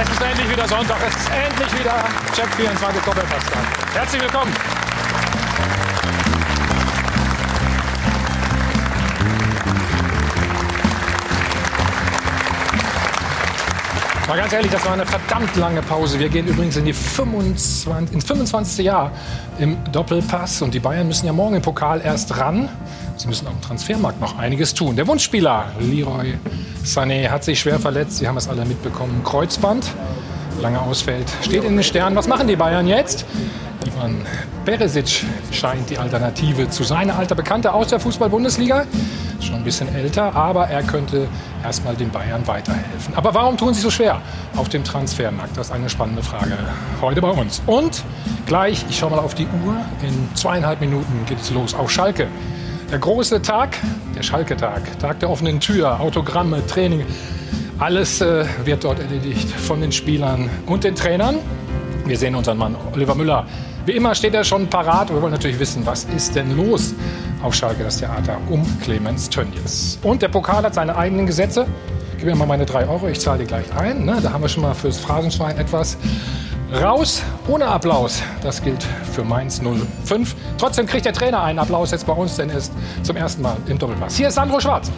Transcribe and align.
Es 0.00 0.08
ist 0.08 0.22
endlich 0.22 0.48
wieder 0.48 0.68
Sonntag. 0.68 0.98
Es 1.08 1.16
ist 1.16 1.28
endlich 1.28 1.80
wieder 1.80 2.04
Check 2.32 2.54
24 2.54 3.02
Doppelpasstag. 3.02 3.94
Herzlich 3.94 4.22
willkommen. 4.22 4.54
Mal 14.28 14.36
ganz 14.36 14.52
ehrlich, 14.52 14.70
das 14.70 14.84
war 14.84 14.92
eine 14.92 15.06
verdammt 15.06 15.56
lange 15.56 15.80
Pause. 15.80 16.18
Wir 16.18 16.28
gehen 16.28 16.46
übrigens 16.46 16.76
in 16.76 16.84
die 16.84 16.92
25, 16.92 18.14
ins 18.14 18.24
25. 18.26 18.84
Jahr 18.84 19.10
im 19.58 19.78
Doppelpass. 19.90 20.60
Und 20.60 20.74
die 20.74 20.80
Bayern 20.80 21.06
müssen 21.06 21.24
ja 21.24 21.32
morgen 21.32 21.56
im 21.56 21.62
Pokal 21.62 22.02
erst 22.04 22.36
ran. 22.36 22.68
Sie 23.16 23.26
müssen 23.26 23.46
dem 23.46 23.58
Transfermarkt 23.62 24.20
noch 24.20 24.38
einiges 24.38 24.74
tun. 24.74 24.96
Der 24.96 25.06
Wunschspieler 25.06 25.72
Leroy 25.80 26.34
Sané 26.84 27.30
hat 27.30 27.42
sich 27.42 27.58
schwer 27.58 27.78
verletzt. 27.78 28.18
Sie 28.18 28.28
haben 28.28 28.36
es 28.36 28.50
alle 28.50 28.66
mitbekommen. 28.66 29.22
Kreuzband, 29.24 29.86
lange 30.60 30.78
ausfällt. 30.78 31.26
Steht 31.40 31.64
in 31.64 31.76
den 31.76 31.82
Sternen. 31.82 32.14
Was 32.14 32.28
machen 32.28 32.48
die 32.48 32.56
Bayern 32.56 32.86
jetzt? 32.86 33.24
Ivan 33.86 34.14
Peresic 34.66 35.24
scheint 35.52 35.88
die 35.88 35.96
Alternative 35.96 36.68
zu 36.68 36.84
sein. 36.84 37.10
Ein 37.10 37.16
alter 37.16 37.34
Bekannter 37.34 37.72
aus 37.72 37.88
der 37.88 37.98
Fußball-Bundesliga. 37.98 38.84
Schon 39.40 39.56
ein 39.56 39.64
bisschen 39.64 39.94
älter, 39.94 40.34
aber 40.34 40.66
er 40.66 40.82
könnte 40.82 41.28
erstmal 41.62 41.94
den 41.94 42.10
Bayern 42.10 42.46
weiterhelfen. 42.46 43.14
Aber 43.14 43.34
warum 43.34 43.56
tun 43.56 43.72
sie 43.72 43.80
so 43.80 43.90
schwer 43.90 44.20
auf 44.56 44.68
dem 44.68 44.82
Transfermarkt? 44.82 45.56
Das 45.56 45.68
ist 45.68 45.72
eine 45.72 45.88
spannende 45.88 46.22
Frage 46.22 46.56
heute 47.00 47.22
bei 47.22 47.30
uns. 47.30 47.62
Und 47.66 48.02
gleich, 48.46 48.84
ich 48.88 48.98
schaue 48.98 49.10
mal 49.10 49.20
auf 49.20 49.34
die 49.34 49.46
Uhr, 49.64 49.76
in 50.02 50.28
zweieinhalb 50.34 50.80
Minuten 50.80 51.24
geht 51.26 51.40
es 51.40 51.50
los 51.50 51.74
auf 51.74 51.90
Schalke. 51.90 52.26
Der 52.90 52.98
große 52.98 53.40
Tag, 53.42 53.76
der 54.16 54.22
Schalke-Tag, 54.22 54.98
Tag 54.98 55.20
der 55.20 55.30
offenen 55.30 55.60
Tür, 55.60 56.00
Autogramme, 56.00 56.66
Training, 56.66 57.04
alles 57.78 58.20
äh, 58.20 58.44
wird 58.64 58.82
dort 58.82 58.98
erledigt 58.98 59.48
von 59.50 59.80
den 59.80 59.92
Spielern 59.92 60.50
und 60.66 60.82
den 60.82 60.96
Trainern. 60.96 61.36
Wir 62.06 62.18
sehen 62.18 62.34
unseren 62.34 62.58
Mann 62.58 62.74
Oliver 62.92 63.14
Müller. 63.14 63.46
Wie 63.86 63.92
immer 63.92 64.14
steht 64.14 64.34
er 64.34 64.42
schon 64.42 64.66
parat. 64.66 65.10
Wir 65.10 65.22
wollen 65.22 65.32
natürlich 65.32 65.60
wissen, 65.60 65.86
was 65.86 66.04
ist 66.04 66.34
denn 66.34 66.56
los 66.56 66.94
auf 67.42 67.54
Schalke, 67.54 67.84
das 67.84 67.98
Theater 67.98 68.38
um 68.48 68.64
Clemens 68.80 69.28
Tönnies. 69.28 69.98
Und 70.02 70.22
der 70.22 70.28
Pokal 70.28 70.62
hat 70.62 70.74
seine 70.74 70.96
eigenen 70.96 71.26
Gesetze. 71.26 71.66
Gib 72.16 72.26
mir 72.26 72.34
mal 72.34 72.46
meine 72.46 72.66
drei 72.66 72.88
Euro, 72.88 73.08
ich 73.08 73.20
zahle 73.20 73.40
die 73.40 73.44
gleich 73.44 73.72
ein. 73.76 74.04
Ne? 74.04 74.18
Da 74.22 74.32
haben 74.32 74.42
wir 74.42 74.48
schon 74.48 74.62
mal 74.62 74.74
fürs 74.74 74.98
Phrasenschwein 74.98 75.56
etwas 75.56 75.96
raus, 76.82 77.22
ohne 77.46 77.66
Applaus. 77.66 78.22
Das 78.42 78.62
gilt 78.62 78.84
für 79.12 79.24
Mainz 79.24 79.60
05. 80.04 80.34
Trotzdem 80.58 80.86
kriegt 80.86 81.06
der 81.06 81.12
Trainer 81.12 81.42
einen 81.42 81.58
Applaus 81.58 81.92
jetzt 81.92 82.06
bei 82.06 82.12
uns, 82.12 82.36
denn 82.36 82.50
er 82.50 82.58
ist 82.58 82.72
zum 83.02 83.16
ersten 83.16 83.42
Mal 83.42 83.56
im 83.66 83.78
Doppelpass. 83.78 84.16
Hier 84.16 84.28
ist 84.28 84.34
Sandro 84.34 84.60
Schwarz. 84.60 84.90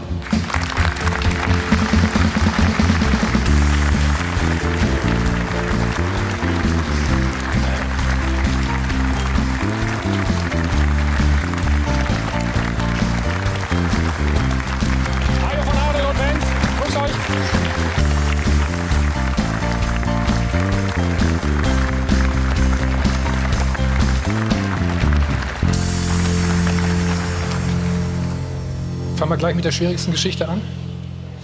Gleich 29.41 29.55
mit 29.55 29.65
der 29.65 29.73
schwierigsten 29.73 30.13
Geschichte 30.13 30.49
an? 30.49 30.61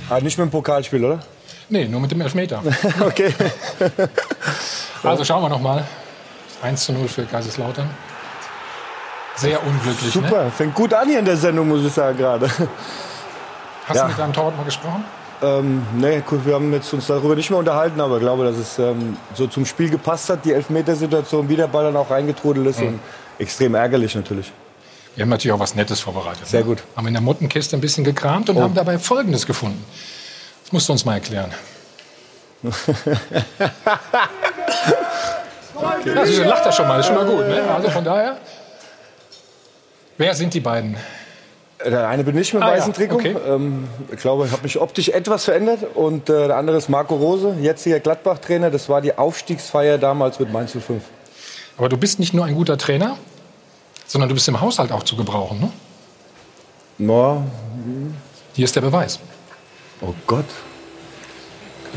Ah, 0.09 0.21
nicht 0.21 0.39
mit 0.39 0.47
dem 0.47 0.51
Pokalspiel, 0.51 1.05
oder? 1.05 1.21
Nee, 1.69 1.87
nur 1.89 2.01
mit 2.01 2.11
dem 2.13 2.21
Elfmeter. 2.21 2.63
Okay. 3.01 3.35
Also 5.03 5.25
schauen 5.25 5.43
wir 5.43 5.49
noch 5.49 5.61
mal. 5.61 5.85
1 6.63 6.85
zu 6.85 6.93
0 6.93 7.07
für 7.07 7.23
Kaiserslautern. 7.25 7.89
Sehr 9.37 9.63
unglücklich. 9.65 10.15
Ne? 10.15 10.23
Super, 10.23 10.51
fängt 10.51 10.75
gut 10.75 10.93
an 10.95 11.09
hier 11.09 11.21
in 11.21 11.25
der 11.25 11.37
Sendung, 11.37 11.69
muss 11.69 11.85
ich 11.85 11.93
sagen 11.93 12.17
gerade. 12.19 12.49
Hast 13.87 13.97
Ja. 13.97 14.03
du 14.05 14.09
mit 14.09 14.19
deinem 14.19 14.33
Torwart 14.33 14.57
mal 14.57 14.65
gesprochen? 14.65 15.05
Ähm, 15.43 15.83
nee, 15.97 16.21
gut, 16.27 16.45
wir 16.45 16.55
haben 16.55 16.73
jetzt 16.73 16.93
uns 16.93 17.07
darüber 17.07 17.37
nicht 17.37 17.51
mehr 17.51 17.59
unterhalten, 17.59 18.01
aber 18.01 18.17
ich 18.17 18.23
glaube, 18.23 18.45
dass 18.47 18.57
es 18.57 18.79
ähm, 18.81 19.17
so 19.35 19.47
zum 19.47 19.65
Spiel 19.67 19.91
gepasst 19.91 20.29
hat, 20.31 20.45
die 20.45 20.53
Elfmetersituation, 20.55 21.49
wie 21.49 21.57
der 21.57 21.69
Ball 21.69 21.85
dann 21.85 21.97
auch 21.97 22.11
reingetrudelt 22.11 22.67
ist. 22.69 22.81
Und 22.81 22.99
extrem 23.39 23.75
ärgerlich 23.77 24.15
natürlich. 24.17 24.51
Wir 25.17 25.23
haben 25.23 25.31
natürlich 25.31 25.53
auch 25.53 25.59
was 25.59 25.75
Nettes 25.75 26.01
vorbereitet. 26.01 26.47
Sehr 26.47 26.61
ne? 26.61 26.67
gut. 26.67 26.83
Haben 26.95 27.07
in 27.09 27.15
der 27.15 27.23
Mottenkiste 27.23 27.77
ein 27.77 27.81
bisschen 27.81 28.05
gekramt 28.05 28.51
und 28.51 28.61
haben 28.61 28.75
dabei 28.75 28.99
Folgendes 28.99 29.47
gefunden. 29.47 29.83
Das 30.63 30.73
musst 30.73 30.89
du 30.89 30.93
uns 30.93 31.05
mal 31.05 31.15
erklären. 31.15 31.51
ja, 32.63 32.73
also, 36.17 36.45
lacht 36.45 36.67
er 36.67 36.73
schon 36.73 36.87
mal, 36.89 37.01
ist 37.01 37.07
schon 37.07 37.15
mal 37.15 37.25
gut. 37.25 37.47
Ne? 37.47 37.63
Also 37.75 37.91
von 37.91 38.05
daher. 38.05 38.37
Wer 40.19 40.35
sind 40.35 40.53
die 40.55 40.61
beiden? 40.61 40.97
Der 41.85 42.09
eine 42.09 42.25
bin 42.25 42.37
ich 42.37 42.53
mit 42.53 42.63
Ah, 42.63 42.69
weißem 42.69 42.93
ja, 42.93 42.97
Trikot. 42.97 43.17
okay. 43.17 43.37
Ähm, 43.47 43.87
ich 44.13 44.21
glaube, 44.21 44.47
ich 44.47 44.53
habe 44.53 44.63
mich 44.63 44.79
optisch 44.81 45.09
etwas 45.11 45.45
verändert. 45.45 45.81
Und 45.95 46.29
äh, 46.29 46.49
der 46.49 46.57
andere 46.57 46.77
ist 46.79 46.89
Marco 46.89 47.15
Rose, 47.15 47.55
jetziger 47.61 48.01
Gladbach-Trainer. 48.01 48.71
Das 48.71 48.89
war 48.89 49.01
die 49.01 49.17
Aufstiegsfeier 49.17 49.99
damals 49.99 50.41
mit 50.41 50.53
Mainz 50.53 50.73
05. 50.73 51.03
Aber 51.79 51.89
du 51.89 51.97
bist 51.97 52.19
nicht 52.19 52.33
nur 52.35 52.45
ein 52.47 52.55
guter 52.55 52.79
Trainer, 52.79 53.19
sondern 54.07 54.29
du 54.29 54.35
bist 54.35 54.49
im 54.49 54.61
Haushalt 54.61 54.93
auch 54.93 55.03
zu 55.03 55.17
gebrauchen. 55.17 55.61
Ne? 55.61 55.73
No, 56.99 57.45
Hier 58.55 58.65
ist 58.65 58.75
der 58.77 58.81
Beweis. 58.81 59.19
oh 60.01 60.15
Gott. 60.27 60.45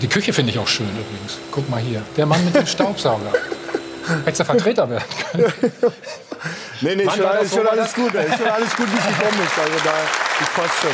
Die 0.02 0.08
Küche 0.08 0.32
finde 0.34 0.52
ich 0.52 0.60
auch 0.60 0.68
schön 0.68 0.88
übrigens. 0.90 1.38
Guck 1.52 1.70
mal 1.70 1.80
hier. 1.82 2.02
Der 2.18 2.26
Mann 2.26 2.44
mit 2.46 2.56
dem 2.56 2.66
Staubsauger. 2.76 3.32
Hättest 4.26 4.40
du 4.42 4.46
Vertreter 4.46 4.90
werden 4.90 5.06
können. 5.32 5.54
Nee, 6.82 6.96
nee, 6.96 7.06
Wann 7.06 7.16
schon, 7.16 7.24
das 7.26 7.36
alles, 7.36 7.50
schon 7.54 7.64
so? 7.64 7.70
alles 7.70 7.94
gut. 7.94 8.16
ey. 8.16 8.26
Ist 8.26 8.38
schon 8.38 8.48
alles 8.48 8.74
gut, 8.78 8.88
wie 8.94 8.98
es 8.98 9.06
gekommen 9.06 9.42
ist. 9.46 9.60
Also 9.60 9.74
da, 9.84 9.92
das 10.40 10.50
passt 10.52 10.80
schon. 10.82 10.92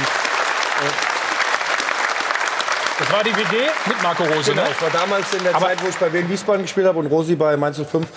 Das 2.97 3.11
war 3.11 3.23
die 3.23 3.35
WG 3.35 3.67
mit 3.85 4.01
Marco 4.01 4.23
Rose, 4.23 4.49
Genau, 4.51 4.63
ne? 4.63 4.69
ich 4.71 4.81
war 4.81 4.89
damals 4.89 5.31
in 5.33 5.43
der 5.43 5.55
Aber- 5.55 5.65
Zeit, 5.67 5.83
wo 5.83 5.87
ich 5.89 5.95
bei 5.97 6.11
Wien 6.11 6.27
Wiesbaden 6.29 6.63
gespielt 6.63 6.87
habe 6.87 6.97
und 6.97 7.07
Rosi 7.07 7.35
bei 7.35 7.55
Mainz 7.57 7.77
05, 7.77 8.07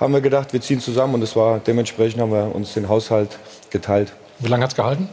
haben 0.00 0.12
wir 0.12 0.20
gedacht, 0.20 0.52
wir 0.52 0.60
ziehen 0.60 0.80
zusammen 0.80 1.14
und 1.14 1.20
das 1.20 1.34
war 1.36 1.58
dementsprechend 1.58 2.20
haben 2.20 2.32
wir 2.32 2.54
uns 2.54 2.74
den 2.74 2.88
Haushalt 2.88 3.38
geteilt. 3.70 4.12
Wie 4.38 4.48
lange 4.48 4.64
hat's 4.64 4.74
gehalten? 4.74 5.08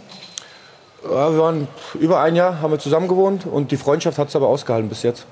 Ja, 1.03 1.31
wir 1.31 1.40
waren 1.40 1.68
über 2.00 2.19
ein 2.19 2.35
Jahr, 2.35 2.62
haben 2.62 2.72
wir 2.72 2.79
zusammen 2.79 3.07
gewohnt 3.07 3.46
und 3.46 3.72
die 3.72 3.78
Freundschaft 3.78 4.18
hat 4.18 4.29
es 4.29 4.35
aber 4.35 4.47
ausgehalten 4.47 4.90
bis 4.90 5.03
jetzt. 5.03 5.25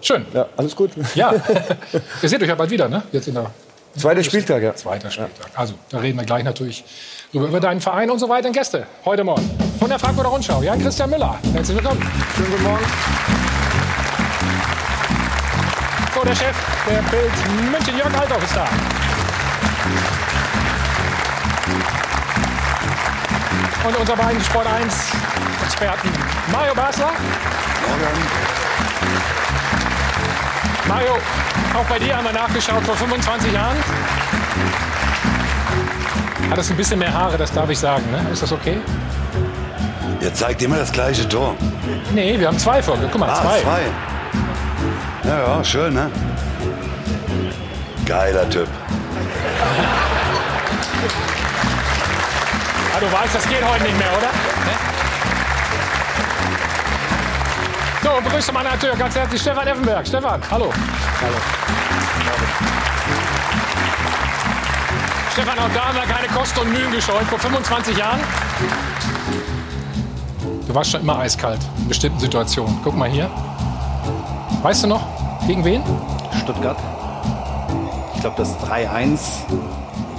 Schön. 0.00 0.26
Ja, 0.34 0.46
alles 0.56 0.76
gut. 0.76 0.90
Ja. 1.14 1.32
Ihr 2.22 2.28
seht 2.28 2.42
euch 2.42 2.48
ja 2.48 2.54
bald 2.54 2.70
wieder, 2.70 2.88
ne? 2.88 3.02
Jetzt 3.12 3.28
in 3.28 3.34
der 3.34 3.50
Zweiter 3.96 4.24
Spieltag, 4.24 4.62
ja. 4.62 4.74
zweiten 4.74 5.10
Spieltag. 5.10 5.50
Also, 5.54 5.74
da 5.88 5.98
reden 5.98 6.18
wir 6.18 6.26
gleich 6.26 6.44
natürlich 6.44 6.84
drüber, 7.32 7.46
über 7.46 7.60
deinen 7.60 7.80
Verein 7.80 8.10
und 8.10 8.18
so 8.18 8.28
weiter. 8.28 8.48
Und 8.48 8.54
Gäste 8.54 8.86
heute 9.04 9.22
Morgen 9.22 9.48
von 9.78 9.88
der 9.88 9.98
Frankfurter 9.98 10.30
Rundschau. 10.30 10.62
Jan 10.62 10.80
Christian 10.82 11.10
Müller. 11.10 11.38
Herzlich 11.52 11.76
willkommen. 11.76 12.02
Schönen 12.36 12.50
guten 12.50 12.62
Morgen. 12.64 13.43
Der 16.26 16.34
Chef 16.34 16.56
der 16.88 17.02
Bild 17.10 17.70
München, 17.70 17.96
Jörg 17.98 18.12
Althoff 18.18 18.42
ist 18.42 18.56
da. 18.56 18.64
Und 23.86 23.96
unser 23.98 24.16
beiden 24.16 24.42
Sport 24.42 24.66
1 24.66 24.94
Experten 25.66 26.08
Mario 26.50 26.74
Basler. 26.74 27.10
Mario, 30.88 31.12
auch 31.74 31.84
bei 31.88 31.98
dir 31.98 32.16
haben 32.16 32.24
wir 32.24 32.32
nachgeschaut 32.32 32.82
vor 32.84 32.96
25 32.96 33.52
Jahren. 33.52 33.76
Hattest 36.50 36.70
ein 36.70 36.76
bisschen 36.76 36.98
mehr 36.98 37.12
Haare, 37.12 37.36
das 37.36 37.52
darf 37.52 37.68
ich 37.70 37.78
sagen. 37.78 38.04
Ne? 38.10 38.24
Ist 38.32 38.42
das 38.42 38.52
okay? 38.52 38.78
Ihr 40.20 40.32
zeigt 40.32 40.62
immer 40.62 40.76
das 40.76 40.92
gleiche 40.92 41.28
Tor. 41.28 41.54
Nee, 42.14 42.38
wir 42.38 42.46
haben 42.48 42.58
zwei 42.58 42.82
Folgen. 42.82 43.08
Guck 43.10 43.20
mal, 43.20 43.28
Ah, 43.30 43.42
zwei. 43.42 43.60
zwei. 43.60 43.80
Ja, 45.26 45.38
ja, 45.38 45.64
schön, 45.64 45.94
ne? 45.94 46.10
Geiler 48.04 48.48
Typ. 48.50 48.68
Ah, 52.94 53.00
du 53.00 53.10
weißt, 53.10 53.34
das 53.34 53.48
geht 53.48 53.64
heute 53.66 53.84
nicht 53.84 53.98
mehr, 53.98 54.10
oder? 54.18 54.26
Ne? 54.26 54.74
So, 58.02 58.10
und 58.10 58.24
begrüße 58.24 58.52
meinen 58.52 58.66
Akteur 58.66 58.94
ganz 58.96 59.16
herzlich 59.16 59.40
Stefan 59.40 59.66
Effenberg. 59.66 60.06
Stefan, 60.06 60.42
hallo. 60.50 60.70
Hallo. 61.22 61.36
Stefan, 65.32 65.58
auch 65.58 65.70
da 65.74 65.86
haben 65.86 65.96
wir 65.96 66.14
keine 66.14 66.28
Kosten 66.28 66.60
und 66.60 66.70
Mühen 66.70 66.92
gescheut. 66.92 67.24
Vor 67.24 67.38
25 67.38 67.96
Jahren. 67.96 68.20
Du 70.66 70.74
warst 70.74 70.90
schon 70.90 71.00
immer 71.00 71.18
eiskalt 71.18 71.60
in 71.78 71.88
bestimmten 71.88 72.20
Situationen. 72.20 72.78
Guck 72.84 72.94
mal 72.94 73.08
hier. 73.08 73.30
Weißt 74.64 74.82
du 74.82 74.86
noch, 74.86 75.06
gegen 75.46 75.62
wen? 75.62 75.82
Stuttgart. 76.42 76.78
Ich 78.14 78.22
glaube, 78.22 78.36
das 78.38 78.56
3-1. 78.60 79.18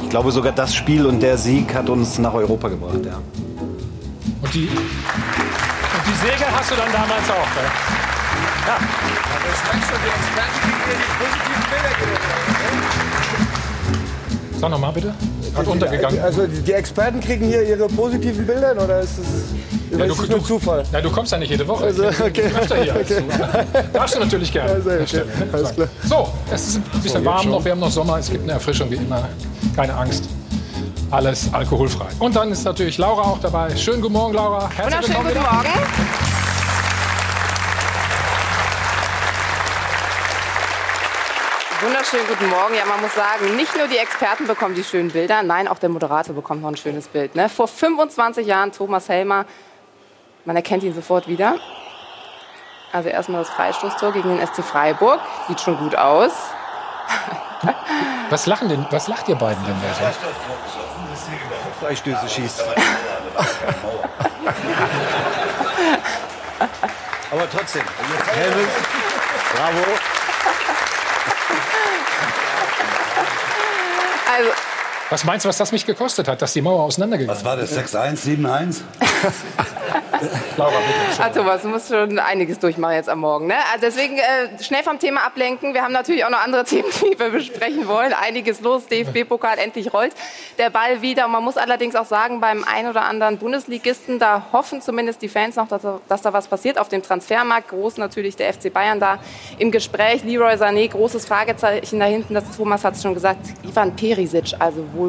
Ich 0.03 0.09
glaube, 0.11 0.31
sogar 0.31 0.51
das 0.51 0.75
Spiel 0.75 1.07
und 1.07 1.19
der 1.19 1.39
Sieg 1.39 1.73
hat 1.73 1.89
uns 1.89 2.19
nach 2.19 2.35
Europa 2.35 2.67
gebracht. 2.67 2.99
Ja. 3.03 3.15
Und 4.43 4.53
die, 4.53 4.67
und 4.67 4.77
die 6.05 6.27
Segel 6.27 6.45
hast 6.55 6.69
du 6.69 6.75
dann 6.75 6.91
damals 6.91 7.27
auch. 7.27 7.55
Ne? 7.55 7.71
Sag 14.59 14.69
nochmal 14.69 14.93
bitte. 14.93 15.11
Hat 15.55 15.65
untergegangen. 15.65 16.21
Also 16.21 16.45
die 16.45 16.71
Experten 16.71 17.19
kriegen 17.19 17.47
hier 17.47 17.63
ihre 17.67 17.87
positiven 17.87 18.45
Bilder 18.45 18.73
oder 18.73 18.99
ist 18.99 19.17
es 19.17 19.25
Ja, 19.91 20.05
ist 20.05 20.19
es 20.19 20.29
nur 20.29 20.43
Zufall? 20.43 20.83
Ja, 20.91 21.01
du 21.01 21.09
kommst 21.11 21.31
ja 21.31 21.37
nicht 21.37 21.49
jede 21.49 21.67
Woche. 21.67 21.85
Also, 21.85 22.09
Ich 22.09 22.17
bin 22.17 22.27
okay. 22.27 22.51
öfter 22.59 22.75
hier 22.81 22.93
als 22.93 23.07
du. 23.07 23.21
Darfst 23.93 24.15
du 24.15 24.19
natürlich 24.19 24.51
gerne. 24.51 24.71
Also, 24.71 24.89
okay. 24.89 25.21
Ne? 25.39 25.49
Alles 25.53 25.75
klar. 25.75 25.87
So, 26.03 26.29
es 26.51 26.67
ist 26.67 26.75
ein 26.77 27.01
bisschen 27.01 27.25
warm 27.25 27.49
noch. 27.49 27.63
Wir 27.63 27.71
haben 27.71 27.79
noch 27.79 27.91
Sommer. 27.91 28.17
Es 28.17 28.29
gibt 28.29 28.43
eine 28.43 28.53
Erfrischung 28.53 28.89
wie 28.89 28.95
immer. 28.95 29.27
Keine 29.75 29.95
Angst. 29.95 30.25
Alles 31.11 31.49
alkoholfrei. 31.53 32.07
Und 32.19 32.35
dann 32.35 32.51
ist 32.51 32.63
natürlich 32.63 32.97
Laura 32.97 33.21
auch 33.21 33.39
dabei. 33.39 33.75
Schönen 33.75 34.01
guten 34.01 34.13
Morgen, 34.13 34.33
Laura. 34.33 34.69
Herzlich 34.69 35.15
Wunderschönen 35.15 35.27
willkommen 35.27 35.45
guten. 35.45 35.79
Morgen. 35.79 36.35
Wunderschönen 41.81 42.25
guten 42.27 42.49
Morgen. 42.49 42.73
Ja, 42.73 42.85
man 42.85 42.99
muss 43.01 43.13
sagen, 43.13 43.55
nicht 43.57 43.77
nur 43.77 43.87
die 43.87 43.97
Experten 43.97 44.47
bekommen 44.47 44.73
die 44.73 44.83
schönen 44.83 45.11
Bilder, 45.11 45.43
nein, 45.43 45.67
auch 45.67 45.77
der 45.77 45.89
Moderator 45.89 46.33
bekommt 46.33 46.61
noch 46.63 46.69
ein 46.69 46.77
schönes 46.77 47.07
Bild. 47.07 47.35
Ne? 47.35 47.47
Vor 47.49 47.67
25 47.67 48.47
Jahren 48.47 48.71
Thomas 48.71 49.07
Helmer, 49.07 49.45
man 50.45 50.55
erkennt 50.55 50.83
ihn 50.83 50.93
sofort 50.93 51.27
wieder. 51.27 51.57
Also 52.91 53.09
erstmal 53.09 53.41
das 53.41 53.49
Freistoßtor 53.49 54.13
gegen 54.13 54.29
den 54.29 54.45
SC 54.45 54.63
Freiburg, 54.63 55.19
sieht 55.47 55.59
schon 55.59 55.77
gut 55.77 55.95
aus. 55.95 56.31
Was, 58.29 58.45
lachen 58.45 58.69
denn, 58.69 58.85
was 58.89 59.07
lacht 59.07 59.27
ihr 59.29 59.35
beiden 59.35 59.63
denn 59.65 59.75
da 59.81 59.93
so? 59.93 60.05
Freistöße 61.79 62.27
schießt. 62.27 62.63
Aber 67.31 67.49
trotzdem. 67.49 67.83
Helmut, 68.33 68.67
bravo. 69.55 69.83
Also, 74.35 74.49
Was 75.15 75.23
meinst 75.23 75.45
du, 75.45 75.47
was 75.47 75.55
das 75.57 75.71
mich 75.71 75.85
gekostet 75.85 76.27
hat, 76.27 76.41
dass 76.41 76.51
die 76.51 76.61
Mauer 76.61 76.83
auseinandergegangen 76.83 77.33
Was 77.37 77.45
war 77.45 77.55
das? 77.55 77.71
6-1, 77.73 78.17
7-1? 78.17 78.81
Laura, 80.57 80.71
bitte. 80.79 81.23
Ah, 81.23 81.29
Thomas, 81.29 81.61
du 81.61 81.67
musst 81.69 81.87
schon 81.89 82.19
einiges 82.19 82.59
durchmachen 82.59 82.95
jetzt 82.95 83.07
am 83.09 83.19
Morgen. 83.19 83.47
Ne? 83.47 83.55
Also 83.73 83.85
deswegen 83.85 84.17
äh, 84.17 84.61
schnell 84.63 84.83
vom 84.83 84.99
Thema 84.99 85.25
ablenken. 85.25 85.73
Wir 85.73 85.83
haben 85.83 85.93
natürlich 85.93 86.25
auch 86.25 86.29
noch 86.29 86.43
andere 86.43 86.63
Themen, 86.65 86.87
die 87.01 87.17
wir 87.17 87.29
besprechen 87.29 87.87
wollen. 87.87 88.11
Einiges 88.13 88.59
los. 88.59 88.87
DFB-Pokal 88.87 89.57
endlich 89.59 89.93
rollt 89.93 90.13
der 90.57 90.69
Ball 90.69 91.01
wieder. 91.01 91.25
Und 91.27 91.31
man 91.31 91.43
muss 91.43 91.55
allerdings 91.55 91.95
auch 91.95 92.05
sagen, 92.05 92.41
beim 92.41 92.65
ein 92.65 92.87
oder 92.87 93.03
anderen 93.03 93.37
Bundesligisten, 93.37 94.19
da 94.19 94.47
hoffen 94.51 94.81
zumindest 94.81 95.21
die 95.21 95.29
Fans 95.29 95.55
noch, 95.55 95.69
dass, 95.69 95.81
da- 95.81 95.99
dass 96.09 96.21
da 96.23 96.33
was 96.33 96.47
passiert 96.47 96.77
auf 96.77 96.89
dem 96.89 97.01
Transfermarkt. 97.03 97.69
Groß 97.69 97.97
natürlich 97.97 98.35
der 98.35 98.53
FC 98.53 98.71
Bayern 98.73 98.99
da 98.99 99.19
im 99.59 99.71
Gespräch. 99.71 100.23
Leroy 100.25 100.55
Sané, 100.55 100.89
großes 100.89 101.25
Fragezeichen 101.25 101.99
da 102.01 102.05
hinten. 102.05 102.33
Das 102.33 102.43
Thomas 102.55 102.83
hat 102.83 102.95
es 102.95 103.01
schon 103.01 103.13
gesagt. 103.13 103.39
Ivan 103.63 103.95
Perisic, 103.95 104.53
also 104.59 104.83
wohl, 104.93 105.04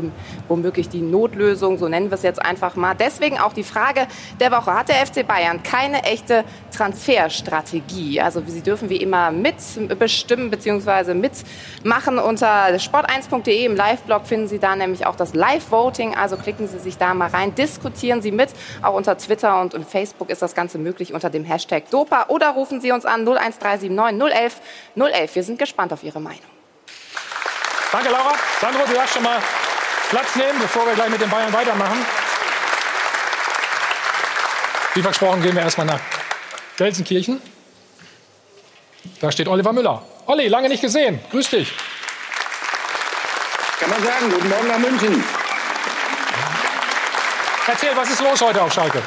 womöglich 0.49 0.89
die 0.89 1.03
Notlösung, 1.03 1.79
so 1.79 1.89
nennen 1.89 2.11
wir 2.11 2.15
es 2.15 2.23
jetzt 2.23 2.41
einfach 2.45 2.77
mal. 2.77 2.95
Deswegen 2.95 3.39
auch 3.39 3.53
die 3.53 3.63
Frage 3.63 4.07
der 4.41 4.51
Woche. 4.53 4.75
Hat 4.75 4.89
der 4.89 5.07
FC 5.07 5.27
Bayern 5.27 5.63
keine 5.63 6.05
echte 6.05 6.45
Transferstrategie? 6.75 8.21
Also 8.21 8.43
sie 8.47 8.63
dürfen 8.63 8.89
wie 8.89 8.97
immer 8.97 9.31
mitbestimmen 9.31 10.51
bzw. 10.51 11.15
mitmachen. 11.15 12.19
Unter 12.19 12.69
sport1.de 12.69 13.65
im 13.65 13.77
Live-Blog 13.77 14.27
finden 14.27 14.49
Sie 14.49 14.59
da 14.59 14.77
nämlich 14.77 15.07
auch 15.07 15.17
das 15.17 15.35
Live-Voting. 15.35 16.15
Also 16.15 16.37
klicken 16.37 16.69
Sie 16.69 16.79
sich 16.79 16.99
da 16.99 17.15
mal 17.15 17.29
rein, 17.29 17.55
diskutieren 17.55 18.23
Sie 18.23 18.33
mit. 18.33 18.51
Auch 18.83 18.95
unter 18.95 19.17
Twitter 19.19 19.61
und, 19.61 19.77
Facebook 19.87 20.31
ist 20.31 20.43
das 20.43 20.55
Ganze 20.55 20.79
möglich 20.79 21.15
unter 21.15 21.31
dem 21.31 21.45
Hashtag 21.45 21.91
Dopa. 21.91 22.27
Oder 22.29 22.51
rufen 22.51 22.81
Sie 22.81 22.93
uns 22.93 23.05
an 23.05 23.27
01379 23.27 23.91
011 23.91 24.61
011. 24.97 25.35
Wir 25.35 25.43
sind 25.43 25.59
gespannt 25.59 25.93
auf 25.93 26.03
Ihre 26.03 26.21
Meinung. 26.21 26.41
Danke, 27.93 28.11
Laura. 28.11 28.35
Sandro, 28.61 28.85
du 28.87 28.95
darfst 28.95 29.15
schon 29.15 29.23
mal 29.23 29.39
Platz 30.09 30.37
nehmen, 30.37 30.59
bevor 30.61 30.87
wir 30.87 30.95
gleich 30.95 31.11
mit 31.11 31.21
den 31.21 31.31
Bayern 31.31 31.53
weitermachen. 31.53 32.05
Wie 34.95 35.03
versprochen 35.03 35.43
gehen 35.43 35.55
wir 35.55 35.63
erstmal 35.63 35.87
nach 35.87 36.01
Gelsenkirchen. 36.77 37.41
Da 39.21 39.33
steht 39.33 39.49
Oliver 39.49 39.73
Müller. 39.73 40.03
Olli, 40.27 40.49
lange 40.49 40.69
nicht 40.69 40.81
gesehen. 40.81 41.21
Grüß 41.31 41.51
dich. 41.51 41.73
Kann 43.81 43.91
man 43.91 44.03
sagen, 44.03 44.31
guten 44.31 44.49
Morgen 44.49 44.69
nach 44.69 44.79
München. 44.79 45.25
Erzähl, 47.67 47.97
was 47.97 48.11
ist 48.11 48.21
los 48.21 48.41
heute 48.41 48.63
auf 48.63 48.73
Schalke? 48.73 49.03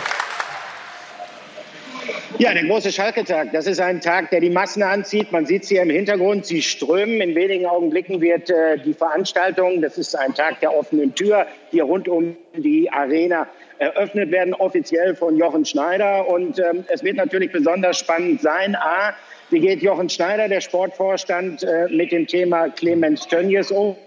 Ja, 2.42 2.54
der 2.54 2.64
große 2.64 2.94
Schalke-Tag. 2.94 3.52
Das 3.52 3.68
ist 3.68 3.82
ein 3.82 4.00
Tag, 4.00 4.30
der 4.30 4.40
die 4.40 4.50
Massen 4.50 4.82
anzieht. 4.82 5.34
Man 5.34 5.46
sieht 5.46 5.66
sie 5.66 5.76
hier 5.76 5.84
im 5.84 5.90
Hintergrund. 5.90 6.46
Sie 6.46 6.62
strömen. 6.62 7.20
In 7.20 7.36
wenigen 7.36 7.66
Augenblicken 7.66 8.22
wird 8.22 8.50
äh, 8.50 8.78
die 8.78 8.94
Veranstaltung, 8.94 9.82
das 9.82 9.98
ist 9.98 10.16
ein 10.16 10.34
Tag 10.34 10.62
der 10.62 10.74
offenen 10.74 11.14
Tür, 11.14 11.48
hier 11.70 11.84
rund 11.84 12.08
um 12.08 12.38
die 12.56 12.90
Arena 12.90 13.46
eröffnet 13.78 14.32
werden, 14.32 14.54
offiziell 14.54 15.18
von 15.18 15.36
Jochen 15.36 15.66
Schneider. 15.66 16.30
Und 16.30 16.60
ähm, 16.60 16.86
es 16.88 17.04
wird 17.04 17.18
natürlich 17.18 17.52
besonders 17.52 18.00
spannend 18.00 18.42
sein. 18.42 18.74
A, 18.74 19.14
wie 19.50 19.60
geht 19.60 19.82
Jochen 19.82 20.08
Schneider, 20.08 20.48
der 20.48 20.62
Sportvorstand, 20.62 21.64
äh, 21.64 21.90
mit 21.90 22.14
dem 22.14 22.26
Thema 22.26 22.70
Clemens 22.70 23.28
Tönnies 23.28 23.70
um? 23.70 23.98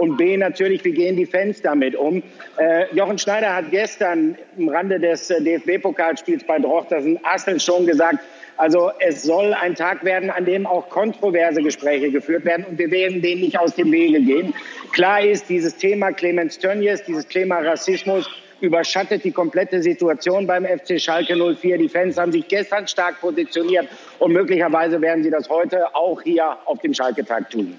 Und 0.00 0.16
B 0.16 0.38
natürlich, 0.38 0.82
wie 0.86 0.92
gehen 0.92 1.16
die 1.16 1.26
Fans 1.26 1.60
damit 1.60 1.94
um? 1.94 2.22
Äh, 2.56 2.86
Jochen 2.94 3.18
Schneider 3.18 3.54
hat 3.54 3.70
gestern 3.70 4.34
im 4.56 4.70
Rande 4.70 4.98
des 4.98 5.28
äh, 5.28 5.42
DFB-Pokalspiels 5.42 6.44
bei 6.46 6.58
Drochtersen 6.58 7.20
Assel 7.22 7.60
schon 7.60 7.84
gesagt, 7.86 8.20
also 8.56 8.92
es 8.98 9.22
soll 9.22 9.52
ein 9.52 9.74
Tag 9.74 10.02
werden, 10.02 10.30
an 10.30 10.46
dem 10.46 10.66
auch 10.66 10.88
kontroverse 10.88 11.60
Gespräche 11.60 12.10
geführt 12.10 12.46
werden 12.46 12.64
und 12.64 12.78
wir 12.78 12.90
werden 12.90 13.20
denen 13.20 13.42
nicht 13.42 13.58
aus 13.58 13.74
dem 13.74 13.92
Wege 13.92 14.22
gehen. 14.22 14.54
Klar 14.92 15.22
ist, 15.22 15.50
dieses 15.50 15.76
Thema 15.76 16.12
Clemens 16.12 16.58
Tönnies, 16.58 17.02
dieses 17.04 17.26
Thema 17.26 17.58
Rassismus 17.58 18.26
überschattet 18.62 19.24
die 19.24 19.32
komplette 19.32 19.82
Situation 19.82 20.46
beim 20.46 20.64
FC 20.64 20.98
Schalke 20.98 21.36
04. 21.36 21.76
Die 21.76 21.90
Fans 21.90 22.16
haben 22.16 22.32
sich 22.32 22.48
gestern 22.48 22.88
stark 22.88 23.20
positioniert 23.20 23.86
und 24.18 24.32
möglicherweise 24.32 24.98
werden 25.02 25.22
sie 25.22 25.30
das 25.30 25.50
heute 25.50 25.94
auch 25.94 26.22
hier 26.22 26.56
auf 26.64 26.78
dem 26.78 26.94
Schalke-Tag 26.94 27.50
tun. 27.50 27.76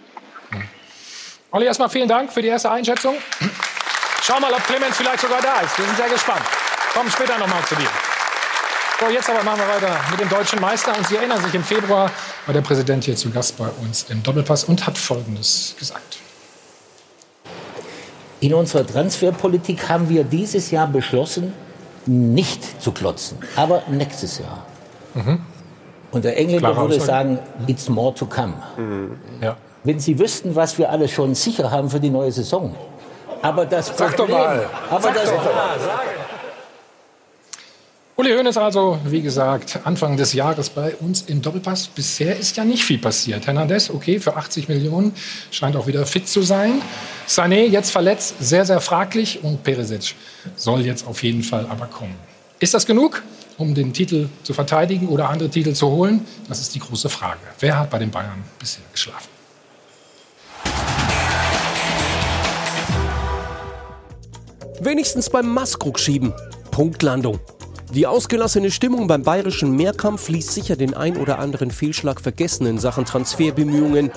Olli, 1.53 1.65
erstmal 1.65 1.89
vielen 1.89 2.07
Dank 2.07 2.31
für 2.31 2.41
die 2.41 2.47
erste 2.47 2.71
Einschätzung. 2.71 3.15
Schau 4.21 4.39
mal, 4.39 4.53
ob 4.53 4.63
Clemens 4.65 4.95
vielleicht 4.95 5.19
sogar 5.19 5.41
da 5.41 5.59
ist. 5.59 5.77
Wir 5.77 5.85
sind 5.85 5.97
sehr 5.97 6.07
gespannt. 6.07 6.43
Kommen 6.93 7.11
später 7.11 7.37
noch 7.37 7.47
mal 7.47 7.61
zu 7.65 7.75
dir. 7.75 7.89
So, 9.01 9.09
jetzt 9.09 9.29
aber 9.29 9.43
machen 9.43 9.59
wir 9.59 9.67
weiter 9.67 9.99
mit 10.11 10.19
dem 10.21 10.29
deutschen 10.29 10.61
Meister. 10.61 10.95
Und 10.95 11.05
Sie 11.07 11.17
erinnern 11.17 11.43
sich, 11.43 11.53
im 11.53 11.63
Februar 11.63 12.09
war 12.45 12.53
der 12.53 12.61
Präsident 12.61 13.03
hier 13.03 13.17
zu 13.17 13.31
Gast 13.31 13.57
bei 13.57 13.67
uns 13.81 14.05
im 14.09 14.23
Doppelpass 14.23 14.63
und 14.63 14.87
hat 14.87 14.97
Folgendes 14.97 15.75
gesagt. 15.77 16.19
In 18.39 18.53
unserer 18.53 18.87
Transferpolitik 18.87 19.89
haben 19.89 20.07
wir 20.07 20.23
dieses 20.23 20.71
Jahr 20.71 20.87
beschlossen, 20.87 21.53
nicht 22.05 22.81
zu 22.81 22.93
klotzen, 22.93 23.39
aber 23.57 23.83
nächstes 23.89 24.39
Jahr. 24.39 24.65
Und 26.11 26.23
der 26.23 26.37
Engländer 26.37 26.75
würde 26.77 26.99
sagen, 27.01 27.39
it's 27.67 27.89
more 27.89 28.15
to 28.15 28.25
come. 28.25 28.53
Ja. 29.41 29.57
Wenn 29.83 29.99
Sie 29.99 30.19
wüssten, 30.19 30.55
was 30.55 30.77
wir 30.77 30.89
alles 30.89 31.11
schon 31.11 31.33
sicher 31.33 31.71
haben 31.71 31.89
für 31.89 31.99
die 31.99 32.09
neue 32.09 32.31
Saison. 32.31 32.75
Aber 33.41 33.65
das 33.65 33.91
Sag 33.97 34.15
doch 34.15 34.27
mal. 34.27 34.69
aber 34.89 35.11
das, 35.11 35.31
Uli 38.21 38.33
Hoeneß 38.33 38.57
also, 38.57 38.99
wie 39.05 39.23
gesagt, 39.23 39.79
Anfang 39.83 40.15
des 40.15 40.33
Jahres 40.33 40.69
bei 40.69 40.95
uns 40.97 41.23
im 41.23 41.41
Doppelpass. 41.41 41.87
Bisher 41.87 42.37
ist 42.37 42.55
ja 42.55 42.63
nicht 42.63 42.83
viel 42.83 42.99
passiert. 42.99 43.47
Hernandez, 43.47 43.89
okay, 43.89 44.19
für 44.19 44.35
80 44.35 44.67
Millionen, 44.67 45.13
scheint 45.49 45.75
auch 45.75 45.87
wieder 45.87 46.05
fit 46.05 46.27
zu 46.27 46.43
sein. 46.43 46.83
Sané, 47.27 47.65
jetzt 47.65 47.89
verletzt, 47.89 48.35
sehr, 48.39 48.63
sehr 48.63 48.79
fraglich. 48.79 49.43
Und 49.43 49.63
Perisic 49.63 50.13
soll 50.55 50.81
jetzt 50.81 51.07
auf 51.07 51.23
jeden 51.23 51.41
Fall 51.41 51.65
aber 51.67 51.87
kommen. 51.87 52.13
Ist 52.59 52.75
das 52.75 52.85
genug, 52.85 53.23
um 53.57 53.73
den 53.73 53.91
Titel 53.91 54.29
zu 54.43 54.53
verteidigen 54.53 55.07
oder 55.07 55.29
andere 55.29 55.49
Titel 55.49 55.73
zu 55.73 55.87
holen? 55.89 56.23
Das 56.47 56.59
ist 56.59 56.75
die 56.75 56.79
große 56.79 57.09
Frage. 57.09 57.39
Wer 57.59 57.79
hat 57.79 57.89
bei 57.89 57.97
den 57.97 58.11
Bayern 58.11 58.43
bisher 58.59 58.83
geschlafen? 58.91 59.40
Wenigstens 64.83 65.29
beim 65.29 65.47
Maskrug 65.47 65.99
schieben. 65.99 66.33
Punktlandung. 66.71 67.39
Die 67.93 68.07
ausgelassene 68.07 68.71
Stimmung 68.71 69.05
beim 69.05 69.21
bayerischen 69.21 69.75
Mehrkampf 69.75 70.27
ließ 70.27 70.55
sicher 70.55 70.75
den 70.75 70.95
ein 70.95 71.17
oder 71.17 71.37
anderen 71.37 71.69
Fehlschlag 71.69 72.19
vergessen 72.19 72.65
in 72.65 72.79
Sachen 72.79 73.05
Transferbemühungen. 73.05 74.09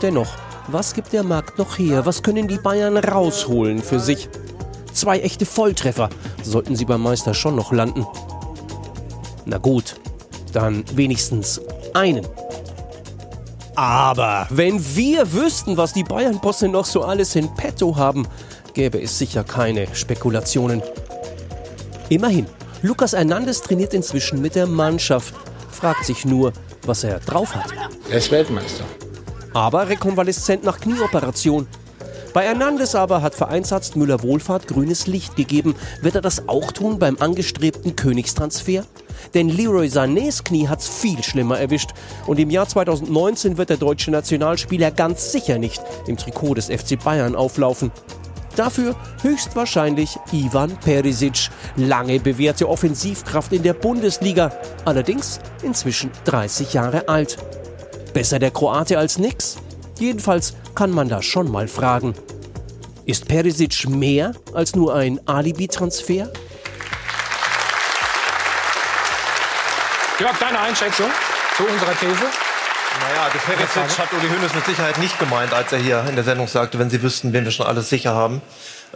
Dennoch, 0.00 0.28
was 0.68 0.94
gibt 0.94 1.12
der 1.12 1.24
Markt 1.24 1.58
noch 1.58 1.78
her? 1.78 2.06
Was 2.06 2.22
können 2.22 2.48
die 2.48 2.56
Bayern 2.56 2.96
rausholen 2.96 3.82
für 3.82 4.00
sich? 4.00 4.30
Zwei 4.94 5.18
echte 5.18 5.44
Volltreffer 5.44 6.08
sollten 6.42 6.74
sie 6.74 6.86
beim 6.86 7.02
Meister 7.02 7.34
schon 7.34 7.54
noch 7.54 7.70
landen. 7.70 8.06
Na 9.44 9.58
gut, 9.58 9.96
dann 10.54 10.84
wenigstens 10.94 11.60
einen. 11.92 12.26
Aber 13.74 14.46
wenn 14.48 14.82
wir 14.96 15.34
wüssten, 15.34 15.76
was 15.76 15.92
die 15.92 16.02
Bayern-Bosse 16.02 16.66
noch 16.66 16.86
so 16.86 17.02
alles 17.02 17.36
in 17.36 17.54
petto 17.56 17.94
haben, 17.94 18.26
gäbe 18.74 19.00
es 19.00 19.18
sicher 19.18 19.44
keine 19.44 19.94
Spekulationen. 19.94 20.82
Immerhin, 22.08 22.46
Lukas 22.82 23.12
Hernandez 23.12 23.60
trainiert 23.60 23.94
inzwischen 23.94 24.40
mit 24.40 24.54
der 24.54 24.66
Mannschaft, 24.66 25.34
fragt 25.70 26.04
sich 26.04 26.24
nur, 26.24 26.52
was 26.86 27.04
er 27.04 27.20
drauf 27.20 27.54
hat. 27.54 27.72
Er 28.10 28.18
ist 28.18 28.30
Weltmeister. 28.30 28.84
Aber 29.52 29.88
rekonvaleszent 29.88 30.64
nach 30.64 30.80
Knieoperation. 30.80 31.66
Bei 32.34 32.44
Hernandez 32.44 32.94
aber 32.94 33.22
hat 33.22 33.34
Vereinsarzt 33.34 33.96
Müller-Wohlfahrt 33.96 34.66
grünes 34.66 35.06
Licht 35.06 35.34
gegeben. 35.36 35.74
Wird 36.02 36.14
er 36.14 36.20
das 36.20 36.48
auch 36.48 36.72
tun 36.72 36.98
beim 36.98 37.16
angestrebten 37.18 37.96
Königstransfer? 37.96 38.84
Denn 39.34 39.48
Leroy 39.48 39.88
Sanés 39.88 40.44
Knie 40.44 40.68
hat's 40.68 40.88
viel 40.88 41.22
schlimmer 41.22 41.58
erwischt. 41.58 41.90
Und 42.26 42.38
im 42.38 42.50
Jahr 42.50 42.68
2019 42.68 43.58
wird 43.58 43.70
der 43.70 43.76
deutsche 43.76 44.10
Nationalspieler 44.10 44.90
ganz 44.90 45.32
sicher 45.32 45.58
nicht 45.58 45.82
im 46.06 46.16
Trikot 46.16 46.54
des 46.54 46.66
FC 46.66 47.02
Bayern 47.02 47.34
auflaufen. 47.34 47.90
Dafür 48.58 48.96
höchstwahrscheinlich 49.22 50.18
Ivan 50.32 50.76
Perisic, 50.78 51.48
lange 51.76 52.18
bewährte 52.18 52.68
Offensivkraft 52.68 53.52
in 53.52 53.62
der 53.62 53.72
Bundesliga, 53.72 54.50
allerdings 54.84 55.38
inzwischen 55.62 56.10
30 56.24 56.72
Jahre 56.72 57.06
alt. 57.06 57.36
Besser 58.12 58.40
der 58.40 58.50
Kroate 58.50 58.98
als 58.98 59.16
nix? 59.16 59.58
Jedenfalls 60.00 60.54
kann 60.74 60.90
man 60.90 61.08
da 61.08 61.22
schon 61.22 61.48
mal 61.52 61.68
fragen. 61.68 62.14
Ist 63.04 63.28
Perisic 63.28 63.88
mehr 63.88 64.32
als 64.52 64.74
nur 64.74 64.92
ein 64.92 65.20
Alibi-Transfer? 65.28 66.28
Jörg, 70.18 70.38
deine 70.40 70.58
Einschätzung 70.58 71.06
zu 71.56 71.62
unserer 71.62 71.94
These? 72.00 72.47
Naja, 73.00 73.24
also 73.24 73.38
Perisic 73.38 73.98
hat 73.98 74.12
Uli 74.12 74.28
Hoeneß 74.28 74.54
mit 74.54 74.66
Sicherheit 74.66 74.98
nicht 74.98 75.18
gemeint, 75.18 75.52
als 75.52 75.72
er 75.72 75.78
hier 75.78 76.04
in 76.08 76.14
der 76.14 76.24
Sendung 76.24 76.48
sagte, 76.48 76.78
wenn 76.78 76.90
Sie 76.90 77.02
wüssten, 77.02 77.32
wen 77.32 77.44
wir 77.44 77.52
schon 77.52 77.66
alles 77.66 77.88
sicher 77.88 78.14
haben. 78.14 78.42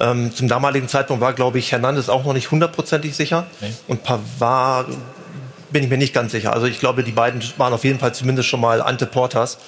Ähm, 0.01 0.35
zum 0.35 0.49
damaligen 0.49 0.89
Zeitpunkt 0.89 1.21
war, 1.21 1.33
glaube 1.33 1.59
ich, 1.59 1.71
Hernandez 1.71 2.09
auch 2.09 2.25
noch 2.25 2.33
nicht 2.33 2.51
hundertprozentig 2.51 3.15
sicher. 3.15 3.47
Nee. 3.61 3.73
Und 3.89 4.03
Pavard 4.03 4.89
bin 5.71 5.85
ich 5.85 5.91
mir 5.91 5.99
nicht 5.99 6.15
ganz 6.15 6.33
sicher. 6.33 6.53
Also 6.53 6.67
ich 6.67 6.81
glaube, 6.81 7.05
die 7.05 7.13
beiden 7.13 7.43
waren 7.59 7.73
auf 7.73 7.85
jeden 7.85 7.99
Fall 7.99 8.15
zumindest 8.15 8.49
schon 8.49 8.61
mal 8.61 8.83
Ante 8.83 9.07
Portas. 9.07 9.59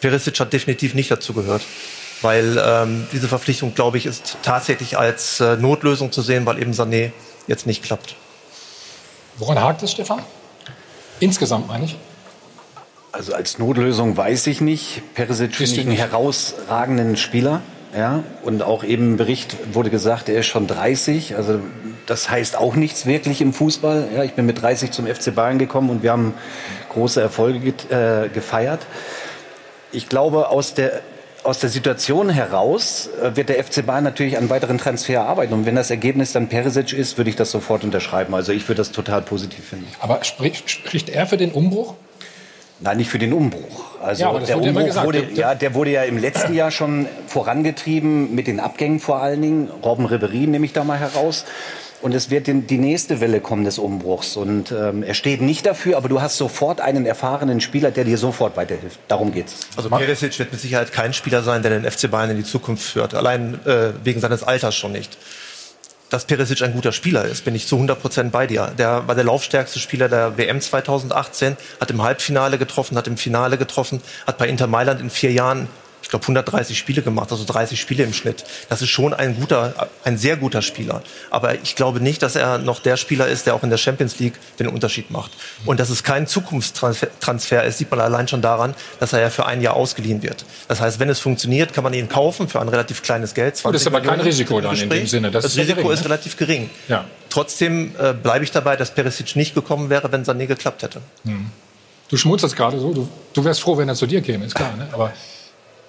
Perisic 0.00 0.38
hat 0.40 0.52
definitiv 0.52 0.94
nicht 0.94 1.10
dazu 1.10 1.32
gehört. 1.32 1.62
Weil 2.22 2.62
ähm, 2.62 3.06
diese 3.12 3.28
Verpflichtung, 3.28 3.74
glaube 3.74 3.96
ich, 3.96 4.04
ist 4.04 4.36
tatsächlich 4.42 4.98
als 4.98 5.40
äh, 5.40 5.56
Notlösung 5.56 6.12
zu 6.12 6.20
sehen, 6.20 6.44
weil 6.44 6.58
eben 6.58 6.72
Sané 6.72 7.12
jetzt 7.46 7.66
nicht 7.66 7.82
klappt. 7.82 8.14
Woran 9.38 9.58
hakt 9.58 9.82
es, 9.82 9.92
Stefan? 9.92 10.22
Insgesamt 11.18 11.66
meine 11.66 11.86
ich. 11.86 11.96
Also 13.12 13.34
als 13.34 13.58
Notlösung 13.58 14.16
weiß 14.16 14.46
ich 14.46 14.60
nicht. 14.60 15.02
Perisic 15.14 15.54
finde 15.56 15.72
ich 15.72 15.80
einen 15.80 15.96
herausragenden 15.96 17.16
Spieler. 17.16 17.60
Ja, 17.96 18.22
und 18.44 18.62
auch 18.62 18.84
eben 18.84 19.12
im 19.12 19.16
Bericht 19.16 19.56
wurde 19.72 19.90
gesagt, 19.90 20.28
er 20.28 20.40
ist 20.40 20.46
schon 20.46 20.68
30. 20.68 21.34
Also 21.34 21.60
das 22.06 22.30
heißt 22.30 22.56
auch 22.56 22.76
nichts 22.76 23.04
wirklich 23.04 23.40
im 23.40 23.52
Fußball. 23.52 24.08
Ja, 24.14 24.22
ich 24.22 24.34
bin 24.34 24.46
mit 24.46 24.62
30 24.62 24.92
zum 24.92 25.06
FC 25.06 25.34
Bayern 25.34 25.58
gekommen 25.58 25.90
und 25.90 26.04
wir 26.04 26.12
haben 26.12 26.34
große 26.92 27.20
Erfolge 27.20 27.74
äh, 27.90 28.28
gefeiert. 28.28 28.80
Ich 29.90 30.08
glaube, 30.08 30.50
aus 30.50 30.74
der, 30.74 31.00
aus 31.42 31.58
der 31.58 31.68
Situation 31.68 32.30
heraus 32.30 33.10
äh, 33.20 33.34
wird 33.34 33.48
der 33.48 33.62
FC 33.64 33.84
Bayern 33.84 34.04
natürlich 34.04 34.38
an 34.38 34.48
weiteren 34.50 34.78
Transfer 34.78 35.22
arbeiten. 35.22 35.52
Und 35.52 35.66
wenn 35.66 35.74
das 35.74 35.90
Ergebnis 35.90 36.32
dann 36.32 36.48
Perisic 36.48 36.92
ist, 36.92 37.18
würde 37.18 37.30
ich 37.30 37.36
das 37.36 37.50
sofort 37.50 37.82
unterschreiben. 37.82 38.34
Also 38.36 38.52
ich 38.52 38.68
würde 38.68 38.78
das 38.78 38.92
total 38.92 39.22
positiv 39.22 39.64
finden. 39.64 39.88
Aber 39.98 40.22
spricht, 40.22 40.70
spricht 40.70 41.08
er 41.08 41.26
für 41.26 41.36
den 41.36 41.50
Umbruch? 41.50 41.94
Nein, 42.80 42.96
nicht 42.96 43.10
für 43.10 43.18
den 43.18 43.32
Umbruch. 43.32 43.84
Also 44.02 44.22
ja, 44.22 44.38
der 44.38 44.58
Umbruch 44.58 44.86
gesagt, 44.86 45.06
wurde, 45.06 45.26
ja, 45.34 45.54
der 45.54 45.74
wurde 45.74 45.90
ja 45.90 46.02
im 46.04 46.16
letzten 46.16 46.54
Jahr 46.54 46.70
schon 46.70 47.06
vorangetrieben 47.26 48.34
mit 48.34 48.46
den 48.46 48.58
Abgängen 48.60 49.00
vor 49.00 49.20
allen 49.20 49.42
Dingen. 49.42 49.70
Robben 49.84 50.06
Ribery 50.06 50.46
nehme 50.46 50.64
ich 50.64 50.72
da 50.72 50.84
mal 50.84 50.98
heraus. 50.98 51.44
Und 52.02 52.14
es 52.14 52.30
wird 52.30 52.46
die 52.46 52.78
nächste 52.78 53.20
Welle 53.20 53.40
kommen 53.40 53.64
des 53.64 53.78
Umbruchs. 53.78 54.38
Und 54.38 54.72
ähm, 54.72 55.02
er 55.02 55.12
steht 55.12 55.42
nicht 55.42 55.66
dafür, 55.66 55.98
aber 55.98 56.08
du 56.08 56.22
hast 56.22 56.38
sofort 56.38 56.80
einen 56.80 57.04
erfahrenen 57.04 57.60
Spieler, 57.60 57.90
der 57.90 58.04
dir 58.04 58.16
sofort 58.16 58.56
weiterhilft. 58.56 58.98
Darum 59.08 59.32
geht's. 59.32 59.66
Also 59.76 59.90
Perisic 59.90 60.38
wird 60.38 60.50
mit 60.50 60.60
Sicherheit 60.62 60.92
kein 60.92 61.12
Spieler 61.12 61.42
sein, 61.42 61.60
der 61.60 61.78
den 61.78 61.90
FC 61.90 62.10
Bayern 62.10 62.30
in 62.30 62.38
die 62.38 62.44
Zukunft 62.44 62.84
führt. 62.84 63.12
Allein 63.12 63.60
äh, 63.66 63.92
wegen 64.02 64.20
seines 64.20 64.42
Alters 64.42 64.74
schon 64.74 64.92
nicht 64.92 65.18
dass 66.10 66.24
Perisic 66.26 66.62
ein 66.62 66.72
guter 66.72 66.92
Spieler 66.92 67.24
ist, 67.24 67.44
bin 67.44 67.54
ich 67.54 67.66
zu 67.66 67.76
100 67.76 68.00
Prozent 68.00 68.32
bei 68.32 68.46
dir. 68.46 68.72
Der 68.76 69.08
war 69.08 69.14
der 69.14 69.24
laufstärkste 69.24 69.78
Spieler 69.78 70.08
der 70.08 70.36
WM 70.36 70.60
2018, 70.60 71.56
hat 71.80 71.90
im 71.90 72.02
Halbfinale 72.02 72.58
getroffen, 72.58 72.96
hat 72.96 73.06
im 73.06 73.16
Finale 73.16 73.56
getroffen, 73.56 74.02
hat 74.26 74.36
bei 74.36 74.48
Inter 74.48 74.66
Mailand 74.66 75.00
in 75.00 75.08
vier 75.08 75.32
Jahren 75.32 75.68
ich 76.02 76.08
glaube, 76.08 76.24
130 76.24 76.78
Spiele 76.78 77.02
gemacht, 77.02 77.30
also 77.30 77.44
30 77.44 77.80
Spiele 77.80 78.04
im 78.04 78.12
Schnitt. 78.12 78.44
Das 78.68 78.82
ist 78.82 78.88
schon 78.88 79.14
ein 79.14 79.36
guter, 79.36 79.88
ein 80.04 80.18
sehr 80.18 80.36
guter 80.36 80.62
Spieler. 80.62 81.02
Aber 81.30 81.54
ich 81.54 81.76
glaube 81.76 82.00
nicht, 82.00 82.22
dass 82.22 82.36
er 82.36 82.58
noch 82.58 82.80
der 82.80 82.96
Spieler 82.96 83.28
ist, 83.28 83.46
der 83.46 83.54
auch 83.54 83.62
in 83.62 83.70
der 83.70 83.76
Champions 83.76 84.18
League 84.18 84.34
den 84.58 84.68
Unterschied 84.68 85.10
macht. 85.10 85.32
Und 85.66 85.80
dass 85.80 85.90
es 85.90 86.02
kein 86.02 86.26
Zukunftstransfer 86.26 87.64
ist, 87.64 87.78
sieht 87.78 87.90
man 87.90 88.00
allein 88.00 88.28
schon 88.28 88.42
daran, 88.42 88.74
dass 88.98 89.12
er 89.12 89.20
ja 89.20 89.30
für 89.30 89.46
ein 89.46 89.60
Jahr 89.60 89.74
ausgeliehen 89.74 90.22
wird. 90.22 90.44
Das 90.68 90.80
heißt, 90.80 90.98
wenn 91.00 91.08
es 91.08 91.20
funktioniert, 91.20 91.72
kann 91.72 91.84
man 91.84 91.94
ihn 91.94 92.08
kaufen 92.08 92.48
für 92.48 92.60
ein 92.60 92.68
relativ 92.68 93.02
kleines 93.02 93.34
Geld. 93.34 93.62
Das 93.64 93.74
ist 93.74 93.86
aber 93.86 94.00
kein 94.00 94.20
Risiko 94.20 94.60
dann 94.60 94.76
in 94.76 94.90
dem 94.90 95.06
Sinne. 95.06 95.30
Das, 95.30 95.44
das 95.44 95.56
Risiko 95.56 95.82
gering, 95.82 95.92
ist 95.92 96.00
ne? 96.00 96.06
relativ 96.06 96.36
gering. 96.36 96.70
Ja. 96.88 97.04
Trotzdem 97.28 97.92
äh, 97.98 98.12
bleibe 98.12 98.44
ich 98.44 98.50
dabei, 98.50 98.76
dass 98.76 98.92
Perisic 98.92 99.36
nicht 99.36 99.54
gekommen 99.54 99.90
wäre, 99.90 100.10
wenn 100.10 100.24
Sané 100.24 100.46
geklappt 100.46 100.82
hätte. 100.82 101.00
Hm. 101.24 101.46
Du 102.08 102.16
schmunzelst 102.16 102.56
gerade 102.56 102.80
so. 102.80 102.92
Du, 102.92 103.08
du 103.32 103.44
wärst 103.44 103.60
froh, 103.60 103.78
wenn 103.78 103.88
er 103.88 103.94
zu 103.94 104.06
dir 104.06 104.20
käme, 104.20 104.44
ist 104.44 104.54
klar. 104.56 104.74
Ne? 104.76 104.88
Aber 104.90 105.12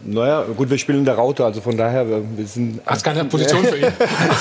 naja, 0.04 0.46
gut, 0.56 0.70
wir 0.70 0.78
spielen 0.78 1.00
in 1.00 1.06
der 1.06 1.16
Raute, 1.16 1.46
also 1.46 1.62
von 1.62 1.78
daher, 1.78 2.06
wir 2.08 2.46
sind. 2.46 2.82
Hast 2.86 3.04
keine 3.04 3.26
Position 3.26 3.64
für 3.64 3.78
ihn? 3.78 3.92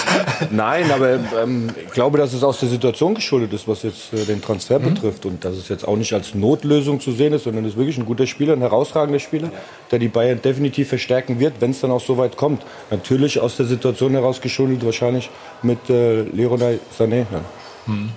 Nein, 0.50 0.90
aber 0.90 1.18
ähm, 1.42 1.68
ich 1.86 1.92
glaube, 1.92 2.18
dass 2.18 2.32
es 2.32 2.42
aus 2.42 2.60
der 2.60 2.68
Situation 2.68 3.14
geschuldet 3.14 3.52
ist, 3.52 3.68
was 3.68 3.82
jetzt 3.82 4.12
äh, 4.12 4.24
den 4.24 4.40
Transfer 4.40 4.78
mhm. 4.78 4.94
betrifft. 4.94 5.26
Und 5.26 5.44
dass 5.44 5.56
es 5.56 5.68
jetzt 5.68 5.86
auch 5.86 5.96
nicht 5.96 6.12
als 6.12 6.34
Notlösung 6.34 7.00
zu 7.00 7.12
sehen 7.12 7.32
ist, 7.32 7.44
sondern 7.44 7.64
es 7.64 7.72
ist 7.72 7.78
wirklich 7.78 7.98
ein 7.98 8.06
guter 8.06 8.26
Spieler, 8.26 8.54
ein 8.54 8.60
herausragender 8.60 9.18
Spieler, 9.18 9.50
der 9.90 9.98
die 9.98 10.08
Bayern 10.08 10.40
definitiv 10.40 10.88
verstärken 10.88 11.38
wird, 11.40 11.54
wenn 11.60 11.72
es 11.72 11.80
dann 11.80 11.90
auch 11.90 12.00
so 12.00 12.16
weit 12.16 12.36
kommt. 12.36 12.62
Natürlich 12.90 13.40
aus 13.40 13.56
der 13.56 13.66
Situation 13.66 14.12
heraus 14.12 14.40
geschuldet, 14.40 14.84
wahrscheinlich 14.84 15.30
mit 15.62 15.90
äh, 15.90 16.22
Leroy 16.22 16.78
Sané. 16.98 17.26
Ja. 17.30 17.44
Mhm. 17.86 18.10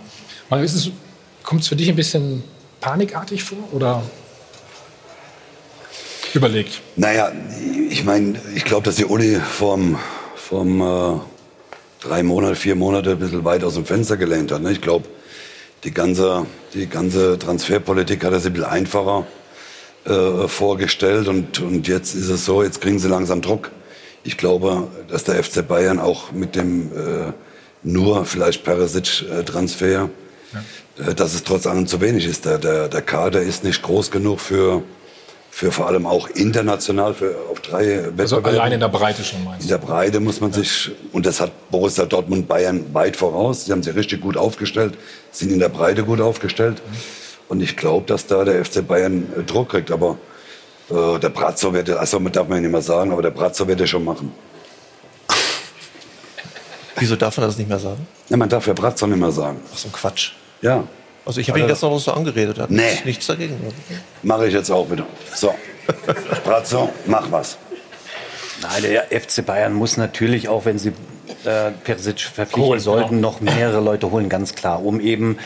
Kommt 1.43 1.61
es 1.61 1.67
für 1.67 1.75
dich 1.75 1.89
ein 1.89 1.95
bisschen 1.95 2.43
panikartig 2.79 3.43
vor? 3.43 3.57
Oder 3.73 4.01
überlegt? 6.35 6.81
Naja, 6.95 7.31
ich 7.89 8.03
meine, 8.03 8.39
ich 8.55 8.65
glaube, 8.65 8.83
dass 8.83 8.95
die 8.95 9.05
Uli 9.05 9.39
vom, 9.39 9.97
vom 10.35 10.81
äh, 10.81 11.19
drei 12.01 12.23
Monate, 12.23 12.55
vier 12.55 12.75
Monate 12.75 13.11
ein 13.11 13.19
bisschen 13.19 13.45
weit 13.45 13.63
aus 13.63 13.75
dem 13.75 13.85
Fenster 13.85 14.17
gelehnt 14.17 14.51
hat. 14.51 14.61
Ne? 14.61 14.71
Ich 14.71 14.81
glaube, 14.81 15.05
die 15.83 15.91
ganze, 15.91 16.45
die 16.73 16.87
ganze 16.87 17.37
Transferpolitik 17.37 18.23
hat 18.23 18.33
er 18.33 18.39
sich 18.39 18.51
ein 18.51 18.53
bisschen 18.53 18.69
einfacher 18.69 19.25
äh, 20.05 20.47
vorgestellt 20.47 21.27
und, 21.27 21.59
und 21.59 21.87
jetzt 21.87 22.15
ist 22.15 22.29
es 22.29 22.45
so, 22.45 22.63
jetzt 22.63 22.81
kriegen 22.81 22.99
sie 22.99 23.07
langsam 23.07 23.41
Druck. 23.41 23.71
Ich 24.23 24.37
glaube, 24.37 24.87
dass 25.09 25.25
der 25.25 25.43
FC 25.43 25.67
Bayern 25.67 25.99
auch 25.99 26.31
mit 26.31 26.55
dem 26.55 26.91
äh, 26.91 27.33
nur 27.83 28.25
vielleicht 28.25 28.63
Perisic-Transfer, 28.63 29.87
ja. 29.89 30.09
äh, 31.05 31.13
dass 31.13 31.33
es 31.33 31.43
trotz 31.43 31.67
allem 31.67 31.87
zu 31.87 31.99
wenig 32.01 32.25
ist. 32.25 32.45
Der, 32.45 32.57
der, 32.57 32.87
der 32.87 33.01
Kader 33.01 33.41
ist 33.41 33.63
nicht 33.63 33.81
groß 33.81 34.11
genug 34.11 34.39
für, 34.39 34.83
für 35.55 35.71
vor 35.71 35.85
allem 35.85 36.07
auch 36.07 36.29
international 36.29 37.13
für 37.13 37.35
auf 37.51 37.59
drei 37.59 38.05
Also 38.17 38.39
allein 38.39 38.71
in 38.71 38.79
der 38.79 38.87
Breite 38.87 39.23
schon 39.23 39.43
meinst 39.43 39.59
du? 39.59 39.63
In 39.65 39.69
der 39.69 39.77
Breite 39.77 40.19
muss 40.19 40.41
man 40.41 40.49
ja. 40.49 40.57
sich 40.57 40.89
und 41.11 41.27
das 41.27 41.39
hat 41.39 41.51
Borussia 41.69 42.05
Dortmund 42.05 42.47
Bayern 42.47 42.91
weit 42.91 43.15
voraus. 43.15 43.65
Sie 43.65 43.71
haben 43.71 43.83
sich 43.83 43.95
richtig 43.95 44.21
gut 44.21 44.35
aufgestellt, 44.35 44.97
sind 45.31 45.51
in 45.51 45.59
der 45.59 45.69
Breite 45.69 46.05
gut 46.05 46.21
aufgestellt 46.21 46.81
mhm. 46.83 46.97
und 47.49 47.61
ich 47.61 47.77
glaube, 47.77 48.07
dass 48.07 48.25
da 48.25 48.43
der 48.43 48.65
FC 48.65 48.85
Bayern 48.85 49.31
äh, 49.37 49.43
Druck 49.43 49.69
kriegt. 49.69 49.91
Aber 49.91 50.17
äh, 50.89 51.19
der 51.19 51.29
Brazzo 51.29 51.71
wird, 51.71 51.87
also 51.91 52.17
darf 52.17 52.47
man 52.47 52.57
ja 52.57 52.61
nicht 52.63 52.71
mehr 52.71 52.81
sagen, 52.81 53.11
aber 53.11 53.21
der 53.21 53.29
Brazzo 53.29 53.67
wird 53.67 53.79
er 53.79 53.85
schon 53.85 54.03
machen. 54.03 54.31
Wieso 56.95 57.15
darf 57.15 57.37
man 57.37 57.45
das 57.45 57.59
nicht 57.59 57.69
mehr 57.69 57.79
sagen? 57.79 58.07
Ja, 58.27 58.37
man 58.37 58.49
darf 58.49 58.65
ja 58.65 58.73
Brazzo 58.73 59.05
nicht 59.05 59.19
mehr 59.19 59.31
sagen. 59.31 59.61
Ach 59.71 59.77
so 59.77 59.87
ein 59.87 59.91
Quatsch. 59.91 60.31
Ja. 60.63 60.83
Also 61.25 61.39
ich 61.39 61.49
habe 61.49 61.59
ihn 61.59 61.67
gestern 61.67 61.91
noch 61.91 61.99
so 61.99 62.11
angeredet. 62.11 62.59
Hat 62.59 62.69
nee. 62.69 62.99
Nichts 63.05 63.27
dagegen. 63.27 63.55
Mache 64.23 64.47
ich 64.47 64.53
jetzt 64.53 64.69
auch 64.69 64.89
wieder. 64.89 65.05
So. 65.33 65.53
Brazzo, 66.43 66.89
mach 67.05 67.31
was. 67.31 67.57
Nein, 68.61 68.83
der 68.83 69.21
FC 69.21 69.45
Bayern 69.45 69.73
muss 69.73 69.97
natürlich, 69.97 70.47
auch 70.47 70.65
wenn 70.65 70.77
sie 70.77 70.89
äh, 71.45 71.71
Persic 71.83 72.21
verpflichten 72.21 72.63
holen, 72.63 72.79
sollten, 72.79 73.15
genau. 73.15 73.31
noch 73.31 73.41
mehrere 73.41 73.81
Leute 73.81 74.11
holen, 74.11 74.29
ganz 74.29 74.55
klar, 74.55 74.83
um 74.83 74.99
eben 74.99 75.37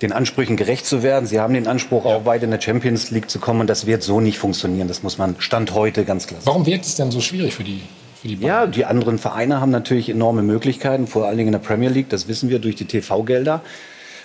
den 0.00 0.12
Ansprüchen 0.12 0.56
gerecht 0.56 0.86
zu 0.86 1.02
werden. 1.02 1.26
Sie 1.26 1.40
haben 1.40 1.54
den 1.54 1.66
Anspruch, 1.66 2.04
ja. 2.04 2.16
auch 2.16 2.24
weit 2.24 2.42
in 2.42 2.50
der 2.50 2.60
Champions 2.60 3.10
League 3.10 3.30
zu 3.30 3.38
kommen. 3.38 3.60
Und 3.60 3.70
das 3.70 3.86
wird 3.86 4.02
so 4.02 4.20
nicht 4.20 4.38
funktionieren. 4.38 4.88
Das 4.88 5.02
muss 5.02 5.18
man 5.18 5.36
Stand 5.38 5.74
heute 5.74 6.04
ganz 6.04 6.26
klar 6.26 6.40
sagen. 6.40 6.46
Warum 6.46 6.66
wirkt 6.66 6.84
es 6.84 6.96
denn 6.96 7.10
so 7.10 7.20
schwierig 7.20 7.54
für 7.54 7.64
die, 7.64 7.82
für 8.20 8.28
die 8.28 8.34
Ja, 8.36 8.66
die 8.66 8.84
anderen 8.84 9.18
Vereine 9.18 9.60
haben 9.60 9.70
natürlich 9.70 10.08
enorme 10.08 10.42
Möglichkeiten, 10.42 11.06
vor 11.06 11.26
allen 11.26 11.38
Dingen 11.38 11.48
in 11.48 11.52
der 11.52 11.60
Premier 11.60 11.88
League. 11.88 12.08
Das 12.08 12.26
wissen 12.26 12.50
wir 12.50 12.58
durch 12.58 12.74
die 12.74 12.86
TV-Gelder 12.86 13.62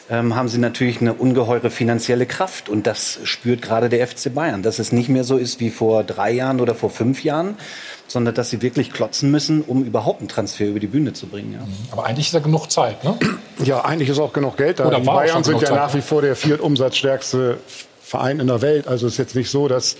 ähm, 0.10 0.36
haben 0.36 0.48
sie 0.48 0.58
natürlich 0.58 1.02
eine 1.02 1.14
ungeheure 1.14 1.70
finanzielle 1.70 2.26
Kraft. 2.26 2.70
Und 2.70 2.88
das 2.88 3.20
spürt 3.24 3.62
gerade 3.62 3.90
der 3.90 4.08
FC 4.08 4.34
Bayern, 4.34 4.64
dass 4.64 4.80
es 4.80 4.92
nicht 4.92 5.10
mehr 5.10 5.24
so 5.24 5.38
ist 5.38 5.60
wie 5.60 5.70
vor 5.70 6.04
drei 6.04 6.32
Jahren 6.32 6.62
oder 6.62 6.76
vor 6.76 6.90
fünf 6.90 7.24
Jahren, 7.24 7.58
sondern 8.08 8.34
dass 8.34 8.50
sie 8.50 8.62
wirklich 8.62 8.94
klotzen 8.94 9.32
müssen, 9.32 9.62
um 9.62 9.84
überhaupt 9.84 10.22
einen 10.22 10.30
Transfer 10.30 10.66
über 10.66 10.80
die 10.80 10.88
Bühne 10.88 11.14
zu 11.14 11.28
bringen. 11.28 11.54
Ja. 11.54 11.60
Mhm. 11.60 11.74
Aber 11.92 12.06
eigentlich 12.06 12.28
ist 12.28 12.34
ja 12.34 12.40
genug 12.40 12.72
Zeit, 12.72 13.04
ne? 13.04 13.18
Ja, 13.64 13.84
eigentlich 13.84 14.10
ist 14.10 14.20
auch 14.20 14.34
genug 14.34 14.56
Geld 14.56 14.80
da. 14.80 14.88
Oder 14.88 15.00
die 15.00 15.06
Bayern 15.06 15.44
sind 15.44 15.62
ja 15.62 15.68
Zeit. 15.68 15.78
nach 15.78 15.94
wie 15.94 16.02
vor 16.02 16.22
der 16.22 16.36
viertumsatzstärkste 16.36 17.58
Verein 18.02 18.40
in 18.40 18.48
der 18.48 18.62
Welt. 18.62 18.88
Also 18.88 19.08
es 19.08 19.14
ist 19.14 19.20
jetzt 19.20 19.36
nicht 19.36 19.50
so, 19.50 19.68
dass 19.68 19.98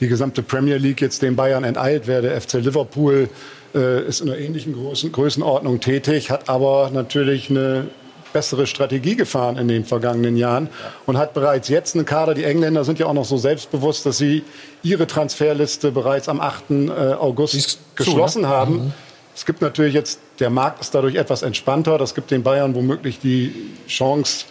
die 0.00 0.08
gesamte 0.08 0.42
Premier 0.42 0.78
League 0.78 1.00
jetzt 1.00 1.20
den 1.20 1.36
Bayern 1.36 1.64
enteilt 1.64 2.06
wäre. 2.06 2.22
Der 2.22 2.40
FC 2.40 2.54
Liverpool 2.54 3.28
äh, 3.74 4.02
ist 4.06 4.20
in 4.20 4.30
einer 4.30 4.38
ähnlichen 4.38 4.72
Größen, 4.72 5.12
Größenordnung 5.12 5.80
tätig, 5.80 6.30
hat 6.30 6.48
aber 6.48 6.90
natürlich 6.92 7.50
eine 7.50 7.86
bessere 8.32 8.66
Strategie 8.66 9.16
gefahren 9.16 9.56
in 9.56 9.68
den 9.68 9.84
vergangenen 9.84 10.36
Jahren 10.36 10.68
und 11.06 11.18
hat 11.18 11.34
bereits 11.34 11.68
jetzt 11.68 11.94
einen 11.94 12.04
Kader. 12.04 12.34
Die 12.34 12.44
Engländer 12.44 12.84
sind 12.84 12.98
ja 12.98 13.06
auch 13.06 13.12
noch 13.12 13.24
so 13.24 13.36
selbstbewusst, 13.36 14.06
dass 14.06 14.18
sie 14.18 14.44
ihre 14.82 15.06
Transferliste 15.06 15.92
bereits 15.92 16.28
am 16.28 16.40
8. 16.40 16.70
Äh, 16.70 16.90
August 17.14 17.78
geschlossen 17.96 18.42
zu, 18.42 18.48
ne? 18.48 18.48
haben. 18.48 18.74
Mhm. 18.74 18.92
Es 19.34 19.46
gibt 19.46 19.62
natürlich 19.62 19.94
jetzt, 19.94 20.20
der 20.40 20.50
Markt 20.50 20.80
ist 20.80 20.94
dadurch 20.94 21.14
etwas 21.14 21.42
entspannter. 21.42 21.98
Das 21.98 22.14
gibt 22.14 22.30
den 22.30 22.42
Bayern 22.42 22.74
womöglich 22.74 23.18
die 23.18 23.70
Chance, 23.88 24.44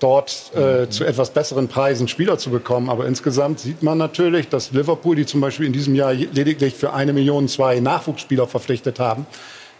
dort 0.00 0.54
äh, 0.54 0.88
zu 0.88 1.04
etwas 1.04 1.30
besseren 1.30 1.68
Preisen 1.68 2.08
Spieler 2.08 2.38
zu 2.38 2.50
bekommen. 2.50 2.88
Aber 2.88 3.06
insgesamt 3.06 3.60
sieht 3.60 3.82
man 3.82 3.98
natürlich, 3.98 4.48
dass 4.48 4.72
Liverpool, 4.72 5.14
die 5.14 5.26
zum 5.26 5.40
Beispiel 5.40 5.66
in 5.66 5.72
diesem 5.72 5.94
Jahr 5.94 6.12
lediglich 6.12 6.74
für 6.74 6.92
eine 6.92 7.12
Million 7.12 7.48
zwei 7.48 7.80
Nachwuchsspieler 7.80 8.46
verpflichtet 8.46 8.98
haben, 8.98 9.26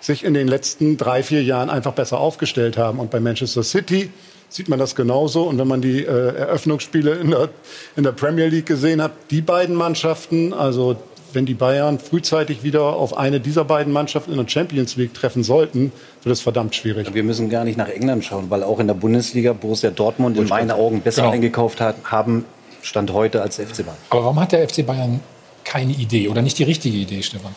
sich 0.01 0.25
in 0.25 0.35
den 0.35 0.49
letzten 0.49 0.97
drei, 0.97 1.23
vier 1.23 1.43
Jahren 1.43 1.71
einfach 1.71 1.93
besser 1.93 2.19
aufgestellt 2.19 2.77
haben. 2.77 2.99
Und 2.99 3.11
bei 3.11 3.21
Manchester 3.21 3.63
City 3.63 4.11
sieht 4.49 4.69
man 4.69 4.79
das 4.79 4.97
genauso. 4.97 5.45
Und 5.45 5.59
wenn 5.59 5.69
man 5.69 5.81
die 5.81 6.05
äh, 6.05 6.37
Eröffnungsspiele 6.37 7.13
in 7.15 7.31
der, 7.31 7.49
in 7.97 8.03
der 8.03 8.13
Premier 8.13 8.47
League 8.49 8.67
gesehen 8.67 9.03
hat, 9.03 9.13
die 9.31 9.41
beiden 9.41 9.75
Mannschaften, 9.75 10.53
also 10.53 10.97
wenn 11.33 11.47
die 11.47 11.55
Bayern 11.55 11.99
frühzeitig 11.99 12.65
wieder 12.65 12.83
auf 12.83 13.17
eine 13.17 13.39
dieser 13.39 13.65
beiden 13.65 13.93
Mannschaften 13.93 14.33
in 14.33 14.39
der 14.39 14.49
Champions 14.49 14.97
League 14.97 15.15
treffen 15.15 15.45
sollten, 15.45 15.93
wird 16.23 16.33
es 16.33 16.41
verdammt 16.41 16.75
schwierig. 16.75 17.15
Wir 17.15 17.23
müssen 17.23 17.51
gar 17.51 17.65
nicht 17.65 17.79
nach 17.79 17.89
England 17.89 18.25
schauen, 18.25 18.51
weil 18.51 18.65
auch 18.65 18.81
in 18.81 18.89
der 18.89 18.95
Bundesliga 18.95 19.53
Borussia 19.53 19.91
Dortmund 19.91 20.37
in 20.37 20.49
meinen 20.49 20.73
Augen 20.73 21.03
besser 21.03 21.23
genau. 21.23 21.35
eingekauft 21.35 21.81
hat, 21.81 21.97
haben 22.05 22.45
Stand 22.83 23.13
heute 23.13 23.43
als 23.43 23.57
FC 23.57 23.85
Bayern. 23.85 23.97
Aber 24.11 24.25
warum 24.25 24.41
hat 24.41 24.53
der 24.53 24.69
FC 24.69 24.85
Bayern 24.85 25.21
keine 25.65 25.93
Idee 25.93 26.29
oder 26.29 26.43
nicht 26.43 26.59
die 26.59 26.65
richtige 26.65 26.97
Idee, 26.97 27.23
Stefan? 27.23 27.55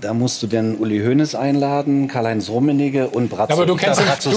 Da 0.00 0.14
musst 0.14 0.42
du 0.42 0.46
denn 0.46 0.76
Uli 0.76 1.00
Hoeneß 1.00 1.34
einladen, 1.34 2.08
Karl-Heinz 2.08 2.48
Rummenigge 2.48 3.08
und 3.08 3.28
Bratzo. 3.28 3.52
Aber 3.52 3.66
du 3.66 3.76
kennst, 3.76 4.00
den, 4.00 4.32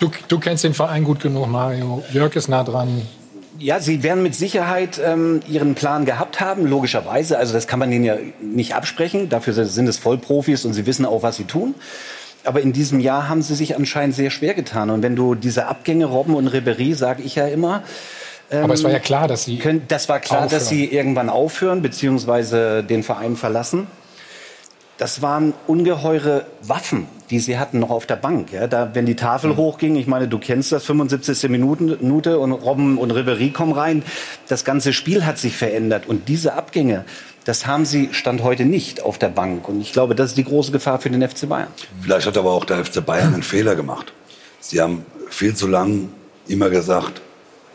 du, 0.00 0.08
du, 0.08 0.10
du 0.26 0.40
kennst 0.40 0.64
den 0.64 0.74
Verein 0.74 1.04
gut 1.04 1.20
genug, 1.20 1.48
Mario. 1.48 2.02
Jörg 2.12 2.34
ist 2.34 2.48
nah 2.48 2.64
dran. 2.64 3.02
Ja, 3.58 3.80
sie 3.80 4.02
werden 4.02 4.22
mit 4.22 4.34
Sicherheit 4.34 5.00
ähm, 5.02 5.40
ihren 5.48 5.74
Plan 5.74 6.04
gehabt 6.04 6.40
haben, 6.40 6.66
logischerweise. 6.66 7.38
Also 7.38 7.54
das 7.54 7.66
kann 7.66 7.78
man 7.78 7.90
ihnen 7.92 8.04
ja 8.04 8.16
nicht 8.40 8.74
absprechen. 8.74 9.28
Dafür 9.28 9.64
sind 9.64 9.88
es 9.88 9.98
Vollprofis 9.98 10.64
und 10.64 10.74
sie 10.74 10.86
wissen 10.86 11.06
auch, 11.06 11.22
was 11.22 11.36
sie 11.36 11.44
tun. 11.44 11.74
Aber 12.44 12.60
in 12.60 12.72
diesem 12.72 13.00
Jahr 13.00 13.28
haben 13.28 13.42
sie 13.42 13.54
sich 13.54 13.76
anscheinend 13.76 14.14
sehr 14.14 14.30
schwer 14.30 14.54
getan. 14.54 14.90
Und 14.90 15.02
wenn 15.02 15.16
du 15.16 15.34
diese 15.34 15.66
Abgänge 15.66 16.06
Robben 16.06 16.34
und 16.34 16.48
Ribery, 16.48 16.94
sage 16.94 17.22
ich 17.22 17.36
ja 17.36 17.46
immer, 17.46 17.82
ähm, 18.50 18.64
Aber 18.64 18.74
es 18.74 18.84
war 18.84 18.92
ja 18.92 18.98
klar, 18.98 19.26
dass 19.26 19.44
sie. 19.44 19.58
Können, 19.58 19.82
das 19.88 20.08
war 20.08 20.20
klar, 20.20 20.44
aufhören. 20.44 20.52
dass 20.52 20.68
sie 20.68 20.84
irgendwann 20.84 21.28
aufhören 21.28 21.82
beziehungsweise 21.82 22.84
den 22.84 23.02
Verein 23.02 23.36
verlassen 23.36 23.88
das 24.98 25.20
waren 25.20 25.52
ungeheure 25.66 26.46
Waffen, 26.62 27.06
die 27.30 27.38
sie 27.38 27.58
hatten 27.58 27.80
noch 27.80 27.90
auf 27.90 28.06
der 28.06 28.16
Bank. 28.16 28.52
Ja, 28.52 28.66
da, 28.66 28.90
wenn 28.94 29.06
die 29.06 29.16
Tafel 29.16 29.52
mhm. 29.52 29.56
hochging, 29.56 29.96
ich 29.96 30.06
meine, 30.06 30.28
du 30.28 30.38
kennst 30.38 30.72
das, 30.72 30.84
75. 30.84 31.50
Minute 31.50 32.38
und 32.38 32.52
Robben 32.52 32.98
und 32.98 33.10
Ribery 33.10 33.50
kommen 33.50 33.72
rein. 33.72 34.02
Das 34.48 34.64
ganze 34.64 34.92
Spiel 34.92 35.26
hat 35.26 35.38
sich 35.38 35.56
verändert 35.56 36.06
und 36.06 36.28
diese 36.28 36.54
Abgänge, 36.54 37.04
das 37.44 37.66
haben 37.66 37.84
sie 37.84 38.08
Stand 38.12 38.42
heute 38.42 38.64
nicht 38.64 39.02
auf 39.02 39.18
der 39.18 39.28
Bank. 39.28 39.68
Und 39.68 39.80
ich 39.80 39.92
glaube, 39.92 40.14
das 40.14 40.30
ist 40.30 40.38
die 40.38 40.44
große 40.44 40.72
Gefahr 40.72 40.98
für 40.98 41.10
den 41.10 41.26
FC 41.26 41.48
Bayern. 41.48 41.68
Vielleicht 42.02 42.26
hat 42.26 42.36
aber 42.36 42.52
auch 42.52 42.64
der 42.64 42.84
FC 42.84 43.04
Bayern 43.04 43.34
einen 43.34 43.42
Fehler 43.42 43.76
gemacht. 43.76 44.12
Sie 44.60 44.80
haben 44.80 45.04
viel 45.28 45.54
zu 45.54 45.68
lang 45.68 46.08
immer 46.48 46.70
gesagt, 46.70 47.20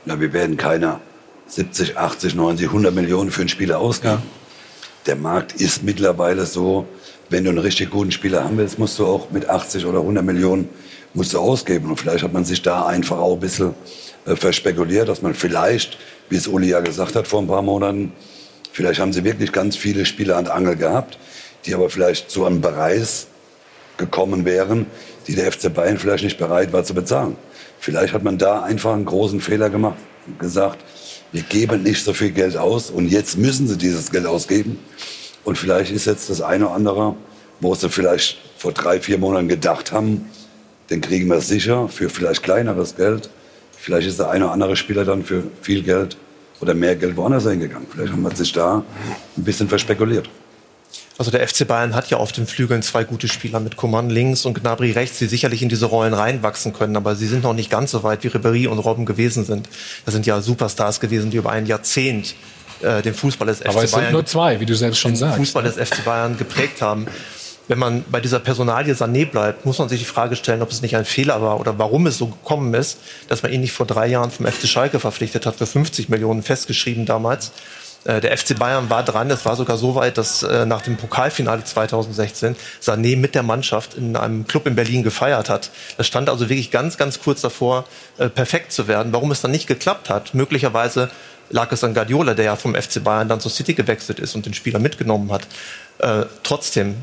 na, 0.05 0.19
wir 0.19 0.33
werden 0.33 0.57
keine 0.57 0.99
70, 1.47 1.97
80, 1.97 2.35
90, 2.35 2.67
100 2.67 2.93
Millionen 2.93 3.31
für 3.31 3.41
einen 3.41 3.49
Spieler 3.49 3.79
ausgeben. 3.79 4.15
Ja. 4.15 4.21
Der 5.05 5.15
Markt 5.15 5.53
ist 5.53 5.83
mittlerweile 5.83 6.45
so, 6.45 6.85
wenn 7.31 7.45
du 7.45 7.49
einen 7.49 7.59
richtig 7.59 7.89
guten 7.89 8.11
Spieler 8.11 8.43
haben 8.43 8.57
willst, 8.57 8.77
musst 8.77 8.99
du 8.99 9.05
auch 9.05 9.31
mit 9.31 9.49
80 9.49 9.85
oder 9.85 9.99
100 9.99 10.23
Millionen 10.23 10.69
musst 11.13 11.33
du 11.33 11.39
ausgeben. 11.39 11.89
Und 11.89 11.97
vielleicht 11.97 12.23
hat 12.23 12.33
man 12.33 12.45
sich 12.45 12.61
da 12.61 12.85
einfach 12.85 13.17
auch 13.17 13.33
ein 13.33 13.39
bisschen 13.39 13.73
äh, 14.25 14.35
verspekuliert, 14.35 15.09
dass 15.09 15.21
man 15.21 15.33
vielleicht, 15.33 15.97
wie 16.29 16.35
es 16.35 16.47
Uli 16.47 16.69
ja 16.69 16.81
gesagt 16.81 17.15
hat 17.15 17.27
vor 17.27 17.41
ein 17.41 17.47
paar 17.47 17.61
Monaten, 17.61 18.11
vielleicht 18.71 18.99
haben 18.99 19.13
sie 19.13 19.23
wirklich 19.23 19.51
ganz 19.51 19.75
viele 19.75 20.05
Spieler 20.05 20.37
an 20.37 20.45
der 20.45 20.55
Angel 20.55 20.75
gehabt, 20.75 21.17
die 21.65 21.73
aber 21.73 21.89
vielleicht 21.89 22.29
zu 22.29 22.45
einem 22.45 22.61
Preis 22.61 23.27
gekommen 23.97 24.45
wären, 24.45 24.85
die 25.27 25.35
der 25.35 25.51
FC 25.51 25.73
Bayern 25.73 25.97
vielleicht 25.97 26.23
nicht 26.23 26.37
bereit 26.37 26.73
war 26.73 26.83
zu 26.83 26.93
bezahlen. 26.93 27.35
Vielleicht 27.79 28.13
hat 28.13 28.23
man 28.23 28.37
da 28.37 28.61
einfach 28.61 28.93
einen 28.93 29.05
großen 29.05 29.41
Fehler 29.41 29.69
gemacht 29.69 29.97
gesagt, 30.39 30.79
wir 31.31 31.41
geben 31.41 31.83
nicht 31.83 32.03
so 32.03 32.13
viel 32.13 32.31
Geld 32.31 32.57
aus 32.57 32.89
und 32.89 33.07
jetzt 33.07 33.37
müssen 33.37 33.67
sie 33.67 33.77
dieses 33.77 34.11
Geld 34.11 34.25
ausgeben. 34.25 34.79
Und 35.43 35.57
vielleicht 35.57 35.91
ist 35.91 36.05
jetzt 36.05 36.29
das 36.29 36.41
eine 36.41 36.65
oder 36.65 36.75
andere, 36.75 37.15
wo 37.59 37.73
sie 37.75 37.89
vielleicht 37.89 38.37
vor 38.57 38.71
drei, 38.71 38.99
vier 38.99 39.17
Monaten 39.17 39.47
gedacht 39.47 39.91
haben, 39.91 40.29
den 40.89 41.01
kriegen 41.01 41.29
wir 41.29 41.41
sicher 41.41 41.87
für 41.87 42.09
vielleicht 42.09 42.43
kleineres 42.43 42.95
Geld. 42.95 43.29
Vielleicht 43.77 44.07
ist 44.07 44.19
der 44.19 44.29
eine 44.29 44.45
oder 44.45 44.53
andere 44.53 44.75
Spieler 44.75 45.05
dann 45.05 45.23
für 45.23 45.43
viel 45.61 45.81
Geld 45.83 46.17
oder 46.59 46.73
mehr 46.73 46.95
Geld 46.95 47.17
woanders 47.17 47.43
hingegangen. 47.43 47.87
Vielleicht 47.89 48.13
haben 48.13 48.21
wir 48.21 48.35
sich 48.35 48.51
da 48.51 48.83
ein 49.37 49.43
bisschen 49.43 49.67
verspekuliert. 49.67 50.29
Also 51.17 51.29
der 51.29 51.47
FC 51.47 51.67
Bayern 51.67 51.93
hat 51.93 52.09
ja 52.09 52.17
auf 52.17 52.31
den 52.31 52.47
Flügeln 52.47 52.81
zwei 52.81 53.03
gute 53.03 53.27
Spieler 53.27 53.59
mit 53.59 53.77
Coman 53.77 54.09
links 54.09 54.45
und 54.45 54.59
Gnabry 54.59 54.91
rechts, 54.91 55.19
die 55.19 55.27
sicherlich 55.27 55.61
in 55.61 55.69
diese 55.69 55.85
Rollen 55.85 56.13
reinwachsen 56.13 56.73
können, 56.73 56.95
aber 56.95 57.15
sie 57.15 57.27
sind 57.27 57.43
noch 57.43 57.53
nicht 57.53 57.69
ganz 57.69 57.91
so 57.91 58.01
weit, 58.03 58.23
wie 58.23 58.29
Ribéry 58.29 58.67
und 58.67 58.79
Robben 58.79 59.05
gewesen 59.05 59.45
sind. 59.45 59.69
Das 60.05 60.13
sind 60.13 60.25
ja 60.25 60.41
Superstars 60.41 60.99
gewesen, 60.99 61.29
die 61.29 61.37
über 61.37 61.51
ein 61.51 61.67
Jahrzehnt 61.67 62.33
äh, 62.83 63.01
den 63.01 63.13
Fußball 63.13 63.47
des 63.47 63.59
FC 63.59 63.67
Aber 63.67 63.83
es 63.83 63.91
Bayern. 63.91 64.05
sind 64.05 64.13
nur 64.13 64.25
zwei, 64.25 64.59
wie 64.59 64.65
du 64.65 64.75
selbst 64.75 64.99
schon 64.99 65.15
sagst. 65.15 65.37
Fußball 65.37 65.63
des 65.63 65.75
FC 65.75 66.03
Bayern 66.03 66.37
geprägt 66.37 66.81
haben. 66.81 67.07
Wenn 67.67 67.79
man 67.79 68.03
bei 68.09 68.19
dieser 68.19 68.39
Personalie 68.39 68.93
Sané 68.95 69.25
bleibt, 69.25 69.65
muss 69.65 69.79
man 69.79 69.87
sich 69.87 69.99
die 69.99 70.05
Frage 70.05 70.35
stellen, 70.35 70.61
ob 70.61 70.71
es 70.71 70.81
nicht 70.81 70.95
ein 70.97 71.05
Fehler 71.05 71.41
war 71.41 71.59
oder 71.59 71.79
warum 71.79 72.05
es 72.07 72.17
so 72.17 72.27
gekommen 72.27 72.73
ist, 72.73 72.97
dass 73.29 73.43
man 73.43 73.53
ihn 73.53 73.61
nicht 73.61 73.71
vor 73.71 73.85
drei 73.85 74.07
Jahren 74.07 74.29
vom 74.29 74.45
FC 74.45 74.67
Schalke 74.67 74.99
verpflichtet 74.99 75.45
hat, 75.45 75.55
für 75.55 75.65
50 75.65 76.09
Millionen 76.09 76.43
festgeschrieben 76.43 77.05
damals. 77.05 77.51
Äh, 78.03 78.19
der 78.19 78.37
FC 78.37 78.57
Bayern 78.57 78.89
war 78.89 79.03
dran. 79.03 79.29
Es 79.29 79.45
war 79.45 79.55
sogar 79.55 79.77
so 79.77 79.95
weit, 79.95 80.17
dass 80.17 80.43
äh, 80.43 80.65
nach 80.65 80.81
dem 80.81 80.97
Pokalfinale 80.97 81.63
2016 81.63 82.55
Sané 82.81 83.15
mit 83.15 83.35
der 83.35 83.43
Mannschaft 83.43 83.93
in 83.93 84.15
einem 84.15 84.47
Club 84.47 84.67
in 84.67 84.75
Berlin 84.75 85.03
gefeiert 85.03 85.49
hat. 85.49 85.69
Das 85.97 86.07
stand 86.07 86.29
also 86.29 86.49
wirklich 86.49 86.71
ganz, 86.71 86.97
ganz 86.97 87.21
kurz 87.21 87.41
davor, 87.41 87.85
perfekt 88.35 88.71
zu 88.71 88.87
werden. 88.87 89.13
Warum 89.13 89.31
es 89.31 89.41
dann 89.41 89.51
nicht 89.51 89.67
geklappt 89.67 90.09
hat? 90.09 90.33
Möglicherweise 90.33 91.09
lag 91.51 91.71
es 91.71 91.83
an 91.83 91.93
Guardiola, 91.93 92.33
der 92.33 92.45
ja 92.45 92.55
vom 92.55 92.75
FC 92.75 93.03
Bayern 93.03 93.29
dann 93.29 93.39
zur 93.39 93.51
City 93.51 93.73
gewechselt 93.73 94.19
ist 94.19 94.35
und 94.35 94.45
den 94.45 94.53
Spieler 94.53 94.79
mitgenommen 94.79 95.31
hat. 95.31 95.47
Äh, 95.99 96.25
trotzdem, 96.43 96.95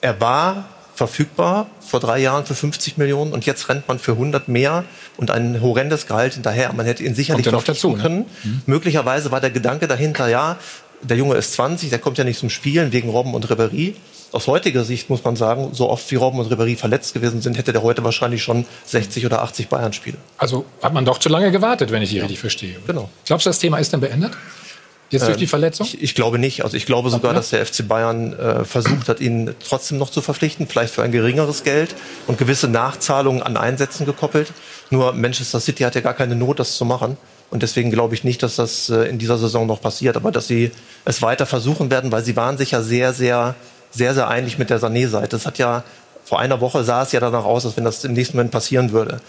er 0.00 0.20
war 0.20 0.68
verfügbar 0.94 1.68
vor 1.80 2.00
drei 2.00 2.18
Jahren 2.18 2.44
für 2.44 2.54
50 2.54 2.98
Millionen 2.98 3.32
und 3.32 3.46
jetzt 3.46 3.68
rennt 3.68 3.88
man 3.88 3.98
für 3.98 4.12
100 4.12 4.48
mehr 4.48 4.84
und 5.16 5.30
ein 5.30 5.60
horrendes 5.62 6.06
Gehalt 6.06 6.34
hinterher. 6.34 6.72
Man 6.72 6.86
hätte 6.86 7.02
ihn 7.02 7.14
sicherlich 7.14 7.46
noch 7.46 7.64
dazu 7.64 7.96
ne? 7.96 8.02
können. 8.02 8.26
Mhm. 8.42 8.62
Möglicherweise 8.66 9.30
war 9.30 9.40
der 9.40 9.50
Gedanke 9.50 9.88
dahinter, 9.88 10.28
ja, 10.28 10.58
der 11.00 11.16
Junge 11.16 11.34
ist 11.36 11.54
20, 11.54 11.90
der 11.90 11.98
kommt 11.98 12.18
ja 12.18 12.24
nicht 12.24 12.38
zum 12.38 12.50
Spielen 12.50 12.92
wegen 12.92 13.08
Robben 13.08 13.34
und 13.34 13.46
Ribéry 13.46 13.94
aus 14.32 14.46
heutiger 14.46 14.84
Sicht 14.84 15.10
muss 15.10 15.22
man 15.24 15.36
sagen, 15.36 15.70
so 15.72 15.88
oft 15.88 16.10
wie 16.10 16.16
Robben 16.16 16.40
und 16.40 16.52
Ribéry 16.52 16.76
verletzt 16.76 17.14
gewesen 17.14 17.40
sind, 17.40 17.58
hätte 17.58 17.72
der 17.72 17.82
heute 17.82 18.02
wahrscheinlich 18.02 18.42
schon 18.42 18.64
60 18.86 19.26
oder 19.26 19.42
80 19.42 19.68
Bayern-Spiele. 19.68 20.16
Also 20.38 20.64
hat 20.82 20.94
man 20.94 21.04
doch 21.04 21.18
zu 21.18 21.28
lange 21.28 21.50
gewartet, 21.50 21.90
wenn 21.90 22.02
ich 22.02 22.10
Sie 22.10 22.16
ja. 22.16 22.22
richtig 22.22 22.40
verstehe. 22.40 22.76
Genau. 22.86 23.10
Glaubst 23.26 23.46
du, 23.46 23.50
das 23.50 23.58
Thema 23.58 23.78
ist 23.78 23.92
dann 23.92 24.00
beendet? 24.00 24.32
Jetzt 25.10 25.26
durch 25.26 25.36
die 25.36 25.44
ähm, 25.44 25.50
Verletzung? 25.50 25.86
Ich, 25.86 26.02
ich, 26.02 26.14
glaube 26.14 26.38
nicht. 26.38 26.64
Also 26.64 26.74
ich 26.74 26.86
glaube 26.86 27.10
sogar, 27.10 27.34
dass 27.34 27.50
der 27.50 27.66
FC 27.66 27.86
Bayern 27.86 28.32
äh, 28.32 28.64
versucht 28.64 29.10
hat, 29.10 29.20
ihn 29.20 29.54
trotzdem 29.62 29.98
noch 29.98 30.08
zu 30.08 30.22
verpflichten, 30.22 30.66
vielleicht 30.66 30.94
für 30.94 31.02
ein 31.02 31.12
geringeres 31.12 31.64
Geld 31.64 31.94
und 32.26 32.38
gewisse 32.38 32.66
Nachzahlungen 32.66 33.42
an 33.42 33.58
Einsätzen 33.58 34.06
gekoppelt. 34.06 34.54
Nur 34.88 35.12
Manchester 35.12 35.60
City 35.60 35.82
hat 35.82 35.94
ja 35.94 36.00
gar 36.00 36.14
keine 36.14 36.34
Not, 36.34 36.60
das 36.60 36.76
zu 36.76 36.86
machen. 36.86 37.18
Und 37.50 37.62
deswegen 37.62 37.90
glaube 37.90 38.14
ich 38.14 38.24
nicht, 38.24 38.42
dass 38.42 38.56
das 38.56 38.88
äh, 38.88 39.02
in 39.02 39.18
dieser 39.18 39.36
Saison 39.36 39.66
noch 39.66 39.82
passiert, 39.82 40.16
aber 40.16 40.32
dass 40.32 40.46
sie 40.46 40.70
es 41.04 41.20
weiter 41.20 41.44
versuchen 41.44 41.90
werden, 41.90 42.10
weil 42.10 42.24
sie 42.24 42.34
waren 42.34 42.56
sich 42.56 42.70
ja 42.70 42.80
sehr, 42.80 43.12
sehr 43.12 43.54
sehr, 43.92 44.14
sehr 44.14 44.28
einig 44.28 44.58
mit 44.58 44.70
der 44.70 44.80
Sané-Seite. 44.80 45.28
Das 45.28 45.46
hat 45.46 45.58
ja 45.58 45.84
vor 46.24 46.40
einer 46.40 46.60
Woche 46.60 46.84
sah 46.84 47.02
es 47.02 47.12
ja 47.12 47.20
danach 47.20 47.44
aus, 47.44 47.66
als 47.66 47.76
wenn 47.76 47.84
das 47.84 48.04
im 48.04 48.14
nächsten 48.14 48.36
Moment 48.36 48.52
passieren 48.52 48.92
würde. 48.92 49.20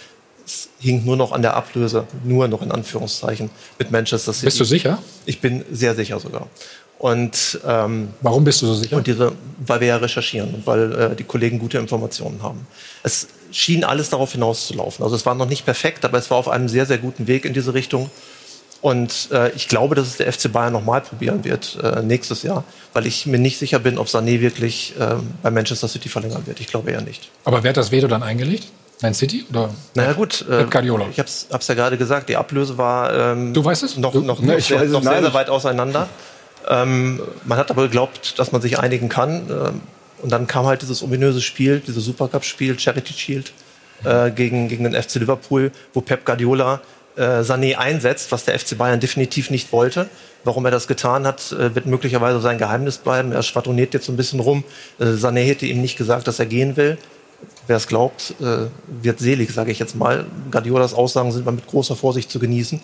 Es 0.45 0.69
hing 0.79 1.05
nur 1.05 1.15
noch 1.15 1.31
an 1.31 1.41
der 1.41 1.55
Ablöse, 1.55 2.05
nur 2.23 2.47
noch 2.47 2.61
in 2.61 2.71
Anführungszeichen 2.71 3.49
mit 3.79 3.91
Manchester 3.91 4.33
City. 4.33 4.45
Bist 4.45 4.59
du 4.59 4.65
sicher? 4.65 4.99
Ich 5.25 5.39
bin 5.41 5.63
sehr 5.71 5.95
sicher 5.95 6.19
sogar. 6.19 6.47
Und 6.99 7.59
ähm, 7.67 8.09
warum 8.21 8.43
bist 8.45 8.61
du 8.61 8.65
so 8.65 8.75
sicher? 8.75 8.95
Und 8.97 9.07
diese, 9.07 9.33
weil 9.65 9.81
wir 9.81 9.87
ja 9.87 9.97
recherchieren 9.97 10.53
und 10.53 10.67
weil 10.67 10.93
äh, 10.93 11.15
die 11.15 11.25
Kollegen 11.25 11.59
gute 11.59 11.77
Informationen 11.77 12.41
haben. 12.41 12.65
Es 13.03 13.27
schien 13.51 13.83
alles 13.83 14.09
darauf 14.09 14.31
hinauszulaufen. 14.31 15.03
Also 15.03 15.15
es 15.15 15.25
war 15.25 15.35
noch 15.35 15.49
nicht 15.49 15.65
perfekt, 15.65 16.05
aber 16.05 16.17
es 16.17 16.29
war 16.31 16.37
auf 16.37 16.47
einem 16.47 16.69
sehr, 16.69 16.85
sehr 16.85 16.97
guten 16.97 17.27
Weg 17.27 17.43
in 17.43 17.53
diese 17.53 17.73
Richtung. 17.73 18.09
Und 18.83 19.29
äh, 19.31 19.49
ich 19.51 19.69
glaube, 19.69 19.95
dass 19.95 20.07
es 20.07 20.17
der 20.17 20.31
FC 20.31 20.51
Bayern 20.51 20.73
nochmal 20.73 20.99
probieren 20.99 21.45
wird 21.45 21.79
äh, 21.81 22.01
nächstes 22.01 22.43
Jahr, 22.43 22.65
weil 22.91 23.07
ich 23.07 23.25
mir 23.25 23.39
nicht 23.39 23.57
sicher 23.57 23.79
bin, 23.79 23.97
ob 23.97 24.07
Sané 24.07 24.41
wirklich 24.41 24.93
äh, 24.99 25.15
bei 25.41 25.51
Manchester 25.51 25.87
City 25.87 26.09
verlängern 26.09 26.45
wird. 26.47 26.59
Ich 26.59 26.67
glaube 26.67 26.91
eher 26.91 26.99
nicht. 26.99 27.31
Aber 27.45 27.63
wer 27.63 27.69
hat 27.69 27.77
das 27.77 27.93
Veto 27.93 28.07
dann 28.07 28.23
eingelegt? 28.23 28.67
Man 29.01 29.13
City 29.13 29.45
oder? 29.49 29.69
Naja 29.95 30.11
gut, 30.11 30.45
äh, 30.49 30.65
Guardiola. 30.65 31.07
ich 31.09 31.17
hab's, 31.17 31.47
hab's 31.49 31.69
ja 31.69 31.75
gerade 31.75 31.97
gesagt, 31.97 32.27
die 32.27 32.35
Ablöse 32.35 32.77
war 32.77 33.31
ähm, 33.31 33.53
du 33.53 33.63
weißt 33.63 33.83
es? 33.83 33.95
noch, 33.95 34.11
du? 34.11 34.19
noch, 34.19 34.41
ne, 34.41 34.59
sehr, 34.59 34.83
noch 34.83 35.01
sehr, 35.01 35.21
sehr 35.21 35.33
weit 35.33 35.49
auseinander. 35.49 36.09
Ähm, 36.67 37.21
man 37.45 37.57
hat 37.57 37.71
aber 37.71 37.83
geglaubt, 37.83 38.37
dass 38.37 38.51
man 38.51 38.61
sich 38.61 38.79
einigen 38.79 39.07
kann. 39.07 39.49
Ähm, 39.49 39.81
und 40.21 40.29
dann 40.29 40.45
kam 40.45 40.65
halt 40.65 40.81
dieses 40.81 41.01
ominöse 41.01 41.39
Spiel, 41.39 41.79
dieses 41.79 42.03
Supercup-Spiel, 42.03 42.77
Charity 42.77 43.13
Shield, 43.13 43.53
äh, 44.03 44.29
gegen, 44.31 44.67
gegen 44.67 44.83
den 44.83 44.93
FC 45.01 45.15
Liverpool, 45.15 45.71
wo 45.93 46.01
Pep 46.01 46.25
Guardiola 46.25 46.81
äh, 47.15 47.41
Sané 47.41 47.75
einsetzt, 47.77 48.31
was 48.31 48.45
der 48.45 48.57
FC 48.57 48.77
Bayern 48.77 48.99
definitiv 48.99 49.49
nicht 49.49 49.71
wollte. 49.71 50.09
Warum 50.43 50.65
er 50.65 50.71
das 50.71 50.87
getan 50.87 51.25
hat, 51.25 51.51
äh, 51.51 51.73
wird 51.75 51.85
möglicherweise 51.85 52.41
sein 52.41 52.57
Geheimnis 52.57 52.97
bleiben. 52.97 53.31
Er 53.31 53.43
schwadroniert 53.43 53.93
jetzt 53.93 54.05
so 54.05 54.11
ein 54.11 54.17
bisschen 54.17 54.39
rum. 54.39 54.63
Äh, 54.99 55.05
Sané 55.05 55.45
hätte 55.45 55.65
ihm 55.65 55.81
nicht 55.81 55.97
gesagt, 55.97 56.27
dass 56.27 56.39
er 56.39 56.45
gehen 56.45 56.75
will. 56.75 56.97
Wer 57.67 57.77
es 57.77 57.87
glaubt, 57.87 58.35
äh, 58.41 58.67
wird 59.01 59.19
selig, 59.19 59.51
sage 59.53 59.71
ich 59.71 59.79
jetzt 59.79 59.95
mal. 59.95 60.25
Guardiolas 60.51 60.93
Aussagen 60.93 61.31
sind 61.31 61.45
mal 61.45 61.51
mit 61.51 61.67
großer 61.67 61.95
Vorsicht 61.95 62.31
zu 62.31 62.39
genießen. 62.39 62.81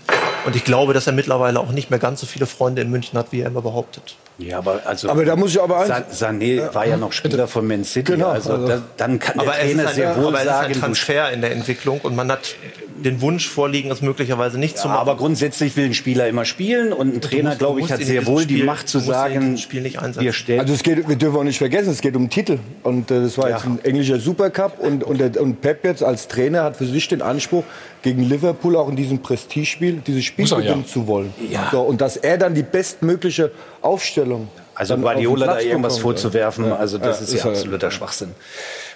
Und 0.49 0.55
ich 0.55 0.63
glaube, 0.63 0.95
dass 0.95 1.05
er 1.05 1.13
mittlerweile 1.13 1.59
auch 1.59 1.71
nicht 1.71 1.91
mehr 1.91 1.99
ganz 1.99 2.21
so 2.21 2.25
viele 2.25 2.47
Freunde 2.47 2.81
in 2.81 2.89
München 2.89 3.19
hat, 3.19 3.27
wie 3.31 3.41
er 3.41 3.47
immer 3.49 3.61
behauptet. 3.61 4.15
Ja, 4.39 4.57
aber 4.57 4.81
also 4.83 5.07
aber 5.09 5.23
da 5.23 5.35
muss 5.35 5.51
ich 5.51 5.61
aber 5.61 5.85
Sa 5.85 6.01
Sané 6.11 6.73
war 6.73 6.87
ja 6.87 6.97
noch 6.97 7.11
Spieler 7.11 7.47
von 7.47 7.67
Man 7.67 7.83
City, 7.83 8.13
genau, 8.13 8.29
also, 8.29 8.53
also 8.53 8.67
da, 8.67 8.81
dann 8.97 9.19
kann 9.19 9.37
der 9.37 9.51
Trainer 9.51 9.89
ein, 9.89 9.93
sehr 9.93 10.15
wohl 10.15 10.27
aber 10.27 10.43
sagen, 10.43 10.71
es 10.71 10.77
ist 10.77 10.83
ein 10.83 10.87
Transfer 10.87 11.31
in 11.31 11.41
der 11.41 11.51
Entwicklung 11.51 11.99
und 12.01 12.15
man 12.15 12.31
hat 12.31 12.55
den 13.03 13.21
Wunsch 13.21 13.47
vorliegen, 13.47 13.91
es 13.91 14.01
möglicherweise 14.01 14.57
nicht 14.57 14.75
ja, 14.75 14.81
zu 14.81 14.87
machen. 14.87 14.99
Aber 14.99 15.17
grundsätzlich 15.17 15.75
will 15.75 15.85
ein 15.85 15.93
Spieler 15.93 16.27
immer 16.27 16.45
spielen 16.45 16.93
und 16.93 17.15
ein 17.15 17.21
Trainer, 17.21 17.55
glaube 17.55 17.81
ich, 17.81 17.91
hat 17.91 18.01
sehr 18.01 18.25
wohl 18.25 18.45
die 18.45 18.63
Macht 18.63 18.87
zu 18.87 18.99
sagen, 18.99 19.57
Spiel 19.57 19.81
nicht 19.81 19.99
einsetzen. 19.99 20.23
wir 20.23 20.33
stellen. 20.33 20.61
Also 20.61 20.73
es 20.73 20.83
geht, 20.83 21.07
wir 21.07 21.15
dürfen 21.15 21.37
auch 21.37 21.43
nicht 21.43 21.57
vergessen, 21.57 21.91
es 21.91 22.01
geht 22.01 22.15
um 22.15 22.29
Titel 22.29 22.59
und 22.83 23.11
äh, 23.11 23.21
das 23.21 23.37
war 23.37 23.49
ja. 23.49 23.55
jetzt 23.57 23.65
ein 23.65 23.79
englischer 23.83 24.19
Supercup 24.19 24.79
und, 24.79 25.03
und, 25.03 25.19
der, 25.19 25.41
und 25.41 25.61
Pep 25.61 25.83
jetzt 25.83 26.03
als 26.03 26.27
Trainer 26.27 26.63
hat 26.63 26.77
für 26.77 26.85
sich 26.85 27.07
den 27.07 27.21
Anspruch, 27.21 27.63
gegen 28.01 28.23
Liverpool 28.23 28.75
auch 28.75 28.89
in 28.89 28.95
diesem 28.95 29.19
Prestigespiel 29.19 30.01
dieses 30.05 30.25
Spiel 30.25 30.47
gewinnen 30.47 30.83
ja. 30.85 30.87
zu 30.87 31.07
wollen. 31.07 31.33
Ja. 31.49 31.69
So, 31.71 31.81
und 31.81 32.01
dass 32.01 32.17
er 32.17 32.37
dann 32.37 32.53
die 32.53 32.63
bestmögliche 32.63 33.51
Aufstellung 33.81 34.47
also 34.75 34.95
Guardiola 34.95 35.45
da 35.45 35.59
irgendwas 35.59 35.97
vorzuwerfen, 35.97 36.67
ja. 36.67 36.77
also 36.77 36.97
das 36.97 37.19
ja, 37.19 37.25
ist 37.25 37.43
ja 37.43 37.49
absoluter 37.49 37.91
Schwachsinn. 37.91 38.29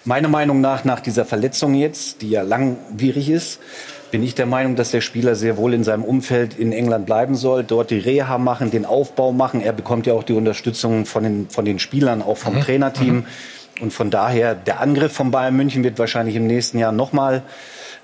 Meiner 0.06 0.30
Meinung 0.30 0.62
nach, 0.62 0.86
nach 0.86 1.02
dieser 1.02 1.26
Verletzung 1.26 1.76
jetzt, 1.76 2.22
die 2.22 2.30
ja 2.30 2.42
langwierig 2.42 3.30
ist, 3.30 3.60
bin 4.10 4.24
ich 4.24 4.36
der 4.36 4.46
Meinung, 4.46 4.76
dass 4.78 4.92
der 4.92 5.02
Spieler 5.02 5.36
sehr 5.36 5.58
wohl 5.58 5.74
in 5.74 5.84
seinem 5.84 6.06
Umfeld 6.06 6.58
in 6.58 6.72
England 6.72 7.06
bleiben 7.06 7.36
soll, 7.36 7.64
dort 7.64 7.90
die 7.90 7.98
Reha 7.98 8.38
machen, 8.38 8.72
den 8.72 8.86
Aufbau 8.86 9.34
machen. 9.34 9.60
Er 9.60 9.74
bekommt 9.74 10.06
ja 10.06 10.14
auch 10.14 10.24
die 10.24 10.34
Unterstützung 10.34 11.06
von 11.06 11.24
den, 11.24 11.50
von 11.50 11.66
den 11.66 11.80
Spielern, 11.80 12.22
auch 12.22 12.38
vom 12.38 12.56
mhm. 12.56 12.62
Trainerteam. 12.62 13.16
Mhm. 13.16 13.26
Und 13.82 13.92
von 13.92 14.10
daher, 14.10 14.56
der 14.56 14.80
Angriff 14.80 15.14
von 15.14 15.32
Bayern 15.32 15.56
München 15.56 15.84
wird 15.84 15.98
wahrscheinlich 16.00 16.36
im 16.36 16.48
nächsten 16.48 16.78
Jahr 16.78 16.92
nochmal 16.92 17.42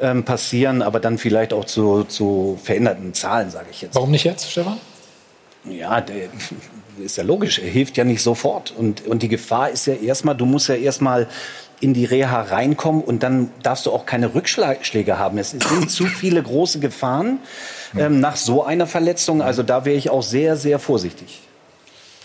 ähm, 0.01 0.23
passieren, 0.23 0.81
aber 0.81 0.99
dann 0.99 1.17
vielleicht 1.17 1.53
auch 1.53 1.65
zu, 1.65 2.03
zu 2.03 2.59
veränderten 2.63 3.13
Zahlen, 3.13 3.49
sage 3.49 3.67
ich 3.71 3.81
jetzt. 3.81 3.95
Warum 3.95 4.11
nicht 4.11 4.23
jetzt, 4.23 4.51
Stefan? 4.51 4.77
Ja, 5.65 6.01
der, 6.01 6.29
ist 7.03 7.17
ja 7.17 7.23
logisch, 7.23 7.59
er 7.59 7.69
hilft 7.69 7.97
ja 7.97 8.03
nicht 8.03 8.21
sofort. 8.21 8.71
Und, 8.71 9.05
und 9.05 9.23
die 9.23 9.29
Gefahr 9.29 9.69
ist 9.69 9.87
ja 9.87 9.93
erstmal, 9.93 10.35
du 10.35 10.45
musst 10.45 10.69
ja 10.69 10.75
erstmal 10.75 11.27
in 11.81 11.93
die 11.93 12.05
Reha 12.05 12.41
reinkommen 12.41 13.01
und 13.01 13.23
dann 13.23 13.51
darfst 13.63 13.85
du 13.85 13.91
auch 13.91 14.05
keine 14.05 14.35
Rückschläge 14.35 15.17
haben. 15.17 15.37
Es 15.37 15.51
sind 15.51 15.89
zu 15.89 16.05
viele 16.05 16.43
große 16.43 16.79
Gefahren 16.79 17.39
ähm, 17.97 18.19
nach 18.19 18.35
so 18.35 18.63
einer 18.63 18.85
Verletzung. 18.85 19.41
Also 19.41 19.63
da 19.63 19.85
wäre 19.85 19.95
ich 19.95 20.09
auch 20.09 20.23
sehr, 20.23 20.57
sehr 20.57 20.79
vorsichtig 20.79 21.39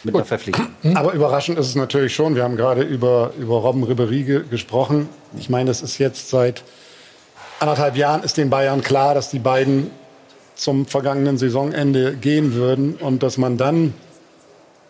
mit 0.03 0.13
Gut. 0.13 0.21
einer 0.21 0.27
Verpflichtung. 0.27 0.67
Aber 0.95 1.13
überraschend 1.13 1.59
ist 1.59 1.69
es 1.69 1.75
natürlich 1.77 2.15
schon. 2.15 2.35
Wir 2.35 2.43
haben 2.43 2.57
gerade 2.57 2.83
über, 2.83 3.33
über 3.39 3.57
Robben 3.57 3.85
Ribéry 3.85 4.25
ge 4.25 4.43
gesprochen. 4.51 5.09
Ich 5.39 5.49
meine, 5.49 5.71
es 5.71 5.83
ist 5.83 5.99
jetzt 5.99 6.31
seit 6.31 6.65
anderthalb 7.61 7.97
Jahren 7.97 8.23
ist 8.23 8.37
den 8.37 8.51
Bayern 8.51 8.83
klar, 8.83 9.14
dass 9.14 9.31
die 9.31 9.38
beiden 9.38 9.90
zum 10.55 10.87
vergangenen 10.87 11.38
Saisonende 11.38 12.14
gehen 12.14 12.55
würden 12.55 12.95
und 12.95 13.23
dass 13.23 13.38
man 13.38 13.57
dann 13.57 13.95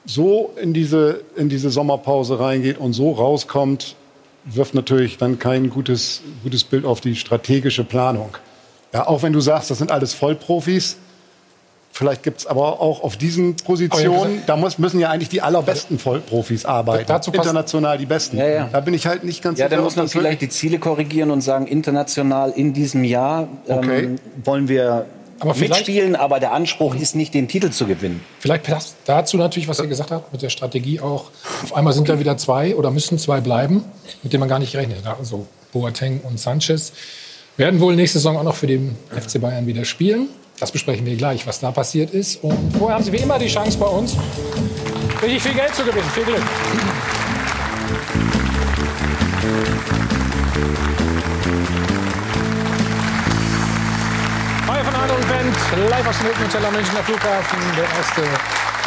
so 0.04 0.52
in 0.60 0.74
diese, 0.74 1.22
in 1.36 1.48
diese 1.48 1.70
Sommerpause 1.70 2.38
reingeht 2.38 2.78
und 2.78 2.92
so 2.92 3.12
rauskommt, 3.12 3.96
wirft 4.44 4.74
natürlich 4.74 5.16
dann 5.16 5.38
kein 5.38 5.70
gutes, 5.70 6.22
gutes 6.42 6.64
Bild 6.64 6.84
auf 6.84 7.00
die 7.00 7.16
strategische 7.16 7.84
Planung. 7.84 8.36
Ja, 8.92 9.06
auch 9.06 9.22
wenn 9.22 9.32
du 9.32 9.40
sagst, 9.40 9.70
das 9.70 9.78
sind 9.78 9.90
alles 9.90 10.12
Vollprofis, 10.12 10.98
vielleicht 11.94 12.24
gibt 12.24 12.40
es 12.40 12.46
aber 12.46 12.80
auch 12.80 13.04
auf 13.04 13.16
diesen 13.16 13.54
Positionen, 13.56 14.42
da 14.46 14.56
muss, 14.56 14.78
müssen 14.78 14.98
ja 14.98 15.10
eigentlich 15.10 15.28
die 15.28 15.42
allerbesten 15.42 16.00
Vollprofis 16.00 16.64
arbeiten. 16.64 17.04
Dazu 17.06 17.30
international 17.30 17.98
die 17.98 18.06
besten. 18.06 18.36
Ja, 18.36 18.48
ja. 18.48 18.68
Da 18.70 18.80
bin 18.80 18.94
ich 18.94 19.06
halt 19.06 19.22
nicht 19.22 19.42
ganz 19.42 19.58
ja, 19.58 19.66
sicher. 19.66 19.70
Ja, 19.70 19.76
dann 19.76 19.84
muss 19.84 19.94
man 19.94 20.08
vielleicht 20.08 20.40
die 20.40 20.48
Ziele 20.48 20.80
korrigieren 20.80 21.30
und 21.30 21.40
sagen, 21.40 21.68
international 21.68 22.50
in 22.50 22.72
diesem 22.72 23.04
Jahr 23.04 23.48
ähm, 23.68 23.78
okay. 23.78 24.08
wollen 24.42 24.68
wir 24.68 25.06
aber 25.38 25.54
mitspielen, 25.54 26.16
aber 26.16 26.40
der 26.40 26.52
Anspruch 26.52 26.96
ist 26.96 27.14
nicht, 27.14 27.32
den 27.32 27.46
Titel 27.46 27.70
zu 27.70 27.86
gewinnen. 27.86 28.20
Vielleicht 28.40 28.64
passt 28.64 28.96
dazu 29.04 29.36
natürlich, 29.36 29.68
was 29.68 29.78
ihr 29.78 29.86
gesagt 29.86 30.10
habt, 30.10 30.32
mit 30.32 30.42
der 30.42 30.48
Strategie 30.48 30.98
auch. 30.98 31.30
Auf 31.62 31.74
einmal 31.74 31.92
sind 31.92 32.08
da 32.08 32.18
wieder 32.18 32.36
zwei 32.36 32.74
oder 32.74 32.90
müssen 32.90 33.18
zwei 33.18 33.40
bleiben, 33.40 33.84
mit 34.24 34.32
denen 34.32 34.40
man 34.40 34.48
gar 34.48 34.58
nicht 34.58 34.74
rechnet. 34.74 35.06
Also 35.06 35.46
Boateng 35.72 36.20
und 36.22 36.40
Sanchez 36.40 36.92
werden 37.56 37.78
wohl 37.78 37.94
nächste 37.94 38.18
Saison 38.18 38.36
auch 38.36 38.42
noch 38.42 38.56
für 38.56 38.66
den 38.66 38.96
FC 39.10 39.40
Bayern 39.40 39.66
wieder 39.68 39.84
spielen. 39.84 40.28
Das 40.64 40.72
besprechen 40.72 41.04
wir 41.04 41.14
gleich, 41.14 41.46
was 41.46 41.60
da 41.60 41.70
passiert 41.72 42.14
ist. 42.14 42.42
Und 42.42 42.74
vorher 42.78 42.94
haben 42.96 43.04
Sie 43.04 43.12
wie 43.12 43.18
immer 43.18 43.38
die 43.38 43.48
Chance 43.48 43.76
bei 43.76 43.84
uns, 43.84 44.16
richtig 45.20 45.42
viel 45.42 45.52
Geld 45.52 45.74
zu 45.74 45.84
gewinnen. 45.84 46.08
Viel 46.14 46.24
Glück. 46.24 46.40
Band, 55.28 55.90
live 55.90 56.06
aus 56.06 56.18
dem 56.18 56.28
Hotel 56.28 56.64
am 56.64 56.72
Münchner 56.72 57.02
Flughafen. 57.02 57.58
Der 57.76 57.84
erste 57.84 58.22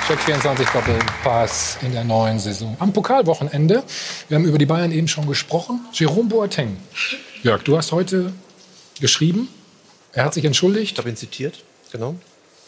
Check 0.07 0.19
24 0.21 0.67
Doppelpass 0.69 1.77
in 1.83 1.91
der 1.91 2.03
neuen 2.03 2.39
Saison. 2.39 2.75
Am 2.79 2.91
Pokalwochenende, 2.91 3.83
wir 4.29 4.35
haben 4.35 4.45
über 4.45 4.57
die 4.57 4.65
Bayern 4.65 4.91
eben 4.91 5.07
schon 5.07 5.27
gesprochen, 5.27 5.81
Jerome 5.93 6.27
Boateng. 6.27 6.77
Jörg, 7.43 7.61
du 7.61 7.77
hast 7.77 7.91
heute 7.91 8.33
geschrieben, 8.99 9.47
er 10.17 10.25
hat 10.25 10.33
sich 10.33 10.45
entschuldigt. 10.45 10.93
Ich 10.93 10.97
habe 10.97 11.09
ihn 11.09 11.15
zitiert, 11.15 11.63
genau. 11.91 12.15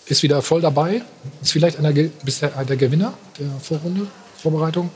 Ist 0.10 0.24
wieder 0.24 0.42
voll 0.42 0.62
dabei. 0.62 1.04
Ist 1.42 1.52
vielleicht 1.52 1.78
einer, 1.78 1.94
bisher 2.24 2.50
der 2.50 2.78
Gewinner 2.78 3.14
der 3.40 3.48
Vorrunde, 3.62 4.08
Vorbereitung? 4.42 4.90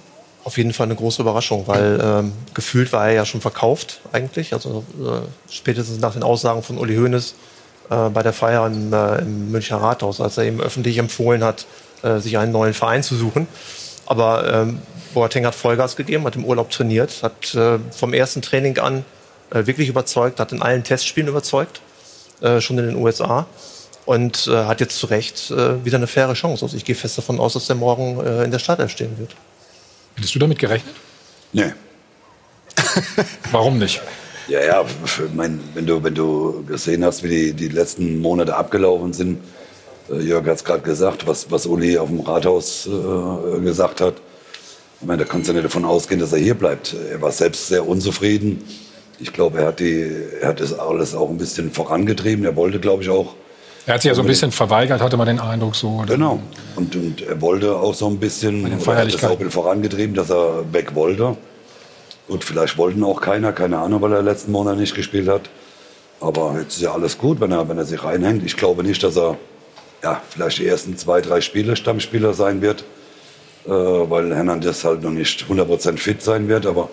Auf 0.43 0.57
jeden 0.57 0.73
Fall 0.73 0.87
eine 0.87 0.95
große 0.95 1.21
Überraschung, 1.21 1.67
weil 1.67 1.99
ähm, 2.03 2.33
gefühlt 2.55 2.91
war 2.91 3.07
er 3.07 3.13
ja 3.13 3.25
schon 3.25 3.39
verkauft 3.39 4.01
eigentlich. 4.11 4.53
Also 4.53 4.83
äh, 4.99 5.51
spätestens 5.51 5.99
nach 5.99 6.13
den 6.13 6.23
Aussagen 6.23 6.63
von 6.63 6.79
Uli 6.79 6.95
Hoeneß 6.95 7.35
äh, 7.91 8.09
bei 8.09 8.23
der 8.23 8.33
Feier 8.33 8.65
im, 8.65 8.91
äh, 8.91 9.19
im 9.19 9.51
Münchner 9.51 9.77
Rathaus, 9.77 10.19
als 10.19 10.37
er 10.37 10.45
ihm 10.45 10.59
öffentlich 10.59 10.97
empfohlen 10.97 11.43
hat, 11.43 11.67
äh, 12.01 12.17
sich 12.17 12.37
einen 12.39 12.51
neuen 12.51 12.73
Verein 12.73 13.03
zu 13.03 13.15
suchen. 13.15 13.47
Aber 14.07 14.51
ähm, 14.51 14.79
Boateng 15.13 15.45
hat 15.45 15.53
Vollgas 15.53 15.95
gegeben, 15.95 16.25
hat 16.25 16.35
im 16.35 16.43
Urlaub 16.43 16.71
trainiert, 16.71 17.21
hat 17.21 17.53
äh, 17.53 17.77
vom 17.91 18.13
ersten 18.13 18.41
Training 18.41 18.79
an 18.79 19.05
äh, 19.51 19.67
wirklich 19.67 19.89
überzeugt, 19.89 20.39
hat 20.39 20.51
in 20.51 20.61
allen 20.61 20.83
Testspielen 20.83 21.29
überzeugt, 21.29 21.81
schon 22.59 22.77
in 22.77 22.87
den 22.87 22.95
USA 22.97 23.45
und 24.05 24.47
äh, 24.47 24.65
hat 24.65 24.81
jetzt 24.81 24.97
zu 24.97 25.07
Recht 25.07 25.51
äh, 25.51 25.83
wieder 25.85 25.97
eine 25.97 26.07
faire 26.07 26.33
Chance. 26.33 26.65
Also 26.65 26.77
ich 26.77 26.85
gehe 26.85 26.95
fest 26.95 27.17
davon 27.17 27.39
aus, 27.39 27.53
dass 27.53 27.69
er 27.69 27.75
morgen 27.75 28.19
äh, 28.25 28.43
in 28.43 28.51
der 28.51 28.59
Startelf 28.59 28.91
stehen 28.91 29.17
wird. 29.17 29.35
Hättest 30.15 30.35
du 30.35 30.39
damit 30.39 30.59
gerechnet? 30.59 30.95
Nee. 31.53 31.73
Warum 33.51 33.77
nicht? 33.77 34.01
Ja, 34.47 34.61
ja, 34.61 34.85
mein, 35.33 35.59
wenn, 35.73 35.85
du, 35.85 36.03
wenn 36.03 36.15
du 36.15 36.65
gesehen 36.65 37.05
hast, 37.05 37.23
wie 37.23 37.29
die, 37.29 37.53
die 37.53 37.69
letzten 37.69 38.19
Monate 38.19 38.55
abgelaufen 38.55 39.13
sind, 39.13 39.39
äh, 40.09 40.19
Jörg 40.19 40.45
hat 40.45 40.57
es 40.57 40.63
gerade 40.63 40.81
gesagt, 40.81 41.25
was, 41.27 41.49
was 41.49 41.65
Uli 41.65 41.97
auf 41.97 42.09
dem 42.09 42.19
Rathaus 42.19 42.87
äh, 42.87 43.59
gesagt 43.61 44.01
hat. 44.01 44.15
Ich 44.99 45.07
meine, 45.07 45.23
da 45.23 45.29
kannst 45.29 45.49
du 45.49 45.53
nicht 45.53 45.65
davon 45.65 45.85
ausgehen, 45.85 46.19
dass 46.19 46.33
er 46.33 46.39
hier 46.39 46.55
bleibt. 46.55 46.95
Er 47.09 47.21
war 47.21 47.31
selbst 47.31 47.67
sehr 47.67 47.87
unzufrieden. 47.87 48.63
Ich 49.19 49.31
glaube, 49.31 49.59
er 49.59 49.67
hat, 49.67 49.79
die, 49.79 50.11
er 50.41 50.49
hat 50.49 50.59
das 50.59 50.77
alles 50.77 51.15
auch 51.15 51.29
ein 51.29 51.37
bisschen 51.37 51.71
vorangetrieben. 51.71 52.45
Er 52.45 52.55
wollte, 52.55 52.79
glaube 52.79 53.03
ich, 53.03 53.09
auch. 53.09 53.35
Er 53.85 53.95
hat 53.95 54.01
sich 54.01 54.09
ja 54.09 54.15
so 54.15 54.21
ein 54.21 54.27
bisschen 54.27 54.51
verweigert, 54.51 55.01
hatte 55.01 55.17
man 55.17 55.27
den 55.27 55.39
Eindruck 55.39 55.75
so. 55.75 55.89
Oder? 55.89 56.13
Genau. 56.13 56.39
Und, 56.75 56.95
und 56.95 57.21
er 57.21 57.41
wollte 57.41 57.75
auch 57.75 57.93
so 57.93 58.07
ein 58.07 58.17
bisschen, 58.17 58.65
oder 58.65 58.95
hat 58.95 59.13
das 59.13 59.23
auch 59.23 59.39
vorangetrieben, 59.49 60.15
dass 60.15 60.29
er 60.29 60.71
weg 60.71 60.95
wollte. 60.95 61.35
Gut, 62.27 62.45
vielleicht 62.45 62.77
wollten 62.77 63.03
auch 63.03 63.19
keiner, 63.19 63.51
keine 63.51 63.79
Ahnung, 63.79 64.01
weil 64.01 64.13
er 64.13 64.21
letzten 64.21 64.53
Monat 64.53 64.77
nicht 64.77 64.95
gespielt 64.95 65.27
hat. 65.27 65.49
Aber 66.21 66.55
jetzt 66.59 66.77
ist 66.77 66.81
ja 66.81 66.93
alles 66.93 67.17
gut, 67.17 67.41
wenn 67.41 67.51
er, 67.51 67.67
wenn 67.67 67.77
er 67.77 67.83
sich 67.83 68.01
reinhängt. 68.01 68.45
Ich 68.45 68.55
glaube 68.55 68.83
nicht, 68.83 69.03
dass 69.03 69.17
er 69.17 69.37
ja, 70.01 70.21
vielleicht 70.29 70.59
die 70.59 70.67
ersten 70.67 70.97
zwei, 70.97 71.19
drei 71.19 71.41
Spiele 71.41 71.75
Stammspieler 71.75 72.33
sein 72.33 72.61
wird, 72.61 72.85
äh, 73.65 73.69
weil 73.69 74.33
Hernandez 74.33 74.85
halt 74.85 75.01
noch 75.03 75.11
nicht 75.11 75.45
100% 75.49 75.97
fit 75.97 76.21
sein 76.21 76.47
wird. 76.47 76.65
Aber 76.65 76.87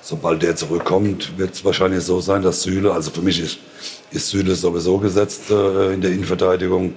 sobald 0.00 0.42
der 0.42 0.56
zurückkommt, 0.56 1.36
wird 1.36 1.52
es 1.54 1.64
wahrscheinlich 1.64 2.02
so 2.02 2.22
sein, 2.22 2.40
dass 2.40 2.62
Süle, 2.62 2.92
also 2.92 3.10
für 3.10 3.20
mich 3.20 3.40
ist, 3.40 3.58
ist 4.10 4.28
Süle 4.28 4.54
sowieso 4.54 4.98
gesetzt 4.98 5.50
äh, 5.50 5.94
in 5.94 6.00
der 6.00 6.10
Innenverteidigung 6.10 6.94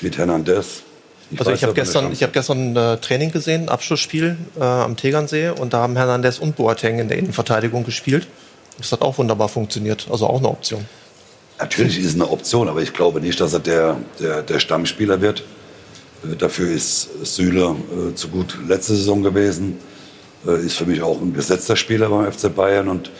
mit 0.00 0.16
Hernandez. 0.18 0.82
Ich 1.30 1.40
also 1.40 1.50
ich 1.50 1.62
habe 1.64 1.74
gestern, 1.74 2.12
ich 2.12 2.22
hab 2.22 2.32
gestern 2.32 2.72
ein 2.72 2.76
äh, 2.76 2.96
Training 2.98 3.32
gesehen, 3.32 3.68
Abschlussspiel 3.68 4.36
äh, 4.58 4.62
am 4.62 4.96
Tegernsee 4.96 5.50
und 5.50 5.72
da 5.72 5.78
haben 5.78 5.96
Hernandez 5.96 6.38
und 6.38 6.56
Boateng 6.56 7.00
in 7.00 7.08
der 7.08 7.18
Innenverteidigung 7.18 7.84
gespielt. 7.84 8.28
Das 8.78 8.92
hat 8.92 9.02
auch 9.02 9.18
wunderbar 9.18 9.48
funktioniert. 9.48 10.06
Also 10.10 10.26
auch 10.26 10.38
eine 10.38 10.48
Option. 10.48 10.84
Natürlich 11.58 11.98
ist 11.98 12.06
es 12.06 12.14
eine 12.14 12.30
Option, 12.30 12.68
aber 12.68 12.82
ich 12.82 12.92
glaube 12.92 13.20
nicht, 13.20 13.40
dass 13.40 13.54
er 13.54 13.60
der, 13.60 13.96
der, 14.20 14.42
der 14.42 14.60
Stammspieler 14.60 15.20
wird. 15.20 15.42
Äh, 16.22 16.36
Dafür 16.36 16.70
ist 16.70 17.08
Süle 17.24 17.74
äh, 18.10 18.14
zu 18.14 18.28
gut 18.28 18.58
letzte 18.68 18.94
Saison 18.94 19.22
gewesen. 19.22 19.78
Äh, 20.46 20.64
ist 20.64 20.76
für 20.76 20.86
mich 20.86 21.02
auch 21.02 21.20
ein 21.20 21.34
gesetzter 21.34 21.76
Spieler 21.76 22.08
beim 22.08 22.30
FC 22.30 22.54
Bayern. 22.54 22.88
Und 22.88 23.10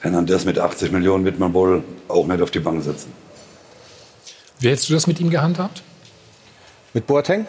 Hernandez 0.00 0.44
mit 0.44 0.58
80 0.58 0.92
Millionen 0.92 1.24
wird 1.24 1.38
man 1.38 1.52
wohl 1.52 1.84
auch 2.08 2.26
nicht 2.26 2.42
auf 2.42 2.50
die 2.50 2.60
Bank 2.60 2.82
setzen. 2.82 3.12
Wie 4.58 4.68
hättest 4.68 4.88
du 4.88 4.94
das 4.94 5.06
mit 5.06 5.20
ihm 5.20 5.30
gehandhabt? 5.30 5.82
Mit 6.92 7.06
Boateng? 7.06 7.46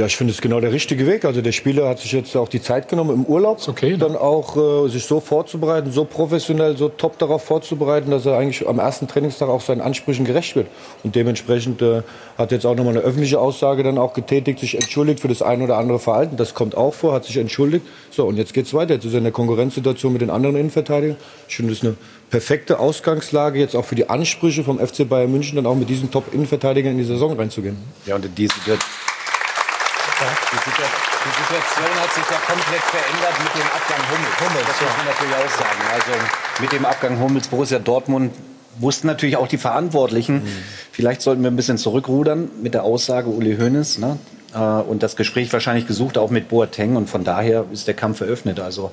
Ja, 0.00 0.06
ich 0.06 0.16
finde 0.16 0.32
es 0.32 0.40
genau 0.40 0.60
der 0.60 0.72
richtige 0.72 1.06
Weg. 1.06 1.26
Also 1.26 1.42
der 1.42 1.52
Spieler 1.52 1.86
hat 1.86 1.98
sich 1.98 2.12
jetzt 2.12 2.34
auch 2.34 2.48
die 2.48 2.62
Zeit 2.62 2.88
genommen 2.88 3.10
im 3.10 3.24
Urlaub, 3.26 3.60
okay, 3.68 3.98
dann 3.98 4.16
auch 4.16 4.86
äh, 4.86 4.88
sich 4.88 5.04
so 5.04 5.20
vorzubereiten, 5.20 5.92
so 5.92 6.06
professionell, 6.06 6.74
so 6.78 6.88
top 6.88 7.18
darauf 7.18 7.44
vorzubereiten, 7.44 8.10
dass 8.10 8.24
er 8.24 8.38
eigentlich 8.38 8.66
am 8.66 8.78
ersten 8.78 9.08
Trainingstag 9.08 9.50
auch 9.50 9.60
seinen 9.60 9.82
Ansprüchen 9.82 10.24
gerecht 10.24 10.56
wird. 10.56 10.68
Und 11.04 11.16
dementsprechend 11.16 11.82
äh, 11.82 12.00
hat 12.38 12.50
jetzt 12.50 12.64
auch 12.64 12.76
nochmal 12.76 12.96
eine 12.96 13.04
öffentliche 13.04 13.38
Aussage 13.38 13.82
dann 13.82 13.98
auch 13.98 14.14
getätigt, 14.14 14.60
sich 14.60 14.74
entschuldigt 14.76 15.20
für 15.20 15.28
das 15.28 15.42
ein 15.42 15.60
oder 15.60 15.76
andere 15.76 15.98
Verhalten. 15.98 16.38
Das 16.38 16.54
kommt 16.54 16.78
auch 16.78 16.94
vor, 16.94 17.12
hat 17.12 17.26
sich 17.26 17.36
entschuldigt. 17.36 17.84
So, 18.10 18.24
und 18.24 18.38
jetzt 18.38 18.54
geht's 18.54 18.72
weiter. 18.72 18.94
Jetzt 18.94 19.04
ist 19.04 19.12
er 19.12 19.18
in 19.18 19.24
der 19.24 19.34
Konkurrenzsituation 19.34 20.14
mit 20.14 20.22
den 20.22 20.30
anderen 20.30 20.56
Innenverteidigern. 20.56 21.18
Ich 21.46 21.56
finde, 21.56 21.72
das 21.72 21.80
ist 21.80 21.84
eine 21.84 21.96
perfekte 22.30 22.78
Ausgangslage 22.78 23.58
jetzt 23.58 23.76
auch 23.76 23.84
für 23.84 23.96
die 23.96 24.08
Ansprüche 24.08 24.64
vom 24.64 24.78
FC 24.78 25.06
Bayern 25.06 25.30
München, 25.30 25.56
dann 25.56 25.66
auch 25.66 25.74
mit 25.74 25.90
diesen 25.90 26.10
Top-Innenverteidigern 26.10 26.92
in 26.92 26.98
die 26.98 27.04
Saison 27.04 27.36
reinzugehen. 27.36 27.76
Ja, 28.06 28.14
und 28.14 28.24
die, 28.24 28.30
die, 28.48 28.48
die, 30.20 31.30
Situation 31.40 31.94
hat 32.00 32.12
sich 32.12 32.24
ja 32.30 32.38
komplett 32.46 32.82
verändert 32.82 33.34
mit 33.42 33.54
dem 33.54 33.68
Abgang 33.68 34.02
Hummels. 34.10 34.40
Hummels 34.40 34.66
das 34.66 34.80
muss 34.80 34.96
man 34.96 35.06
natürlich 35.06 35.34
auch 35.34 35.58
sagen. 35.58 35.80
Also 35.92 36.12
mit 36.60 36.72
dem 36.72 36.84
Abgang 36.84 37.18
Hummels, 37.20 37.48
Borussia 37.48 37.78
Dortmund 37.78 38.32
wussten 38.78 39.06
natürlich 39.06 39.36
auch 39.36 39.48
die 39.48 39.58
Verantwortlichen, 39.58 40.42
vielleicht 40.92 41.22
sollten 41.22 41.42
wir 41.42 41.50
ein 41.50 41.56
bisschen 41.56 41.78
zurückrudern 41.78 42.50
mit 42.62 42.74
der 42.74 42.84
Aussage 42.84 43.28
Uli 43.28 43.56
Hoeneß. 43.56 43.98
Ne? 43.98 44.18
Äh, 44.54 44.58
Und 44.58 45.02
das 45.02 45.16
Gespräch 45.16 45.52
wahrscheinlich 45.52 45.86
gesucht, 45.86 46.18
auch 46.18 46.30
mit 46.30 46.48
Boateng. 46.48 46.96
Und 46.96 47.08
von 47.08 47.24
daher 47.24 47.64
ist 47.72 47.86
der 47.86 47.94
Kampf 47.94 48.20
eröffnet. 48.20 48.60
Also 48.60 48.90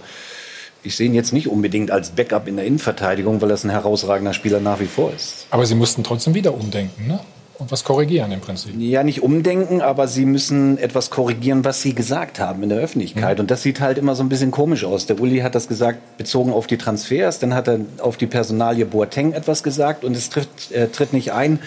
ich 0.84 0.96
sehe 0.96 1.08
ihn 1.08 1.14
jetzt 1.14 1.34
nicht 1.34 1.48
unbedingt 1.48 1.92
als 1.92 2.12
Backup 2.12 2.48
in 2.48 2.56
der 2.58 2.66
Innenverteidigung, 2.66 3.42
weil 3.42 3.52
er 3.52 3.58
ein 3.64 3.70
herausragender 3.70 4.34
Spieler 4.34 4.60
nach 4.60 4.80
wie 4.80 4.86
vor 4.86 5.12
ist. 5.14 5.48
Aber 5.50 5.66
sie 5.66 5.76
mussten 5.76 6.04
trotzdem 6.04 6.34
wieder 6.34 6.54
umdenken 6.54 7.08
ne? 7.08 7.20
Und 7.60 7.72
was 7.72 7.84
korrigieren 7.84 8.32
im 8.32 8.40
Prinzip. 8.40 8.74
Ja, 8.78 9.04
nicht 9.04 9.24
umdenken, 9.24 9.82
aber 9.82 10.08
sie 10.08 10.26
müssen 10.26 10.78
etwas 10.78 11.10
korrigieren, 11.10 11.66
was 11.66 11.82
sie 11.82 11.96
gesagt 11.96 12.40
haben 12.40 12.62
in 12.62 12.70
der 12.70 12.78
Öffentlichkeit. 12.80 13.40
Und 13.40 13.50
das 13.50 13.64
sieht 13.64 13.80
halt 13.80 13.98
immer 13.98 14.16
so 14.16 14.24
ein 14.24 14.30
bisschen 14.30 14.52
komisch 14.52 14.84
aus. 14.84 15.08
Der 15.08 15.20
Uli 15.20 15.40
hat 15.40 15.56
das 15.56 15.68
gesagt, 15.68 16.18
bezogen 16.18 16.54
auf 16.54 16.68
die 16.68 16.78
Transfers, 16.78 17.40
dann 17.40 17.56
hat 17.56 17.68
er 17.68 17.80
auf 18.00 18.18
die 18.18 18.28
Personalie 18.28 18.86
Boateng 18.86 19.34
etwas 19.34 19.64
gesagt 19.64 20.04
und 20.04 20.16
es 20.16 20.30
tritt, 20.30 20.72
äh, 20.72 20.88
tritt 20.90 21.14
nicht 21.14 21.32
ein. 21.32 21.60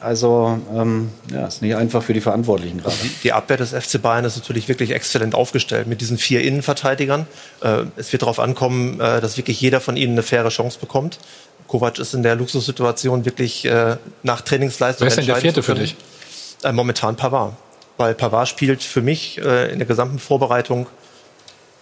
Also, 0.00 0.60
ähm, 0.72 1.10
ja, 1.32 1.48
ist 1.48 1.60
nicht 1.60 1.74
einfach 1.74 2.04
für 2.04 2.12
die 2.12 2.20
Verantwortlichen 2.20 2.80
gerade. 2.80 2.94
Die 3.24 3.32
Abwehr 3.32 3.56
des 3.56 3.70
FC 3.72 4.00
Bayern 4.00 4.24
ist 4.24 4.36
natürlich 4.36 4.68
wirklich 4.68 4.92
exzellent 4.92 5.34
aufgestellt 5.34 5.88
mit 5.88 6.00
diesen 6.00 6.18
vier 6.18 6.42
Innenverteidigern. 6.42 7.26
Äh, 7.62 7.82
es 7.96 8.12
wird 8.12 8.22
darauf 8.22 8.38
ankommen, 8.38 9.00
äh, 9.00 9.20
dass 9.20 9.36
wirklich 9.36 9.60
jeder 9.60 9.80
von 9.80 9.96
ihnen 9.96 10.12
eine 10.12 10.22
faire 10.22 10.50
Chance 10.50 10.78
bekommt. 10.78 11.18
Kovac 11.68 11.98
ist 11.98 12.14
in 12.14 12.22
der 12.22 12.34
Luxussituation 12.34 13.24
wirklich 13.24 13.64
äh, 13.64 13.96
nach 14.22 14.40
Trainingsleistung 14.40 15.04
Wer 15.04 15.08
ist 15.08 15.18
denn 15.18 15.26
der 15.26 15.36
Vierte 15.36 15.62
für 15.62 15.74
dich? 15.74 15.96
Äh, 16.64 16.72
momentan 16.72 17.14
Pavard. 17.14 17.54
Weil 17.96 18.14
Pavard 18.14 18.48
spielt 18.48 18.82
für 18.82 19.02
mich 19.02 19.38
äh, 19.38 19.70
in 19.70 19.78
der 19.78 19.86
gesamten 19.86 20.18
Vorbereitung 20.18 20.86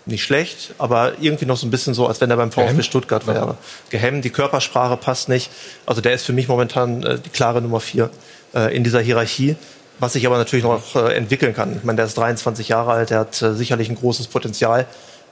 nicht 0.06 0.22
schlecht, 0.22 0.74
aber 0.78 1.14
irgendwie 1.20 1.46
noch 1.46 1.56
so 1.56 1.66
ein 1.66 1.70
bisschen 1.70 1.92
so, 1.92 2.06
als 2.06 2.20
wenn 2.20 2.30
er 2.30 2.36
beim 2.36 2.52
VfB 2.52 2.68
Gehemmt? 2.68 2.84
Stuttgart 2.84 3.26
wäre. 3.26 3.56
Gehemmt, 3.90 4.24
die 4.24 4.30
Körpersprache 4.30 4.96
passt 4.96 5.28
nicht. 5.28 5.50
Also 5.84 6.00
der 6.00 6.12
ist 6.12 6.24
für 6.24 6.32
mich 6.32 6.48
momentan 6.48 7.02
äh, 7.02 7.18
die 7.18 7.30
klare 7.30 7.60
Nummer 7.60 7.80
vier 7.80 8.10
äh, 8.54 8.74
in 8.74 8.84
dieser 8.84 9.00
Hierarchie, 9.00 9.56
was 9.98 10.12
sich 10.12 10.26
aber 10.26 10.38
natürlich 10.38 10.64
noch 10.64 10.94
äh, 10.94 11.14
entwickeln 11.14 11.54
kann. 11.54 11.76
Ich 11.76 11.84
meine, 11.84 11.96
der 11.96 12.06
ist 12.06 12.16
23 12.16 12.68
Jahre 12.68 12.92
alt, 12.92 13.10
der 13.10 13.20
hat 13.20 13.40
äh, 13.42 13.54
sicherlich 13.54 13.88
ein 13.88 13.96
großes 13.96 14.28
Potenzial. 14.28 14.86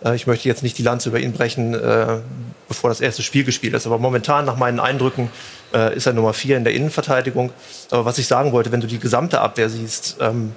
Äh, 0.05 0.15
ich 0.15 0.27
möchte 0.27 0.49
jetzt 0.49 0.63
nicht 0.63 0.79
die 0.79 0.83
Lanze 0.83 1.09
über 1.09 1.19
ihn 1.19 1.33
brechen, 1.33 1.75
äh, 1.75 2.19
bevor 2.69 2.91
das 2.91 3.01
erste 3.01 3.23
Spiel 3.23 3.45
gespielt 3.45 3.75
ist. 3.75 3.87
Aber 3.87 3.99
momentan, 3.99 4.45
nach 4.45 4.57
meinen 4.57 4.81
Eindrücken, 4.81 5.31
äh, 5.73 5.97
ist 5.97 6.07
er 6.07 6.13
Nummer 6.13 6.33
vier 6.33 6.57
in 6.57 6.65
der 6.65 6.75
Innenverteidigung. 6.75 7.51
Aber 7.91 8.05
was 8.05 8.19
ich 8.19 8.27
sagen 8.27 8.53
wollte, 8.53 8.73
wenn 8.73 8.81
du 8.81 8.87
die 8.87 8.99
gesamte 8.99 9.41
Abwehr 9.41 9.69
siehst, 9.69 10.17
ähm, 10.21 10.53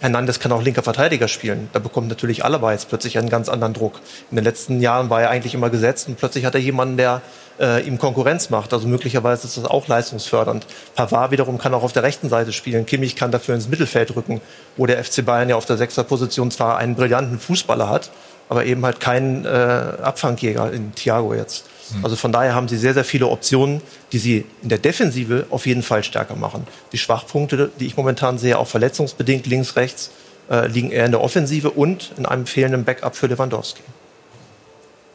Hernandez 0.00 0.38
kann 0.38 0.52
auch 0.52 0.60
linker 0.60 0.82
Verteidiger 0.82 1.28
spielen. 1.28 1.70
Da 1.72 1.78
bekommt 1.78 2.08
natürlich 2.08 2.44
Alaba 2.44 2.72
jetzt 2.72 2.90
plötzlich 2.90 3.16
einen 3.16 3.30
ganz 3.30 3.48
anderen 3.48 3.72
Druck. 3.72 4.00
In 4.30 4.36
den 4.36 4.44
letzten 4.44 4.82
Jahren 4.82 5.08
war 5.08 5.22
er 5.22 5.30
eigentlich 5.30 5.54
immer 5.54 5.70
gesetzt 5.70 6.08
und 6.08 6.18
plötzlich 6.18 6.44
hat 6.44 6.54
er 6.54 6.60
jemanden, 6.60 6.98
der 6.98 7.22
äh, 7.58 7.82
ihm 7.86 7.98
Konkurrenz 7.98 8.50
macht. 8.50 8.74
Also 8.74 8.86
möglicherweise 8.86 9.46
ist 9.46 9.56
das 9.56 9.64
auch 9.64 9.88
leistungsfördernd. 9.88 10.66
Pavard 10.94 11.30
wiederum 11.30 11.56
kann 11.56 11.72
auch 11.72 11.82
auf 11.82 11.92
der 11.92 12.02
rechten 12.02 12.28
Seite 12.28 12.52
spielen. 12.52 12.84
Kimmich 12.84 13.16
kann 13.16 13.30
dafür 13.30 13.54
ins 13.54 13.68
Mittelfeld 13.68 14.14
rücken, 14.14 14.42
wo 14.76 14.84
der 14.84 15.02
FC 15.02 15.24
Bayern 15.24 15.48
ja 15.48 15.56
auf 15.56 15.64
der 15.64 15.78
Sechserposition 15.78 16.50
zwar 16.50 16.76
einen 16.76 16.96
brillanten 16.96 17.38
Fußballer 17.38 17.88
hat, 17.88 18.10
aber 18.48 18.64
eben 18.66 18.84
halt 18.84 19.00
keinen 19.00 19.44
äh, 19.44 19.48
Abfangjäger 19.48 20.72
in 20.72 20.94
Thiago 20.94 21.34
jetzt. 21.34 21.64
Also 22.02 22.16
von 22.16 22.32
daher 22.32 22.54
haben 22.54 22.66
sie 22.66 22.78
sehr, 22.78 22.94
sehr 22.94 23.04
viele 23.04 23.26
Optionen, 23.28 23.82
die 24.12 24.18
sie 24.18 24.46
in 24.62 24.68
der 24.70 24.78
Defensive 24.78 25.46
auf 25.50 25.66
jeden 25.66 25.82
Fall 25.82 26.02
stärker 26.02 26.34
machen. 26.34 26.66
Die 26.92 26.98
Schwachpunkte, 26.98 27.70
die 27.78 27.86
ich 27.86 27.96
momentan 27.96 28.38
sehe, 28.38 28.58
auch 28.58 28.66
verletzungsbedingt 28.66 29.46
links, 29.46 29.76
rechts, 29.76 30.10
äh, 30.50 30.66
liegen 30.66 30.90
eher 30.90 31.04
in 31.04 31.12
der 31.12 31.20
Offensive 31.20 31.70
und 31.70 32.12
in 32.16 32.24
einem 32.26 32.46
fehlenden 32.46 32.84
Backup 32.84 33.14
für 33.16 33.26
Lewandowski. 33.26 33.82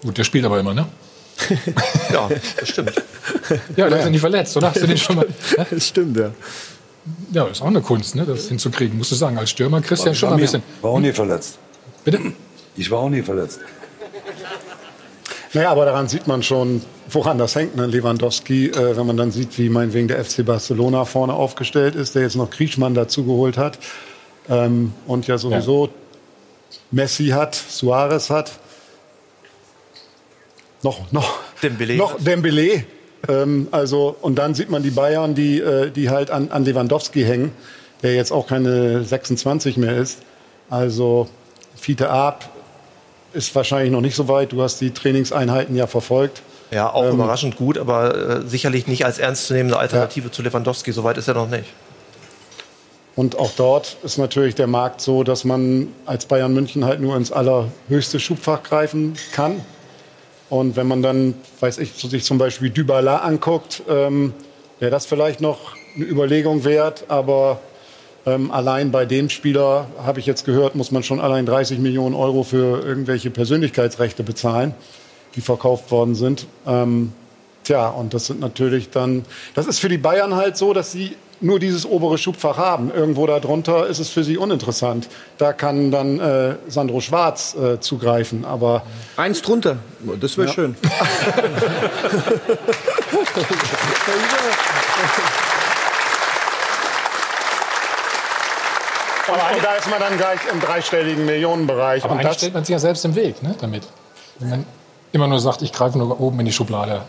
Gut, 0.03 0.17
der 0.17 0.23
spielt 0.23 0.45
aber 0.45 0.59
immer, 0.59 0.73
ne? 0.75 0.85
Ja, 2.13 2.29
das 2.59 2.69
stimmt. 2.69 2.93
Ja, 3.75 3.89
der 3.89 3.97
ist 3.99 4.03
ja 4.05 4.09
nicht 4.11 4.21
verletzt, 4.21 4.55
oder? 4.57 4.69
Hast 4.69 4.81
du 4.81 4.87
den 4.87 4.97
schon 4.97 5.15
mal? 5.17 5.27
Das 5.71 5.87
stimmt, 5.87 6.17
ja. 6.17 6.31
Ja, 7.31 7.45
ist 7.47 7.61
auch 7.61 7.67
eine 7.67 7.81
Kunst, 7.81 8.15
ne, 8.15 8.25
das 8.25 8.47
hinzukriegen, 8.47 8.97
musst 8.97 9.11
du 9.11 9.15
sagen. 9.15 9.37
Als 9.37 9.49
Stürmer 9.49 9.81
Christian 9.81 10.13
schon 10.13 10.29
war, 10.29 10.35
ein 10.35 10.39
mir- 10.39 10.45
bisschen. 10.45 10.63
war 10.81 10.91
auch 10.91 10.99
nie 10.99 11.11
verletzt. 11.11 11.57
Bitte? 12.03 12.19
Ich 12.75 12.89
war 12.91 12.99
auch 12.99 13.09
nie 13.09 13.21
verletzt. 13.21 13.59
Naja, 15.53 15.71
aber 15.71 15.85
daran 15.85 16.07
sieht 16.07 16.27
man 16.27 16.43
schon, 16.43 16.81
woran 17.09 17.39
das 17.39 17.55
hängt. 17.55 17.75
Ne? 17.75 17.87
Lewandowski, 17.87 18.67
äh, 18.67 18.95
wenn 18.95 19.07
man 19.07 19.17
dann 19.17 19.31
sieht, 19.31 19.57
wie 19.57 19.69
meinetwegen 19.69 20.07
der 20.07 20.23
FC 20.23 20.45
Barcelona 20.45 21.05
vorne 21.05 21.33
aufgestellt 21.33 21.95
ist, 21.95 22.13
der 22.15 22.21
jetzt 22.21 22.35
noch 22.35 22.51
Griezmann 22.51 22.93
dazu 22.93 23.25
geholt 23.25 23.57
hat 23.57 23.79
ähm, 24.47 24.93
und 25.07 25.25
ja 25.27 25.37
sowieso 25.37 25.89
Messi 26.91 27.27
hat, 27.27 27.55
Suarez 27.55 28.29
hat, 28.29 28.51
noch, 30.83 31.11
noch, 31.11 31.39
Dembele 31.63 31.97
noch 31.97 32.13
hat. 32.13 32.27
Dembele. 32.27 32.83
ähm, 33.27 33.67
also, 33.71 34.15
und 34.21 34.35
dann 34.35 34.53
sieht 34.53 34.69
man 34.69 34.83
die 34.83 34.91
Bayern, 34.91 35.33
die, 35.33 35.59
äh, 35.59 35.89
die 35.89 36.09
halt 36.09 36.29
an, 36.29 36.51
an 36.51 36.63
Lewandowski 36.63 37.23
hängen, 37.23 37.51
der 38.03 38.13
jetzt 38.13 38.31
auch 38.31 38.47
keine 38.47 39.03
26 39.03 39.77
mehr 39.77 39.97
ist. 39.97 40.19
Also, 40.69 41.27
Fiete 41.75 42.09
Ab 42.09 42.49
ist 43.33 43.53
wahrscheinlich 43.55 43.91
noch 43.91 44.01
nicht 44.01 44.15
so 44.15 44.27
weit. 44.27 44.51
Du 44.51 44.61
hast 44.61 44.79
die 44.81 44.91
Trainingseinheiten 44.91 45.75
ja 45.75 45.87
verfolgt. 45.87 46.41
Ja, 46.71 46.91
auch 46.91 47.03
Ähm, 47.05 47.15
überraschend 47.15 47.55
gut, 47.55 47.77
aber 47.77 48.15
äh, 48.15 48.47
sicherlich 48.47 48.87
nicht 48.87 49.05
als 49.05 49.17
ernstzunehmende 49.19 49.77
Alternative 49.77 50.31
zu 50.31 50.41
Lewandowski. 50.41 50.91
Soweit 50.91 51.17
ist 51.17 51.27
er 51.27 51.33
noch 51.33 51.49
nicht. 51.49 51.65
Und 53.15 53.37
auch 53.37 53.51
dort 53.57 53.97
ist 54.03 54.17
natürlich 54.17 54.55
der 54.55 54.67
Markt 54.67 55.01
so, 55.01 55.23
dass 55.23 55.43
man 55.43 55.89
als 56.05 56.25
Bayern 56.25 56.53
München 56.53 56.85
halt 56.85 57.01
nur 57.01 57.17
ins 57.17 57.31
allerhöchste 57.31 58.19
Schubfach 58.19 58.63
greifen 58.63 59.15
kann. 59.33 59.61
Und 60.49 60.75
wenn 60.75 60.87
man 60.87 61.01
dann, 61.01 61.33
weiß 61.59 61.79
ich, 61.79 61.93
so 61.95 62.07
sich 62.07 62.23
zum 62.23 62.37
Beispiel 62.37 62.69
Dybala 62.69 63.17
anguckt, 63.17 63.83
ähm, 63.89 64.33
wäre 64.79 64.89
das 64.91 65.05
vielleicht 65.05 65.41
noch 65.41 65.75
eine 65.95 66.05
Überlegung 66.05 66.63
wert. 66.63 67.05
Aber 67.07 67.59
ähm, 68.25 68.51
allein 68.51 68.91
bei 68.91 69.05
dem 69.05 69.29
Spieler, 69.29 69.87
habe 70.03 70.19
ich 70.19 70.25
jetzt 70.25 70.45
gehört, 70.45 70.75
muss 70.75 70.91
man 70.91 71.03
schon 71.03 71.19
allein 71.19 71.45
30 71.45 71.79
Millionen 71.79 72.15
Euro 72.15 72.43
für 72.43 72.83
irgendwelche 72.83 73.29
Persönlichkeitsrechte 73.29 74.23
bezahlen, 74.23 74.73
die 75.35 75.41
verkauft 75.41 75.91
worden 75.91 76.15
sind. 76.15 76.47
Ähm, 76.67 77.13
tja, 77.63 77.87
und 77.89 78.13
das 78.13 78.25
sind 78.27 78.39
natürlich 78.39 78.89
dann, 78.89 79.25
das 79.55 79.67
ist 79.67 79.79
für 79.79 79.89
die 79.89 79.97
Bayern 79.97 80.35
halt 80.35 80.57
so, 80.57 80.73
dass 80.73 80.91
sie 80.91 81.15
nur 81.41 81.57
dieses 81.59 81.85
obere 81.85 82.17
Schubfach 82.17 82.57
haben. 82.57 82.91
Irgendwo 82.93 83.25
darunter 83.25 83.87
ist 83.87 83.99
es 83.99 84.09
für 84.09 84.25
sie 84.25 84.37
uninteressant. 84.37 85.07
Da 85.37 85.53
kann 85.53 85.89
dann 85.89 86.19
äh, 86.19 86.55
Sandro 86.67 86.99
Schwarz 86.99 87.55
äh, 87.55 87.79
zugreifen. 87.79 88.43
Aber 88.43 88.83
Eins 89.15 89.41
drunter, 89.41 89.77
das 90.19 90.37
wäre 90.37 90.47
Ja. 90.49 90.53
schön. 90.53 90.75
und, 99.31 99.55
und 99.55 99.63
da 99.63 99.73
ist 99.75 99.89
man 99.89 99.99
dann 99.99 100.17
gleich 100.17 100.39
im 100.51 100.59
dreistelligen 100.59 101.25
Millionenbereich. 101.25 102.03
Aber 102.03 102.15
und 102.15 102.23
das, 102.23 102.37
stellt 102.37 102.53
man 102.53 102.63
sich 102.63 102.73
ja 102.73 102.79
selbst 102.79 103.05
im 103.05 103.15
Weg 103.15 103.41
ne, 103.43 103.55
damit. 103.59 103.83
Wenn 104.39 104.49
man 104.49 104.65
immer 105.11 105.27
nur 105.27 105.39
sagt, 105.39 105.61
ich 105.61 105.71
greife 105.71 105.97
nur 105.97 106.19
oben 106.19 106.39
in 106.39 106.45
die 106.45 106.51
Schublade. 106.51 107.01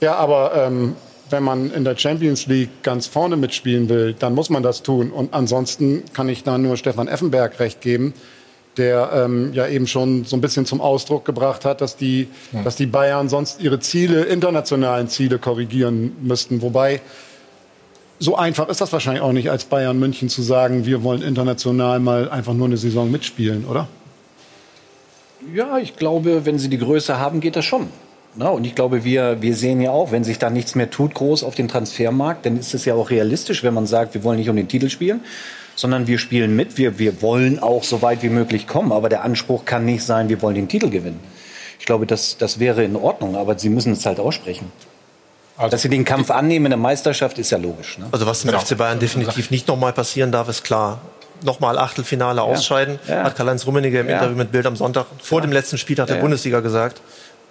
ja, 0.00 0.14
aber 0.16 0.52
ähm, 0.54 0.96
wenn 1.30 1.42
man 1.42 1.72
in 1.72 1.84
der 1.84 1.96
Champions 1.96 2.46
League 2.46 2.82
ganz 2.82 3.06
vorne 3.06 3.36
mitspielen 3.36 3.88
will, 3.88 4.14
dann 4.18 4.34
muss 4.34 4.50
man 4.50 4.62
das 4.62 4.82
tun. 4.82 5.10
Und 5.10 5.32
ansonsten 5.34 6.04
kann 6.12 6.28
ich 6.28 6.44
da 6.44 6.58
nur 6.58 6.76
Stefan 6.76 7.08
Effenberg 7.08 7.58
recht 7.60 7.80
geben. 7.80 8.14
der 8.76 9.10
ähm, 9.14 9.52
ja 9.52 9.68
eben 9.68 9.86
schon 9.86 10.24
so 10.24 10.36
ein 10.36 10.40
bisschen 10.40 10.66
zum 10.66 10.80
Ausdruck 10.80 11.24
gebracht 11.24 11.64
hat, 11.64 11.80
dass 11.80 11.96
die, 11.96 12.28
ja. 12.52 12.62
dass 12.62 12.74
die 12.74 12.86
Bayern 12.86 13.28
sonst 13.28 13.60
ihre 13.60 13.78
Ziele, 13.78 14.24
internationalen 14.24 15.08
Ziele 15.08 15.38
korrigieren 15.38 16.16
müssten. 16.20 16.60
Wobei 16.60 17.00
so 18.18 18.36
einfach 18.36 18.68
ist 18.68 18.80
das 18.80 18.92
wahrscheinlich 18.92 19.22
auch 19.22 19.32
nicht 19.32 19.50
als 19.50 19.64
Bayern 19.64 19.98
München 19.98 20.28
zu 20.28 20.42
sagen, 20.42 20.86
wir 20.86 21.02
wollen 21.02 21.22
international 21.22 22.00
mal 22.00 22.30
einfach 22.30 22.54
nur 22.54 22.66
eine 22.66 22.76
Saison 22.76 23.10
mitspielen, 23.10 23.64
oder? 23.64 23.88
Ja, 25.52 25.78
ich 25.78 25.96
glaube, 25.96 26.46
wenn 26.46 26.58
sie 26.58 26.68
die 26.68 26.78
Größe 26.78 27.18
haben, 27.18 27.40
geht 27.40 27.56
das 27.56 27.64
schon. 27.64 27.88
Na, 28.36 28.48
und 28.48 28.64
ich 28.64 28.74
glaube, 28.74 29.04
wir, 29.04 29.42
wir 29.42 29.54
sehen 29.54 29.80
ja 29.80 29.90
auch, 29.90 30.10
wenn 30.10 30.24
sich 30.24 30.38
da 30.38 30.50
nichts 30.50 30.74
mehr 30.74 30.90
tut, 30.90 31.14
groß 31.14 31.44
auf 31.44 31.54
dem 31.54 31.68
Transfermarkt, 31.68 32.46
dann 32.46 32.58
ist 32.58 32.74
es 32.74 32.84
ja 32.84 32.94
auch 32.94 33.10
realistisch, 33.10 33.62
wenn 33.62 33.74
man 33.74 33.86
sagt, 33.86 34.14
wir 34.14 34.24
wollen 34.24 34.38
nicht 34.38 34.48
um 34.48 34.56
den 34.56 34.66
Titel 34.66 34.88
spielen, 34.88 35.20
sondern 35.76 36.06
wir 36.06 36.18
spielen 36.18 36.56
mit. 36.56 36.78
Wir, 36.78 36.98
wir 36.98 37.22
wollen 37.22 37.58
auch 37.58 37.84
so 37.84 38.02
weit 38.02 38.22
wie 38.22 38.30
möglich 38.30 38.66
kommen. 38.66 38.90
Aber 38.90 39.08
der 39.08 39.22
Anspruch 39.22 39.64
kann 39.64 39.84
nicht 39.84 40.02
sein, 40.02 40.28
wir 40.28 40.40
wollen 40.42 40.56
den 40.56 40.68
Titel 40.68 40.90
gewinnen. 40.90 41.20
Ich 41.78 41.86
glaube, 41.86 42.06
das, 42.06 42.38
das 42.38 42.58
wäre 42.58 42.82
in 42.82 42.96
Ordnung, 42.96 43.36
aber 43.36 43.58
sie 43.58 43.68
müssen 43.68 43.92
es 43.92 44.06
halt 44.06 44.18
aussprechen. 44.18 44.72
Also, 45.56 45.70
Dass 45.70 45.82
sie 45.82 45.88
den 45.88 46.04
Kampf 46.04 46.30
annehmen 46.30 46.66
in 46.66 46.70
der 46.70 46.78
Meisterschaft, 46.78 47.38
ist 47.38 47.50
ja 47.50 47.58
logisch. 47.58 47.98
Ne? 47.98 48.06
Also 48.10 48.26
was 48.26 48.42
dem 48.42 48.50
genau. 48.50 48.60
FC 48.60 48.76
Bayern 48.76 48.98
definitiv 48.98 49.50
nicht 49.50 49.68
nochmal 49.68 49.92
passieren 49.92 50.32
darf, 50.32 50.48
ist 50.48 50.64
klar. 50.64 51.00
Nochmal 51.42 51.78
Achtelfinale 51.78 52.38
ja. 52.38 52.42
ausscheiden, 52.42 52.98
ja. 53.06 53.22
hat 53.24 53.36
Karl-Heinz 53.36 53.66
Rummenigge 53.66 54.00
im 54.00 54.08
ja. 54.08 54.16
Interview 54.16 54.36
mit 54.36 54.50
Bild 54.50 54.66
am 54.66 54.74
Sonntag 54.76 55.06
vor 55.22 55.42
dem 55.42 55.52
letzten 55.52 55.78
Spieltag 55.78 56.08
der 56.08 56.16
Bundesliga 56.16 56.60
gesagt. 56.60 57.00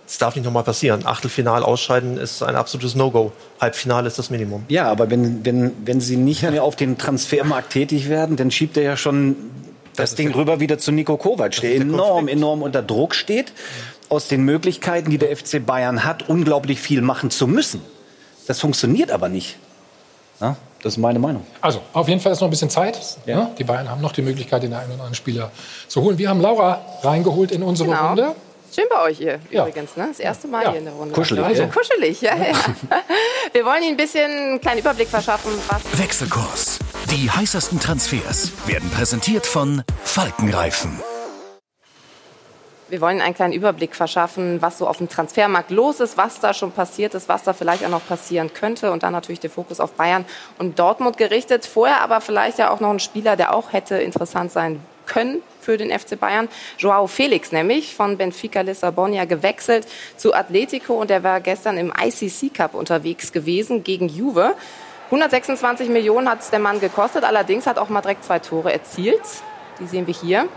Das 0.05 0.17
darf 0.17 0.35
nicht 0.35 0.43
nochmal 0.43 0.63
passieren. 0.63 1.05
Achtelfinal 1.05 1.63
ausscheiden 1.63 2.17
ist 2.17 2.43
ein 2.43 2.57
absolutes 2.57 2.93
No-Go. 2.93 3.31
Halbfinale 3.61 4.07
ist 4.07 4.19
das 4.19 4.29
Minimum. 4.29 4.65
Ja, 4.67 4.91
aber 4.91 5.09
wenn, 5.09 5.45
wenn, 5.45 5.71
wenn 5.85 6.01
sie 6.01 6.17
nicht 6.17 6.43
mehr 6.43 6.63
auf 6.63 6.75
dem 6.75 6.97
Transfermarkt 6.97 7.71
tätig 7.71 8.09
werden, 8.09 8.35
dann 8.35 8.51
schiebt 8.51 8.75
er 8.75 8.83
ja 8.83 8.97
schon 8.97 9.35
das, 9.95 10.09
das 10.09 10.15
Ding 10.15 10.33
rüber 10.33 10.59
wieder 10.59 10.77
zu 10.77 10.91
Nico 10.91 11.15
Kovac, 11.15 11.61
der 11.61 11.75
enorm, 11.75 12.27
enorm 12.27 12.63
unter 12.63 12.81
Druck 12.81 13.15
steht, 13.15 13.53
aus 14.09 14.27
den 14.27 14.43
Möglichkeiten, 14.43 15.09
die 15.09 15.17
der 15.17 15.35
FC 15.35 15.65
Bayern 15.65 16.03
hat, 16.03 16.27
unglaublich 16.27 16.81
viel 16.81 17.01
machen 17.01 17.29
zu 17.29 17.47
müssen. 17.47 17.81
Das 18.47 18.59
funktioniert 18.59 19.11
aber 19.11 19.29
nicht. 19.29 19.57
Ja, 20.39 20.55
das 20.81 20.93
ist 20.93 20.97
meine 20.97 21.19
Meinung. 21.19 21.45
Also, 21.61 21.81
auf 21.93 22.07
jeden 22.07 22.19
Fall 22.19 22.33
ist 22.33 22.41
noch 22.41 22.47
ein 22.47 22.51
bisschen 22.51 22.69
Zeit. 22.69 22.99
Ja. 23.25 23.37
Ne? 23.37 23.51
Die 23.57 23.63
Bayern 23.63 23.89
haben 23.89 24.01
noch 24.01 24.11
die 24.11 24.21
Möglichkeit, 24.21 24.63
den 24.63 24.73
einen 24.73 24.85
oder 24.85 24.93
anderen 24.93 25.15
Spieler 25.15 25.51
zu 25.87 26.01
holen. 26.01 26.17
Wir 26.17 26.29
haben 26.29 26.41
Laura 26.41 26.81
reingeholt 27.03 27.51
in 27.51 27.63
unsere 27.63 27.89
genau. 27.89 28.07
Runde. 28.09 28.35
Schön 28.73 28.85
bei 28.89 29.03
euch 29.03 29.17
hier 29.19 29.39
ja. 29.51 29.67
übrigens, 29.67 29.95
ne? 29.95 30.07
Das 30.07 30.19
erste 30.19 30.47
Mal 30.47 30.63
ja. 30.63 30.71
hier 30.71 30.79
in 30.79 30.85
der 30.85 30.95
Runde. 30.95 31.13
Kuschelig. 31.13 31.43
Also, 31.43 31.67
kuschelig, 31.67 32.21
ja, 32.21 32.35
ja. 32.35 32.53
Wir 33.53 33.65
wollen 33.65 33.83
Ihnen 33.83 33.93
ein 33.93 33.97
bisschen 33.97 34.31
einen 34.31 34.61
kleinen 34.61 34.79
Überblick 34.79 35.09
verschaffen, 35.09 35.51
was. 35.67 35.99
Wechselkurs. 35.99 36.79
Die 37.11 37.29
heißesten 37.29 37.79
Transfers 37.79 38.51
werden 38.65 38.89
präsentiert 38.89 39.45
von 39.45 39.83
Falkenreifen. 40.03 40.99
Wir 42.93 43.01
wollen 43.01 43.21
einen 43.21 43.33
kleinen 43.33 43.53
Überblick 43.53 43.95
verschaffen, 43.95 44.61
was 44.61 44.77
so 44.77 44.87
auf 44.87 44.97
dem 44.97 45.09
Transfermarkt 45.09 45.71
los 45.71 45.99
ist, 45.99 46.15
was 46.15 46.39
da 46.39 46.53
schon 46.53 46.71
passiert 46.71 47.15
ist, 47.15 47.27
was 47.27 47.41
da 47.41 47.53
vielleicht 47.53 47.83
auch 47.83 47.89
noch 47.89 48.07
passieren 48.07 48.53
könnte. 48.53 48.91
Und 48.91 49.01
dann 49.01 49.13
natürlich 49.13 49.39
der 49.39 49.49
Fokus 49.49 49.79
auf 49.79 49.93
Bayern 49.93 50.25
und 50.59 50.77
Dortmund 50.77 51.17
gerichtet. 51.17 51.65
Vorher 51.65 52.01
aber 52.01 52.21
vielleicht 52.21 52.59
ja 52.59 52.69
auch 52.69 52.79
noch 52.81 52.91
ein 52.91 52.99
Spieler, 52.99 53.35
der 53.35 53.55
auch 53.55 53.73
hätte 53.73 53.95
interessant 53.95 54.51
sein 54.51 54.79
können 55.07 55.41
für 55.59 55.75
den 55.77 55.89
FC 55.89 56.19
Bayern. 56.19 56.47
Joao 56.77 57.07
Felix 57.07 57.51
nämlich 57.51 57.95
von 57.95 58.15
Benfica 58.15 58.61
Lissabon 58.61 59.11
ja 59.11 59.25
gewechselt 59.25 59.87
zu 60.15 60.35
Atletico 60.35 60.93
und 60.93 61.09
er 61.09 61.23
war 61.23 61.41
gestern 61.41 61.79
im 61.79 61.91
ICC 61.99 62.53
Cup 62.53 62.75
unterwegs 62.75 63.31
gewesen 63.31 63.83
gegen 63.83 64.07
Juve. 64.07 64.53
126 65.05 65.89
Millionen 65.89 66.29
hat 66.29 66.41
es 66.41 66.51
der 66.51 66.59
Mann 66.59 66.79
gekostet, 66.79 67.23
allerdings 67.23 67.65
hat 67.65 67.79
auch 67.79 67.89
mal 67.89 68.01
direkt 68.01 68.23
zwei 68.23 68.37
Tore 68.37 68.71
erzielt. 68.71 69.23
Die 69.79 69.87
sehen 69.87 70.05
wir 70.05 70.13
hier. 70.13 70.47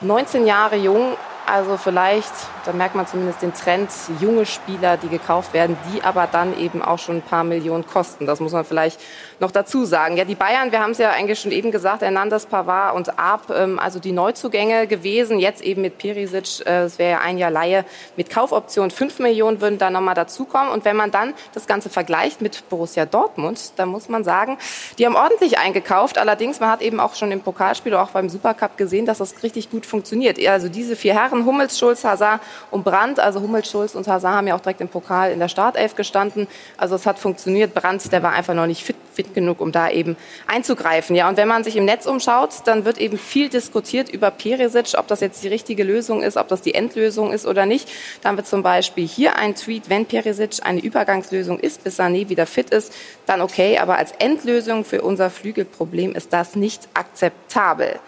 19 0.00 0.46
Jahre 0.46 0.74
jung, 0.74 1.16
also 1.46 1.76
vielleicht, 1.76 2.32
da 2.64 2.72
merkt 2.72 2.94
man 2.94 3.06
zumindest 3.06 3.42
den 3.42 3.52
Trend, 3.52 3.90
junge 4.20 4.46
Spieler, 4.46 4.96
die 4.96 5.08
gekauft 5.08 5.52
werden, 5.52 5.76
die 5.92 6.02
aber 6.02 6.26
dann 6.30 6.58
eben 6.58 6.82
auch 6.82 6.98
schon 6.98 7.16
ein 7.16 7.22
paar 7.22 7.44
Millionen 7.44 7.86
kosten. 7.86 8.26
Das 8.26 8.40
muss 8.40 8.52
man 8.52 8.64
vielleicht 8.64 9.00
noch 9.40 9.50
dazu 9.50 9.84
sagen. 9.84 10.16
Ja, 10.16 10.24
die 10.24 10.34
Bayern, 10.34 10.72
wir 10.72 10.80
haben 10.80 10.92
es 10.92 10.98
ja 10.98 11.10
eigentlich 11.10 11.40
schon 11.40 11.52
eben 11.52 11.70
gesagt, 11.70 12.02
Hernandez, 12.02 12.46
Pavard 12.46 12.94
und 12.94 13.18
Arp, 13.18 13.50
ähm, 13.50 13.78
also 13.78 13.98
die 13.98 14.12
Neuzugänge 14.12 14.86
gewesen. 14.86 15.38
Jetzt 15.38 15.62
eben 15.62 15.82
mit 15.82 15.98
Perisic, 15.98 16.66
äh, 16.66 16.84
es 16.84 16.98
wäre 16.98 17.12
ja 17.12 17.18
ein 17.20 17.38
Jahr 17.38 17.50
Laie 17.50 17.84
mit 18.16 18.30
Kaufoption. 18.30 18.90
Fünf 18.90 19.18
Millionen 19.18 19.60
würden 19.60 19.78
da 19.78 19.90
nochmal 19.90 20.14
dazukommen. 20.14 20.72
Und 20.72 20.84
wenn 20.84 20.96
man 20.96 21.10
dann 21.10 21.34
das 21.52 21.66
Ganze 21.66 21.90
vergleicht 21.90 22.40
mit 22.40 22.68
Borussia 22.68 23.04
Dortmund, 23.06 23.72
dann 23.76 23.88
muss 23.88 24.08
man 24.08 24.24
sagen, 24.24 24.58
die 24.98 25.06
haben 25.06 25.16
ordentlich 25.16 25.58
eingekauft. 25.58 26.18
Allerdings, 26.18 26.60
man 26.60 26.70
hat 26.70 26.82
eben 26.82 27.00
auch 27.00 27.14
schon 27.14 27.30
im 27.32 27.40
Pokalspiel 27.40 27.92
oder 27.92 28.02
auch 28.02 28.10
beim 28.10 28.28
Supercup 28.28 28.76
gesehen, 28.76 29.06
dass 29.06 29.18
das 29.18 29.42
richtig 29.42 29.70
gut 29.70 29.84
funktioniert. 29.86 30.38
Also 30.46 30.68
diese 30.68 30.96
vier 30.96 31.14
Herren, 31.14 31.44
Hummels, 31.44 31.78
Schulz, 31.78 32.04
Hazard 32.04 32.40
und 32.70 32.84
Brandt, 32.84 33.20
also 33.20 33.40
Hummels, 33.40 33.70
Schulz 33.70 33.94
und 33.94 34.06
Hazard 34.08 34.34
haben 34.34 34.46
ja 34.46 34.56
auch 34.56 34.60
direkt 34.60 34.80
im 34.80 34.88
Pokal 34.88 35.32
in 35.32 35.38
der 35.38 35.48
Startelf 35.48 35.94
gestanden. 35.94 36.46
Also 36.76 36.94
es 36.94 37.06
hat 37.06 37.18
funktioniert. 37.18 37.74
Brandt, 37.74 38.10
der 38.12 38.22
war 38.22 38.32
einfach 38.32 38.54
noch 38.54 38.66
nicht 38.66 38.84
fit, 38.84 38.96
fit 39.12 39.34
genug, 39.34 39.60
um 39.60 39.72
da 39.72 39.90
eben 39.90 40.16
einzugreifen. 40.46 41.14
Ja, 41.16 41.28
und 41.28 41.36
wenn 41.36 41.48
man 41.48 41.64
sich 41.64 41.76
im 41.76 41.84
Netz 41.84 42.06
umschaut, 42.06 42.50
dann 42.66 42.84
wird 42.84 42.98
eben 42.98 43.18
viel 43.18 43.48
diskutiert 43.48 44.08
über 44.08 44.30
Perisic, 44.30 44.98
ob 44.98 45.06
das 45.08 45.20
jetzt 45.20 45.42
die 45.44 45.48
richtige 45.48 45.84
Lösung 45.84 46.22
ist, 46.22 46.36
ob 46.36 46.48
das 46.48 46.62
die 46.62 46.74
Endlösung 46.74 47.32
ist 47.32 47.46
oder 47.46 47.66
nicht. 47.66 47.88
Da 48.22 48.30
haben 48.30 48.36
wir 48.36 48.44
zum 48.44 48.62
Beispiel 48.62 49.06
hier 49.06 49.36
ein 49.36 49.54
Tweet, 49.54 49.88
wenn 49.88 50.06
Perisic 50.06 50.64
eine 50.64 50.80
Übergangslösung 50.80 51.58
ist, 51.58 51.84
bis 51.84 51.98
Sané 51.98 52.28
wieder 52.28 52.46
fit 52.46 52.70
ist, 52.70 52.92
dann 53.26 53.40
okay, 53.40 53.78
aber 53.78 53.96
als 53.96 54.12
Endlösung 54.12 54.84
für 54.84 55.02
unser 55.02 55.30
Flügelproblem 55.30 56.14
ist 56.14 56.32
das 56.32 56.56
nicht 56.56 56.88
akzeptabel. 56.94 58.00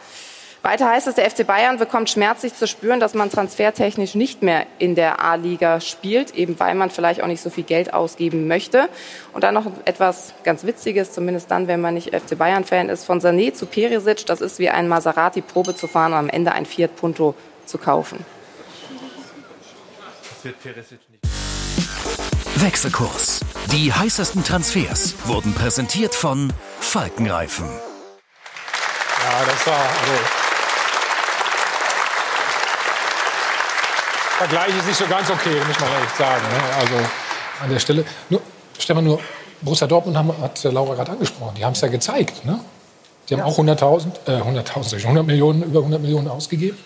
Weiter 0.67 0.89
heißt 0.89 1.07
es, 1.07 1.15
der 1.15 1.31
FC 1.31 1.47
Bayern 1.47 1.79
bekommt 1.79 2.11
schmerzlich 2.11 2.53
zu 2.53 2.67
spüren, 2.67 2.99
dass 2.99 3.15
man 3.15 3.31
transfertechnisch 3.31 4.17
nicht 4.17 4.43
mehr 4.43 4.67
in 4.81 4.97
der 4.97 5.23
A-Liga 5.23 5.81
spielt, 5.81 6.35
eben 6.35 6.59
weil 6.59 6.75
man 6.75 6.91
vielleicht 6.91 7.23
auch 7.23 7.29
nicht 7.29 7.41
so 7.41 7.51
viel 7.51 7.63
Geld 7.63 7.95
ausgeben 7.95 8.49
möchte. 8.49 8.89
Und 9.33 9.45
dann 9.45 9.55
noch 9.55 9.67
etwas 9.85 10.35
ganz 10.43 10.65
Witziges, 10.65 11.13
zumindest 11.13 11.53
dann, 11.53 11.69
wenn 11.69 11.81
man 11.81 11.95
nicht 11.95 12.13
FC 12.13 12.37
Bayern-Fan 12.37 12.89
ist, 12.89 13.05
von 13.05 13.21
Sané 13.21 13.55
zu 13.55 13.67
Perisic. 13.67 14.27
Das 14.27 14.41
ist 14.41 14.59
wie 14.59 14.69
ein 14.69 14.89
Maserati-Probe 14.89 15.77
zu 15.77 15.87
fahren 15.87 16.15
und 16.15 16.19
am 16.19 16.29
Ende 16.29 16.51
ein 16.51 16.67
Fiat 16.67 16.97
Punto 16.97 17.37
zu 17.65 17.79
kaufen. 17.79 18.27
Wechselkurs. 22.57 23.41
Die 23.71 23.93
heißesten 23.93 24.43
Transfers 24.43 25.15
wurden 25.27 25.55
präsentiert 25.55 26.17
von 26.17 26.53
Falkenreifen. 26.81 27.67
Ja, 27.67 29.45
das 29.45 29.67
war 29.67 29.79
also 29.79 30.46
Vergleich 34.39 34.77
ist 34.77 34.87
nicht 34.87 34.99
so 34.99 35.07
ganz 35.07 35.31
okay, 35.31 35.57
muss 35.67 35.81
man 35.81 35.91
ehrlich 35.93 36.11
sagen. 36.11 36.43
Ne? 36.53 36.77
Also 36.79 36.95
an 37.63 37.71
der 37.71 37.79
Stelle. 37.79 38.05
Nur, 38.29 38.43
Stefan, 38.79 39.05
nur 39.05 39.19
Borussia 39.63 39.87
Dortmund 39.87 40.17
haben, 40.17 40.31
hat 40.41 40.63
Laura 40.65 40.95
gerade 40.95 41.13
angesprochen. 41.13 41.55
Die 41.57 41.65
haben 41.65 41.73
es 41.73 41.81
ja 41.81 41.89
gezeigt. 41.89 42.45
Ne? 42.45 42.61
Die 43.29 43.35
haben 43.35 43.41
ja. 43.41 43.47
auch 43.47 43.59
100.000, 43.59 44.07
äh, 44.27 44.43
100.000, 44.43 45.05
100 45.05 45.27
Millionen, 45.27 45.63
über 45.63 45.79
100 45.79 46.03
Millionen 46.03 46.29
ausgegeben. 46.29 46.77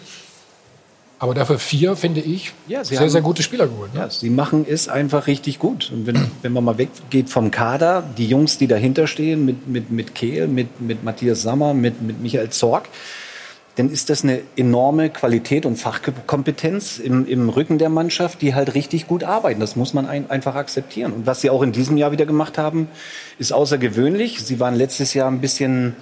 Aber 1.18 1.34
dafür 1.34 1.58
vier, 1.58 1.96
finde 1.96 2.20
ich, 2.20 2.54
ja, 2.66 2.82
sehr, 2.82 3.00
haben, 3.00 3.10
sehr 3.10 3.20
gute 3.20 3.42
Spieler 3.42 3.66
geholt. 3.66 3.92
Ne? 3.92 4.00
Ja, 4.00 4.10
sie 4.10 4.30
machen 4.30 4.64
es 4.66 4.88
einfach 4.88 5.26
richtig 5.26 5.58
gut. 5.58 5.90
Und 5.92 6.06
wenn, 6.06 6.30
wenn 6.40 6.52
man 6.52 6.64
mal 6.64 6.78
weggeht 6.78 7.28
vom 7.28 7.50
Kader, 7.50 8.02
die 8.16 8.26
Jungs, 8.26 8.56
die 8.56 8.68
dahinter 8.68 9.06
stehen, 9.06 9.44
mit, 9.44 9.68
mit, 9.68 9.90
mit 9.90 10.14
Kehl, 10.14 10.48
mit, 10.48 10.80
mit 10.80 11.04
Matthias 11.04 11.42
Sammer, 11.42 11.74
mit, 11.74 12.00
mit 12.00 12.22
Michael 12.22 12.48
Zorg, 12.48 12.88
dann 13.76 13.90
ist 13.90 14.10
das 14.10 14.24
eine 14.24 14.40
enorme 14.56 15.10
Qualität 15.10 15.64
und 15.64 15.76
Fachkompetenz 15.76 16.98
im, 16.98 17.26
im 17.26 17.48
Rücken 17.48 17.78
der 17.78 17.88
Mannschaft, 17.88 18.42
die 18.42 18.54
halt 18.54 18.74
richtig 18.74 19.06
gut 19.06 19.24
arbeiten. 19.24 19.60
Das 19.60 19.76
muss 19.76 19.94
man 19.94 20.06
ein, 20.06 20.28
einfach 20.28 20.56
akzeptieren. 20.56 21.12
Und 21.12 21.26
was 21.26 21.40
sie 21.40 21.50
auch 21.50 21.62
in 21.62 21.72
diesem 21.72 21.96
Jahr 21.96 22.12
wieder 22.12 22.26
gemacht 22.26 22.58
haben, 22.58 22.88
ist 23.38 23.52
außergewöhnlich. 23.52 24.44
Sie 24.44 24.60
waren 24.60 24.74
letztes 24.74 25.14
Jahr 25.14 25.30
ein 25.30 25.40
bisschen 25.40 25.94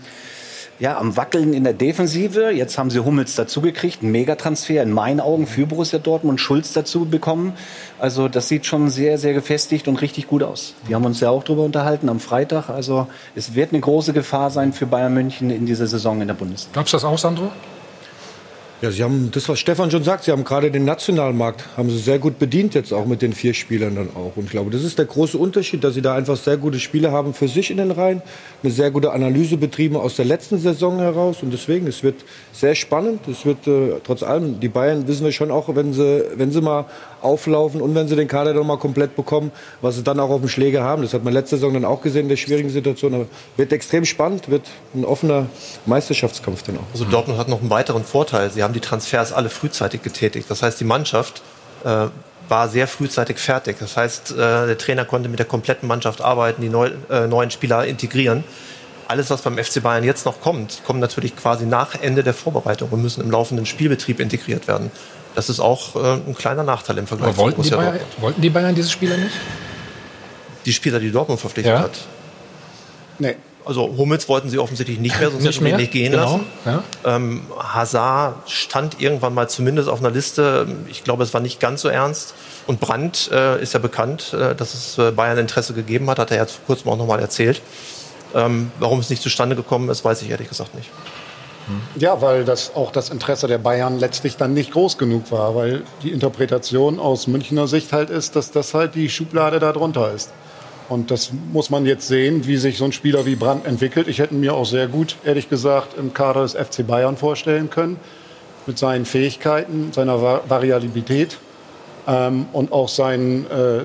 ja, 0.79 0.97
am 0.99 1.17
Wackeln 1.17 1.55
in 1.55 1.65
der 1.65 1.73
Defensive. 1.73 2.51
Jetzt 2.51 2.79
haben 2.79 2.91
sie 2.91 3.05
Hummels 3.05 3.35
dazugekriegt, 3.35 4.03
ein 4.03 4.11
Megatransfer 4.11 4.83
in 4.83 4.93
meinen 4.93 5.21
Augen 5.21 5.47
für 5.47 5.67
Borussia 5.67 5.99
Dortmund, 5.99 6.41
Schulz 6.41 6.73
dazu 6.73 7.05
bekommen. 7.05 7.53
Also 7.99 8.29
das 8.29 8.49
sieht 8.49 8.67
schon 8.67 8.89
sehr, 8.89 9.19
sehr 9.19 9.35
gefestigt 9.35 9.89
und 9.89 10.01
richtig 10.01 10.29
gut 10.29 10.43
aus. 10.43 10.75
Wir 10.87 10.97
haben 10.97 11.05
uns 11.05 11.21
ja 11.21 11.31
auch 11.31 11.43
darüber 11.43 11.65
unterhalten 11.65 12.09
am 12.09 12.21
Freitag. 12.21 12.69
Also 12.69 13.09
es 13.35 13.55
wird 13.55 13.73
eine 13.73 13.81
große 13.81 14.13
Gefahr 14.13 14.51
sein 14.51 14.73
für 14.73 14.87
Bayern 14.87 15.15
München 15.15 15.51
in 15.51 15.67
dieser 15.67 15.87
Saison 15.87 16.21
in 16.21 16.29
der 16.29 16.35
Bundesliga. 16.35 16.73
Glaubst 16.75 16.93
du 16.93 16.97
das 16.97 17.05
auch, 17.05 17.19
Sandro? 17.19 17.51
Ja, 18.81 18.93
Sie 18.93 19.03
haben 19.03 19.33
das, 19.33 19.49
was 19.49 19.59
Stefan 19.59 19.91
schon 19.91 20.05
sagt, 20.05 20.23
Sie 20.23 20.31
haben 20.31 20.45
gerade 20.45 20.71
den 20.71 20.85
Nationalmarkt, 20.85 21.65
haben 21.77 21.91
Sie 21.91 21.99
sehr 21.99 22.21
gut 22.21 22.39
bedient 22.39 22.75
jetzt 22.75 22.93
auch 22.93 23.07
mit 23.07 23.23
den 23.23 23.33
vier 23.33 23.53
Spielern 23.53 23.97
dann 23.97 24.11
auch. 24.15 24.37
Und 24.37 24.45
ich 24.45 24.51
glaube, 24.51 24.71
das 24.71 24.85
ist 24.85 24.99
der 24.99 25.07
große 25.07 25.37
Unterschied, 25.37 25.83
dass 25.83 25.95
Sie 25.95 26.03
da 26.03 26.15
einfach 26.15 26.37
sehr 26.37 26.57
gute 26.57 26.79
Spieler 26.79 27.11
haben 27.11 27.35
für 27.35 27.49
sich 27.49 27.73
in 27.73 27.79
den 27.79 27.91
Reihen, 27.91 28.23
eine 28.63 28.73
sehr 28.73 28.91
gute 28.91 29.13
Analyse 29.13 29.57
betrieben 29.57 29.97
aus 29.97 30.17
der 30.17 30.25
letzten 30.25 30.59
Saison 30.59 30.99
heraus. 30.99 31.43
Und 31.43 31.53
deswegen, 31.53 31.87
es 31.87 32.03
wird 32.03 32.25
sehr 32.53 32.75
spannend. 32.75 33.21
Es 33.29 33.47
wird 33.47 33.67
äh, 33.67 34.01
trotz 34.05 34.23
allem, 34.23 34.59
die 34.59 34.69
Bayern 34.69 35.07
wissen 35.07 35.25
wir 35.25 35.33
schon 35.33 35.51
auch, 35.51 35.75
wenn 35.75 35.93
sie, 35.93 36.25
wenn 36.35 36.51
sie 36.51 36.61
mal 36.61 36.87
auflaufen 37.21 37.81
und 37.81 37.95
wenn 37.95 38.09
sie 38.09 38.17
den 38.17 38.27
Kader 38.27 38.55
dann 38.55 38.67
mal 38.67 38.79
komplett 38.79 39.15
bekommen, 39.15 39.53
was 39.81 39.97
sie 39.97 40.03
dann 40.03 40.19
auch 40.19 40.31
auf 40.31 40.41
dem 40.41 40.49
Schläger 40.49 40.83
haben. 40.83 41.03
Das 41.03 41.15
hat 41.15 41.23
man 41.25 41.33
letzte 41.33 41.57
Saison 41.57 41.75
dann 41.75 41.85
auch 41.85 42.03
gesehen 42.03 42.23
in 42.23 42.29
der 42.29 42.37
schwierigen 42.37 42.71
Situation. 42.71 43.15
Aber 43.15 43.27
wird 43.57 43.73
extrem 43.73 44.05
spannend, 44.05 44.49
wird 44.49 44.67
ein 44.95 45.05
offener 45.05 45.47
Meisterschaftskampf 45.87 46.65
dann 46.65 46.79
auch. 46.79 46.93
Also 46.93 47.05
Dortmund 47.05 47.39
hat 47.39 47.49
noch 47.49 47.61
einen 47.61 47.71
weiteren 47.71 48.03
Vorteil. 48.03 48.51
Sie 48.51 48.63
haben 48.63 48.75
die 48.75 48.81
Transfers 48.81 49.33
alle 49.33 49.51
frühzeitig 49.51 50.03
getätigt. 50.03 50.51
Das 50.51 50.63
heißt, 50.63 50.81
die 50.81 50.85
Mannschaft 50.85 51.43
äh, 51.85 52.07
war 52.49 52.69
sehr 52.69 52.87
frühzeitig 52.89 53.39
fertig. 53.39 53.77
Das 53.79 53.97
heißt, 53.97 54.33
äh, 54.33 54.37
der 54.37 54.79
Trainer 54.79 55.05
konnte 55.05 55.29
mit 55.29 55.39
der 55.39 55.47
kompletten 55.47 55.87
Mannschaft 55.89 56.21
arbeiten, 56.21 56.63
die 56.63 56.69
neu, 56.69 56.91
äh, 57.11 57.27
neuen 57.27 57.51
Spieler 57.51 57.85
integrieren. 57.87 58.45
Alles, 59.07 59.31
was 59.31 59.43
beim 59.43 59.57
FC 59.59 59.81
Bayern 59.83 60.05
jetzt 60.05 60.27
noch 60.27 60.41
kommt, 60.41 60.83
kommt 60.87 61.01
natürlich 61.01 61.35
quasi 61.37 61.65
nach 61.67 61.95
Ende 62.01 62.23
der 62.23 62.35
Vorbereitung 62.35 62.91
und 62.91 63.01
müssen 63.03 63.23
im 63.23 63.31
laufenden 63.31 63.65
Spielbetrieb 63.67 64.21
integriert 64.21 64.69
werden. 64.69 64.91
Das 65.35 65.49
ist 65.49 65.61
auch 65.61 65.97
äh, 65.97 66.15
ein 66.27 66.35
kleiner 66.35 66.63
Nachteil 66.65 66.99
im 66.99 67.07
Vergleich 67.07 67.31
Aber 67.31 67.39
wollten, 67.39 67.63
zu 67.63 67.71
die 67.71 67.71
Borussia 67.71 67.77
Bayern, 67.91 67.99
Dortmund. 67.99 68.23
wollten 68.23 68.41
die 68.43 68.51
Bayern 68.51 68.75
diese 68.75 68.91
Spieler 68.91 69.17
nicht? 69.17 69.35
Die 70.67 70.73
Spieler, 70.73 70.99
die 71.01 71.11
Dortmund 71.11 71.41
verpflichtet 71.41 71.73
Ja. 71.75 71.81
hat. 71.81 71.93
Nee. 73.19 73.37
Also 73.69 73.95
Hummels 73.99 74.29
wollten 74.29 74.49
sie 74.49 74.59
offensichtlich 74.59 74.99
nicht 74.99 75.21
mehr, 75.21 75.31
sonst 75.31 75.45
Nicht 75.45 75.57
hätten 75.57 75.67
ihn 75.67 75.71
mehr? 75.71 75.79
nicht 75.79 75.93
gehen 75.93 76.13
Genau, 76.13 76.41
lassen. 76.65 76.83
Ähm, 77.05 77.43
Hazard 77.59 78.51
stand 78.51 79.01
irgendwann 79.01 79.35
mal 79.35 79.49
zumindest 79.49 79.89
auf 79.89 80.01
einer 80.01 80.11
Liste. 80.11 80.67
Ich 80.89 81.05
glaube, 81.05 81.23
es 81.23 81.35
war 81.35 81.41
nicht 81.43 81.61
ganz 81.61 81.83
so 81.83 81.89
ernst. 81.89 82.35
Und 82.67 82.81
Brandt 82.81 83.31
äh, 83.31 83.63
ist 83.63 83.75
ja 83.75 83.79
bekannt, 83.79 84.33
äh, 84.33 84.55
dass 84.55 84.75
es 84.75 84.99
äh, 84.99 85.11
Bayern 85.13 85.39
Interesse 85.39 85.75
gegeben 85.75 86.09
hat, 86.11 86.19
hat 86.19 86.31
er 86.31 86.39
ja 86.39 86.47
vor 86.47 86.65
kurzem 86.67 86.91
auch 86.91 86.97
nochmal 86.97 87.21
erzählt. 87.21 87.61
Ähm, 88.35 88.73
warum 88.79 89.01
es 89.01 89.11
nicht 89.11 89.23
zustande 89.23 89.55
gekommen 89.55 89.89
ist, 89.91 90.05
weiß 90.05 90.23
ich 90.23 90.31
ehrlich 90.31 90.49
gesagt 90.49 90.75
nicht. 90.75 90.89
Ja, 91.97 92.23
weil 92.23 92.47
das 92.47 92.75
auch 92.75 92.91
das 92.93 93.11
Interesse 93.11 93.47
der 93.47 93.59
Bayern 93.59 93.99
letztlich 93.99 94.39
dann 94.39 94.55
nicht 94.55 94.73
groß 94.73 94.97
genug 94.97 95.31
war, 95.31 95.55
weil 95.55 95.83
die 96.03 96.13
Interpretation 96.13 96.99
aus 96.99 97.27
Münchner 97.27 97.69
Sicht 97.69 97.93
halt 97.93 98.09
ist, 98.09 98.37
dass 98.37 98.51
das 98.51 98.73
halt 98.73 98.95
die 98.95 99.11
Schublade 99.11 99.59
da 99.59 99.73
drunter 99.73 100.11
ist. 100.15 100.31
Und 100.89 101.11
das 101.11 101.31
muss 101.53 101.69
man 101.71 101.85
jetzt 101.85 102.09
sehen, 102.09 102.47
wie 102.47 102.57
sich 102.57 102.79
so 102.79 102.85
ein 102.87 102.93
Spieler 102.93 103.27
wie 103.27 103.37
Brandt 103.37 103.67
entwickelt. 103.67 104.09
Ich 104.09 104.19
hätte 104.21 104.35
mir 104.35 104.55
auch 104.55 104.65
sehr 104.65 104.87
gut, 104.89 105.17
ehrlich 105.25 105.51
gesagt, 105.51 105.99
im 105.99 106.15
Kader 106.15 106.43
des 106.43 106.55
FC 106.55 106.87
Bayern 106.87 107.17
vorstellen 107.17 107.69
können. 107.69 107.99
Mit 108.67 108.79
seinen 108.79 109.05
Fähigkeiten, 109.05 109.93
seiner 109.93 110.23
Va- 110.23 110.41
Variabilität 110.49 111.39
ähm, 112.07 112.47
und 112.53 112.73
auch 112.73 112.89
seinen, 112.89 113.45
äh, 113.51 113.83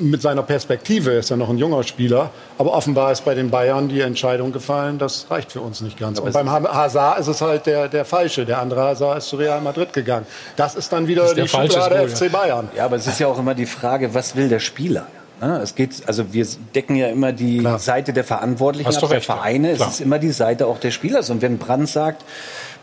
mit 0.00 0.22
seiner 0.22 0.42
Perspektive. 0.44 1.12
Er 1.12 1.18
ist 1.20 1.30
ja 1.30 1.36
noch 1.36 1.48
ein 1.50 1.58
junger 1.58 1.82
Spieler. 1.84 2.30
Aber 2.58 2.72
offenbar 2.74 3.10
ist 3.12 3.24
bei 3.24 3.34
den 3.34 3.50
Bayern 3.50 3.88
die 3.88 4.00
Entscheidung 4.00 4.52
gefallen, 4.52 4.98
das 4.98 5.26
reicht 5.30 5.52
für 5.52 5.60
uns 5.60 5.80
nicht 5.80 5.98
ganz. 5.98 6.18
Und 6.18 6.32
beim 6.32 6.50
Ha- 6.50 6.72
Hazard 6.74 7.20
ist 7.20 7.28
es 7.28 7.40
halt 7.40 7.66
der, 7.66 7.88
der 7.88 8.04
Falsche. 8.04 8.44
Der 8.44 8.60
andere 8.60 8.82
Hazard 8.82 9.18
ist 9.18 9.28
zu 9.28 9.36
Real 9.36 9.60
Madrid 9.60 9.92
gegangen. 9.92 10.26
Das 10.56 10.74
ist 10.74 10.92
dann 10.92 11.06
wieder 11.06 11.32
die 11.34 11.46
Schublade 11.48 12.08
FC 12.08 12.30
Bayern. 12.30 12.68
Ja, 12.76 12.84
aber 12.86 12.96
es 12.96 13.06
ist 13.06 13.18
ja 13.20 13.28
auch 13.28 13.38
immer 13.38 13.54
die 13.54 13.66
Frage, 13.66 14.14
was 14.14 14.34
will 14.34 14.48
der 14.48 14.58
Spieler? 14.60 15.06
Ne? 15.40 15.60
Es 15.62 15.74
geht, 15.74 16.02
also 16.06 16.32
wir 16.32 16.46
decken 16.74 16.96
ja 16.96 17.08
immer 17.08 17.32
die 17.32 17.66
Seite 17.78 18.12
der 18.12 18.24
Verantwortlichen 18.24 18.88
Hast 18.88 19.02
ab, 19.02 19.10
der. 19.10 19.20
Vereine. 19.20 19.74
Klar. 19.74 19.88
Es 19.88 19.94
ist 19.94 20.00
immer 20.00 20.18
die 20.18 20.30
Seite 20.32 20.66
auch 20.66 20.78
des 20.80 20.94
Spielers. 20.94 21.30
Und 21.30 21.42
wenn 21.42 21.58
Brandt 21.58 21.88
sagt, 21.88 22.24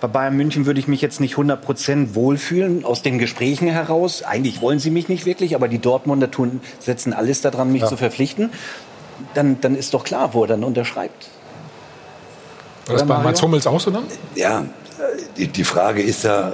bei 0.01 0.07
Bayern 0.07 0.35
München 0.37 0.65
würde 0.65 0.79
ich 0.79 0.87
mich 0.87 1.01
jetzt 1.01 1.19
nicht 1.19 1.35
100% 1.35 2.15
wohlfühlen, 2.15 2.85
aus 2.85 3.01
den 3.01 3.17
Gesprächen 3.19 3.67
heraus. 3.67 4.23
Eigentlich 4.23 4.61
wollen 4.61 4.79
sie 4.79 4.89
mich 4.89 5.09
nicht 5.09 5.25
wirklich, 5.25 5.55
aber 5.55 5.67
die 5.67 5.79
Dortmunder 5.79 6.31
tun, 6.31 6.61
setzen 6.79 7.13
alles 7.13 7.41
daran, 7.41 7.71
mich 7.71 7.81
Ja. 7.83 7.87
zu 7.87 7.97
verpflichten. 7.97 8.51
Dann, 9.33 9.59
dann 9.61 9.75
ist 9.75 9.93
doch 9.93 10.03
klar, 10.03 10.33
wo 10.33 10.43
er 10.43 10.47
dann 10.47 10.63
unterschreibt. 10.63 11.27
War 12.85 12.93
das 12.93 13.01
Oder, 13.01 13.05
bei 13.07 13.13
Mario? 13.15 13.29
Mats 13.29 13.41
Hummels 13.41 13.67
auch 13.67 13.79
so 13.79 13.91
dann? 13.91 14.03
Ja, 14.35 14.65
die, 15.37 15.47
die 15.47 15.63
Frage 15.63 16.01
ist 16.01 16.23
ja, 16.23 16.53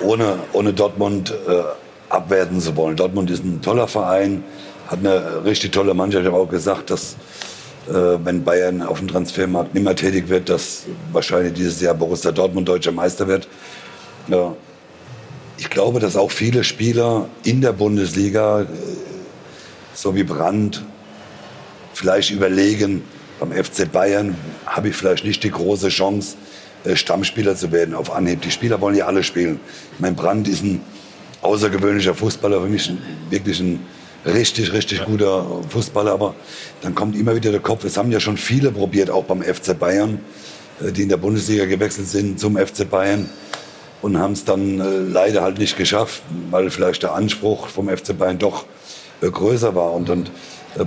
ohne, 0.00 0.38
ohne 0.52 0.72
Dortmund 0.72 1.30
äh, 1.30 1.62
abwerten 2.10 2.60
zu 2.60 2.76
wollen. 2.76 2.96
Dortmund 2.96 3.30
ist 3.30 3.44
ein 3.44 3.62
toller 3.62 3.88
Verein, 3.88 4.44
hat 4.88 4.98
eine 4.98 5.44
richtig 5.44 5.72
tolle 5.72 5.94
Mannschaft. 5.94 6.24
Ich 6.24 6.30
habe 6.30 6.42
auch 6.42 6.48
gesagt, 6.48 6.90
dass 6.90 7.16
äh, 7.88 7.92
wenn 8.24 8.44
Bayern 8.44 8.82
auf 8.82 8.98
dem 8.98 9.08
Transfermarkt 9.08 9.74
nicht 9.74 9.84
mehr 9.84 9.96
tätig 9.96 10.28
wird, 10.28 10.48
dass 10.48 10.84
wahrscheinlich 11.12 11.54
dieses 11.54 11.80
Jahr 11.80 11.94
Borussia 11.94 12.32
Dortmund 12.32 12.68
deutscher 12.68 12.92
Meister 12.92 13.26
wird. 13.26 13.48
Ja. 14.28 14.54
Ich 15.56 15.68
glaube, 15.68 16.00
dass 16.00 16.16
auch 16.16 16.30
viele 16.30 16.64
Spieler 16.64 17.28
in 17.44 17.60
der 17.60 17.72
Bundesliga, 17.72 18.62
äh, 18.62 18.66
so 19.94 20.14
wie 20.14 20.24
Brandt, 20.24 20.84
vielleicht 21.94 22.30
überlegen, 22.30 23.02
beim 23.38 23.52
FC 23.52 23.90
Bayern 23.90 24.36
habe 24.66 24.88
ich 24.88 24.96
vielleicht 24.96 25.24
nicht 25.24 25.42
die 25.42 25.50
große 25.50 25.88
Chance, 25.88 26.36
äh, 26.84 26.96
Stammspieler 26.96 27.56
zu 27.56 27.72
werden 27.72 27.94
auf 27.94 28.12
Anhieb. 28.12 28.42
Die 28.42 28.50
Spieler 28.50 28.80
wollen 28.80 28.96
ja 28.96 29.06
alle 29.06 29.22
spielen. 29.22 29.60
Mein 29.98 30.14
Brandt 30.14 30.48
ist 30.48 30.62
ein 30.62 30.80
außergewöhnlicher 31.42 32.14
Fußballer, 32.14 32.60
für 32.60 32.68
mich 32.68 32.92
wirklich 33.30 33.60
ein 33.60 33.80
richtig, 34.26 34.72
richtig 34.72 35.04
guter 35.04 35.44
Fußballer. 35.68 36.12
Aber 36.12 36.34
dann 36.82 36.94
kommt 36.94 37.16
immer 37.16 37.34
wieder 37.34 37.50
der 37.50 37.60
Kopf, 37.60 37.84
es 37.84 37.96
haben 37.96 38.10
ja 38.12 38.20
schon 38.20 38.36
viele 38.36 38.70
probiert, 38.70 39.10
auch 39.10 39.24
beim 39.24 39.42
FC 39.42 39.78
Bayern, 39.78 40.20
äh, 40.82 40.92
die 40.92 41.02
in 41.02 41.08
der 41.08 41.16
Bundesliga 41.16 41.64
gewechselt 41.66 42.08
sind 42.08 42.38
zum 42.38 42.56
FC 42.56 42.88
Bayern 42.88 43.28
und 44.02 44.18
haben 44.18 44.32
es 44.32 44.44
dann 44.44 44.80
äh, 44.80 44.98
leider 45.10 45.42
halt 45.42 45.58
nicht 45.58 45.76
geschafft, 45.76 46.22
weil 46.50 46.70
vielleicht 46.70 47.02
der 47.02 47.14
Anspruch 47.14 47.68
vom 47.68 47.88
FC 47.88 48.16
Bayern 48.16 48.38
doch 48.38 48.64
äh, 49.20 49.30
größer 49.30 49.74
war. 49.74 49.92
Und, 49.92 50.10
und 50.10 50.30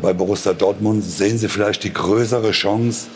bei 0.02 0.14
Borussia 0.14 0.54
Dortmund 0.54 1.04
sehen 1.04 1.38
sie 1.38 1.50
vielleicht 1.50 1.84
die 1.84 1.92
größere 1.92 2.52
Chance, 2.52 3.08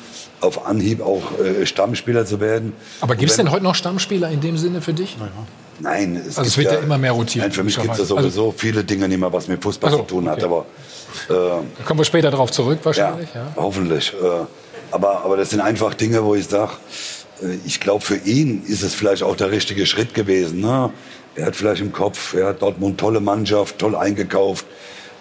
auf 0.42 0.68
Anhieb 0.68 1.02
auch 1.02 1.24
Stammspieler 1.64 2.26
zu 2.26 2.40
werden. 2.40 2.74
Aber 3.02 3.16
gibt 3.16 3.32
es 3.32 3.38
denn 3.38 3.50
heute 3.50 3.64
noch 3.64 3.74
Stammspieler 3.74 4.30
in 4.30 4.40
dem 4.40 4.56
Sinne 4.56 4.82
für 4.82 4.94
dich? 4.94 5.18
Nein, 5.80 6.22
Also 6.26 6.42
es, 6.42 6.48
es 6.48 6.56
gibt 6.56 6.70
wird 6.70 6.80
ja 6.80 6.84
immer 6.86 6.98
mehr 6.98 7.12
rotiert, 7.12 7.46
Nein, 7.46 7.52
für 7.52 7.64
mich 7.64 7.80
gibt 7.80 7.92
es 7.94 8.00
ja 8.00 8.06
sowieso 8.06 8.54
viele 8.56 8.84
Dinge 8.84 9.08
nicht 9.08 9.20
mehr, 9.20 9.32
was 9.32 9.48
mit 9.48 9.62
Fußball 9.62 9.90
Ach 9.90 9.98
so, 9.98 10.04
zu 10.04 10.08
tun 10.16 10.30
hat. 10.30 10.44
okay. 10.44 10.46
Aber 10.46 10.66
äh, 11.30 11.64
Da 11.78 11.84
kommen 11.86 12.00
wir 12.00 12.06
später 12.06 12.32
darauf 12.32 12.52
zurück 12.52 12.80
wahrscheinlich. 12.84 13.30
Ja. 13.34 13.52
Hoffentlich. 13.56 14.14
Äh, 14.14 14.46
aber, 14.92 15.24
aber 15.24 15.38
das 15.38 15.50
sind 15.52 15.62
einfach 15.62 15.94
Dinge, 15.94 16.24
wo 16.24 16.36
ich 16.36 16.48
sage, 16.48 16.72
ich 17.66 17.80
glaube, 17.80 18.04
für 18.04 18.16
ihn 18.18 18.64
ist 18.68 18.82
es 18.82 18.96
vielleicht 18.96 19.22
auch 19.24 19.36
der 19.36 19.52
richtige 19.52 19.86
Schritt 19.86 20.14
gewesen. 20.14 20.62
Ne? 20.62 20.92
Er 21.36 21.48
hat 21.48 21.56
vielleicht 21.56 21.82
im 21.82 21.92
Kopf, 21.92 22.34
er 22.34 22.48
hat 22.48 22.62
Dortmund 22.62 23.00
tolle 23.00 23.20
Mannschaft, 23.20 23.78
toll 23.78 23.96
eingekauft. 23.96 24.66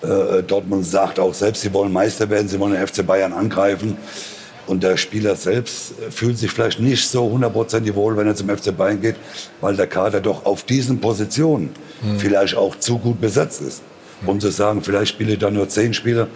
Äh, 0.03 0.43
Dortmund 0.43 0.87
sagt 0.87 1.19
auch 1.19 1.35
selbst, 1.35 1.63
sie 1.63 1.73
wollen 1.75 1.93
Meister 1.93 2.31
werden, 2.31 2.49
sie 2.49 2.59
wollen 2.59 2.73
den 2.73 2.87
FC 2.87 3.07
Bayern 3.07 3.33
angreifen. 3.33 3.99
Und 4.67 4.83
der 4.83 4.97
Spieler 4.97 5.37
selbst 5.37 5.93
äh, 6.01 6.11
fühlt 6.11 6.39
sich 6.39 6.51
vielleicht 6.51 6.81
nicht 6.81 7.09
so 7.09 7.31
hundertprozentig 7.31 7.95
wohl, 7.95 8.17
wenn 8.17 8.27
er 8.27 8.35
zum 8.35 8.49
FC 8.49 8.77
Bayern 8.77 9.01
geht, 9.01 9.17
weil 9.61 9.77
der 9.77 9.87
Kader 9.87 10.21
doch 10.21 10.45
auf 10.45 10.65
diesen 10.65 11.01
Positionen 11.01 11.71
Hm. 12.03 12.19
vielleicht 12.19 12.55
auch 12.57 12.77
zu 12.77 12.99
gut 12.99 13.21
besetzt 13.21 13.63
ist. 13.63 13.81
Um 14.27 14.39
zu 14.41 14.51
sagen, 14.51 14.83
vielleicht 14.83 15.13
spiele 15.15 15.33
ich 15.33 15.39
da 15.39 15.51
nur 15.51 15.67
zehn 15.69 15.95
Spiele, 15.95 16.27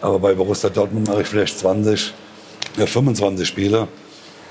aber 0.00 0.18
bei 0.18 0.34
Borussia 0.34 0.70
Dortmund 0.70 1.06
mache 1.08 1.22
ich 1.22 1.28
vielleicht 1.28 1.56
20, 1.58 2.12
ja, 2.76 2.86
25 2.86 3.46
Spiele. 3.46 3.86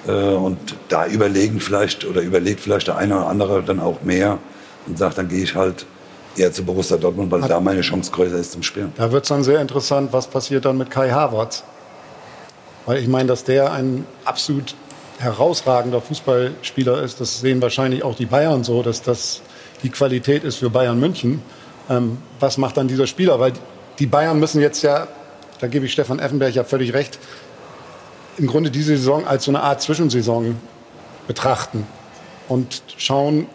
Äh, 0.07 0.11
Und 0.11 0.57
da 0.89 1.05
überlegen 1.07 1.59
vielleicht 1.59 2.05
oder 2.05 2.21
überlegt 2.21 2.59
vielleicht 2.61 2.87
der 2.87 2.97
eine 2.97 3.15
oder 3.17 3.27
andere 3.27 3.61
dann 3.63 3.79
auch 3.79 4.01
mehr 4.03 4.37
und 4.87 4.97
sagt, 4.97 5.17
dann 5.17 5.27
gehe 5.27 5.43
ich 5.43 5.55
halt 5.55 5.85
eher 6.37 6.51
zu 6.51 6.63
Borussia 6.63 6.97
Dortmund, 6.97 7.29
weil 7.31 7.41
Hat- 7.41 7.49
da 7.51 7.59
meine 7.59 7.81
Chance 7.81 8.11
größer 8.11 8.37
ist 8.37 8.51
zum 8.53 8.63
Spielen. 8.63 8.91
Da 8.97 9.11
wird 9.11 9.23
es 9.23 9.29
dann 9.29 9.43
sehr 9.43 9.59
interessant, 9.61 10.11
was 10.13 10.27
passiert 10.27 10.65
dann 10.65 10.77
mit 10.77 10.89
Kai 10.91 11.09
Havertz. 11.11 11.63
Weil 12.85 13.01
ich 13.01 13.07
meine, 13.07 13.27
dass 13.27 13.43
der 13.43 13.71
ein 13.71 14.05
absolut 14.25 14.75
herausragender 15.19 16.01
Fußballspieler 16.01 17.01
ist, 17.01 17.21
das 17.21 17.39
sehen 17.39 17.61
wahrscheinlich 17.61 18.03
auch 18.03 18.15
die 18.15 18.25
Bayern 18.25 18.63
so, 18.63 18.83
dass 18.83 19.01
das 19.01 19.41
die 19.83 19.89
Qualität 19.89 20.43
ist 20.43 20.57
für 20.57 20.69
Bayern 20.69 20.99
München. 20.99 21.41
Ähm, 21.89 22.17
was 22.39 22.57
macht 22.57 22.77
dann 22.77 22.87
dieser 22.87 23.07
Spieler? 23.07 23.39
Weil 23.39 23.53
die 23.99 24.05
Bayern 24.07 24.39
müssen 24.39 24.61
jetzt 24.61 24.81
ja, 24.81 25.07
da 25.59 25.67
gebe 25.67 25.85
ich 25.85 25.93
Stefan 25.93 26.19
Effenberg 26.19 26.55
ja 26.55 26.63
völlig 26.63 26.93
recht, 26.93 27.19
im 28.37 28.47
Grunde 28.47 28.71
diese 28.71 28.97
Saison 28.97 29.27
als 29.27 29.45
so 29.45 29.51
eine 29.51 29.61
Art 29.61 29.81
Zwischensaison 29.81 30.57
betrachten 31.27 31.85
und 32.47 32.81
schauen, 32.97 33.47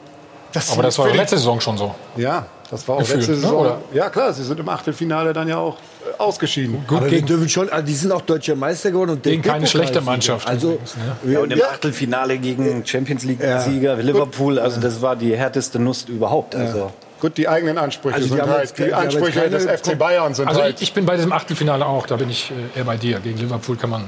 dass 0.52 0.72
Aber 0.72 0.82
das 0.82 0.98
war 0.98 1.08
letzte 1.14 1.36
Saison 1.36 1.60
schon 1.60 1.76
so. 1.76 1.94
ja, 2.16 2.46
das 2.70 2.86
war 2.86 2.96
auch 2.96 3.00
Gefühlt, 3.00 3.18
letzte 3.18 3.32
ne, 3.32 3.38
Saison. 3.38 3.60
oder? 3.60 3.78
Ja, 3.92 4.08
klar, 4.08 4.32
sie 4.32 4.44
sind 4.44 4.60
im 4.60 4.68
Achtelfinale 4.68 5.32
dann 5.32 5.48
ja 5.48 5.58
auch 5.58 5.76
ausgeschieden. 6.18 6.84
Aber 6.88 7.10
wir 7.10 7.22
dürfen 7.22 7.48
schon, 7.48 7.68
also 7.68 7.84
die 7.86 7.94
sind 7.94 8.12
auch 8.12 8.22
deutscher 8.22 8.54
Meister 8.56 8.90
geworden 8.90 9.10
und 9.10 9.22
Gegen 9.22 9.42
keine 9.42 9.66
schlechte 9.66 10.00
Mannschaft 10.00 10.46
Also? 10.48 10.78
Ja, 11.26 11.40
und 11.40 11.52
im 11.52 11.58
Ja. 11.58 11.66
Achtelfinale 11.70 12.38
gegen 12.38 12.84
Champions 12.86 13.24
League-Sieger 13.24 13.96
Liverpool, 13.96 14.58
also 14.58 14.80
das 14.80 15.00
war 15.02 15.16
die 15.16 15.36
härteste 15.36 15.78
Nuss 15.78 16.04
überhaupt. 16.08 16.54
Also. 16.54 16.90
Gut, 17.20 17.36
die 17.36 17.48
eigenen 17.48 17.78
Ansprüche 17.78 18.14
Also 18.14 18.28
die 18.28 18.40
sind 18.40 18.48
halt, 18.48 18.78
die 18.78 18.92
Ansprüche 18.94 19.50
des 19.50 19.64
FC 19.64 19.98
Bayern 19.98 20.34
sind 20.34 20.46
Also 20.46 20.62
halt. 20.62 20.76
ich, 20.76 20.82
ich 20.82 20.92
bin 20.94 21.04
bei 21.04 21.16
diesem 21.16 21.32
Achtelfinale 21.32 21.84
auch, 21.84 22.06
da 22.06 22.14
bin 22.16 22.30
ich 22.30 22.52
äh, 22.74 22.78
eher 22.78 22.84
bei 22.84 22.96
dir. 22.96 23.18
Gegen 23.18 23.38
Liverpool 23.38 23.76
kann 23.76 23.90
man 23.90 24.04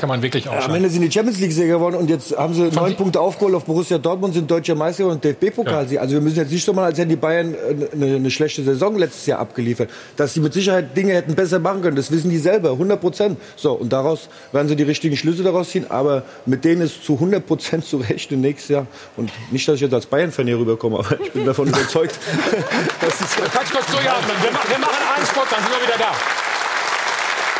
kann 0.00 0.08
man 0.08 0.22
wirklich 0.22 0.48
Am 0.48 0.54
ausschalten. 0.54 0.76
Ende 0.76 0.88
sind 0.88 1.02
die 1.02 1.12
Champions 1.12 1.40
League-Sieger 1.40 1.74
geworden 1.74 1.94
und 1.94 2.08
jetzt 2.08 2.34
haben 2.36 2.54
sie 2.54 2.70
neun 2.70 2.96
Punkte 2.96 3.20
aufgeholt 3.20 3.54
auf 3.54 3.64
Borussia 3.66 3.98
Dortmund, 3.98 4.32
sind 4.32 4.50
deutscher 4.50 4.74
Meister 4.74 5.06
und 5.06 5.22
DFB-Pokal. 5.22 5.86
Also 5.98 6.14
wir 6.14 6.20
müssen 6.22 6.36
jetzt 6.36 6.50
nicht 6.50 6.64
so 6.64 6.72
machen, 6.72 6.86
als 6.86 6.98
hätten 6.98 7.10
die 7.10 7.16
Bayern 7.16 7.54
äh, 7.54 7.92
eine, 7.92 8.16
eine 8.16 8.30
schlechte 8.30 8.62
Saison 8.62 8.96
letztes 8.96 9.26
Jahr 9.26 9.40
abgeliefert. 9.40 9.90
Dass 10.16 10.32
sie 10.32 10.40
mit 10.40 10.54
Sicherheit 10.54 10.96
Dinge 10.96 11.12
hätten 11.12 11.34
besser 11.34 11.58
machen 11.58 11.82
können, 11.82 11.96
das 11.96 12.10
wissen 12.10 12.30
die 12.30 12.38
selber, 12.38 12.72
100 12.72 12.98
Prozent. 12.98 13.38
So, 13.56 13.72
und 13.72 13.92
daraus 13.92 14.30
werden 14.52 14.68
sie 14.68 14.76
die 14.76 14.84
richtigen 14.84 15.18
Schlüsse 15.18 15.42
daraus 15.42 15.68
ziehen, 15.68 15.84
aber 15.90 16.22
mit 16.46 16.64
denen 16.64 16.80
ist 16.80 17.04
zu 17.04 17.14
100 17.14 17.46
Prozent 17.46 17.84
zu 17.84 17.98
rechnen 17.98 18.40
nächstes 18.40 18.70
Jahr. 18.70 18.86
Und 19.18 19.30
nicht, 19.50 19.68
dass 19.68 19.74
ich 19.74 19.82
jetzt 19.82 19.92
als 19.92 20.06
Bayern-Fan 20.06 20.46
hier 20.46 20.58
rüberkomme, 20.58 20.98
aber 21.00 21.20
ich 21.20 21.30
bin 21.32 21.44
davon 21.44 21.68
überzeugt, 21.68 22.18
dass 23.02 23.20
es 23.20 23.36
Ganz 23.52 23.70
kurz 23.70 23.86
durchatmen. 23.86 24.36
Wir 24.42 24.78
machen 24.78 24.96
einen 25.14 25.26
Spot, 25.26 25.42
dann 25.50 25.60
sind 25.60 25.72
wir 25.72 25.86
wieder 25.86 25.98
da. 25.98 26.12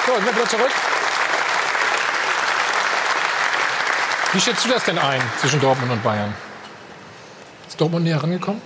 So, 0.06 0.14
sind 0.14 0.24
wir 0.24 0.36
wieder 0.36 0.48
zurück. 0.48 1.09
Wie 4.32 4.40
schätzt 4.40 4.64
du 4.64 4.68
das 4.68 4.84
denn 4.84 4.96
ein 4.96 5.20
zwischen 5.40 5.60
Dortmund 5.60 5.90
und 5.90 6.04
Bayern? 6.04 6.32
Ist 7.66 7.80
Dortmund 7.80 8.04
näher 8.04 8.22
rangekommen? 8.22 8.62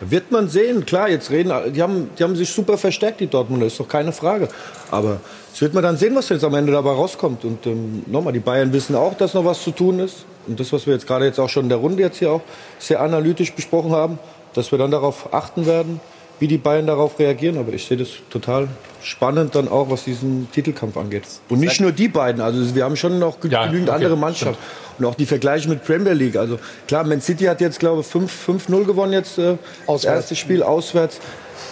Wird 0.00 0.32
man 0.32 0.48
sehen, 0.48 0.84
klar, 0.84 1.08
jetzt 1.08 1.30
reden, 1.30 1.52
die 1.72 1.80
haben, 1.80 2.10
die 2.18 2.24
haben 2.24 2.34
sich 2.34 2.50
super 2.50 2.76
verstärkt, 2.76 3.20
die 3.20 3.28
Dortmunder, 3.28 3.66
ist 3.66 3.78
doch 3.78 3.86
keine 3.86 4.12
Frage. 4.12 4.48
Aber 4.90 5.20
es 5.52 5.60
wird 5.60 5.74
man 5.74 5.84
dann 5.84 5.96
sehen, 5.96 6.16
was 6.16 6.28
jetzt 6.30 6.42
am 6.42 6.54
Ende 6.54 6.72
dabei 6.72 6.90
rauskommt. 6.90 7.44
Und 7.44 7.66
ähm, 7.66 8.02
nochmal, 8.06 8.32
die 8.32 8.40
Bayern 8.40 8.72
wissen 8.72 8.96
auch, 8.96 9.14
dass 9.14 9.34
noch 9.34 9.44
was 9.44 9.62
zu 9.62 9.70
tun 9.70 10.00
ist. 10.00 10.24
Und 10.48 10.58
das, 10.58 10.72
was 10.72 10.86
wir 10.86 10.94
jetzt 10.94 11.06
gerade 11.06 11.24
jetzt 11.24 11.38
auch 11.38 11.48
schon 11.48 11.64
in 11.64 11.68
der 11.68 11.78
Runde 11.78 12.02
jetzt 12.02 12.18
hier 12.18 12.32
auch 12.32 12.42
sehr 12.80 13.00
analytisch 13.00 13.52
besprochen 13.52 13.92
haben, 13.92 14.18
dass 14.54 14.72
wir 14.72 14.78
dann 14.78 14.90
darauf 14.90 15.32
achten 15.32 15.66
werden, 15.66 16.00
wie 16.40 16.48
die 16.48 16.58
Bayern 16.58 16.86
darauf 16.86 17.18
reagieren. 17.18 17.56
Aber 17.58 17.72
ich 17.72 17.86
sehe 17.86 17.96
das 17.96 18.08
total 18.30 18.66
spannend 19.02 19.54
dann 19.54 19.68
auch, 19.68 19.88
was 19.90 20.04
diesen 20.04 20.50
Titelkampf 20.52 20.96
angeht. 20.96 21.22
Und 21.48 21.60
nicht 21.60 21.80
nur 21.80 21.92
die 21.92 22.08
beiden, 22.08 22.40
also 22.42 22.74
wir 22.74 22.84
haben 22.84 22.96
schon 22.96 23.18
noch 23.18 23.38
ge- 23.40 23.50
Ja, 23.52 23.66
genügend 23.66 23.88
okay, 23.88 23.96
andere 23.96 24.16
Mannschaften. 24.16 24.62
Und 24.98 25.06
auch 25.06 25.14
die 25.14 25.24
Vergleiche 25.26 25.68
mit 25.68 25.84
Premier 25.84 26.12
League. 26.12 26.36
Also 26.36 26.58
klar, 26.86 27.04
Man 27.04 27.20
City 27.22 27.44
hat 27.44 27.60
jetzt, 27.62 27.78
glaube 27.78 28.00
ich, 28.02 28.06
5 28.06 28.30
5-0 28.48 28.84
gewonnen 28.84 29.12
jetzt. 29.14 29.38
Äh, 29.38 29.56
das 29.86 30.04
erste 30.04 30.36
Spiel 30.36 30.62
auswärts. 30.62 31.20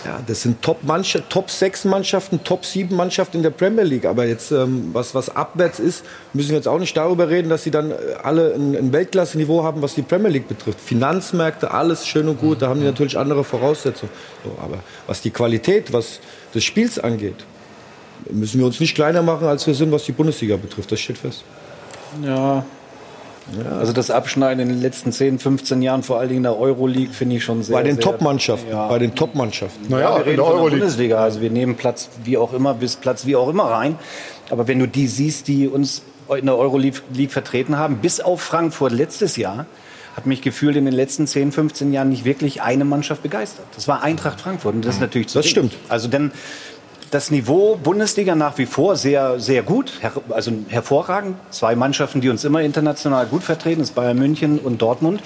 Ja, 0.05 0.21
das 0.27 0.43
sind 0.43 0.63
Top, 0.63 0.79
-Mannschaften, 0.87 1.29
Top 1.29 1.51
6 1.51 1.85
Mannschaften, 1.87 2.45
Top 2.45 2.65
7 2.65 2.95
Mannschaften 2.95 3.39
in 3.39 3.43
der 3.43 3.51
Premier 3.51 3.85
League. 3.85 4.05
Aber 4.07 4.25
jetzt, 4.27 4.53
ähm, 4.53 4.91
was, 4.93 5.15
was 5.15 5.35
abwärts 5.35 5.81
ist, 5.81 6.05
müssen 6.33 6.51
wir 6.51 6.57
jetzt 6.57 6.69
auch 6.69 6.79
nicht 6.79 6.97
darüber 6.97 7.29
reden, 7.29 7.49
dass 7.49 7.65
sie 7.65 7.71
dann 7.71 7.91
äh, 7.91 7.95
alle 8.23 8.55
ein, 8.55 8.77
ein 8.77 8.93
Weltklasse-Niveau 8.93 9.65
haben, 9.65 9.83
was 9.83 9.95
die 9.95 10.03
Premier 10.03 10.31
League 10.31 10.49
betrifft. 10.49 10.81
Finanzmärkte, 10.81 11.73
alles 11.73 12.07
schön 12.07 12.29
und 12.29 12.41
gut, 12.41 12.63
da 12.63 12.69
haben 12.69 12.81
die 12.81 12.87
natürlich 12.87 13.19
andere 13.19 13.45
Voraussetzungen. 13.45 14.13
So, 14.45 14.57
aber 14.63 14.79
was 15.07 15.21
die 15.21 15.31
Qualität, 15.31 15.93
was 15.93 16.21
des 16.55 16.65
Spiels 16.65 16.99
angeht, 16.99 17.45
müssen 18.31 18.59
wir 18.61 18.67
uns 18.67 18.81
nicht 18.81 18.95
kleiner 18.95 19.23
machen, 19.23 19.47
als 19.47 19.67
wir 19.67 19.75
sind, 19.75 19.91
was 19.93 20.05
die 20.05 20.13
Bundesliga 20.13 20.57
betrifft. 20.57 20.93
Das 20.93 21.01
steht 21.01 21.19
fest. 21.19 21.45
Ja. 22.23 22.65
Also 23.71 23.93
das 23.93 24.11
Abschneiden 24.11 24.61
in 24.61 24.69
den 24.69 24.83
letzten 24.83 25.13
10, 25.13 25.39
15 25.39 25.81
Jahren, 25.83 26.03
vor 26.03 26.19
allen 26.19 26.29
Dingen 26.29 26.39
in 26.39 26.43
der 26.45 26.59
Euroleague, 26.59 27.13
finde 27.13 27.37
ich 27.37 27.45
schon 27.45 27.63
sehr. 27.63 27.77
Bei 27.77 27.83
den 27.83 27.99
Top-Mannschaften. 27.99 28.71
Ja. 28.71 28.89
Bei 28.89 28.99
den 28.99 29.15
Top-Mannschaften. 29.15 29.87
Naja, 29.89 30.17
wir 30.25 30.27
in 30.33 30.37
der 30.37 30.37
von 30.37 30.37
der 30.37 30.45
Euroleague. 30.45 30.79
Bundesliga. 30.81 31.19
Also 31.23 31.41
wir 31.41 31.51
nehmen 31.51 31.77
Platz 31.77 32.09
wie 32.25 32.37
auch 32.37 32.53
immer 32.53 32.75
bis 32.75 32.97
Platz 32.97 33.25
wie 33.27 33.37
auch 33.37 33.49
immer 33.49 33.65
rein. 33.65 33.99
Aber 34.51 34.69
wenn 34.69 34.79
du 34.79 34.87
die 34.87 35.07
siehst, 35.07 35.49
die 35.49 35.67
uns 35.69 36.03
in 36.37 36.47
der 36.47 36.57
Euroleague 36.57 37.01
League 37.15 37.33
vertreten 37.33 37.79
haben, 37.79 37.99
bis 37.99 38.21
auf 38.21 38.41
Frankfurt 38.43 38.93
letztes 38.93 39.37
Jahr, 39.37 39.67
hat 40.15 40.27
mich 40.27 40.43
gefühlt 40.43 40.77
in 40.77 40.85
den 40.85 40.95
letzten 40.95 41.27
10, 41.27 41.53
15 41.53 41.93
Jahren 41.93 42.09
nicht 42.09 42.25
wirklich 42.25 42.61
eine 42.61 42.85
Mannschaft 42.85 43.23
begeistert. 43.23 43.67
Das 43.75 43.87
war 43.89 44.03
Eintracht 44.03 44.41
Frankfurt 44.41 44.75
und 44.75 44.85
das 44.85 44.97
ist 44.97 45.01
natürlich 45.01 45.29
zu 45.29 45.39
Das 45.39 45.45
wenig. 45.47 45.51
stimmt. 45.71 45.77
Also 45.89 46.09
denn 46.09 46.33
das 47.11 47.31
Niveau 47.31 47.77
Bundesliga 47.77 48.35
nach 48.35 48.59
wie 48.59 48.67
vor 48.67 48.97
sehr, 48.97 49.41
sehr 49.41 49.63
gut, 49.63 49.93
her 50.01 50.13
also 50.31 50.53
hervorragend. 50.69 51.37
Zwei 51.51 51.75
Mannschaften, 51.75 52.21
die 52.21 52.29
uns 52.29 52.45
immer 52.45 52.61
international 52.63 53.27
gut 53.27 53.43
vertreten, 53.43 53.81
ist 53.81 53.95
Bayern 53.95 54.19
München 54.19 54.59
und 54.59 54.83
Dortmund. 54.83 55.21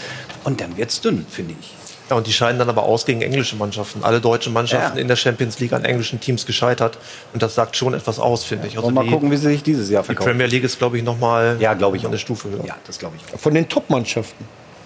Und 0.45 0.61
dann 0.61 0.77
wird's 0.77 1.01
dünn, 1.01 1.27
finde 1.29 1.55
ich. 1.61 1.73
Ja, 2.11 2.17
und 2.17 2.27
die 2.27 2.33
scheiden 2.33 2.59
dann 2.59 2.69
aber 2.69 2.83
aus 2.85 3.07
gegen 3.07 3.23
englische 3.23 3.57
Mannschaften. 3.57 4.05
Alle 4.05 4.21
deutschen 4.21 4.53
Mannschaften 4.53 4.97
Ja. 4.99 5.03
in 5.03 5.09
der 5.09 5.17
Champions 5.17 5.59
League 5.61 5.73
an 5.73 5.85
englischen 5.85 6.21
Teams 6.21 6.47
gescheitert. 6.47 6.99
Und 7.33 7.43
das 7.43 7.55
sagt 7.55 7.75
schon 7.77 7.95
etwas 7.95 8.19
aus, 8.19 8.45
finde 8.45 8.67
ich. 8.67 8.75
Also 8.77 8.85
Wollen 8.87 8.95
wir 8.95 9.01
mal 9.03 9.07
die, 9.07 9.13
gucken, 9.15 9.31
wie 9.31 9.37
sie 9.37 9.49
sich 9.49 9.63
dieses 9.63 9.89
Jahr 9.89 10.03
die 10.03 10.07
verkaufen. 10.07 10.31
Premier 10.31 10.47
League 10.47 10.65
ist, 10.65 10.79
glaube 10.79 10.99
ich, 10.99 11.05
nochmal 11.05 11.57
Ja, 11.59 11.75
glaube 11.75 11.97
ich 11.97 12.05
eine 12.07 12.15
auch. 12.17 12.19
Stufe 12.21 12.51
höher. 12.51 12.65
Ja, 12.65 12.77
das 12.87 12.99
glaube 12.99 13.17
ich. 13.17 13.35
auch. 13.35 13.39
Von 13.41 13.55
den 13.55 13.69
Top-Mannschaften. 13.69 14.45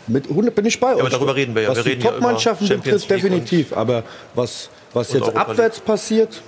Mit 0.08 0.28
100 0.30 0.54
bin 0.54 0.66
ich 0.66 0.78
bei 0.78 0.94
euch. 0.94 1.00
aber 1.00 1.10
darüber 1.10 1.34
reden 1.34 1.54
wir 1.54 1.62
ja. 1.62 1.68
Was 1.70 1.84
Wir 1.84 1.96
die 1.96 2.02
ja 2.04 2.10
Top-Mannschaften 2.12 2.68
betrifft, 2.68 3.10
definitiv. 3.10 3.76
Aber 3.76 4.04
was, 4.34 4.68
was 4.94 5.12
jetzt 5.12 5.34
abwärts 5.36 5.80
passiert, 5.80 6.42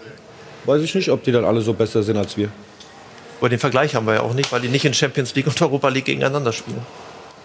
weiß 0.68 0.82
ich 0.82 0.94
nicht, 0.94 1.10
ob 1.10 1.24
die 1.24 1.32
dann 1.32 1.44
alle 1.44 1.60
so 1.60 1.72
besser 1.72 2.02
sind 2.02 2.16
als 2.16 2.36
wir. 2.36 2.50
Aber 3.40 3.48
den 3.48 3.58
Vergleich 3.58 3.94
haben 3.94 4.06
wir 4.06 4.14
ja 4.14 4.20
auch 4.20 4.34
nicht, 4.34 4.52
weil 4.52 4.60
die 4.60 4.68
nicht 4.68 4.84
in 4.84 4.92
Champions 4.94 5.34
League 5.34 5.46
und 5.46 5.60
Europa 5.60 5.88
League 5.88 6.04
gegeneinander 6.04 6.52
spielen. 6.52 6.84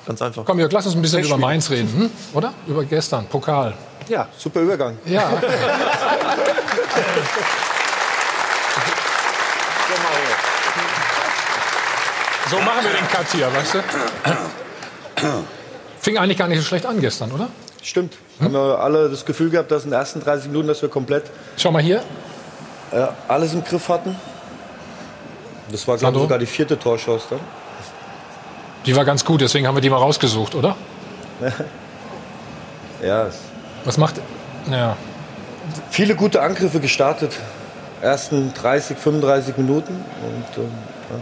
Ganz 0.05 0.21
einfach. 0.21 0.43
Komm, 0.45 0.59
Jörg, 0.59 0.71
lass 0.71 0.86
uns 0.86 0.95
ein 0.95 1.01
bisschen 1.01 1.24
über 1.24 1.38
Mainz 1.38 1.69
reden, 1.69 1.89
hm? 1.95 2.11
oder? 2.34 2.53
Über 2.67 2.84
gestern, 2.84 3.26
Pokal. 3.28 3.74
Ja, 4.09 4.28
super 4.38 4.59
Übergang. 4.59 4.97
Ja. 5.05 5.30
so 12.49 12.57
machen 12.57 12.84
wir 12.84 12.91
den 12.91 13.07
Cut 13.07 13.32
hier, 13.32 13.47
weißt 13.53 13.76
du? 13.76 13.80
Fing 16.01 16.17
eigentlich 16.17 16.38
gar 16.38 16.49
nicht 16.49 16.59
so 16.59 16.65
schlecht 16.65 16.86
an 16.86 16.99
gestern, 16.99 17.32
oder? 17.32 17.47
Stimmt. 17.82 18.17
Haben 18.41 18.53
wir 18.53 18.80
alle 18.80 19.09
das 19.09 19.24
Gefühl 19.26 19.49
gehabt, 19.49 19.71
dass 19.71 19.86
in 19.86 19.91
den 19.91 19.99
ersten 19.99 20.19
30 20.19 20.47
Minuten, 20.47 20.67
dass 20.67 20.82
wir 20.82 20.89
komplett 20.89 21.24
Schau 21.55 21.71
mal 21.71 21.82
hier. 21.82 22.03
Äh, 22.93 23.07
alles 23.27 23.53
im 23.53 23.63
Griff 23.63 23.89
hatten. 23.89 24.15
Das 25.71 25.87
war, 25.87 25.97
glaube 25.97 26.17
ich, 26.17 26.21
sogar 26.23 26.37
die 26.39 26.45
vierte 26.45 26.77
Torchance 26.77 27.25
dann. 27.29 27.39
Die 28.85 28.95
war 28.95 29.05
ganz 29.05 29.23
gut, 29.23 29.41
deswegen 29.41 29.65
haben 29.65 29.75
wir 29.75 29.81
die 29.81 29.89
mal 29.89 29.97
rausgesucht, 29.97 30.55
oder? 30.55 30.75
Ja, 33.03 33.27
Was 33.83 33.97
macht. 33.97 34.15
Ja. 34.71 34.95
viele 35.89 36.15
gute 36.15 36.41
Angriffe 36.41 36.79
gestartet. 36.79 37.33
Ersten 38.01 38.53
30, 38.53 38.97
35 38.97 39.57
Minuten. 39.57 39.93
Und 39.93 40.63
ähm, 40.63 40.71
ja. 41.09 41.17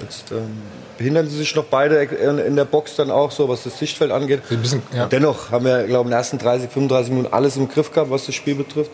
jetzt 0.00 0.32
ähm, 0.32 0.62
behindern 0.96 1.28
sie 1.28 1.36
sich 1.36 1.54
noch 1.54 1.64
beide 1.64 1.96
in, 2.02 2.38
in 2.38 2.56
der 2.56 2.64
Box 2.64 2.96
dann 2.96 3.10
auch 3.10 3.30
so, 3.30 3.50
was 3.50 3.64
das 3.64 3.78
Sichtfeld 3.78 4.10
angeht. 4.10 4.48
Bisschen, 4.48 4.82
ja. 4.94 5.06
Dennoch 5.06 5.50
haben 5.50 5.66
wir, 5.66 5.84
glaube 5.84 5.90
ich, 5.90 5.98
in 6.06 6.10
den 6.10 6.12
ersten 6.12 6.38
30, 6.38 6.70
35 6.70 7.12
Minuten 7.12 7.34
alles 7.34 7.56
im 7.56 7.68
Griff 7.68 7.92
gehabt, 7.92 8.10
was 8.10 8.24
das 8.24 8.34
Spiel 8.34 8.54
betrifft. 8.54 8.90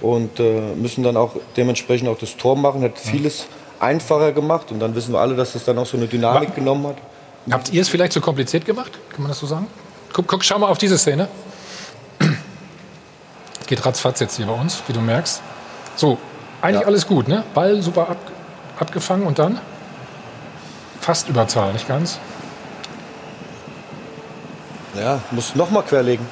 Und 0.00 0.38
äh, 0.38 0.60
müssen 0.76 1.02
dann 1.02 1.16
auch 1.16 1.32
dementsprechend 1.56 2.08
auch 2.08 2.18
das 2.18 2.36
Tor 2.36 2.56
machen. 2.56 2.82
Hat 2.82 2.98
vieles 2.98 3.46
einfacher 3.80 4.32
gemacht. 4.32 4.70
Und 4.70 4.80
dann 4.80 4.94
wissen 4.94 5.12
wir 5.12 5.20
alle, 5.20 5.34
dass 5.34 5.52
das 5.54 5.64
dann 5.64 5.78
auch 5.78 5.86
so 5.86 5.96
eine 5.96 6.06
Dynamik 6.06 6.50
Wa- 6.50 6.54
genommen 6.54 6.86
hat. 6.88 6.96
Habt 7.50 7.72
ihr 7.72 7.80
es 7.82 7.88
vielleicht 7.88 8.12
zu 8.12 8.20
kompliziert 8.20 8.64
gemacht? 8.64 8.92
Kann 9.10 9.22
man 9.22 9.28
das 9.30 9.38
so 9.38 9.46
sagen? 9.46 9.66
Guck, 10.12 10.26
guck, 10.28 10.44
schau 10.44 10.58
mal 10.58 10.68
auf 10.68 10.78
diese 10.78 10.98
Szene. 10.98 11.28
Es 12.20 12.26
geht 13.66 13.84
ratzfatz 13.84 14.20
jetzt 14.20 14.36
hier 14.36 14.46
bei 14.46 14.52
uns, 14.52 14.82
wie 14.86 14.92
du 14.92 15.00
merkst. 15.00 15.40
So, 15.96 16.18
eigentlich 16.62 16.86
alles 16.86 17.06
gut, 17.06 17.26
ne? 17.28 17.44
Ball 17.54 17.80
super 17.82 18.08
ab, 18.10 18.16
abgefangen 18.78 19.26
und 19.26 19.38
dann 19.38 19.60
fast 21.00 21.28
Überzahl, 21.28 21.72
nicht 21.72 21.88
ganz? 21.88 22.18
Ja, 24.98 25.20
musst 25.30 25.56
noch 25.56 25.70
mal 25.70 25.82
querlegen. 25.82 26.26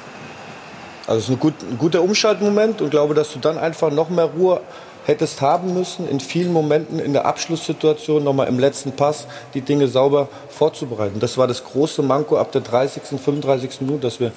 Also 1.07 1.19
es 1.19 1.23
ist 1.25 1.29
ein, 1.31 1.39
gut, 1.39 1.53
ein 1.69 1.77
guter 1.77 2.01
Umschaltmoment 2.01 2.81
und 2.81 2.91
glaube, 2.91 3.13
dass 3.13 3.31
du 3.31 3.39
dann 3.39 3.57
einfach 3.57 3.91
noch 3.91 4.09
mehr 4.09 4.25
Ruhe 4.25 4.59
hättest 5.05 5.39
haben 5.39 5.73
müssen, 5.73 6.07
in 6.09 6.19
vielen 6.19 6.51
Momenten 6.51 6.99
in 6.99 7.13
der 7.13 7.25
Abschlusssituation 7.25 8.25
noch 8.25 8.33
mal 8.33 8.43
im 8.43 8.59
letzten 8.59 8.91
Pass 8.91 9.25
die 9.53 9.61
Dinge 9.61 9.87
sauber 9.87 10.27
vorzubereiten. 10.49 11.21
Das 11.21 11.37
war 11.37 11.47
das 11.47 11.63
große 11.63 12.03
Manko 12.03 12.37
ab 12.37 12.51
der 12.51 12.59
30., 12.59 13.03
35. 13.03 13.81
Minute, 13.81 14.01
dass 14.01 14.19
wir 14.19 14.33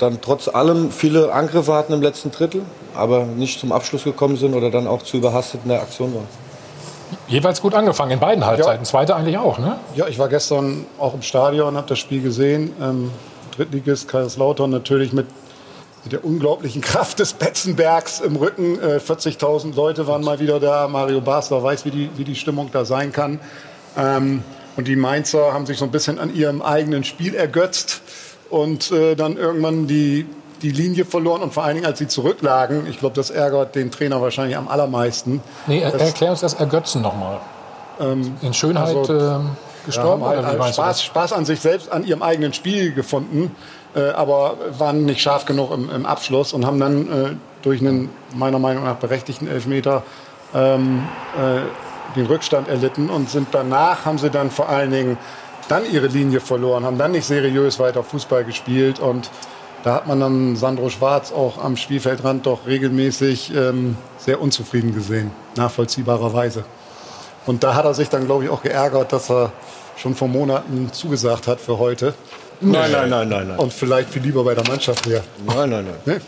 dann 0.00 0.20
trotz 0.20 0.48
allem 0.48 0.90
viele 0.90 1.32
Angriffe 1.32 1.72
hatten 1.72 1.92
im 1.92 2.02
letzten 2.02 2.32
Drittel, 2.32 2.62
aber 2.96 3.24
nicht 3.24 3.60
zum 3.60 3.70
Abschluss 3.70 4.02
gekommen 4.02 4.36
sind 4.36 4.54
oder 4.54 4.72
dann 4.72 4.88
auch 4.88 5.02
zu 5.02 5.18
überhastet 5.18 5.60
in 5.62 5.68
der 5.68 5.80
Aktion 5.80 6.12
waren. 6.12 6.26
Jeweils 7.28 7.62
gut 7.62 7.74
angefangen, 7.74 8.10
in 8.10 8.18
beiden 8.18 8.44
Halbzeiten. 8.44 8.84
Zweite 8.84 9.14
eigentlich 9.14 9.38
auch, 9.38 9.58
ne? 9.58 9.78
Ja, 9.94 10.08
ich 10.08 10.18
war 10.18 10.28
gestern 10.28 10.86
auch 10.98 11.14
im 11.14 11.22
Stadion, 11.22 11.76
habe 11.76 11.86
das 11.86 12.00
Spiel 12.00 12.22
gesehen. 12.22 12.74
Ähm, 12.80 13.10
Drittligist 13.54 14.08
Kaiserslautern 14.08 14.70
natürlich 14.70 15.12
mit, 15.12 15.26
mit 16.04 16.12
der 16.12 16.24
unglaublichen 16.24 16.82
Kraft 16.82 17.18
des 17.18 17.32
Betzenbergs 17.32 18.20
im 18.20 18.36
Rücken. 18.36 18.78
Äh, 18.80 18.98
40.000 18.98 19.74
Leute 19.74 20.06
waren 20.06 20.22
mal 20.22 20.40
wieder 20.40 20.58
da. 20.58 20.88
Mario 20.88 21.20
Basler 21.20 21.62
weiß, 21.62 21.84
wie 21.84 21.90
die, 21.90 22.10
wie 22.16 22.24
die 22.24 22.34
Stimmung 22.34 22.70
da 22.72 22.84
sein 22.84 23.12
kann. 23.12 23.40
Ähm, 23.96 24.42
und 24.76 24.88
die 24.88 24.96
Mainzer 24.96 25.52
haben 25.52 25.66
sich 25.66 25.78
so 25.78 25.84
ein 25.84 25.90
bisschen 25.90 26.18
an 26.18 26.34
ihrem 26.34 26.62
eigenen 26.62 27.04
Spiel 27.04 27.34
ergötzt 27.34 28.00
und 28.50 28.90
äh, 28.90 29.14
dann 29.14 29.36
irgendwann 29.36 29.86
die, 29.86 30.26
die 30.62 30.70
Linie 30.70 31.04
verloren. 31.04 31.42
Und 31.42 31.52
vor 31.54 31.64
allen 31.64 31.76
Dingen, 31.76 31.86
als 31.86 31.98
sie 31.98 32.08
zurücklagen, 32.08 32.86
ich 32.88 32.98
glaube, 32.98 33.14
das 33.14 33.30
ärgert 33.30 33.74
den 33.74 33.90
Trainer 33.90 34.20
wahrscheinlich 34.20 34.56
am 34.56 34.68
allermeisten. 34.68 35.42
Nee, 35.66 35.80
er, 35.80 35.94
erklär 35.94 36.30
uns 36.30 36.40
das 36.40 36.54
Ergötzen 36.54 37.02
nochmal. 37.02 37.40
In 38.00 38.54
Schönheit 38.54 38.96
also, 38.96 39.12
ähm, 39.12 39.50
gestorben? 39.84 40.22
Ja, 40.22 40.44
halt 40.44 40.56
Spaß, 40.56 40.76
das? 40.76 41.02
Spaß 41.02 41.32
an 41.32 41.44
sich 41.44 41.60
selbst, 41.60 41.90
an 41.90 42.04
ihrem 42.04 42.22
eigenen 42.22 42.52
Spiel 42.52 42.92
gefunden, 42.92 43.54
äh, 43.94 44.10
aber 44.10 44.56
waren 44.78 45.04
nicht 45.04 45.20
scharf 45.20 45.44
genug 45.44 45.72
im, 45.72 45.90
im 45.90 46.06
Abschluss 46.06 46.52
und 46.52 46.66
haben 46.66 46.80
dann 46.80 47.12
äh, 47.12 47.36
durch 47.62 47.80
einen 47.80 48.10
meiner 48.34 48.58
Meinung 48.58 48.84
nach 48.84 48.96
berechtigten 48.96 49.48
Elfmeter 49.48 50.02
ähm, 50.54 51.06
äh, 51.36 52.16
den 52.16 52.26
Rückstand 52.26 52.68
erlitten 52.68 53.10
und 53.10 53.30
sind 53.30 53.48
danach, 53.52 54.04
haben 54.04 54.18
sie 54.18 54.30
dann 54.30 54.50
vor 54.50 54.68
allen 54.68 54.90
Dingen 54.90 55.18
dann 55.68 55.90
ihre 55.90 56.08
Linie 56.08 56.40
verloren, 56.40 56.84
haben 56.84 56.98
dann 56.98 57.12
nicht 57.12 57.24
seriös 57.24 57.78
weiter 57.78 58.02
Fußball 58.02 58.44
gespielt 58.44 59.00
und 59.00 59.30
da 59.84 59.94
hat 59.94 60.06
man 60.06 60.20
dann 60.20 60.56
Sandro 60.56 60.90
Schwarz 60.90 61.32
auch 61.32 61.62
am 61.62 61.76
Spielfeldrand 61.76 62.46
doch 62.46 62.66
regelmäßig 62.66 63.52
ähm, 63.54 63.96
sehr 64.18 64.40
unzufrieden 64.40 64.94
gesehen, 64.94 65.30
nachvollziehbarerweise. 65.56 66.64
Und 67.46 67.64
da 67.64 67.74
hat 67.74 67.84
er 67.84 67.94
sich 67.94 68.08
dann, 68.08 68.26
glaube 68.26 68.44
ich, 68.44 68.50
auch 68.50 68.62
geärgert, 68.62 69.12
dass 69.12 69.30
er 69.30 69.52
schon 69.96 70.14
vor 70.14 70.28
Monaten 70.28 70.90
zugesagt 70.92 71.46
hat 71.46 71.60
für 71.60 71.78
heute. 71.78 72.14
Nein, 72.60 72.92
nein, 72.92 73.10
nein, 73.10 73.28
nein, 73.28 73.48
nein. 73.48 73.58
Und 73.58 73.72
vielleicht 73.72 74.10
viel 74.10 74.22
lieber 74.22 74.44
bei 74.44 74.54
der 74.54 74.66
Mannschaft 74.68 75.08
wäre. 75.08 75.22
Nein, 75.46 75.70
nein, 75.70 75.86
nein. 76.04 76.20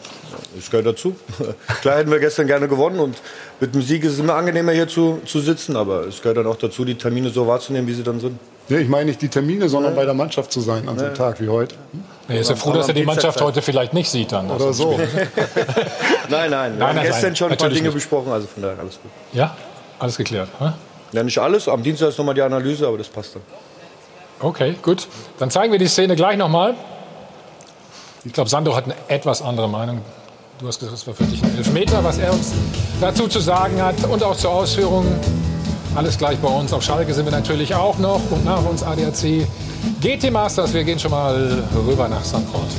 Das 0.57 0.71
gehört 0.71 0.87
dazu. 0.87 1.15
Klar 1.81 1.99
hätten 1.99 2.11
wir 2.11 2.19
gestern 2.19 2.47
gerne 2.47 2.69
gewonnen 2.69 2.99
und 2.99 3.17
mit 3.61 3.75
dem 3.75 3.83
Sieg 3.83 4.03
ist 4.05 4.15
es 4.15 4.19
immer 4.19 4.35
angenehmer 4.35 4.73
hier 4.73 4.89
zu, 4.89 5.21
zu 5.25 5.41
sitzen, 5.41 5.77
aber 5.77 6.07
es 6.07 6.21
gehört 6.21 6.39
dann 6.39 6.47
auch 6.47 6.57
dazu, 6.57 6.85
die 6.85 6.97
Termine 6.97 7.31
so 7.31 7.47
wahrzunehmen, 7.47 7.87
wie 7.89 7.95
sie 7.95 8.03
dann 8.03 8.19
sind. 8.21 8.39
Nee, 8.69 8.79
ich 8.79 8.89
meine 8.89 9.07
nicht 9.07 9.21
die 9.21 9.29
Termine, 9.29 9.69
sondern 9.69 9.95
bei 9.95 10.05
der 10.05 10.15
Mannschaft 10.15 10.51
zu 10.51 10.61
sein 10.61 10.89
an 10.89 10.99
so 10.99 11.05
einem 11.05 11.15
Tag 11.15 11.41
wie 11.41 11.49
heute. 11.49 11.77
Er 12.29 12.41
ist 12.41 12.51
ja 12.51 12.57
froh, 12.57 12.73
dass 12.73 12.89
er 12.89 12.95
die 12.95 13.05
Mannschaft 13.05 13.41
heute 13.41 13.61
vielleicht 13.63 13.93
nicht 13.93 14.09
sieht 14.11 14.33
dann. 14.33 14.51
Oder 14.51 14.73
so. 14.73 14.93
nein, 16.29 16.51
nein, 16.51 16.51
wir 16.51 16.51
Nein, 16.51 16.89
haben 16.89 16.97
nein, 16.97 17.05
gestern 17.05 17.23
nein, 17.23 17.37
schon 17.37 17.53
ein 17.53 17.59
paar 17.59 17.69
Dinge 17.69 17.83
nicht. 17.83 17.95
besprochen, 17.95 18.33
also 18.33 18.47
von 18.47 18.63
daher 18.63 18.79
alles 18.79 18.95
gut. 19.01 19.11
Ja, 19.33 19.55
alles 19.99 20.17
geklärt. 20.17 20.49
hä? 20.59 20.73
Ja, 21.15 21.23
nicht 21.23 21.39
alles, 21.39 21.69
am 21.69 21.81
Dienstag 21.81 22.09
ist 22.09 22.19
nochmal 22.19 22.35
die 22.35 22.43
Analyse, 22.43 22.89
aber 22.89 22.99
das 22.99 23.07
passt 23.07 23.37
dann. 23.37 23.43
Okay, 24.41 24.75
gut. 24.83 25.07
Dann 25.39 25.49
zeigen 25.49 25.71
wir 25.71 25.79
die 25.79 25.87
Szene 25.87 26.17
gleich 26.17 26.37
nochmal. 26.37 26.75
Ich 28.25 28.33
glaube, 28.33 28.51
Sandro 28.51 28.75
hat 28.75 28.87
eine 28.87 28.97
etwas 29.07 29.41
andere 29.41 29.69
Meinung. 29.69 30.01
Du 30.59 30.67
hast 30.67 30.81
gesagt, 30.81 30.99
es 30.99 31.07
war 31.07 31.15
für 31.15 31.23
dich 31.23 31.41
ein 31.41 31.57
Elfmeter, 31.57 32.03
was 32.03 32.19
er 32.19 32.33
uns 32.33 32.53
dazu 33.01 33.29
zu 33.29 33.39
sagen 33.39 33.81
hat 33.81 33.95
und 34.11 34.25
auch 34.25 34.37
zur 34.37 34.51
Ausführung. 34.51 35.07
Alles 35.95 36.19
gleich 36.19 36.37
bei 36.39 36.49
uns. 36.49 36.73
Auf 36.73 36.83
Schalke 36.83 37.15
sind 37.15 37.27
wir 37.27 37.33
natürlich 37.33 37.73
auch 37.77 37.97
noch 37.99 38.21
und 38.33 38.45
nach 38.45 38.65
uns 38.65 38.83
ADAC 38.83 39.47
GT 40.01 40.33
Masters. 40.33 40.75
Wir 40.75 40.83
gehen 40.83 40.99
schon 40.99 41.13
mal 41.13 41.63
rüber 41.87 42.09
nach 42.09 42.25
Sanford. 42.25 42.71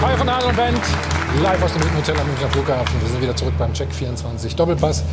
Hi 0.00 0.16
von 0.16 0.28
Adel 0.30 0.54
live 1.38 1.62
aus 1.62 1.72
dem 1.72 1.96
Hotel 1.96 2.18
am 2.18 2.26
Münchner 2.26 2.48
Flughafen. 2.50 3.00
Wir 3.00 3.08
sind 3.08 3.22
wieder 3.22 3.36
zurück 3.36 3.54
beim 3.56 3.72
Check 3.72 3.92
24 3.92 4.56
Doppelpass. 4.56 5.04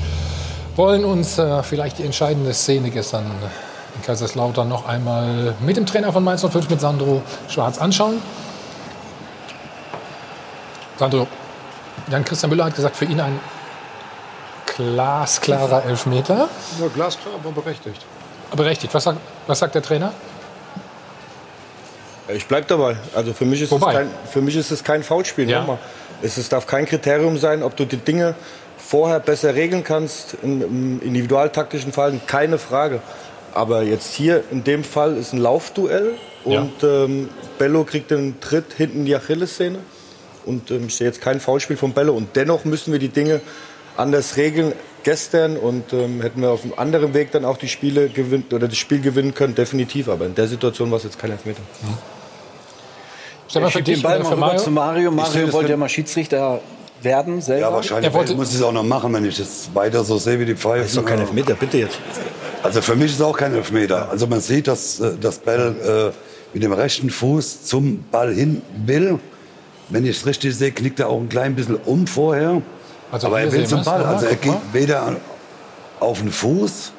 Wollen 0.76 1.06
uns 1.06 1.38
äh, 1.38 1.64
vielleicht 1.64 2.00
die 2.00 2.04
entscheidende 2.04 2.54
Szene 2.54 2.90
gestern 2.90 3.26
in 3.96 4.02
Kaiserslautern 4.02 4.68
noch 4.68 4.88
einmal 4.88 5.56
mit 5.62 5.78
dem 5.78 5.86
Trainer 5.86 6.12
von 6.12 6.24
Mainz 6.24 6.42
05 6.42 6.70
mit 6.70 6.82
Sandro 6.82 7.22
Schwarz 7.48 7.78
anschauen. 7.78 8.22
Sandro, 10.98 11.28
Jan-Christian 12.10 12.50
Müller 12.50 12.66
hat 12.66 12.76
gesagt, 12.76 12.96
für 12.96 13.06
ihn 13.06 13.22
ein 13.22 13.40
glasklarer 14.76 15.86
Elfmeter. 15.86 16.50
Ja, 16.80 16.88
glasklar, 16.94 17.36
aber 17.36 17.52
berechtigt. 17.52 18.06
Berechtigt. 18.56 18.94
Was 18.94 19.04
sagt, 19.04 19.20
was 19.46 19.60
sagt 19.60 19.76
der 19.76 19.82
Trainer? 19.82 20.12
Ich 22.30 22.46
bleib 22.46 22.68
dabei. 22.68 22.98
Also 23.16 23.34
für 23.34 23.46
mich 23.46 23.62
ist, 23.62 23.72
es 23.72 23.82
kein, 23.82 24.10
für 24.30 24.42
mich 24.42 24.56
ist 24.56 24.72
es 24.72 24.84
kein 24.84 25.02
Foulspiel. 25.02 25.50
Ja. 25.50 25.60
Nochmal. 25.60 25.80
Es 26.22 26.50
darf 26.50 26.66
kein 26.68 26.86
Kriterium 26.86 27.38
sein, 27.38 27.64
ob 27.64 27.76
du 27.76 27.86
die 27.86 27.98
Dinge 27.98 28.36
vorher 28.78 29.20
besser 29.20 29.56
regeln 29.56 29.84
kannst, 29.84 30.38
im, 30.44 30.62
im 30.62 31.02
individualtaktischen 31.02 31.92
Fall, 31.92 32.20
keine 32.26 32.58
Frage. 32.58 33.02
Aber 33.54 33.84
jetzt 33.84 34.14
hier 34.14 34.44
in 34.52 34.64
dem 34.64 34.84
Fall 34.84 35.18
ist 35.18 35.34
ein 35.34 35.40
Laufduell 35.40 36.14
Ja. 36.46 36.62
und 36.62 36.84
ähm, 36.84 37.30
Bello 37.58 37.84
kriegt 37.84 38.12
den 38.12 38.40
Tritt 38.40 38.74
hinten 38.78 39.00
in 39.00 39.06
die 39.06 39.16
Achillessehne. 39.16 39.80
Und 40.46 40.72
ähm, 40.72 40.86
ich 40.88 40.96
sehe 40.96 41.08
jetzt 41.08 41.22
kein 41.22 41.40
Foulspiel 41.40 41.76
von 41.78 41.94
Bello. 41.94 42.14
Und 42.14 42.36
dennoch 42.36 42.66
müssen 42.66 42.92
wir 42.92 43.00
die 43.00 43.10
Dinge 43.10 43.42
anders 43.98 44.38
regeln. 44.38 44.74
Gestern 45.04 45.56
und 45.58 45.94
ähm, 45.94 46.22
hätten 46.22 46.42
wir 46.42 46.50
auf 46.50 46.64
einem 46.64 46.74
anderen 46.76 47.14
Weg 47.14 47.32
dann 47.32 47.46
auch 47.46 47.58
die 47.58 47.70
Spiele 47.70 48.10
gewinnt 48.10 48.54
oder 48.54 48.68
das 48.68 48.78
Spiel 48.78 49.00
gewinnen 49.00 49.34
können, 49.34 49.56
definitiv. 49.56 50.10
Aber 50.10 50.26
in 50.26 50.36
der 50.36 50.48
Situation 50.48 50.92
war 50.92 50.98
es 50.98 51.04
jetzt 51.06 51.18
kein 51.18 51.32
Elfmeter. 51.32 51.62
Stefan, 53.50 53.68
Ich 53.68 53.74
für 53.74 53.82
den 53.84 54.02
Ball 54.02 54.20
mal 54.24 54.36
Mario? 54.36 54.60
zu 54.60 54.72
Mario. 54.72 55.12
Mario 55.12 55.52
wollte 55.54 55.72
ja 55.72 55.78
mal 55.78 55.90
Schiedsrichter 55.90 56.60
werden 57.02 57.42
selber. 57.42 57.62
Ja, 57.68 57.74
wahrscheinlich 57.74 58.14
Er 58.14 58.36
muss 58.36 58.50
ich 58.50 58.56
es 58.56 58.62
auch 58.62 58.72
noch 58.72 58.84
machen, 58.84 59.14
wenn 59.14 59.26
ich 59.26 59.38
das 59.38 59.70
weiter 59.74 60.04
so 60.04 60.18
sehe 60.18 60.40
wie 60.40 60.46
die 60.46 60.56
Pfeife. 60.56 60.80
Das 60.82 60.88
ist 60.90 60.98
doch 60.98 61.06
kein 61.06 61.20
Elfmeter, 61.20 61.54
bitte 61.56 61.78
jetzt. 61.78 61.98
Also 62.64 62.82
für 62.82 62.96
mich 62.96 63.12
ist 63.12 63.16
es 63.20 63.22
auch 63.22 63.38
kein 63.38 63.54
Elfmeter. 63.54 64.10
Also 64.10 64.28
man 64.28 64.42
sieht, 64.42 64.68
dass 64.68 65.00
äh, 65.00 65.12
das 65.22 65.38
Bell 65.38 66.12
äh, 66.14 66.18
mit 66.54 66.64
dem 66.64 66.74
rechten 66.74 67.10
Fuß 67.10 67.64
zum 67.66 68.04
Ball 68.12 68.34
hin 68.34 68.62
will. 68.86 69.20
Wenn 69.90 70.04
ich 70.06 70.18
es 70.18 70.26
richtig 70.26 70.56
sehe, 70.56 70.72
knickt 70.72 71.00
er 71.00 71.08
auch 71.10 71.20
ein 71.20 71.30
klein 71.30 71.56
bisschen 71.56 71.76
um 71.86 72.08
vorher. 72.08 72.62
Also 73.12 73.28
Aber 73.28 73.40
er 73.40 73.52
will 73.52 73.66
zum 73.68 73.84
Ball. 73.84 74.04
Also 74.04 74.26
er 74.26 74.36
geht 74.36 74.54
weder 74.74 75.16
auf 76.00 76.20
den 76.20 76.32
Fuß, 76.32 76.92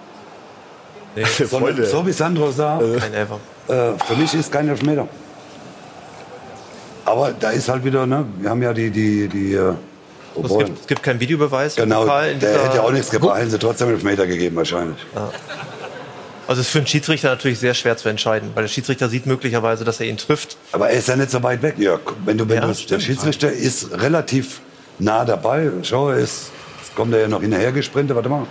sondern 1.16 1.49
Freunde. 1.74 1.86
so 1.86 2.07
wie 2.07 2.12
Sandro 2.12 2.51
sagt, 2.51 2.82
Kein 3.01 3.14
Elfer. 3.14 3.38
äh, 3.68 3.99
für 4.07 4.16
mich 4.16 4.32
ist 4.34 4.51
kein 4.51 4.68
Elfmeter. 4.68 5.07
Aber 7.09 7.32
da 7.38 7.50
ist 7.50 7.68
halt 7.68 7.84
wieder, 7.84 8.06
ne, 8.06 8.24
wir 8.38 8.50
haben 8.50 8.62
ja 8.62 8.72
die, 8.72 8.90
die, 8.90 9.28
die, 9.28 9.54
äh, 9.54 9.72
Es 10.44 10.56
gibt, 10.59 10.80
es 10.82 10.86
gibt 10.86 11.02
keinen 11.02 11.20
Videobeweis. 11.20 11.76
genau, 11.76 12.04
der 12.06 12.26
hätte 12.34 12.76
ja 12.76 12.82
auch 12.82 12.92
nichts 12.92 13.11
gebracht, 13.11 13.38
hätten 13.40 13.50
sie 13.50 13.59
trotzdem 13.59 13.88
Elfmeter 13.90 14.26
gegeben 14.26 14.56
wahrscheinlich. 14.56 14.98
Also 16.46 16.61
es 16.61 16.66
ist 16.68 16.72
für 16.72 16.78
einen 16.78 16.86
Schiedsrichter 16.86 17.28
natürlich 17.28 17.59
sehr 17.59 17.74
schwer 17.74 17.96
zu 17.96 18.09
entscheiden, 18.09 18.50
weil 18.54 18.64
der 18.64 18.68
Schiedsrichter 18.68 19.09
sieht 19.09 19.26
möglicherweise, 19.26 19.84
dass 19.84 20.00
er 20.00 20.06
ihn 20.06 20.16
trifft. 20.16 20.56
Aber 20.72 20.88
er 20.90 20.98
ist 20.98 21.09
ja 21.09 21.16
nicht 21.16 21.30
so 21.30 21.42
weit 21.42 21.61
weg, 21.62 21.74
Jörg. 21.78 22.00
Wenn 22.24 22.38
du, 22.38 22.48
wenn 22.48 22.56
Ja, 22.62 22.66
du, 22.66 22.72
der. 22.88 23.00
Schiedsrichter 23.00 23.50
ist 23.52 23.90
relativ 24.00 24.61
nah 24.98 25.24
dabei. 25.26 25.70
Schau, 25.82 26.12
jetzt 26.12 26.50
kommt 26.94 27.12
er 27.14 27.20
ja 27.20 27.28
noch 27.28 27.42
hinterher 27.42 27.72
gesprintet. 27.72 28.16
Warte 28.16 28.28
mal. 28.30 28.46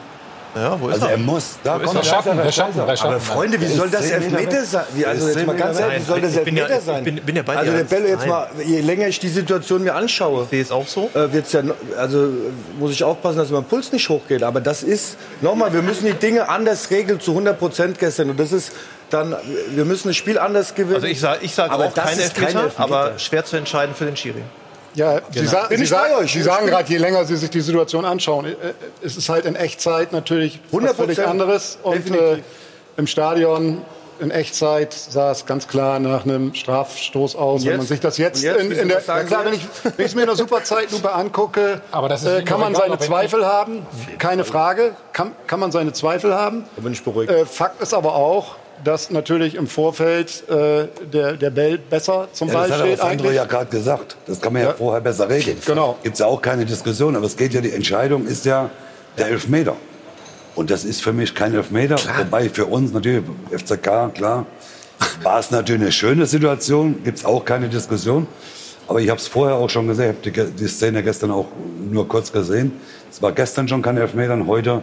Ja, 0.61 0.79
wo 0.81 0.87
ist 0.89 0.95
Also 0.95 1.05
er? 1.05 1.11
er 1.13 1.17
muss. 1.17 1.57
Da 1.63 1.73
kommt 1.79 1.93
Der 1.93 2.01
er. 2.01 2.03
Schatten, 2.03 2.37
der 2.37 2.51
Schatten, 2.51 2.77
der 2.87 2.95
Schatten. 2.95 3.11
Aber 3.13 3.19
Freunde, 3.19 3.61
wie 3.61 3.67
soll 3.67 3.89
das 3.89 4.09
Elfmeter 4.09 4.63
sein? 4.65 4.83
Wie, 4.93 5.05
also 5.05 5.27
jetzt 5.27 5.45
mal 5.45 5.55
ganz 5.55 5.79
ehrlich, 5.79 5.99
wie 5.99 6.05
soll 6.05 6.21
das 6.21 6.35
Ich 6.35 6.43
bin 6.43 6.57
ja- 6.57 6.63
Elfmeter 6.63 6.79
ich 6.79 6.85
sein? 6.85 7.03
bin- 7.03 7.15
bin 7.25 7.35
ja 7.35 7.41
bei 7.43 7.55
also 7.57 7.71
dir. 7.71 7.77
der 7.77 7.83
Bello 7.85 8.07
jetzt 8.07 8.27
mal, 8.27 8.47
je 8.65 8.81
länger 8.81 9.07
ich 9.07 9.19
die 9.19 9.27
Situation 9.29 9.83
mir 9.83 9.95
anschaue, 9.95 10.43
Ich 10.43 10.49
sehe 10.49 10.61
es 10.61 10.71
auch 10.71 10.87
so. 10.87 11.09
äh, 11.13 11.31
wird's 11.31 11.51
ja, 11.53 11.61
also 11.97 12.25
äh, 12.25 12.29
muss 12.79 12.91
ich 12.91 13.03
aufpassen, 13.03 13.37
dass 13.37 13.49
mein 13.49 13.63
Puls 13.65 13.91
nicht 13.91 14.07
hochgeht. 14.09 14.43
Aber 14.43 14.59
das 14.61 14.83
ist, 14.83 15.17
nochmal, 15.41 15.73
wir 15.73 15.81
müssen 15.81 16.05
die 16.05 16.13
Dinge 16.13 16.49
anders 16.49 16.89
regeln 16.89 17.19
zu 17.19 17.31
100 17.31 17.57
Prozent 17.59 17.99
gestern. 17.99 18.29
Und 18.29 18.39
das 18.39 18.51
ist 18.51 18.71
dann, 19.09 19.35
wir 19.69 19.85
müssen 19.85 20.09
das 20.09 20.17
Spiel 20.17 20.37
anders 20.37 20.75
gewinnen. 20.75 20.95
Also 20.95 21.07
ich 21.07 21.19
sage 21.19 21.39
ich 21.41 21.55
sag 21.55 21.71
Aber 21.71 21.85
auch 21.85 21.93
kein 21.93 22.17
Elfmeter, 22.19 22.63
Elfmeter. 22.63 22.83
aber 22.83 23.17
schwer 23.19 23.45
zu 23.45 23.55
entscheiden 23.57 23.95
für 23.95 24.05
den 24.05 24.17
Schiri. 24.17 24.41
Ja, 24.97 25.21
Sie, 25.31 25.45
sa 25.45 25.67
Bin 25.67 25.77
Sie, 25.77 25.83
ich 25.83 25.89
sa 25.89 26.07
bei 26.09 26.17
euch. 26.17 26.33
Sie 26.33 26.41
sagen 26.41 26.65
gerade, 26.65 26.89
je 26.89 26.97
länger 26.97 27.23
Sie 27.23 27.35
sich 27.37 27.51
die 27.51 27.61
Situation 27.61 28.03
anschauen, 28.03 28.45
äh, 28.45 28.55
es 29.03 29.15
ist 29.15 29.29
halt 29.29 29.45
in 29.45 29.55
Echtzeit 29.55 30.11
natürlich 30.11 30.59
was 30.71 30.83
100%. 30.83 30.93
völlig 30.95 31.25
anderes. 31.25 31.77
Und 31.83 32.09
äh, 32.09 32.39
im 32.97 33.05
Stadion 33.05 33.83
in 34.19 34.31
Echtzeit 34.31 34.93
sah 34.93 35.29
es 35.29 35.45
ganz 35.45 35.67
klar 35.67 35.99
nach 35.99 36.25
einem 36.25 36.55
Strafstoß 36.55 37.35
aus. 37.35 37.63
Wenn 37.63 37.77
man 37.77 37.85
sich 37.85 37.99
das 37.99 38.17
jetzt, 38.17 38.41
jetzt? 38.41 38.59
in, 38.59 38.71
in 38.71 38.87
der, 38.89 39.03
ja, 39.05 39.23
klar, 39.23 39.45
wenn 39.45 39.53
ich 39.53 39.61
es 39.97 40.15
mir 40.15 40.21
in 40.21 40.27
der 40.27 40.35
Superzeitlupe 40.35 41.13
angucke, 41.13 41.81
Aber 41.91 42.09
das 42.09 42.23
ist 42.23 42.29
äh, 42.29 42.41
kann 42.41 42.59
man 42.59 42.73
egal, 42.73 42.87
seine 42.87 42.97
Zweifel 42.97 43.45
haben. 43.45 43.85
Keine 44.17 44.45
Frage. 44.45 44.95
Kann, 45.13 45.33
kann 45.45 45.59
man 45.59 45.71
seine 45.71 45.93
Zweifel 45.93 46.33
haben. 46.33 46.65
Da 46.75 46.81
bin 46.81 46.93
ich 46.93 47.03
beruhigt. 47.03 47.31
Äh, 47.31 47.45
Fakt 47.45 47.81
ist 47.83 47.93
aber 47.93 48.15
auch, 48.15 48.55
dass 48.83 49.09
natürlich 49.09 49.55
im 49.55 49.67
Vorfeld 49.67 50.43
äh, 50.49 50.87
der, 51.11 51.33
der 51.33 51.49
Bell 51.49 51.77
besser 51.77 52.27
zum 52.33 52.47
Ja, 52.49 52.53
Ball 52.53 52.69
das 52.69 52.77
hat 52.79 52.85
steht 52.87 53.01
eigentlich. 53.01 53.33
ja 53.33 53.45
gerade 53.45 53.69
gesagt. 53.69 54.17
Das 54.27 54.39
kann 54.41 54.53
man 54.53 54.61
ja, 54.63 54.69
Ja. 54.69 54.73
vorher 54.75 55.01
besser 55.01 55.29
regeln. 55.29 55.57
Genau. 55.65 55.97
Gibt 56.03 56.15
es 56.15 56.19
ja 56.19 56.25
auch 56.27 56.41
keine 56.41 56.65
Diskussion. 56.65 57.15
Aber 57.15 57.25
es 57.25 57.35
geht 57.37 57.53
ja, 57.53 57.61
die 57.61 57.71
Entscheidung 57.71 58.25
ist 58.27 58.45
ja 58.45 58.69
der 59.17 59.27
Elfmeter. 59.29 59.75
Und 60.55 60.69
das 60.71 60.85
ist 60.85 61.01
für 61.03 61.13
mich 61.13 61.35
kein 61.35 61.53
Elfmeter. 61.53 61.97
Wobei 62.17 62.49
für 62.49 62.65
uns 62.65 62.91
natürlich, 62.91 63.23
FCK, 63.51 64.13
klar, 64.13 64.45
war 65.21 65.39
es 65.39 65.51
natürlich 65.51 65.81
eine 65.81 65.91
schöne 65.91 66.25
Situation. 66.25 67.03
Gibt 67.03 67.19
es 67.19 67.25
auch 67.25 67.45
keine 67.45 67.69
Diskussion. 67.69 68.27
Aber 68.87 69.01
ich 69.01 69.09
habe 69.09 69.19
es 69.19 69.27
vorher 69.27 69.55
auch 69.57 69.69
schon 69.69 69.87
gesehen. 69.87 70.15
Ich 70.23 70.37
habe 70.39 70.47
die, 70.49 70.55
die 70.55 70.67
Szene 70.67 71.03
gestern 71.03 71.31
auch 71.31 71.47
nur 71.91 72.07
kurz 72.07 72.31
gesehen. 72.31 72.71
Es 73.11 73.21
war 73.21 73.31
gestern 73.33 73.67
schon 73.67 73.81
kein 73.81 73.97
Elfmeter 73.97 74.33
und 74.33 74.47
heute 74.47 74.81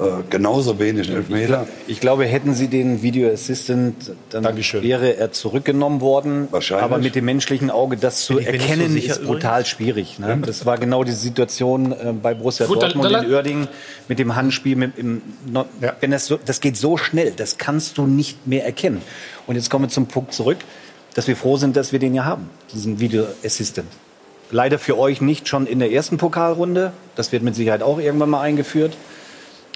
äh, 0.00 0.22
genauso 0.30 0.78
wenig 0.78 1.10
Elfmeter. 1.10 1.66
Ich 1.86 2.00
glaube, 2.00 2.24
hätten 2.24 2.54
Sie 2.54 2.68
den 2.68 3.02
Video 3.02 3.30
Assistant, 3.32 4.12
dann 4.30 4.42
Dankeschön. 4.44 4.82
wäre 4.82 5.16
er 5.16 5.32
zurückgenommen 5.32 6.00
worden. 6.00 6.48
Wahrscheinlich. 6.50 6.84
Aber 6.84 6.98
mit 6.98 7.14
dem 7.14 7.24
menschlichen 7.24 7.70
Auge 7.70 7.96
das 7.96 8.24
zu 8.24 8.34
so 8.34 8.38
erkennen, 8.38 8.90
sicher 8.90 9.12
ist 9.12 9.24
brutal 9.24 9.64
schwierig. 9.66 10.18
Ne? 10.18 10.38
Das 10.44 10.66
war 10.66 10.78
genau 10.78 11.04
die 11.04 11.12
Situation 11.12 11.92
äh, 11.92 12.12
bei 12.20 12.34
Borussia 12.34 12.66
Gut, 12.66 12.82
Dortmund 12.82 13.12
dann- 13.12 13.24
in 13.24 13.30
Uerdingen 13.30 13.68
mit 14.08 14.18
dem 14.18 14.36
Handspiel. 14.36 14.76
Mit, 14.76 14.98
im, 14.98 15.22
no, 15.50 15.64
Ja. 15.80 15.94
wenn 16.00 16.10
das, 16.10 16.26
so, 16.26 16.38
das 16.44 16.60
geht 16.60 16.76
so 16.76 16.96
schnell, 16.96 17.32
das 17.36 17.58
kannst 17.58 17.98
du 17.98 18.06
nicht 18.06 18.46
mehr 18.46 18.64
erkennen. 18.64 19.02
Und 19.46 19.56
jetzt 19.56 19.70
kommen 19.70 19.86
wir 19.86 19.88
zum 19.90 20.06
Punkt 20.06 20.32
zurück, 20.32 20.58
dass 21.14 21.26
wir 21.26 21.36
froh 21.36 21.56
sind, 21.56 21.76
dass 21.76 21.92
wir 21.92 21.98
den 21.98 22.14
ja 22.14 22.24
haben, 22.24 22.48
diesen 22.72 23.00
Video 23.00 23.24
Assistant. 23.44 23.88
Leider 24.50 24.78
für 24.78 24.96
euch 24.98 25.20
nicht 25.20 25.46
schon 25.48 25.66
in 25.66 25.78
der 25.78 25.90
ersten 25.92 26.16
Pokalrunde. 26.16 26.92
Das 27.16 27.32
wird 27.32 27.42
mit 27.42 27.54
Sicherheit 27.54 27.82
auch 27.82 27.98
irgendwann 27.98 28.30
mal 28.30 28.40
eingeführt. 28.40 28.96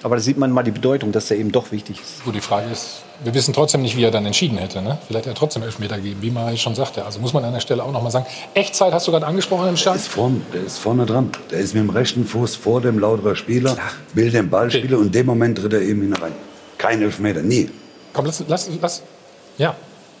Aber 0.03 0.15
da 0.17 0.21
sieht 0.21 0.37
man 0.37 0.51
mal 0.51 0.63
die 0.63 0.71
Bedeutung, 0.71 1.11
dass 1.13 1.27
der 1.29 1.37
eben 1.37 1.51
doch 1.51 1.71
wichtig 1.71 2.01
ist. 2.01 2.23
Gut, 2.25 2.35
die 2.35 2.41
Frage 2.41 2.69
ist, 2.69 3.03
wir 3.23 3.33
wissen 3.33 3.53
trotzdem 3.53 3.81
nicht, 3.81 3.95
wie 3.95 4.03
er 4.03 4.11
dann 4.11 4.25
entschieden 4.25 4.57
hätte. 4.57 4.81
Ne? 4.81 4.97
Vielleicht 5.07 5.25
hätte 5.25 5.33
er 5.33 5.39
trotzdem 5.39 5.63
Elfmeter 5.63 5.95
gegeben, 5.95 6.21
wie 6.21 6.29
Mari 6.29 6.57
schon 6.57 6.75
sagte. 6.75 7.05
Also 7.05 7.19
muss 7.21 7.31
man 7.33 7.43
an 7.45 7.53
der 7.53 7.61
Stelle 7.61 7.81
auch 7.83 7.91
noch 7.91 8.03
mal 8.03 8.11
sagen. 8.11 8.25
Echtzeit 8.53 8.91
hast 8.93 9.07
du 9.07 9.11
gerade 9.11 9.25
angesprochen 9.25 9.69
im 9.69 9.77
Start? 9.77 9.95
Der 9.95 10.01
ist, 10.03 10.09
vorn, 10.09 10.45
der 10.53 10.63
ist 10.65 10.77
vorne 10.77 11.05
dran. 11.05 11.31
Der 11.51 11.59
ist 11.59 11.73
mit 11.73 11.83
dem 11.83 11.89
rechten 11.89 12.25
Fuß 12.25 12.57
vor 12.57 12.81
dem 12.81 12.99
Lauterer 12.99 13.35
Spieler, 13.37 13.77
will 14.13 14.29
den 14.29 14.49
Ball 14.49 14.67
Okay. 14.67 14.79
spielen 14.79 14.95
und 14.95 15.05
in 15.07 15.11
dem 15.13 15.25
Moment 15.25 15.57
tritt 15.57 15.71
er 15.73 15.81
eben 15.81 16.01
hinein. 16.01 16.33
Kein 16.77 17.01
Elfmeter, 17.01 17.41
nie. 17.41 17.69
Komm, 18.11 18.25
lass, 18.25 18.43
lass, 18.47 18.69
lass. 18.81 19.01
Ja. 19.57 19.73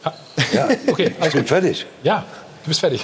Ah, 0.05 0.13
Ja, 0.53 0.67
Okay, 0.87 1.13
ich 1.21 1.31
bin 1.31 1.41
gut. 1.41 1.47
fertig. 1.49 1.85
Ja, 2.03 2.23
du 2.63 2.67
bist 2.69 2.79
fertig. 2.79 3.03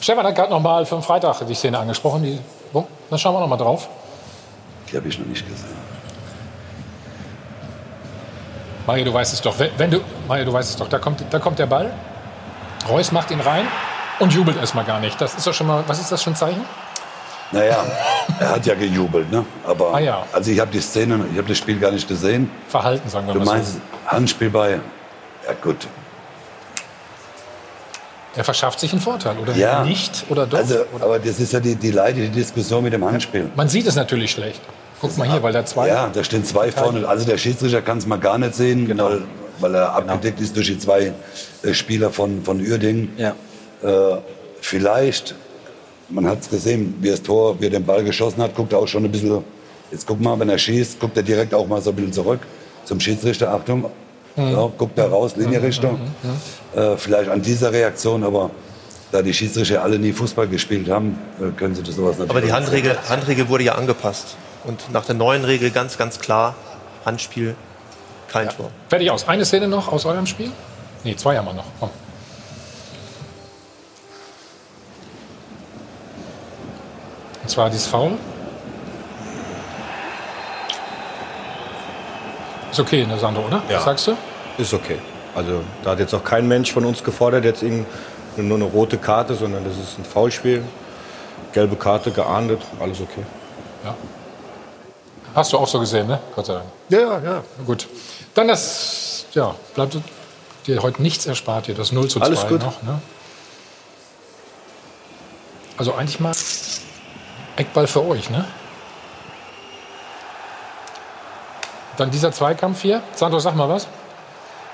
Stefan 0.00 0.26
hat 0.26 0.34
gerade 0.34 0.50
noch 0.50 0.60
mal 0.60 0.84
für 0.84 0.96
den 0.96 1.02
Freitag 1.02 1.46
die 1.46 1.54
Szene 1.54 1.78
angesprochen. 1.78 2.22
Die, 2.24 2.38
dann 3.08 3.18
schauen 3.18 3.34
wir 3.34 3.40
noch 3.40 3.48
mal 3.48 3.56
drauf. 3.56 3.88
Die 4.92 4.96
habe 4.98 5.08
ich 5.08 5.18
noch 5.18 5.26
nicht 5.26 5.48
gesehen. 5.48 5.79
Mario, 8.90 9.04
du 9.04 9.14
weißt 9.14 9.32
es 9.32 9.40
doch. 9.40 9.56
Wenn, 9.56 9.70
wenn 9.76 9.88
du, 9.92 10.00
Mario, 10.26 10.44
du 10.46 10.52
weißt 10.52 10.68
es 10.70 10.76
doch. 10.76 10.88
Da 10.88 10.98
kommt, 10.98 11.22
da 11.30 11.38
kommt 11.38 11.60
der 11.60 11.66
Ball. 11.66 11.92
Reus 12.88 13.12
macht 13.12 13.30
ihn 13.30 13.38
rein 13.38 13.68
und 14.18 14.32
jubelt 14.32 14.56
erstmal 14.56 14.84
gar 14.84 14.98
nicht. 14.98 15.20
Das 15.20 15.34
ist 15.34 15.46
doch 15.46 15.54
schon 15.54 15.68
mal. 15.68 15.84
Was 15.86 16.00
ist 16.00 16.10
das 16.10 16.20
für 16.24 16.30
ein 16.30 16.34
Zeichen? 16.34 16.64
Naja, 17.52 17.84
er 18.40 18.48
hat 18.50 18.66
ja 18.66 18.74
gejubelt, 18.74 19.30
ne? 19.30 19.44
Aber 19.64 19.94
Ah, 19.94 20.00
ja. 20.00 20.24
also 20.32 20.50
ich 20.50 20.58
habe 20.58 20.72
die 20.72 20.80
Szene, 20.80 21.20
ich 21.30 21.38
habe 21.38 21.46
das 21.48 21.58
Spiel 21.58 21.78
gar 21.78 21.92
nicht 21.92 22.08
gesehen. 22.08 22.50
Verhalten, 22.68 23.08
sagen 23.08 23.28
wir 23.28 23.34
Du 23.34 23.38
mal 23.40 23.46
so. 23.46 23.52
meinst 23.52 23.80
Handspiel 24.08 24.50
bei? 24.50 24.70
Ja 25.46 25.52
gut. 25.62 25.86
Er 28.34 28.42
verschafft 28.44 28.80
sich 28.80 28.92
einen 28.92 29.00
Vorteil, 29.00 29.36
oder 29.38 29.54
Ja. 29.54 29.84
nicht? 29.84 30.24
Oder 30.30 30.46
doch? 30.46 30.58
Also, 30.58 30.84
aber 31.00 31.18
das 31.20 31.38
ist 31.38 31.52
ja 31.52 31.60
die, 31.60 31.76
die 31.76 31.90
leidige 31.92 32.28
Diskussion 32.28 32.82
mit 32.82 32.92
dem 32.92 33.04
Handspiel. 33.04 33.50
Man 33.54 33.68
sieht 33.68 33.86
es 33.86 33.94
natürlich 33.94 34.32
schlecht. 34.32 34.60
Guck 35.00 35.16
mal 35.16 35.28
hier, 35.30 35.42
weil 35.42 35.52
da 35.52 35.64
zwei. 35.64 35.88
Ja, 35.88 36.10
da 36.12 36.22
stehen 36.24 36.44
zwei 36.44 36.70
vorne. 36.70 37.06
Also 37.08 37.24
der 37.24 37.38
Schiedsrichter 37.38 37.80
kann 37.82 37.98
es 37.98 38.06
mal 38.06 38.18
gar 38.18 38.38
nicht 38.38 38.54
sehen, 38.54 38.86
Genau. 38.86 39.06
weil, 39.06 39.22
weil 39.60 39.74
er 39.74 39.94
abgedeckt 39.94 40.40
ist 40.40 40.54
durch 40.56 40.66
die 40.66 40.78
zwei 40.78 41.12
äh, 41.62 41.72
Spieler 41.74 42.10
von, 42.10 42.42
von 42.42 42.60
Uerdingen. 42.60 43.10
Ja. 43.16 43.34
Äh, 43.82 44.18
vielleicht, 44.60 45.34
man 46.10 46.26
hat 46.26 46.40
es 46.42 46.50
gesehen, 46.50 46.94
wie 47.00 47.10
das 47.10 47.22
Tor, 47.22 47.58
wie 47.60 47.64
er 47.64 47.70
den 47.70 47.84
Ball 47.84 48.04
geschossen 48.04 48.42
hat, 48.42 48.54
guckt 48.54 48.72
er 48.72 48.78
auch 48.78 48.88
schon 48.88 49.04
ein 49.04 49.10
bisschen, 49.12 49.42
jetzt 49.90 50.06
guck 50.06 50.20
mal, 50.20 50.38
wenn 50.38 50.48
er 50.50 50.58
schießt, 50.58 51.00
guckt 51.00 51.16
er 51.16 51.22
direkt 51.22 51.54
auch 51.54 51.66
mal 51.66 51.80
so 51.80 51.90
ein 51.90 51.96
bisschen 51.96 52.12
zurück 52.12 52.40
zum 52.84 53.00
Schiedsrichter. 53.00 53.52
Achtung, 53.52 53.86
Mhm. 54.36 54.52
ja, 54.52 54.70
guckt 54.78 54.96
er 54.98 55.08
raus, 55.08 55.34
Linienrichter. 55.36 55.98
Äh, 56.76 56.96
vielleicht 56.96 57.28
an 57.30 57.42
dieser 57.42 57.72
Reaktion, 57.72 58.22
aber 58.22 58.50
da 59.10 59.22
die 59.22 59.34
Schiedsrichter 59.34 59.82
alle 59.82 59.98
nie 59.98 60.12
Fußball 60.12 60.46
gespielt 60.46 60.88
haben, 60.88 61.18
äh, 61.40 61.50
können 61.58 61.74
sie 61.74 61.82
das 61.82 61.96
sowas 61.96 62.12
natürlich 62.12 62.30
Aber 62.30 62.40
die 62.40 62.52
Handregel, 62.52 62.96
Handregel 63.08 63.48
wurde 63.48 63.64
ja 63.64 63.74
angepasst. 63.74 64.36
Und 64.64 64.90
nach 64.92 65.04
der 65.06 65.14
neuen 65.14 65.44
Regel 65.44 65.70
ganz, 65.70 65.96
ganz 65.96 66.18
klar, 66.18 66.54
Handspiel, 67.04 67.54
kein 68.28 68.48
Tor. 68.50 68.70
Fertig 68.88 69.10
aus. 69.10 69.26
Eine 69.26 69.44
Szene 69.44 69.68
noch 69.68 69.90
aus 69.90 70.04
eurem 70.04 70.26
Spiel? 70.26 70.52
Nee, 71.02 71.16
zwei 71.16 71.36
haben 71.38 71.46
wir 71.46 71.54
noch. 71.54 71.64
Komm. 71.80 71.90
Und 77.42 77.48
zwar 77.48 77.70
dieses 77.70 77.86
Foul. 77.86 78.12
Ist 82.70 82.78
okay, 82.78 83.04
ne, 83.04 83.18
Sandro, 83.18 83.42
oder? 83.46 83.62
Ja. 83.68 83.76
Was 83.78 83.84
sagst 83.84 84.06
du? 84.08 84.16
Ist 84.58 84.72
okay. 84.74 84.98
Also 85.34 85.62
da 85.82 85.90
hat 85.92 85.98
jetzt 86.00 86.14
auch 86.14 86.22
kein 86.24 86.46
Mensch 86.46 86.72
von 86.72 86.84
uns 86.84 87.02
gefordert, 87.02 87.44
jetzt 87.44 87.62
irgend- 87.62 87.86
nur 88.36 88.56
eine 88.56 88.64
rote 88.64 88.96
Karte, 88.96 89.34
sondern 89.34 89.64
das 89.64 89.74
ist 89.76 89.98
ein 89.98 90.04
Foulspiel. 90.04 90.62
Gelbe 91.52 91.74
Karte 91.76 92.10
geahndet, 92.12 92.62
alles 92.80 93.00
okay. 93.00 93.22
Ja. 93.84 93.94
Hast 95.34 95.52
du 95.52 95.58
auch 95.58 95.68
so 95.68 95.78
gesehen, 95.78 96.06
ne? 96.06 96.20
Gott 96.34 96.46
sei 96.46 96.54
Dank. 96.54 96.66
Ja, 96.88 97.18
ja. 97.18 97.44
Gut. 97.66 97.88
Dann 98.34 98.48
das, 98.48 99.26
ja, 99.32 99.54
bleibt 99.74 99.96
dir 100.66 100.82
heute 100.82 101.02
nichts 101.02 101.26
erspart 101.26 101.66
hier, 101.66 101.74
das 101.74 101.92
0 101.92 102.08
zu 102.08 102.18
2 102.18 102.24
Alles 102.24 102.46
gut. 102.48 102.62
noch. 102.62 102.82
Ne? 102.82 103.00
Also 105.76 105.94
eigentlich 105.94 106.20
mal 106.20 106.32
Eckball 107.56 107.86
für 107.86 108.04
euch, 108.04 108.30
ne? 108.30 108.44
Dann 111.96 112.10
dieser 112.10 112.32
Zweikampf 112.32 112.82
hier. 112.82 113.02
Sandro, 113.14 113.38
sag 113.38 113.54
mal 113.56 113.68
was. 113.68 113.86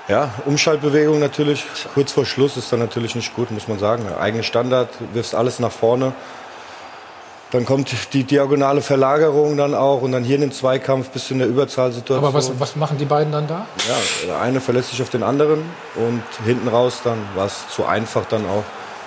Ja, 0.08 0.30
Umschaltbewegung 0.44 1.18
natürlich, 1.18 1.64
kurz 1.92 2.12
vor 2.12 2.24
Schluss 2.24 2.56
ist 2.56 2.72
dann 2.72 2.78
natürlich 2.78 3.16
nicht 3.16 3.34
gut, 3.34 3.50
muss 3.50 3.66
man 3.66 3.80
sagen. 3.80 4.06
Eigene 4.20 4.44
Standard, 4.44 4.88
wirfst 5.12 5.34
alles 5.34 5.58
nach 5.58 5.72
vorne. 5.72 6.12
Dann 7.52 7.64
kommt 7.64 7.94
die 8.12 8.24
diagonale 8.24 8.80
Verlagerung 8.80 9.56
dann 9.56 9.74
auch 9.74 10.02
und 10.02 10.10
dann 10.12 10.24
hier 10.24 10.34
in 10.34 10.40
den 10.40 10.52
Zweikampf 10.52 11.10
bis 11.10 11.30
in 11.30 11.38
der 11.38 11.46
Überzahlsituation. 11.46 12.24
Aber 12.24 12.34
was, 12.34 12.50
was 12.58 12.74
machen 12.74 12.98
die 12.98 13.04
beiden 13.04 13.32
dann 13.32 13.46
da? 13.46 13.66
Ja, 13.88 13.94
der 14.26 14.40
eine 14.40 14.60
verlässt 14.60 14.90
sich 14.90 15.00
auf 15.00 15.10
den 15.10 15.22
anderen 15.22 15.60
und 15.94 16.22
hinten 16.44 16.66
raus 16.66 17.00
dann 17.04 17.18
war 17.36 17.46
es 17.46 17.68
zu 17.74 17.84
einfach 17.86 18.24
dann 18.26 18.44
auch, 18.46 18.64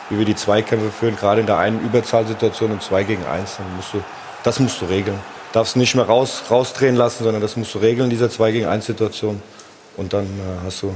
wie 0.09 0.17
wir 0.19 0.25
die 0.25 0.35
Zweikämpfe 0.35 0.89
führen, 0.89 1.17
gerade 1.17 1.41
in 1.41 1.47
der 1.47 1.57
einen 1.57 1.81
Überzahlsituation 1.81 2.71
im 2.71 2.79
2 2.79 3.03
gegen 3.03 3.25
1, 3.25 3.57
dann 3.57 3.75
musst 3.75 3.93
du, 3.93 4.01
das 4.43 4.59
musst 4.59 4.81
du 4.81 4.85
regeln. 4.85 5.19
Darfst 5.51 5.75
nicht 5.75 5.95
mehr 5.95 6.05
raus, 6.05 6.43
rausdrehen 6.49 6.95
lassen, 6.95 7.23
sondern 7.25 7.41
das 7.41 7.57
musst 7.57 7.73
du 7.75 7.79
regeln 7.79 8.05
in 8.05 8.09
dieser 8.09 8.29
2 8.29 8.51
gegen 8.53 8.65
1 8.67 8.85
Situation 8.85 9.41
und 9.97 10.13
dann 10.13 10.23
äh, 10.25 10.65
hast 10.65 10.81
du 10.83 10.93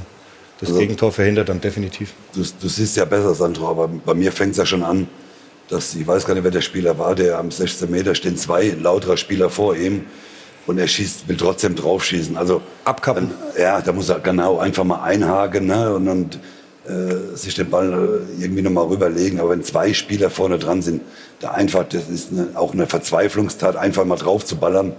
das 0.61 0.69
Also- 0.69 0.79
Gegentor 0.79 1.11
verhindert 1.11 1.49
dann 1.49 1.59
definitiv. 1.59 2.13
Du, 2.33 2.41
du 2.41 2.67
siehst 2.69 2.95
ja 2.95 3.03
besser, 3.03 3.35
Sandro, 3.35 3.69
aber 3.69 3.89
bei 3.89 4.13
mir 4.13 4.31
fängt 4.31 4.51
es 4.51 4.57
ja 4.57 4.65
schon 4.65 4.81
an, 4.83 5.09
dass 5.69 5.95
ich 5.95 6.05
weiß 6.05 6.25
gar 6.25 6.33
nicht, 6.33 6.43
wer 6.43 6.51
der 6.51 6.61
Spieler 6.61 6.97
war, 6.99 7.15
der 7.15 7.39
am 7.39 7.51
16 7.51 7.89
Meter 7.89 8.15
stehen 8.15 8.37
zwei 8.37 8.75
lauterer 8.79 9.17
Spieler 9.17 9.49
vor 9.49 9.75
ihm 9.75 10.05
und 10.65 10.77
er 10.77 10.87
schießt, 10.87 11.27
will 11.27 11.37
trotzdem 11.37 11.75
draufschießen. 11.75 12.37
Also 12.37 12.61
Abkappen. 12.85 13.31
Dann, 13.55 13.61
ja, 13.61 13.81
da 13.81 13.91
muss 13.91 14.09
er 14.09 14.19
genau 14.19 14.59
einfach 14.59 14.83
mal 14.83 15.03
einhaken 15.03 15.67
ne, 15.67 15.93
und, 15.93 16.07
und 16.07 16.39
äh, 16.87 17.35
sich 17.35 17.55
den 17.55 17.69
Ball 17.69 18.21
irgendwie 18.39 18.61
nochmal 18.61 18.85
rüberlegen. 18.85 19.39
Aber 19.39 19.51
wenn 19.51 19.63
zwei 19.63 19.93
Spieler 19.93 20.29
vorne 20.29 20.57
dran 20.59 20.81
sind, 20.81 21.01
da 21.39 21.51
einfach, 21.51 21.85
das 21.87 22.09
ist 22.09 22.31
eine, 22.31 22.47
auch 22.55 22.73
eine 22.73 22.87
Verzweiflungstat, 22.87 23.75
einfach 23.75 24.05
mal 24.05 24.15
drauf 24.15 24.45
zu 24.45 24.55
ballern. 24.55 24.93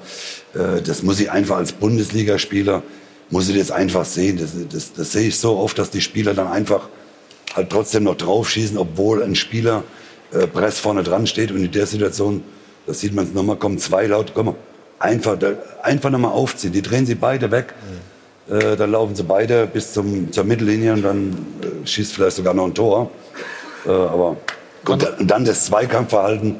Äh, 0.55 0.83
das 0.83 1.03
muss 1.03 1.21
ich 1.21 1.31
einfach 1.31 1.57
als 1.57 1.73
Bundesligaspieler, 1.73 2.83
muss 3.31 3.49
ich 3.49 3.59
das 3.59 3.71
einfach 3.71 4.05
sehen. 4.05 4.39
Das, 4.39 4.51
das, 4.71 4.93
das 4.93 5.13
sehe 5.13 5.29
ich 5.29 5.39
so 5.39 5.57
oft, 5.57 5.79
dass 5.79 5.91
die 5.91 6.03
Spieler 6.03 6.35
dann 6.35 6.49
einfach 6.49 6.89
halt 7.55 7.71
trotzdem 7.71 8.05
noch 8.05 8.17
draufschießen, 8.17 8.77
obwohl 8.77 9.23
ein 9.23 9.35
Spieler 9.35 9.85
äh, 10.35 10.47
Press 10.47 10.79
vorne 10.79 11.03
dran 11.03 11.27
steht. 11.27 11.51
Und 11.51 11.65
in 11.65 11.71
der 11.71 11.87
Situation, 11.87 12.43
da 12.87 12.95
sieht 12.95 13.15
man 13.15 13.25
es 13.25 13.33
nochmal, 13.33 13.57
kommen 13.57 13.79
zwei 13.79 14.07
laut, 14.07 14.33
komm 14.35 14.55
einfach, 14.99 15.39
da, 15.39 15.53
einfach 15.83 16.11
nochmal 16.11 16.33
aufziehen. 16.33 16.73
Die 16.73 16.83
drehen 16.83 17.07
sie 17.07 17.15
beide 17.15 17.51
weg. 17.51 17.75
Äh, 18.51 18.77
dann 18.77 18.93
laufen 18.93 19.15
sie 19.15 19.23
beide 19.23 19.67
bis 19.67 19.93
zum, 19.93 20.31
zur 20.31 20.45
Mittellinie 20.45 20.93
und 20.93 21.03
dann 21.03 21.33
äh, 21.63 21.87
schießt 21.87 22.13
vielleicht 22.13 22.37
sogar 22.37 22.53
noch 22.55 22.67
ein 22.67 22.75
Tor. 22.75 23.11
Äh, 23.87 23.91
aber 23.91 24.37
und 24.87 25.07
dann 25.19 25.45
das 25.45 25.65
Zweikampfverhalten, 25.65 26.57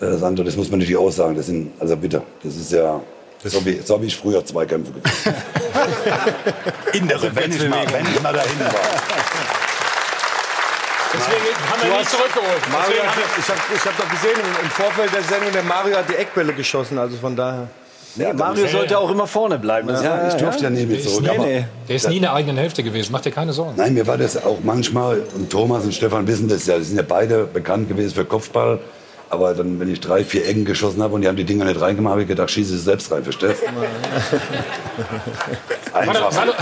äh, 0.00 0.16
Sandro, 0.16 0.42
das 0.42 0.56
muss 0.56 0.68
man 0.68 0.80
natürlich 0.80 0.96
auch 0.96 1.12
sagen. 1.12 1.36
Das 1.36 1.46
sind, 1.46 1.70
also 1.78 1.96
bitte, 1.96 2.22
das 2.42 2.56
ist 2.56 2.72
ja 2.72 3.00
so 3.44 3.64
wie, 3.64 3.80
so 3.84 4.00
wie 4.00 4.06
ich 4.06 4.16
früher 4.16 4.44
Zweikämpfe 4.44 4.92
geführt 4.92 5.34
In 6.94 7.08
der 7.08 7.16
habe. 7.18 7.34
Wenn 7.34 7.50
ich 7.50 7.68
mal, 7.68 7.86
wenn 7.92 8.06
ich 8.06 8.22
mal 8.22 8.32
dahin 8.32 8.60
war. 8.60 9.41
Deswegen 11.14 11.70
haben 11.70 11.90
wir 11.90 11.98
nicht 11.98 12.10
zurückgeholt. 12.10 12.62
Mario, 12.72 13.02
hat, 13.02 13.12
ich 13.38 13.48
habe 13.48 13.60
ich 13.74 13.84
hab 13.84 13.96
doch 13.98 14.08
gesehen 14.10 14.36
im, 14.40 14.64
im 14.64 14.70
Vorfeld 14.70 15.12
der 15.14 15.22
Sendung, 15.22 15.52
der 15.52 15.62
Mario 15.62 15.96
hat 15.96 16.08
die 16.08 16.14
Eckbälle 16.16 16.52
geschossen, 16.52 16.98
also 16.98 17.16
von 17.16 17.36
daher. 17.36 17.68
Ja, 18.16 18.32
Mario 18.34 18.66
sollte 18.66 18.98
auch 18.98 19.10
immer 19.10 19.26
vorne 19.26 19.58
bleiben. 19.58 19.88
Das 19.88 20.02
Ja, 20.02 20.28
ich 20.28 20.34
durfte 20.34 20.64
ja 20.64 20.70
nie 20.70 20.84
mit 20.84 21.02
zurück. 21.02 21.26
aber- 21.28 21.46
nee. 21.46 21.64
Der 21.88 21.96
ist 21.96 22.08
nie 22.08 22.16
in 22.16 22.22
der 22.22 22.34
eigenen 22.34 22.58
Hälfte 22.58 22.82
gewesen. 22.82 23.10
Mach 23.12 23.20
dir 23.22 23.30
keine 23.32 23.52
Sorgen. 23.54 23.72
Nein, 23.76 23.94
mir 23.94 24.06
war 24.06 24.18
das 24.18 24.36
auch 24.42 24.58
manchmal, 24.62 25.22
und 25.34 25.50
Thomas 25.50 25.84
und 25.84 25.94
Stefan 25.94 26.26
wissen 26.26 26.46
das 26.48 26.66
ja, 26.66 26.76
die 26.78 26.84
sind 26.84 26.96
ja 26.96 27.04
beide 27.06 27.44
bekannt 27.44 27.88
gewesen 27.88 28.14
für 28.14 28.24
Kopfball. 28.26 28.78
Aber 29.30 29.54
dann, 29.54 29.80
wenn 29.80 29.90
ich 29.90 29.98
drei, 30.00 30.24
vier 30.26 30.46
Ecken 30.46 30.66
geschossen 30.66 31.02
habe 31.02 31.14
und 31.14 31.22
die 31.22 31.28
haben 31.28 31.36
die 31.36 31.44
Dinger 31.44 31.64
nicht 31.64 31.80
reingemacht, 31.80 32.12
habe 32.12 32.22
ich 32.22 32.28
gedacht, 32.28 32.50
schieße 32.50 32.72
sie 32.72 32.78
selbst 32.82 33.10
rein, 33.10 33.24
verstehst 33.24 33.62
du? 33.62 33.66
Einfach. 35.96 36.14
Sandro, 36.14 36.30
Sandro, 36.30 36.52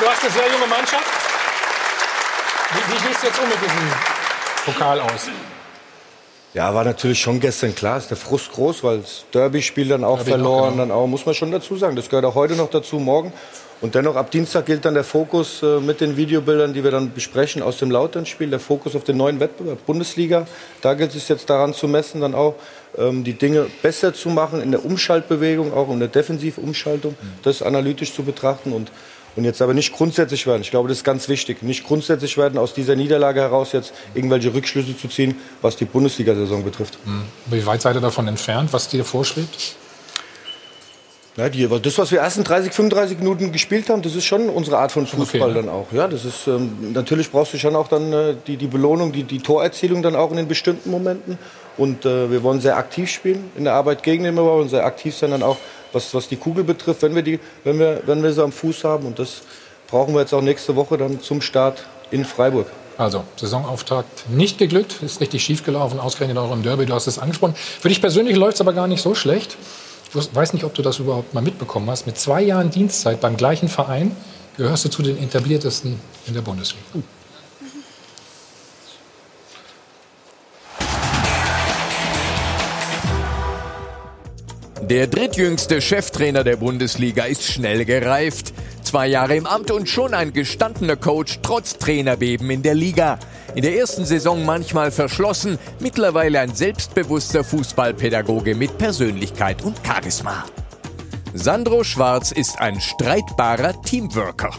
du 0.00 0.06
hast 0.06 0.22
eine 0.22 0.30
sehr 0.32 0.52
junge 0.52 0.66
Mannschaft. 0.68 1.04
Wie, 2.72 2.92
wie 2.92 3.08
gehst 3.08 3.22
du 3.22 3.26
jetzt 3.26 3.40
um 3.40 3.48
mit 3.48 3.58
diesem 3.60 3.90
Pokal 4.64 5.00
aus? 5.00 5.28
Ja, 6.54 6.74
war 6.74 6.84
natürlich 6.84 7.20
schon 7.20 7.40
gestern 7.40 7.74
klar, 7.74 7.98
ist 7.98 8.10
der 8.10 8.16
Frust 8.16 8.52
groß, 8.52 8.82
weil 8.82 8.98
das 8.98 9.24
Derby-Spiel 9.32 9.88
dann 9.88 10.04
auch 10.04 10.16
Derby 10.18 10.30
verloren, 10.30 10.62
auch, 10.62 10.70
genau. 10.70 10.82
dann 10.82 10.90
auch, 10.90 11.06
muss 11.06 11.26
man 11.26 11.34
schon 11.34 11.50
dazu 11.50 11.76
sagen. 11.76 11.96
Das 11.96 12.08
gehört 12.08 12.24
auch 12.24 12.34
heute 12.34 12.54
noch 12.54 12.70
dazu, 12.70 12.98
morgen. 12.98 13.32
Und 13.80 13.94
dennoch, 13.94 14.14
ab 14.14 14.30
Dienstag 14.30 14.66
gilt 14.66 14.84
dann 14.84 14.94
der 14.94 15.04
Fokus 15.04 15.62
äh, 15.62 15.80
mit 15.80 16.00
den 16.00 16.16
Videobildern, 16.16 16.74
die 16.74 16.84
wir 16.84 16.90
dann 16.90 17.12
besprechen 17.12 17.62
aus 17.62 17.78
dem 17.78 17.90
Lautern-Spiel, 17.90 18.50
der 18.50 18.60
Fokus 18.60 18.94
auf 18.94 19.04
den 19.04 19.16
neuen 19.16 19.40
Wettbewerb, 19.40 19.86
Bundesliga. 19.86 20.46
Da 20.82 20.94
gilt 20.94 21.14
es 21.14 21.28
jetzt 21.28 21.48
daran 21.48 21.72
zu 21.72 21.88
messen, 21.88 22.20
dann 22.20 22.34
auch 22.34 22.56
ähm, 22.98 23.24
die 23.24 23.32
Dinge 23.32 23.66
besser 23.80 24.12
zu 24.12 24.28
machen 24.28 24.60
in 24.60 24.70
der 24.70 24.84
Umschaltbewegung, 24.84 25.72
auch 25.72 25.88
in 25.90 25.98
der 25.98 26.08
Defensivumschaltung, 26.08 27.16
das 27.42 27.62
analytisch 27.62 28.12
zu 28.12 28.22
betrachten 28.22 28.72
und 28.72 28.92
und 29.36 29.44
jetzt 29.44 29.62
aber 29.62 29.74
nicht 29.74 29.92
grundsätzlich 29.92 30.46
werden. 30.46 30.62
Ich 30.62 30.70
glaube, 30.70 30.88
das 30.88 30.98
ist 30.98 31.04
ganz 31.04 31.28
wichtig. 31.28 31.62
Nicht 31.62 31.84
grundsätzlich 31.84 32.36
werden, 32.36 32.58
aus 32.58 32.74
dieser 32.74 32.96
Niederlage 32.96 33.40
heraus 33.40 33.72
jetzt 33.72 33.92
irgendwelche 34.14 34.52
Rückschlüsse 34.52 34.96
zu 34.96 35.08
ziehen, 35.08 35.36
was 35.62 35.76
die 35.76 35.84
Bundesliga-Saison 35.84 36.64
betrifft. 36.64 36.98
Wie 37.46 37.64
weit 37.66 37.82
seid 37.82 37.96
ihr 37.96 38.00
davon 38.00 38.28
entfernt, 38.28 38.72
was 38.72 38.88
dir 38.88 39.04
vorschwebt? 39.04 39.76
Ja, 41.36 41.48
die, 41.48 41.66
das, 41.66 41.96
was 41.96 42.10
wir 42.10 42.18
ersten 42.18 42.42
30, 42.42 42.72
35 42.72 43.18
Minuten 43.18 43.52
gespielt 43.52 43.88
haben, 43.88 44.02
das 44.02 44.16
ist 44.16 44.24
schon 44.24 44.48
unsere 44.48 44.78
Art 44.78 44.90
von 44.90 45.06
Fußball 45.06 45.42
Okay, 45.42 45.48
ne? 45.48 45.54
dann 45.54 45.68
auch. 45.68 45.86
Ja, 45.92 46.08
das 46.08 46.24
ist, 46.24 46.48
ähm, 46.48 46.92
natürlich 46.92 47.30
brauchst 47.30 47.54
du 47.54 47.58
schon 47.58 47.76
auch 47.76 47.86
dann 47.86 48.12
äh, 48.12 48.34
die, 48.46 48.56
die 48.56 48.66
Belohnung, 48.66 49.12
die, 49.12 49.22
die 49.22 49.38
Torerzielung 49.38 50.02
dann 50.02 50.16
auch 50.16 50.32
in 50.32 50.38
den 50.38 50.48
bestimmten 50.48 50.90
Momenten. 50.90 51.38
Und 51.76 52.04
äh, 52.04 52.30
wir 52.30 52.42
wollen 52.42 52.60
sehr 52.60 52.76
aktiv 52.76 53.08
spielen 53.08 53.50
in 53.56 53.64
der 53.64 53.74
Arbeit 53.74 54.02
gegen 54.02 54.24
den 54.24 54.34
Ball 54.34 54.60
und 54.60 54.68
sehr 54.68 54.84
aktiv 54.84 55.16
sein 55.16 55.30
dann 55.30 55.42
auch, 55.42 55.56
was, 55.92 56.14
was 56.14 56.28
die 56.28 56.36
Kugel 56.36 56.64
betrifft, 56.64 57.02
wenn 57.02 57.14
wir, 57.14 57.22
die, 57.22 57.40
wenn, 57.64 57.78
wir, 57.78 58.02
wenn 58.06 58.22
wir 58.22 58.32
sie 58.32 58.42
am 58.42 58.52
Fuß 58.52 58.84
haben. 58.84 59.06
Und 59.06 59.18
das 59.18 59.42
brauchen 59.88 60.14
wir 60.14 60.20
jetzt 60.20 60.32
auch 60.32 60.42
nächste 60.42 60.76
Woche 60.76 60.96
dann 60.96 61.20
zum 61.20 61.40
Start 61.40 61.84
in 62.10 62.24
Freiburg. 62.24 62.66
Also, 62.96 63.24
Saisonauftakt 63.36 64.28
nicht 64.28 64.58
geglückt, 64.58 64.96
ist 65.02 65.20
richtig 65.20 65.42
schief 65.42 65.64
gelaufen, 65.64 65.98
ausgerechnet 65.98 66.36
auch 66.36 66.52
im 66.52 66.62
Derby, 66.62 66.84
du 66.84 66.92
hast 66.92 67.06
es 67.06 67.18
angesprochen. 67.18 67.54
Für 67.54 67.88
dich 67.88 68.00
persönlich 68.00 68.36
läuft 68.36 68.56
es 68.56 68.60
aber 68.60 68.74
gar 68.74 68.88
nicht 68.88 69.00
so 69.00 69.14
schlecht. 69.14 69.56
Ich 70.14 70.34
weiß 70.34 70.52
nicht, 70.52 70.64
ob 70.64 70.74
du 70.74 70.82
das 70.82 70.98
überhaupt 70.98 71.32
mal 71.32 71.40
mitbekommen 71.40 71.88
hast. 71.88 72.06
Mit 72.06 72.18
zwei 72.18 72.42
Jahren 72.42 72.70
Dienstzeit 72.70 73.20
beim 73.20 73.36
gleichen 73.36 73.68
Verein 73.68 74.14
gehörst 74.56 74.84
du 74.84 74.90
zu 74.90 75.02
den 75.02 75.16
etabliertesten 75.22 75.98
in 76.26 76.34
der 76.34 76.42
Bundesliga. 76.42 76.84
Der 84.90 85.06
drittjüngste 85.06 85.80
Cheftrainer 85.80 86.42
der 86.42 86.56
Bundesliga 86.56 87.22
ist 87.22 87.44
schnell 87.44 87.84
gereift. 87.84 88.52
Zwei 88.82 89.06
Jahre 89.06 89.36
im 89.36 89.46
Amt 89.46 89.70
und 89.70 89.88
schon 89.88 90.14
ein 90.14 90.32
gestandener 90.32 90.96
Coach 90.96 91.38
trotz 91.42 91.78
Trainerbeben 91.78 92.50
in 92.50 92.62
der 92.64 92.74
Liga. 92.74 93.20
In 93.54 93.62
der 93.62 93.76
ersten 93.76 94.04
Saison 94.04 94.44
manchmal 94.44 94.90
verschlossen, 94.90 95.60
mittlerweile 95.78 96.40
ein 96.40 96.52
selbstbewusster 96.52 97.44
Fußballpädagoge 97.44 98.56
mit 98.56 98.78
Persönlichkeit 98.78 99.62
und 99.62 99.76
Charisma. 99.86 100.44
Sandro 101.34 101.84
Schwarz 101.84 102.32
ist 102.32 102.58
ein 102.58 102.80
streitbarer 102.80 103.80
Teamworker. 103.82 104.50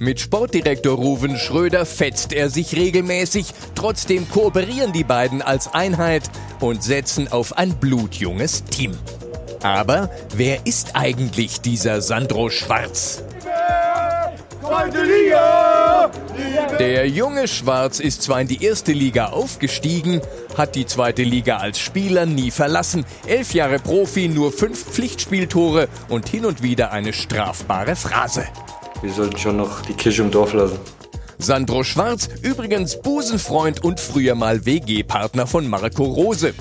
Mit 0.00 0.20
Sportdirektor 0.20 0.96
Ruven 0.96 1.38
Schröder 1.38 1.86
fetzt 1.86 2.32
er 2.32 2.50
sich 2.50 2.76
regelmäßig. 2.76 3.46
Trotzdem 3.74 4.28
kooperieren 4.28 4.92
die 4.92 5.04
beiden 5.04 5.40
als 5.40 5.72
Einheit 5.72 6.24
und 6.60 6.82
setzen 6.82 7.30
auf 7.30 7.56
ein 7.56 7.74
blutjunges 7.76 8.64
Team. 8.64 8.98
Aber 9.62 10.10
wer 10.34 10.66
ist 10.66 10.94
eigentlich 10.94 11.60
dieser 11.60 12.02
Sandro 12.02 12.50
Schwarz? 12.50 13.22
Der 16.78 17.08
junge 17.08 17.48
Schwarz 17.48 18.00
ist 18.00 18.22
zwar 18.22 18.40
in 18.40 18.48
die 18.48 18.64
erste 18.64 18.92
Liga 18.92 19.26
aufgestiegen, 19.26 20.20
hat 20.56 20.74
die 20.74 20.86
zweite 20.86 21.22
Liga 21.22 21.58
als 21.58 21.78
Spieler 21.78 22.26
nie 22.26 22.50
verlassen. 22.50 23.06
Elf 23.26 23.54
Jahre 23.54 23.78
Profi, 23.78 24.28
nur 24.28 24.52
fünf 24.52 24.84
Pflichtspieltore 24.84 25.88
und 26.08 26.28
hin 26.28 26.44
und 26.44 26.62
wieder 26.62 26.92
eine 26.92 27.12
strafbare 27.12 27.94
Phrase. 27.94 28.44
Wir 29.04 29.12
sollten 29.12 29.36
schon 29.36 29.58
noch 29.58 29.82
die 29.82 29.92
Kirche 29.92 30.22
im 30.22 30.30
Dorf 30.30 30.54
lassen. 30.54 30.78
Sandro 31.36 31.84
Schwarz, 31.84 32.30
übrigens 32.40 33.02
Busenfreund 33.02 33.84
und 33.84 34.00
früher 34.00 34.34
mal 34.34 34.64
WG-Partner 34.64 35.46
von 35.46 35.68
Marco 35.68 36.04
Rose. 36.04 36.54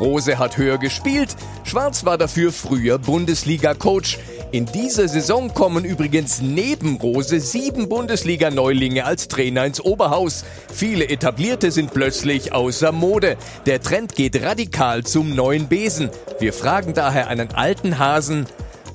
Rose 0.00 0.36
hat 0.36 0.56
höher 0.56 0.78
gespielt, 0.78 1.36
Schwarz 1.62 2.04
war 2.04 2.18
dafür 2.18 2.50
früher 2.50 2.98
Bundesliga-Coach. 2.98 4.18
In 4.50 4.66
dieser 4.66 5.06
Saison 5.06 5.54
kommen 5.54 5.84
übrigens 5.84 6.40
neben 6.40 6.96
Rose 6.96 7.38
sieben 7.38 7.88
Bundesliga-Neulinge 7.88 9.04
als 9.04 9.28
Trainer 9.28 9.64
ins 9.64 9.80
Oberhaus. 9.80 10.44
Viele 10.72 11.08
Etablierte 11.08 11.70
sind 11.70 11.94
plötzlich 11.94 12.52
außer 12.52 12.90
Mode. 12.90 13.36
Der 13.66 13.80
Trend 13.80 14.16
geht 14.16 14.42
radikal 14.42 15.04
zum 15.04 15.36
neuen 15.36 15.68
Besen. 15.68 16.10
Wir 16.40 16.52
fragen 16.52 16.92
daher 16.92 17.28
einen 17.28 17.54
alten 17.54 18.00
Hasen, 18.00 18.46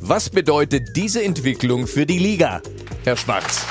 was 0.02 0.30
bedeutet 0.30 0.96
diese 0.96 1.24
Entwicklung 1.24 1.88
für 1.88 2.06
die 2.06 2.20
Liga? 2.20 2.62
Herr 3.04 3.18
Schwarz. 3.18 3.66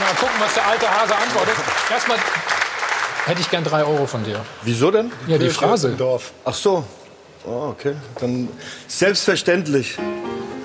Mal 0.00 0.14
gucken, 0.18 0.34
was 0.38 0.54
der 0.54 0.66
alte 0.66 0.90
Hase 0.90 1.16
antwortet. 1.16 1.54
Erstmal 1.90 2.18
hätte 3.26 3.40
ich 3.40 3.50
gern 3.50 3.64
drei 3.64 3.84
Euro 3.84 4.06
von 4.06 4.24
dir. 4.24 4.44
Wieso 4.62 4.90
denn? 4.90 5.12
Ja, 5.26 5.38
die 5.38 5.48
Phrase. 5.50 5.90
Dorf. 5.90 6.32
Ach 6.44 6.54
so. 6.54 6.84
Oh, 7.46 7.68
okay. 7.70 7.94
Dann 8.20 8.48
selbstverständlich. 8.88 9.96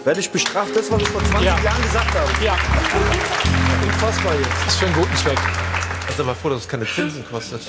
Werde 0.05 0.22
ich 0.22 0.30
bestraft, 0.30 0.76
das, 0.76 0.89
was 0.89 1.01
ich 1.01 1.09
vor 1.09 1.22
20 1.24 1.45
Ja. 1.45 1.59
Jahren 1.59 1.82
gesagt 1.84 2.13
habe. 2.15 2.30
Ja, 2.43 2.57
Unfassbar 3.84 4.34
jetzt. 4.36 4.49
das 4.65 4.74
ist 4.74 4.80
für 4.80 4.86
einen 4.86 4.95
guten 4.95 5.15
Zweck. 5.17 5.38
Also 6.10 6.24
mal 6.24 6.34
froh, 6.34 6.49
dass 6.49 6.62
es 6.62 6.68
keine 6.68 6.86
Zinsen 6.86 7.24
kostet. 7.30 7.62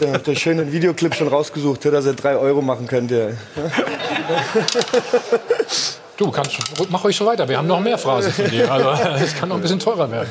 Der 0.00 0.12
hat 0.12 0.26
den 0.26 0.36
schönen 0.36 0.72
Videoclip 0.72 1.14
schon 1.14 1.28
rausgesucht, 1.28 1.84
dass 1.84 2.04
er 2.04 2.14
drei 2.14 2.36
Euro 2.36 2.60
machen 2.60 2.86
könnte. 2.86 3.36
Du, 6.16 6.30
kannst, 6.30 6.58
mach 6.90 7.04
euch 7.04 7.16
so 7.16 7.24
weiter. 7.24 7.48
Wir 7.48 7.56
haben 7.56 7.66
noch 7.66 7.80
mehr 7.80 7.96
Phrasen 7.96 8.32
von 8.32 8.50
dir. 8.50 8.70
Also, 8.70 8.90
es 9.24 9.34
kann 9.34 9.48
noch 9.48 9.56
ein 9.56 9.62
bisschen 9.62 9.78
teurer 9.78 10.10
werden. 10.10 10.28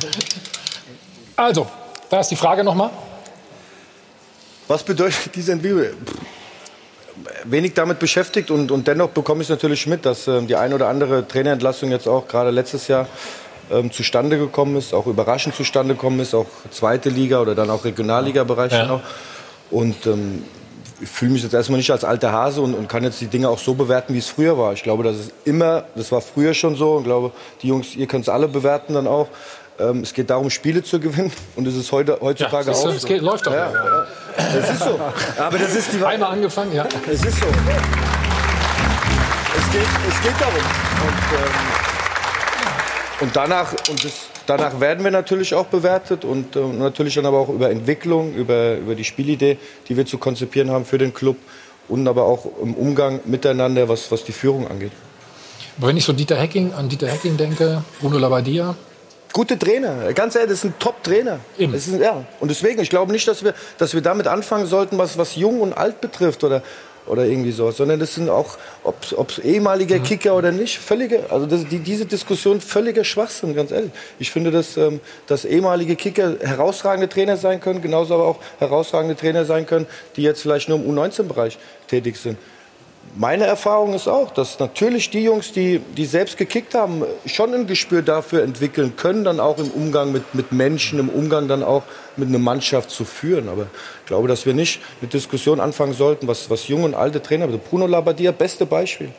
Also, 1.36 1.66
da 2.10 2.20
ist 2.20 2.30
die 2.30 2.36
Frage 2.36 2.64
nochmal. 2.64 2.92
Was 4.68 4.84
bedeutet 4.84 5.34
diese 5.34 5.54
Entwicklung? 5.54 5.94
Wenig 7.46 7.74
damit 7.74 8.00
beschäftigt 8.00 8.52
und, 8.52 8.70
und 8.70 8.88
dennoch 8.88 9.10
bekomme 9.10 9.42
ich 9.42 9.48
es 9.48 9.50
natürlich 9.50 9.88
mit, 9.88 10.06
dass 10.06 10.28
ähm, 10.28 10.48
die 10.48 10.56
ein 10.56 10.74
oder 10.74 10.88
andere 10.88 11.28
Trainerentlassung 11.28 11.90
jetzt 11.92 12.08
auch 12.08 12.28
gerade 12.28 12.52
letztes 12.52 12.88
Jahr 12.88 13.08
ähm, 13.72 13.92
zustande 13.92 14.38
gekommen 14.38 14.76
ist, 14.76 14.94
auch 14.94 15.08
überraschend 15.08 15.56
zustande 15.56 15.96
gekommen 15.96 16.20
ist, 16.20 16.34
auch 16.34 16.48
zweite 16.72 17.10
Liga 17.10 17.42
oder 17.42 17.56
dann 17.56 17.70
auch 17.70 17.86
Regionalliga-Bereich. 17.86 18.72
Ja. 18.74 18.86
noch. 18.86 19.02
Und 19.72 20.06
ähm, 20.06 20.44
ich 21.02 21.10
fühle 21.10 21.32
mich 21.32 21.44
jetzt 21.44 21.54
erstmal 21.54 21.78
nicht 21.78 21.92
als 21.92 22.04
alter 22.04 22.32
Hase 22.32 22.62
und, 22.62 22.74
und 22.74 22.90
kann 22.90 23.04
jetzt 23.04 23.22
die 23.22 23.28
Dinge 23.28 23.50
auch 23.50 23.60
so 23.60 23.74
bewerten, 23.74 24.14
wie 24.14 24.18
es 24.18 24.28
früher 24.28 24.58
war. 24.58 24.74
Ich 24.74 24.84
glaube, 24.84 25.04
das 25.04 25.18
ist 25.18 25.32
immer, 25.46 25.86
das 25.96 26.12
war 26.12 26.22
früher 26.22 26.54
schon 26.54 26.76
so 26.76 26.96
und 26.96 27.04
glaube, 27.04 27.32
die 27.62 27.68
Jungs, 27.68 27.96
ihr 27.96 28.08
könnt 28.08 28.24
es 28.24 28.30
alle 28.30 28.48
bewerten 28.48 28.94
dann 28.94 29.08
auch. 29.08 29.28
Ähm, 29.80 30.02
es 30.02 30.14
geht 30.14 30.30
darum, 30.30 30.50
Spiele 30.50 30.84
zu 30.84 31.00
gewinnen 31.00 31.32
und 31.56 31.68
es 31.68 31.76
ist 31.76 31.92
heute, 31.92 32.18
heutzutage 32.22 32.66
du, 32.66 32.72
auch 32.72 32.88
es 32.88 33.02
so. 33.02 33.08
geht, 33.08 33.22
läuft 33.22 33.46
doch. 33.46 33.54
Ja, 33.54 33.72
ja. 33.72 34.08
Das 34.38 34.72
ist 34.72 34.80
so. 34.80 35.00
Aber 35.38 35.58
das 35.58 35.76
ist 35.76 35.94
die 35.94 36.04
Einmal 36.04 36.32
angefangen, 36.32 36.74
ja. 36.74 36.88
Es 37.08 37.24
ist 37.24 37.40
so. 37.40 37.46
Es 39.58 39.72
geht, 39.72 39.82
es 40.10 40.22
geht 40.22 40.40
darum. 40.40 40.56
Und, 40.56 41.38
ähm, 41.38 41.89
und 43.22 43.36
danach, 43.36 43.74
und 43.90 44.04
das, 44.04 44.14
danach 44.46 44.80
werden 44.80 45.04
wir 45.04 45.12
natürlich 45.12 45.54
auch 45.54 45.66
bewertet 45.66 46.26
und 46.26 46.56
äh, 46.56 46.60
natürlich 46.60 47.16
dann 47.16 47.26
aber 47.26 47.40
auch 47.40 47.50
über 47.50 47.70
Entwicklung, 47.70 48.34
über, 48.34 48.78
über 48.78 48.96
die 48.96 49.04
Spielidee, 49.04 49.58
die 49.88 49.98
wir 49.98 50.06
zu 50.06 50.18
konzipieren 50.18 50.72
haben 50.72 50.86
für 50.86 50.98
den 50.98 51.14
Club 51.14 51.38
und 51.88 52.08
aber 52.08 52.24
auch 52.24 52.46
im 52.62 52.74
Umgang 52.74 53.20
miteinander, 53.26 53.90
was, 53.90 54.12
was 54.12 54.24
die 54.24 54.32
Führung 54.32 54.68
angeht. 54.68 54.92
Aber 55.78 55.88
wenn 55.88 55.98
ich 55.98 56.06
so 56.06 56.14
Dieter 56.14 56.36
Hecking, 56.36 56.74
an 56.74 56.90
Dieter 56.90 57.08
Hecking 57.08 57.38
denke, 57.38 57.84
Bruno 58.00 58.18
Labbadia, 58.18 58.76
Gute 59.32 59.60
Trainer, 59.60 60.12
ganz 60.14 60.34
ehrlich, 60.34 60.52
das 60.52 60.62
sind 60.62 60.80
Top-Trainer. 60.80 61.40
Eben. 61.58 61.74
Das 61.74 61.88
ist, 61.88 62.02
ja. 62.02 62.26
Und 62.40 62.50
deswegen, 62.50 62.82
ich 62.82 62.90
glaube 62.90 63.12
nicht, 63.12 63.28
dass 63.28 63.44
wir, 63.44 63.54
dass 63.78 63.94
wir 63.94 64.02
damit 64.02 64.26
anfangen 64.26 64.66
sollten, 64.66 64.98
was, 64.98 65.20
was 65.20 65.36
jung 65.36 65.62
und 65.62 65.74
alt 65.74 66.02
betrifft 66.02 66.44
oder, 66.44 66.64
oder 67.06 67.26
irgendwie 67.26 67.52
so, 67.52 67.72
sondern 67.72 68.00
das 68.00 68.16
sind 68.16 68.30
auch, 68.30 68.58
ob 68.84 69.30
es 69.30 69.40
ehemalige 69.40 70.00
Kicker 70.00 70.36
oder 70.36 70.52
nicht, 70.52 70.78
völlige, 70.78 71.30
also 71.30 71.46
das, 71.46 71.68
die, 71.68 71.80
diese 71.80 72.06
Diskussion 72.06 72.62
völliger 72.62 73.04
Schwachsinn, 73.04 73.56
ganz 73.56 73.72
ehrlich. 73.72 73.92
Ich 74.20 74.32
finde, 74.32 74.52
dass, 74.52 74.78
ähm, 74.78 75.00
dass 75.28 75.46
ehemalige 75.46 75.96
Kicker 75.96 76.36
herausragende 76.40 77.10
Trainer 77.10 77.38
sein 77.38 77.60
können, 77.60 77.82
genauso 77.82 78.14
aber 78.16 78.28
auch 78.28 78.40
herausragende 78.60 79.16
Trainer 79.16 79.46
sein 79.46 79.66
können, 79.66 79.88
die 80.16 80.22
jetzt 80.22 80.42
vielleicht 80.42 80.70
nur 80.70 80.80
im 80.80 80.90
U19-Bereich 80.90 81.58
tätig 81.88 82.18
sind. 82.18 82.38
Meine 83.16 83.46
Erfahrung 83.46 83.94
ist 83.96 84.08
auch, 84.08 84.32
dass 84.32 84.60
natürlich 84.60 85.10
die 85.10 85.24
Jungs, 85.24 85.52
die, 85.52 85.80
die 85.80 86.06
selbst 86.06 86.38
gekickt 86.38 86.76
haben, 86.76 87.04
schon 87.26 87.54
ein 87.54 87.66
Gespür 87.66 88.02
dafür 88.02 88.44
entwickeln 88.44 88.96
können, 88.96 89.24
dann 89.24 89.40
auch 89.40 89.58
im 89.58 89.72
Umgang 89.72 90.12
mit, 90.12 90.36
mit 90.36 90.52
Menschen, 90.52 91.00
im 91.00 91.10
Umgang 91.10 91.48
dann 91.48 91.64
auch 91.64 91.84
mit 92.18 92.30
einer 92.30 92.40
Mannschaft 92.40 92.92
zu 92.92 93.06
führen. 93.06 93.50
Aber 93.50 93.64
ich 93.64 94.06
glaube, 94.06 94.28
dass 94.28 94.46
wir 94.46 94.54
nicht 94.54 94.80
eine 95.02 95.10
Diskussion 95.10 95.60
anfangen 95.60 95.94
sollten, 95.94 96.28
was, 96.28 96.50
was 96.50 96.68
junge 96.68 96.86
und 96.86 96.94
alte 96.94 97.22
Trainer, 97.22 97.46
also 97.46 97.58
Bruno 97.58 97.88
Labbadia, 97.88 98.32
beste 98.32 98.66
Beispiel. 98.66 99.12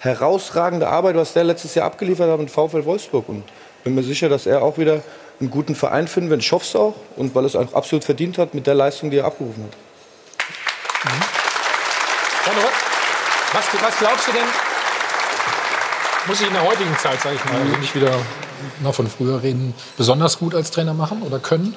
Herausragende 0.00 0.88
Arbeit, 0.88 1.16
was 1.16 1.32
der 1.32 1.44
letztes 1.44 1.74
Jahr 1.74 1.86
abgeliefert 1.86 2.30
hat 2.30 2.38
mit 2.38 2.50
VfL 2.50 2.84
Wolfsburg. 2.84 3.28
Und 3.28 3.44
bin 3.84 3.94
mir 3.94 4.02
sicher, 4.02 4.28
dass 4.28 4.46
er 4.46 4.62
auch 4.62 4.76
wieder 4.76 5.02
einen 5.40 5.50
guten 5.50 5.74
Verein 5.74 6.08
finden 6.08 6.30
wird. 6.30 6.42
Ich 6.42 6.52
hoffe 6.52 6.66
es 6.66 6.76
auch. 6.76 6.94
Und 7.16 7.34
weil 7.34 7.46
es 7.46 7.56
auch 7.56 7.72
absolut 7.72 8.04
verdient 8.04 8.36
hat 8.38 8.54
mit 8.54 8.66
der 8.66 8.74
Leistung, 8.74 9.10
die 9.10 9.18
er 9.18 9.24
abgerufen 9.24 9.64
hat. 9.64 9.76
Sandro, 12.44 12.89
was, 13.52 13.82
was 13.82 13.98
glaubst 13.98 14.28
du 14.28 14.32
denn, 14.32 14.46
muss 16.26 16.40
ich 16.40 16.46
in 16.46 16.52
der 16.52 16.62
heutigen 16.62 16.96
Zeit, 16.98 17.20
sage 17.20 17.36
ich 17.36 17.44
mal, 17.44 17.60
also 17.60 17.76
nicht 17.76 17.94
wieder 17.94 18.12
noch 18.82 18.94
von 18.94 19.08
früher 19.08 19.42
reden, 19.42 19.74
besonders 19.96 20.38
gut 20.38 20.54
als 20.54 20.70
Trainer 20.70 20.94
machen 20.94 21.22
oder 21.22 21.38
können? 21.38 21.74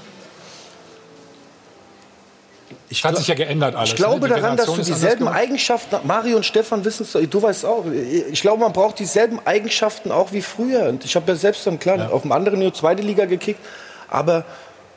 Ich 2.89 3.03
Hat 3.03 3.17
sich 3.17 3.27
ja 3.27 3.33
geändert 3.33 3.75
alles. 3.75 3.89
Ich 3.89 3.95
glaube 3.95 4.27
ne? 4.27 4.35
Daran, 4.35 4.55
dass 4.55 4.67
du 4.67 4.81
dieselben. 4.81 5.27
Eigenschaften, 5.27 5.97
Mario 6.03 6.37
und 6.37 6.45
Stefan 6.45 6.85
wissen 6.85 7.07
es, 7.11 7.29
du 7.29 7.41
weißt 7.41 7.65
auch, 7.65 7.85
ich 7.87 8.41
glaube, 8.41 8.61
man 8.61 8.71
braucht 8.71 8.99
dieselben 8.99 9.39
Eigenschaften 9.45 10.11
auch 10.11 10.31
wie 10.31 10.43
früher. 10.43 10.89
Und 10.89 11.03
ich 11.03 11.15
habe 11.15 11.31
ja 11.31 11.35
selbst 11.35 11.65
dann, 11.65 11.79
klar, 11.79 12.11
auf 12.11 12.21
dem 12.21 12.31
anderen 12.31 12.59
Niveau 12.59 12.71
zweite 12.71 13.01
Liga 13.01 13.25
gekickt, 13.25 13.59
aber 14.09 14.45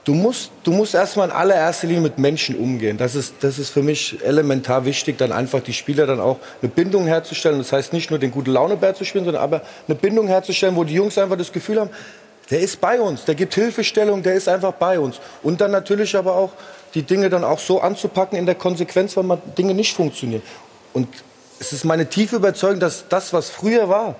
du 0.06 0.14
musst, 0.14 0.50
du 0.62 0.70
musst 0.70 0.94
erstmal 0.94 1.28
in 1.28 1.34
allererster 1.34 1.88
Linie 1.88 2.02
mit 2.02 2.16
Menschen 2.16 2.56
umgehen. 2.56 2.96
Das 2.96 3.14
ist, 3.14 3.34
das 3.40 3.58
ist 3.58 3.70
für 3.70 3.82
mich 3.82 4.16
elementar 4.24 4.86
wichtig, 4.86 5.18
dann 5.18 5.32
einfach 5.32 5.60
die 5.60 5.74
Spieler 5.74 6.06
dann 6.06 6.20
auch 6.20 6.38
eine 6.62 6.70
Bindung 6.70 7.06
herzustellen. 7.06 7.58
Das 7.58 7.72
heißt 7.72 7.92
nicht 7.92 8.10
nur 8.10 8.18
den 8.18 8.30
gute 8.30 8.50
Launebär 8.50 8.94
zu 8.94 9.04
spielen, 9.04 9.24
sondern 9.24 9.42
aber 9.42 9.62
eine 9.86 9.96
Bindung 9.96 10.28
herzustellen, 10.28 10.76
wo 10.76 10.84
die 10.84 10.94
Jungs 10.94 11.18
einfach 11.18 11.36
das 11.36 11.52
Gefühl 11.52 11.80
haben, 11.80 11.90
der 12.50 12.60
ist 12.60 12.80
bei 12.80 13.00
uns, 13.00 13.24
der 13.24 13.34
gibt 13.34 13.54
Hilfestellung, 13.54 14.22
der 14.22 14.34
ist 14.34 14.48
einfach 14.48 14.72
bei 14.72 15.00
uns. 15.00 15.20
Und 15.42 15.60
dann 15.60 15.72
natürlich 15.72 16.16
aber 16.16 16.36
auch 16.36 16.52
die 16.94 17.02
Dinge 17.02 17.28
dann 17.28 17.42
auch 17.42 17.58
so 17.58 17.80
anzupacken 17.80 18.38
in 18.38 18.46
der 18.46 18.54
Konsequenz, 18.54 19.16
wenn 19.16 19.26
mal 19.26 19.42
Dinge 19.58 19.74
nicht 19.74 19.92
funktionieren. 19.94 20.42
Und 20.92 21.08
es 21.58 21.72
ist 21.72 21.84
meine 21.84 22.06
tiefe 22.06 22.36
Überzeugung, 22.36 22.78
dass 22.78 23.08
das, 23.08 23.32
was 23.32 23.50
früher 23.50 23.88
war, 23.88 24.14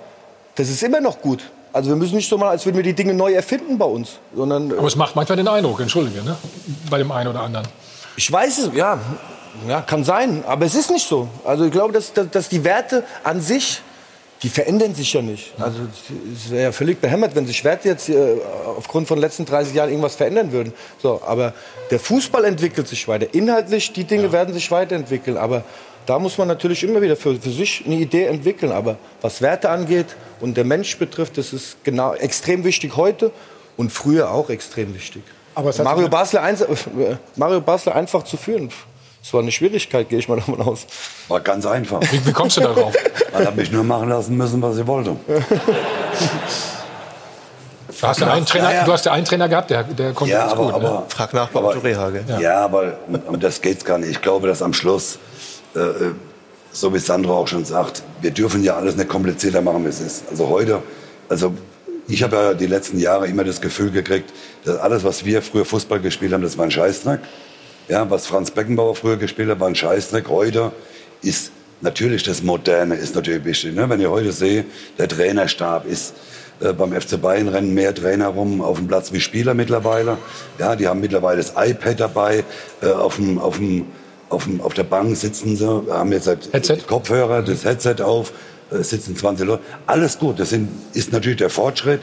das 0.57 0.69
ist 0.69 0.83
immer 0.83 1.01
noch 1.01 1.21
gut. 1.21 1.45
Also 1.77 1.91
wir 1.91 1.97
müssen 1.97 2.17
nicht 2.17 2.31
so 2.31 2.39
mal, 2.39 2.49
als 2.49 2.65
würden 2.65 2.77
wir 2.77 2.83
die 2.83 2.95
Dinge 2.95 3.13
neu 3.13 3.35
erfinden 3.35 3.77
bei 3.77 3.85
uns, 3.85 4.13
sondern. 4.35 4.73
Aber 4.73 4.87
es 4.87 4.97
macht 4.97 5.15
manchmal 5.15 5.37
den 5.37 5.47
Eindruck, 5.47 5.79
entschuldige, 5.79 6.23
ne? 6.23 6.35
bei 6.89 6.97
dem 6.97 7.13
einen 7.13 7.29
oder 7.29 7.43
anderen. 7.43 7.69
Ich 8.17 8.33
weiß 8.33 8.59
es, 8.59 8.71
ja, 8.75 8.99
ja, 9.69 9.83
kann 9.83 10.03
sein, 10.03 10.43
aber 10.47 10.65
es 10.65 10.75
ist 10.75 10.91
nicht 10.91 11.07
so. 11.07 11.29
Also 11.45 11.67
ich 11.67 11.71
glaube, 11.71 11.93
dass, 11.93 12.15
dass, 12.15 12.31
dass 12.31 12.49
die 12.49 12.65
Werte 12.65 13.05
an 13.25 13.43
sich, 13.43 13.83
die 14.43 14.49
verändern 14.49 14.95
sich 14.95 15.13
ja 15.13 15.21
nicht. 15.21 15.53
Also 15.59 15.81
es 16.35 16.51
wäre 16.51 16.63
ja 16.63 16.73
völlig 16.73 16.99
behämmert, 16.99 17.35
wenn 17.35 17.47
sich 17.47 17.63
Werte 17.63 17.91
jetzt 17.91 18.09
äh, 18.09 18.39
aufgrund 18.75 19.07
von 19.07 19.19
den 19.19 19.23
letzten 19.23 19.45
30 19.45 19.75
Jahren 19.75 19.91
irgendwas 19.91 20.15
verändern 20.15 20.53
würden. 20.53 20.73
So, 21.03 21.21
aber 21.27 21.53
der 21.91 22.01
Fußball 22.01 22.47
entwickelt 22.47 22.89
sich 22.89 23.07
weiter. 23.07 23.35
Inhaltlich, 23.35 23.93
die 23.93 24.05
Dinge 24.05 24.25
ja. 24.25 24.33
werden 24.33 24.55
sich 24.55 24.71
weiterentwickeln. 24.71 25.37
Aber 25.37 25.63
da 26.07 26.19
muss 26.19 26.39
man 26.39 26.49
natürlich 26.49 26.83
immer 26.85 27.03
wieder 27.03 27.17
für, 27.17 27.35
für 27.35 27.51
sich 27.51 27.83
eine 27.85 27.97
Idee 27.97 28.25
entwickeln. 28.25 28.73
Aber 28.73 28.97
was 29.21 29.43
Werte 29.43 29.69
angeht 29.69 30.17
und 30.41 30.57
der 30.57 30.65
Mensch 30.65 30.97
betrifft, 30.99 31.37
das 31.37 31.53
ist 31.53 31.77
genau 31.85 32.15
extrem 32.15 32.65
wichtig 32.65 32.97
heute 32.97 33.33
und 33.77 33.91
früher 33.91 34.31
auch 34.31 34.49
extrem 34.49 34.95
wichtig. 34.95 35.23
Aber 35.55 35.73
Mario, 35.83 36.09
Basler, 36.09 36.43
ein, 36.43 36.57
Mario 37.37 37.61
Basler 37.61 37.95
einfach 37.95 38.23
zu 38.23 38.37
führen, 38.37 38.71
das 39.23 39.33
war 39.33 39.41
eine 39.41 39.51
Schwierigkeit, 39.51 40.09
gehe 40.09 40.21
ich 40.21 40.29
mal 40.29 40.37
davon 40.37 40.61
aus. 40.61 40.87
War 41.27 41.41
ganz 41.41 41.67
einfach. 41.67 42.01
Wie, 42.13 42.25
wie 42.25 42.33
kommst 42.33 42.59
du 42.59 42.61
darauf? 42.61 42.95
Man 43.33 43.47
hat 43.47 43.57
mich 43.57 43.73
nur 43.73 43.83
machen 43.83 44.09
lassen 44.09 44.37
müssen, 44.37 44.63
was 44.63 44.79
ich 44.79 44.87
wollte. 44.87 45.17
Du 47.89 48.07
hast, 48.07 48.21
ja 48.21 48.33
einen 48.33 48.47
Trainer, 48.47 48.71
ja, 48.71 48.77
ja. 48.77 48.85
du 48.85 48.93
hast 48.93 49.05
ja 49.07 49.13
einen 49.13 49.25
Trainer 49.25 49.49
gehabt, 49.49 49.71
der, 49.71 49.83
der 49.83 50.13
konnte 50.13 50.35
ja, 50.35 50.47
aber, 50.47 50.57
gut. 50.57 50.83
Ne? 50.83 50.89
Aber, 50.89 51.07
Frag 51.09 51.33
nach 51.33 51.49
bei 51.49 51.61
Rehage. 51.61 52.25
Ja. 52.29 52.39
ja, 52.39 52.61
aber 52.61 52.99
um 53.27 53.41
das 53.41 53.61
geht's 53.61 53.85
gar 53.85 53.99
nicht. 53.99 54.11
Ich 54.11 54.23
glaube, 54.23 54.47
dass 54.47 54.63
am 54.63 54.75
Schluss 54.75 55.19
äh, 55.77 56.13
so 56.73 56.93
wie 56.93 56.99
Sandro 56.99 57.35
auch 57.35 57.49
schon 57.49 57.65
sagt, 57.65 58.03
wir 58.21 58.31
dürfen 58.31 58.63
ja 58.63 58.77
alles 58.77 58.97
nicht 58.97 59.09
komplizierter 59.09 59.63
machen, 59.63 59.85
wie 59.85 59.89
es 59.89 60.01
ist. 60.01 60.25
Also 60.31 60.49
heute, 60.49 60.83
also 61.29 61.55
ich 62.09 62.23
habe 62.23 62.37
ja 62.37 62.55
die 62.55 62.67
letzten 62.67 62.99
Jahre 62.99 63.27
immer 63.27 63.45
das 63.45 63.61
Gefühl 63.61 63.91
gekriegt, 63.91 64.33
dass 64.65 64.79
alles, 64.79 65.03
was 65.03 65.25
wir 65.25 65.43
früher 65.43 65.65
Fußball 65.65 66.01
gespielt 66.01 66.33
haben, 66.33 66.43
das 66.43 66.59
war 66.59 66.65
ein 66.65 66.71
Scheißdreck. 66.71 67.21
Ja, 67.89 68.09
was 68.11 68.27
Franz 68.27 68.51
Beckenbauer 68.51 68.95
früher 68.95 69.17
gespielt 69.17 69.49
hat, 69.49 69.61
war 69.61 69.69
ein 69.69 69.75
Scheißdreck. 69.75 70.29
Heute 70.29 70.73
ist 71.23 71.53
natürlich 71.81 72.23
das 72.23 72.43
Moderne 72.43 72.95
ist 72.95 73.15
natürlich 73.15 73.45
wichtig. 73.45 73.75
Ne? 73.75 73.89
Wenn 73.89 74.01
ihr 74.01 74.11
heute 74.11 74.33
seht, 74.33 74.67
der 74.99 75.09
Trainerstab 75.09 75.87
ist 75.87 76.15
äh, 76.61 76.73
beim 76.73 76.93
FC 76.93 77.21
Bayern 77.21 77.49
rennen 77.49 77.75
mehr 77.75 77.95
Trainer 77.95 78.29
rum 78.29 78.61
auf 78.61 78.79
dem 78.79 78.87
Platz 78.87 79.13
wie 79.13 79.21
Spieler 79.21 79.55
mittlerweile. 79.55 80.19
Ja, 80.59 80.77
die 80.77 80.87
haben 80.89 81.01
mittlerweile 81.01 81.39
das 81.39 81.53
iPad 81.57 82.01
dabei 82.01 82.45
äh, 82.83 82.89
auf 82.89 83.17
dem 83.17 83.39
auf 83.39 83.57
dem 83.57 83.87
auf, 84.29 84.49
auf 84.61 84.75
der 84.75 84.85
Bank 84.85 85.17
sitzen 85.17 85.57
sie, 85.57 85.67
haben 85.67 86.13
jetzt 86.13 86.27
halt 86.27 86.49
Headset? 86.53 86.79
Kopfhörer, 86.87 87.43
das 87.43 87.65
Headset 87.65 87.97
auf, 88.03 88.33
äh, 88.71 88.83
sitzen 88.83 89.17
20 89.17 89.47
Leute. 89.47 89.63
Alles 89.87 90.19
gut, 90.19 90.41
das 90.41 90.51
sind, 90.51 90.69
ist 90.95 91.13
natürlich 91.13 91.39
der 91.39 91.51
Fortschritt, 91.51 92.01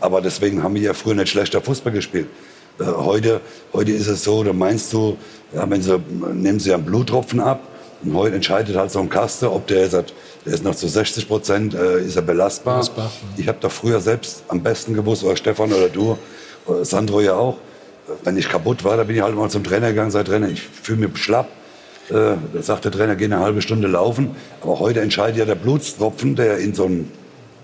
aber 0.00 0.20
deswegen 0.20 0.62
haben 0.62 0.74
wir 0.74 0.82
ja 0.82 0.94
früher 0.94 1.14
nicht 1.14 1.30
schlechter 1.30 1.60
Fußball 1.60 1.92
gespielt. 1.92 2.28
Äh, 2.78 2.84
heute, 2.84 3.40
heute 3.72 3.92
ist 3.92 4.06
es 4.06 4.24
so, 4.24 4.44
da 4.44 4.52
meinst 4.52 4.92
du, 4.92 5.16
ja, 5.54 5.68
wenn 5.68 5.82
sie, 5.82 6.00
nehmen 6.32 6.60
sie 6.60 6.72
einen 6.72 6.84
Bluttropfen 6.84 7.40
ab, 7.40 7.60
und 8.02 8.14
heute 8.14 8.36
entscheidet 8.36 8.76
halt 8.76 8.90
so 8.90 8.98
ein 8.98 9.08
Kaste, 9.08 9.50
ob 9.50 9.66
der 9.66 9.84
ist, 9.84 9.92
der 9.92 10.52
ist 10.52 10.62
noch 10.62 10.74
zu 10.74 10.88
60 10.88 11.26
Prozent, 11.26 11.74
äh, 11.74 12.00
ist 12.00 12.16
er 12.16 12.22
belastbar. 12.22 12.74
belastbar. 12.74 13.10
Ich 13.36 13.48
habe 13.48 13.58
doch 13.60 13.72
früher 13.72 14.00
selbst 14.00 14.44
am 14.48 14.62
besten 14.62 14.92
gewusst, 14.94 15.24
oder 15.24 15.36
Stefan 15.36 15.72
oder 15.72 15.88
du, 15.88 16.18
oder 16.66 16.84
Sandro 16.84 17.20
ja 17.20 17.34
auch, 17.34 17.56
wenn 18.22 18.36
ich 18.36 18.48
kaputt 18.48 18.84
war, 18.84 18.96
da 18.96 19.04
bin 19.04 19.16
ich 19.16 19.22
halt 19.22 19.34
mal 19.34 19.48
zum 19.48 19.64
Trainer 19.64 19.88
gegangen, 19.88 20.10
sag 20.10 20.26
Trainer, 20.26 20.48
ich 20.48 20.62
fühle 20.62 21.08
mich 21.08 21.16
schlapp. 21.18 21.48
Äh, 22.10 22.36
da 22.52 22.62
sagt 22.62 22.84
der 22.84 22.92
Trainer, 22.92 23.16
geh 23.16 23.24
eine 23.24 23.40
halbe 23.40 23.62
Stunde 23.62 23.88
laufen. 23.88 24.36
Aber 24.60 24.78
heute 24.80 25.00
entscheidet 25.00 25.36
ja 25.38 25.44
der 25.44 25.54
Blutstropfen, 25.54 26.36
der 26.36 26.58
in 26.58 26.74
so 26.74 26.84
ein, 26.84 27.10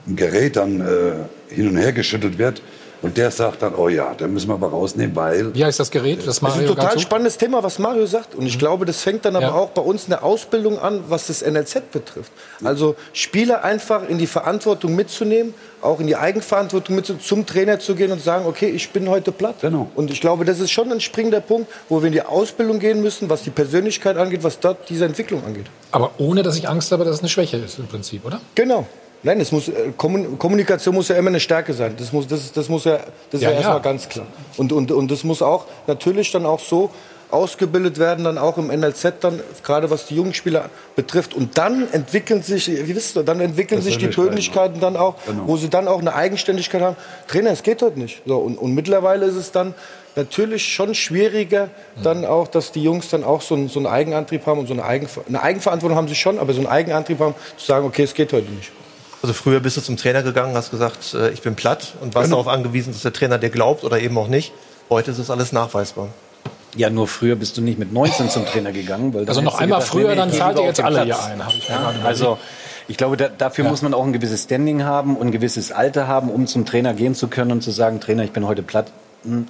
ein 0.07 0.17
Gerät 0.17 0.57
dann 0.57 0.81
äh, 0.81 1.55
hin 1.55 1.69
und 1.69 1.77
her 1.77 1.93
geschüttelt 1.93 2.39
wird. 2.39 2.63
Und 3.03 3.17
der 3.17 3.31
sagt 3.31 3.63
dann, 3.63 3.75
oh 3.75 3.89
ja, 3.89 4.15
da 4.15 4.27
müssen 4.27 4.49
wir 4.49 4.55
aber 4.55 4.69
rausnehmen, 4.69 5.17
weil... 5.17 5.55
Wie 5.55 5.65
heißt 5.65 5.81
das 5.81 5.91
Gerät? 5.91 6.19
Das, 6.27 6.41
das 6.41 6.55
ist 6.55 6.61
ein 6.61 6.67
total 6.67 6.99
spannendes 6.99 7.39
Thema, 7.39 7.63
was 7.63 7.79
Mario 7.79 8.05
sagt. 8.05 8.35
Und 8.35 8.45
ich 8.45 8.57
mhm. 8.57 8.59
glaube, 8.59 8.85
das 8.85 9.01
fängt 9.01 9.25
dann 9.25 9.37
aber 9.37 9.47
ja. 9.47 9.55
auch 9.55 9.71
bei 9.71 9.81
uns 9.81 10.05
in 10.05 10.11
der 10.11 10.23
Ausbildung 10.23 10.79
an, 10.79 11.03
was 11.09 11.29
das 11.29 11.41
NLZ 11.43 11.91
betrifft. 11.93 12.31
Also 12.63 12.97
Spieler 13.15 13.65
einfach 13.65 14.07
in 14.07 14.19
die 14.19 14.27
Verantwortung 14.27 14.95
mitzunehmen, 14.95 15.55
auch 15.83 16.01
in 16.01 16.07
die 16.07 16.17
Eigenverantwortung 16.17 16.97
mit 16.97 17.07
zum 17.23 17.47
Trainer 17.47 17.79
zu 17.79 17.95
gehen 17.95 18.13
und 18.13 18.23
sagen, 18.23 18.47
okay, 18.47 18.69
ich 18.69 18.91
bin 18.91 19.09
heute 19.09 19.33
platt. 19.33 19.57
Genau. 19.61 19.89
Und 19.95 20.11
ich 20.11 20.21
glaube, 20.21 20.45
das 20.45 20.61
ist 20.61 20.71
schon 20.71 20.91
ein 20.93 21.01
springender 21.01 21.41
Punkt, 21.41 21.71
wo 21.89 22.01
wir 22.01 22.07
in 22.07 22.13
die 22.13 22.23
Ausbildung 22.23 22.79
gehen 22.79 23.03
müssen, 23.03 23.29
was 23.31 23.43
die 23.43 23.51
Persönlichkeit 23.51 24.17
angeht, 24.17 24.43
was 24.43 24.61
dort 24.61 24.89
diese 24.89 25.05
Entwicklung 25.05 25.45
angeht. 25.45 25.67
Aber 25.91 26.13
ohne, 26.19 26.43
dass 26.43 26.57
ich 26.57 26.69
Angst 26.69 26.93
habe, 26.93 27.05
dass 27.05 27.17
es 27.17 27.21
eine 27.21 27.29
Schwäche 27.29 27.57
ist 27.57 27.79
im 27.79 27.87
Prinzip, 27.87 28.25
oder? 28.25 28.41
Genau. 28.55 28.87
Nein, 29.23 29.39
es 29.41 29.53
muss, 29.53 29.69
äh, 29.69 29.93
Kommunikation 29.97 30.95
muss 30.95 31.09
ja 31.09 31.17
immer 31.17 31.29
eine 31.29 31.41
Stärke 31.41 31.75
sein. 31.75 31.95
Das 31.99 32.11
muss, 32.11 32.27
das, 32.27 32.53
das 32.53 32.69
muss 32.71 32.85
ja, 32.85 32.97
das 33.31 33.41
ist 33.41 33.43
ja, 33.43 33.51
ja 33.51 33.57
erstmal 33.57 33.83
ganz 33.83 34.09
klar. 34.09 34.27
Und, 34.57 34.73
und, 34.73 34.91
und 34.93 35.11
das 35.11 35.25
muss 35.25 35.43
auch 35.43 35.67
natürlich 35.87 36.33
dann 36.33 36.47
auch 36.47 36.61
so 36.61 36.91
ausgebildet 37.31 37.99
werden, 37.99 38.25
dann 38.25 38.39
auch 38.39 38.59
im 38.59 38.69
NLZ 38.69 39.15
dann, 39.21 39.41
gerade 39.63 39.91
was 39.91 40.07
die 40.07 40.17
jungen 40.17 40.35
Spieler 40.35 40.71
betrifft. 40.97 41.35
Und 41.35 41.59
dann 41.59 41.91
entwickeln 41.93 42.43
sich, 42.43 42.69
wie 42.69 42.95
wisst 42.95 43.17
ihr, 43.17 43.23
dann 43.23 43.41
entwickeln 43.41 43.83
sich 43.83 43.99
die 43.99 44.09
Persönlichkeiten 44.09 44.81
dann 44.81 44.97
auch, 44.97 45.17
genau. 45.27 45.47
wo 45.47 45.57
sie 45.57 45.69
dann 45.69 45.89
auch 45.89 46.01
eine 46.01 46.15
Eigenständigkeit 46.15 46.83
haben. 46.83 46.97
Trainer, 47.29 47.51
es 47.51 47.63
geht 47.63 47.83
heute 47.83 47.99
nicht. 47.99 48.23
So, 48.27 48.39
und, 48.39 48.57
und 48.57 48.75
mittlerweile 48.75 49.27
ist 49.27 49.37
es 49.37 49.53
dann 49.53 49.75
natürlich 50.17 50.65
schon 50.65 50.95
schwieriger, 50.95 51.69
dann 52.03 52.25
auch, 52.25 52.49
dass 52.49 52.73
die 52.73 52.83
Jungs 52.83 53.09
dann 53.11 53.25
auch 53.25 53.43
so, 53.43 53.55
einen, 53.55 53.69
so 53.69 53.79
einen 53.79 53.87
Eigenantrieb 53.87 54.47
haben 54.47 54.59
und 54.59 54.67
so 54.67 54.73
eine, 54.73 54.85
Eigenver 54.85 55.23
eine 55.29 55.43
Eigenverantwortung 55.43 55.97
haben 55.97 56.09
sie 56.09 56.15
schon, 56.15 56.39
aber 56.39 56.53
so 56.53 56.59
einen 56.59 56.69
Eigenantrieb 56.69 57.21
haben, 57.21 57.35
zu 57.57 57.65
sagen, 57.65 57.87
okay, 57.87 58.03
es 58.03 58.15
geht 58.15 58.33
heute 58.33 58.51
nicht. 58.51 58.73
Also 59.23 59.35
früher 59.35 59.61
bist 59.61 59.77
du 59.77 59.83
zum 59.83 59.97
Trainer 59.97 60.23
gegangen, 60.23 60.57
hast 60.57 60.71
gesagt, 60.71 61.15
äh, 61.15 61.31
ich 61.31 61.43
bin 61.43 61.55
platt 61.55 61.95
und 62.01 62.15
warst 62.15 62.31
genau. 62.31 62.43
darauf 62.43 62.53
angewiesen, 62.53 62.93
dass 62.93 63.03
der 63.03 63.13
Trainer 63.13 63.39
dir 63.39 63.51
glaubt 63.51 63.85
oder 63.85 64.01
eben 64.01 64.17
auch 64.17 64.29
nicht. 64.29 64.53
Heute 64.89 65.11
ist 65.11 65.19
es 65.19 65.31
alles 65.31 65.53
nachweisbar. 65.53 66.09
Ja, 66.77 66.91
nur 66.91 67.09
früher 67.09 67.37
bist 67.37 67.57
du 67.57 67.63
nicht 67.63 67.79
mit 67.79 67.93
19 67.93 68.31
zum 68.31 68.47
Trainer 68.47 68.73
gegangen. 68.73 69.13
Weil 69.13 69.29
also 69.29 69.41
noch 69.41 69.59
einmal 69.59 69.81
gedacht, 69.81 69.93
früher, 69.93 70.15
dann 70.15 70.33
zahlt 70.33 70.59
ihr 70.59 70.65
jetzt 70.65 70.81
alle 70.81 71.05
hier 71.05 71.23
ein. 71.23 71.43
Ich 71.49 71.69
ja, 71.69 71.93
also 72.05 72.39
ich 72.87 72.97
glaube, 72.97 73.17
da, 73.17 73.29
dafür 73.29 73.65
ja. 73.65 73.71
muss 73.71 73.83
man 73.83 73.95
auch 73.95 74.05
ein 74.05 74.13
gewisses 74.13 74.45
Standing 74.45 74.85
haben 74.85 75.17
und 75.17 75.29
ein 75.29 75.33
gewisses 75.33 75.73
Alter 75.73 76.07
haben, 76.07 76.31
um 76.31 76.47
zum 76.47 76.67
Trainer 76.67 76.95
gehen 76.95 77.15
zu 77.15 77.29
können 77.29 77.53
und 77.53 77.63
zu 77.63 77.71
sagen, 77.71 78.01
Trainer, 78.01 78.25
ich 78.25 78.33
bin 78.33 78.47
heute 78.47 78.63
platt. 78.63 78.93
Hm. 79.25 79.47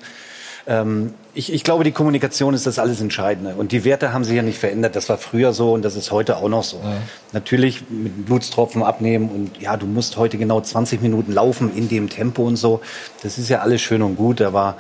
Ähm, 0.66 1.14
ich, 1.32 1.52
ich, 1.52 1.64
glaube, 1.64 1.84
die 1.84 1.92
Kommunikation 1.92 2.54
ist 2.54 2.66
das 2.66 2.78
alles 2.78 3.00
Entscheidende. 3.00 3.54
Und 3.54 3.72
die 3.72 3.84
Werte 3.84 4.12
haben 4.12 4.24
sich 4.24 4.36
ja 4.36 4.42
nicht 4.42 4.58
verändert. 4.58 4.94
Das 4.94 5.08
war 5.08 5.16
früher 5.16 5.52
so 5.52 5.72
und 5.72 5.82
das 5.82 5.96
ist 5.96 6.10
heute 6.10 6.36
auch 6.36 6.48
noch 6.48 6.64
so. 6.64 6.78
Ja. 6.78 6.98
Natürlich 7.32 7.84
mit 7.88 8.26
Blutstropfen 8.26 8.82
abnehmen 8.82 9.30
und 9.30 9.60
ja, 9.60 9.76
du 9.76 9.86
musst 9.86 10.16
heute 10.16 10.36
genau 10.36 10.60
20 10.60 11.00
Minuten 11.00 11.32
laufen 11.32 11.74
in 11.74 11.88
dem 11.88 12.08
Tempo 12.08 12.44
und 12.44 12.56
so. 12.56 12.80
Das 13.22 13.38
ist 13.38 13.48
ja 13.48 13.60
alles 13.60 13.80
schön 13.80 14.02
und 14.02 14.16
gut. 14.16 14.42
Aber 14.42 14.76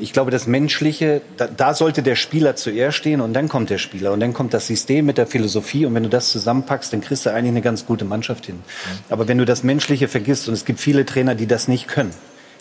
ich 0.00 0.12
glaube, 0.12 0.30
das 0.30 0.46
Menschliche, 0.46 1.22
da, 1.36 1.46
da, 1.46 1.74
sollte 1.74 2.02
der 2.02 2.14
Spieler 2.14 2.54
zuerst 2.54 2.98
stehen 2.98 3.20
und 3.20 3.32
dann 3.32 3.48
kommt 3.48 3.70
der 3.70 3.78
Spieler 3.78 4.12
und 4.12 4.20
dann 4.20 4.34
kommt 4.34 4.52
das 4.52 4.66
System 4.66 5.06
mit 5.06 5.16
der 5.16 5.26
Philosophie 5.26 5.86
und 5.86 5.94
wenn 5.94 6.02
du 6.02 6.08
das 6.08 6.30
zusammenpackst, 6.30 6.92
dann 6.92 7.00
kriegst 7.00 7.24
du 7.24 7.30
eigentlich 7.30 7.48
eine 7.48 7.62
ganz 7.62 7.86
gute 7.86 8.04
Mannschaft 8.04 8.46
hin. 8.46 8.62
Ja. 8.66 9.14
Aber 9.14 9.26
wenn 9.26 9.38
du 9.38 9.46
das 9.46 9.62
Menschliche 9.62 10.08
vergisst 10.08 10.48
und 10.48 10.54
es 10.54 10.64
gibt 10.64 10.80
viele 10.80 11.06
Trainer, 11.06 11.34
die 11.34 11.46
das 11.46 11.66
nicht 11.66 11.88
können, 11.88 12.12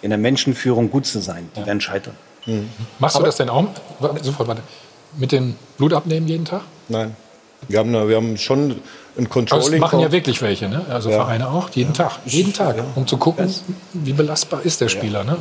in 0.01 0.11
der 0.11 0.19
Menschenführung 0.19 0.89
gut 0.89 1.05
zu 1.05 1.19
sein, 1.19 1.49
die 1.55 1.61
ja. 1.61 1.65
werden 1.65 1.81
scheitern. 1.81 2.13
Mhm. 2.45 2.69
Machst 2.99 3.17
du 3.17 3.23
das 3.23 3.35
denn 3.35 3.49
auch? 3.49 3.67
Sofort, 4.21 4.47
warte. 4.47 4.61
Mit 5.17 5.31
dem 5.31 5.55
Blutabnehmen 5.77 6.29
jeden 6.29 6.45
Tag? 6.45 6.61
Nein. 6.87 7.15
Wir 7.67 7.79
haben, 7.79 7.91
wir 7.91 8.15
haben 8.15 8.37
schon 8.37 8.79
ein 9.19 9.29
Controlling. 9.29 9.65
Aber 9.65 9.71
das 9.71 9.79
machen 9.79 9.99
ja 9.99 10.11
wirklich 10.11 10.41
welche, 10.41 10.67
ne? 10.67 10.85
also 10.89 11.09
ja. 11.09 11.17
Vereine 11.17 11.49
auch, 11.49 11.69
jeden 11.69 11.93
ja. 11.93 12.05
Tag. 12.05 12.19
Jeden 12.25 12.53
Tag, 12.53 12.77
ja. 12.77 12.85
um 12.95 13.05
zu 13.05 13.17
gucken, 13.17 13.53
wie 13.93 14.13
belastbar 14.13 14.61
ist 14.63 14.81
der 14.81 14.89
Spieler. 14.89 15.23
Ne? 15.23 15.37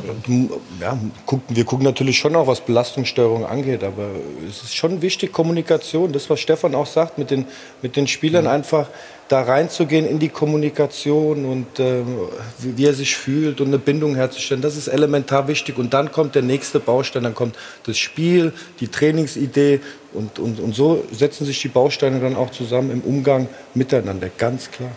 Ja, 0.79 0.97
wir 1.47 1.65
gucken 1.65 1.85
natürlich 1.85 2.17
schon 2.17 2.35
auch, 2.35 2.47
was 2.47 2.61
Belastungssteuerung 2.61 3.45
angeht, 3.45 3.83
aber 3.83 4.05
es 4.47 4.63
ist 4.63 4.75
schon 4.75 5.01
wichtig, 5.01 5.31
Kommunikation, 5.31 6.11
das, 6.11 6.29
was 6.29 6.39
Stefan 6.39 6.75
auch 6.75 6.85
sagt, 6.85 7.17
mit 7.17 7.31
den, 7.31 7.45
mit 7.81 7.95
den 7.95 8.07
Spielern 8.07 8.45
mhm. 8.45 8.51
einfach 8.51 8.87
da 9.29 9.43
reinzugehen 9.43 10.07
in 10.07 10.17
die 10.17 10.29
Kommunikation 10.29 11.45
und 11.45 11.79
äh, 11.79 12.01
wie, 12.57 12.77
wie, 12.77 12.85
er 12.85 12.95
sich 12.95 13.15
fühlt 13.15 13.61
und 13.61 13.67
eine 13.67 13.77
Bindung 13.77 14.15
herzustellen, 14.15 14.61
das 14.61 14.75
ist 14.75 14.87
elementar 14.87 15.47
wichtig. 15.47 15.77
Und 15.77 15.93
dann 15.93 16.11
kommt 16.11 16.33
der 16.33 16.41
nächste 16.41 16.79
Baustein, 16.79 17.23
dann 17.23 17.35
kommt 17.35 17.55
das 17.85 17.99
Spiel, 17.99 18.53
die 18.79 18.87
Trainingsidee 18.87 19.81
und, 20.13 20.39
und, 20.39 20.59
und 20.59 20.75
so 20.75 21.03
setzen 21.11 21.45
sich 21.45 21.61
die 21.61 21.67
Bausteine 21.67 22.19
dann 22.19 22.35
auch 22.35 22.51
zusammen 22.51 22.91
im 22.91 23.01
Umgang 23.01 23.47
miteinander, 23.73 24.29
ganz 24.37 24.71
klar. 24.71 24.91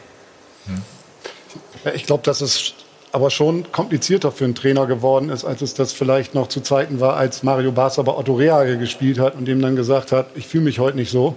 Ich 1.94 2.04
glaube, 2.04 2.22
dass 2.24 2.40
es 2.40 2.74
aber 3.12 3.30
schon 3.30 3.70
komplizierter 3.72 4.32
für 4.32 4.44
einen 4.44 4.54
Trainer 4.54 4.86
geworden 4.86 5.28
ist, 5.28 5.44
als 5.44 5.60
es 5.60 5.74
das 5.74 5.92
vielleicht 5.92 6.34
noch 6.34 6.48
zu 6.48 6.62
Zeiten 6.62 6.98
war, 6.98 7.16
als 7.16 7.42
Mario 7.42 7.70
Barca 7.72 8.00
bei 8.02 8.12
Otto 8.12 8.34
Rehage 8.34 8.78
gespielt 8.78 9.18
hat 9.18 9.34
und 9.34 9.44
dem 9.44 9.60
dann 9.60 9.76
gesagt 9.76 10.12
hat, 10.12 10.28
ich 10.34 10.46
fühle 10.48 10.64
mich 10.64 10.78
heute 10.78 10.96
nicht 10.96 11.10
so. 11.10 11.34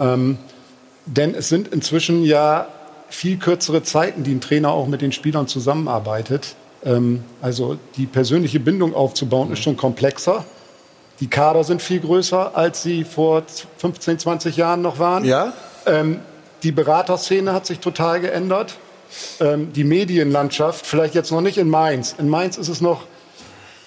Ähm, 0.00 0.38
denn 1.06 1.34
es 1.34 1.48
sind 1.48 1.68
inzwischen 1.68 2.24
ja 2.24 2.66
viel 3.08 3.36
kürzere 3.36 3.84
Zeiten, 3.84 4.24
die 4.24 4.32
ein 4.32 4.40
Trainer 4.40 4.72
auch 4.72 4.88
mit 4.88 5.02
den 5.02 5.12
Spielern 5.12 5.46
zusammenarbeitet. 5.46 6.56
Ähm, 6.84 7.22
also 7.40 7.78
die 7.96 8.06
persönliche 8.06 8.58
Bindung 8.58 8.94
aufzubauen 8.94 9.52
ist 9.52 9.62
schon 9.62 9.76
komplexer. 9.76 10.44
Die 11.20 11.28
Kader 11.28 11.64
sind 11.64 11.80
viel 11.80 12.00
größer, 12.00 12.56
als 12.56 12.82
sie 12.82 13.04
vor 13.04 13.42
15, 13.78 14.18
20 14.18 14.56
Jahren 14.56 14.82
noch 14.82 14.98
waren. 14.98 15.24
Ja. 15.24 15.52
Ähm, 15.86 16.20
die 16.62 16.72
Beraterszene 16.72 17.52
hat 17.52 17.66
sich 17.66 17.78
total 17.78 18.20
geändert 18.20 18.76
ähm, 19.40 19.72
die 19.72 19.84
Medienlandschaft, 19.84 20.86
vielleicht 20.86 21.14
jetzt 21.14 21.30
noch 21.30 21.40
nicht 21.40 21.58
in 21.58 21.68
Mainz. 21.68 22.14
In 22.18 22.28
Mainz 22.28 22.56
ist 22.56 22.68
es 22.68 22.80
noch 22.80 23.06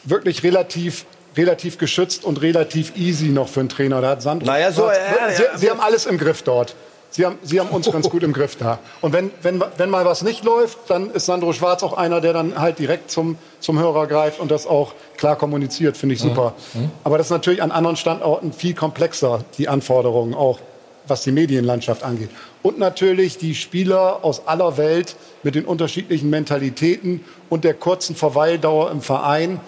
wirklich 0.03 0.43
relativ 0.43 1.05
relativ 1.35 1.77
geschützt 1.77 2.25
und 2.25 2.41
relativ 2.41 2.95
easy 2.95 3.27
noch 3.27 3.47
für 3.47 3.59
einen 3.59 3.69
Trainer. 3.69 4.01
Da 4.01 4.09
hat 4.09 4.23
Sandro 4.23 4.47
naja, 4.47 4.71
so, 4.71 4.89
äh, 4.89 4.95
Sie, 5.35 5.43
ja, 5.43 5.57
Sie 5.57 5.69
haben 5.69 5.79
alles 5.79 6.07
im 6.07 6.17
Griff 6.17 6.41
dort. 6.41 6.75
Sie 7.09 7.25
haben, 7.25 7.37
Sie 7.41 7.59
haben 7.59 7.69
uns 7.69 7.89
ganz 7.91 8.09
gut 8.09 8.23
im 8.23 8.33
Griff 8.33 8.57
da. 8.57 8.79
Und 9.01 9.13
wenn, 9.13 9.31
wenn, 9.41 9.63
wenn 9.77 9.89
mal 9.89 10.05
was 10.05 10.23
nicht 10.23 10.43
läuft, 10.43 10.77
dann 10.89 11.11
ist 11.11 11.25
Sandro 11.25 11.53
Schwarz 11.53 11.81
auch 11.83 11.93
einer, 11.93 12.21
der 12.21 12.33
dann 12.33 12.59
halt 12.59 12.79
direkt 12.79 13.09
zum, 13.11 13.37
zum 13.59 13.79
Hörer 13.79 14.07
greift 14.07 14.39
und 14.39 14.51
das 14.51 14.67
auch 14.67 14.93
klar 15.15 15.35
kommuniziert, 15.35 15.97
finde 15.97 16.15
ich 16.15 16.21
super. 16.21 16.53
Mhm. 16.73 16.91
Aber 17.03 17.17
das 17.17 17.27
ist 17.27 17.31
natürlich 17.31 17.63
an 17.63 17.71
anderen 17.71 17.95
Standorten 17.95 18.51
viel 18.53 18.73
komplexer, 18.73 19.45
die 19.57 19.67
Anforderungen 19.67 20.33
auch, 20.33 20.59
was 21.07 21.23
die 21.23 21.31
Medienlandschaft 21.31 22.03
angeht. 22.03 22.29
Und 22.61 22.77
natürlich 22.77 23.37
die 23.37 23.55
Spieler 23.55 24.23
aus 24.23 24.45
aller 24.45 24.77
Welt 24.77 25.15
mit 25.43 25.55
den 25.55 25.65
unterschiedlichen 25.65 26.29
Mentalitäten 26.29 27.23
und 27.49 27.63
der 27.63 27.73
kurzen 27.73 28.15
Verweildauer 28.15 28.91
im 28.91 29.01
Verein 29.01 29.61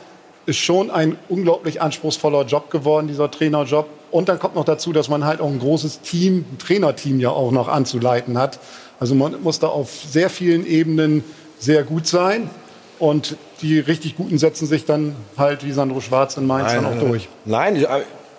ist 0.46 0.58
schon 0.58 0.90
ein 0.90 1.18
unglaublich 1.30 1.82
anspruchsvoller 1.82 2.46
Job 2.46 2.72
geworden, 2.72 3.08
dieser 3.08 3.30
Trainerjob. 3.30 3.88
Und 4.12 4.30
dann 4.30 4.40
kommt 4.40 4.56
noch 4.56 4.66
dazu, 4.66 4.92
dass 4.92 5.10
man 5.10 5.26
halt 5.26 5.42
auch 5.42 5.50
ein 5.50 5.60
großes 5.60 6.02
Team, 6.02 6.46
ein 6.52 6.58
Trainerteam 6.58 7.20
ja 7.20 7.30
auch 7.30 7.52
noch 7.52 7.68
anzuleiten 7.68 8.38
hat. 8.38 8.60
Also 9.00 9.16
man 9.16 9.42
muss 9.44 9.60
da 9.60 9.68
auf 9.68 9.92
sehr 9.92 10.30
vielen 10.30 10.66
Ebenen 10.66 11.24
sehr 11.60 11.84
gut 11.84 12.08
sein. 12.08 12.50
Und 12.98 13.38
die 13.62 13.80
richtig 13.80 14.18
Guten 14.18 14.38
setzen 14.38 14.68
sich 14.68 14.86
dann 14.86 15.16
halt 15.38 15.66
wie 15.66 15.72
Sandro 15.72 16.02
Schwarz 16.02 16.36
in 16.38 16.48
Mainz 16.48 16.74
Nein, 16.74 16.84
dann 16.84 16.98
auch 16.98 17.00
durch. 17.00 17.30
Nein, 17.46 17.86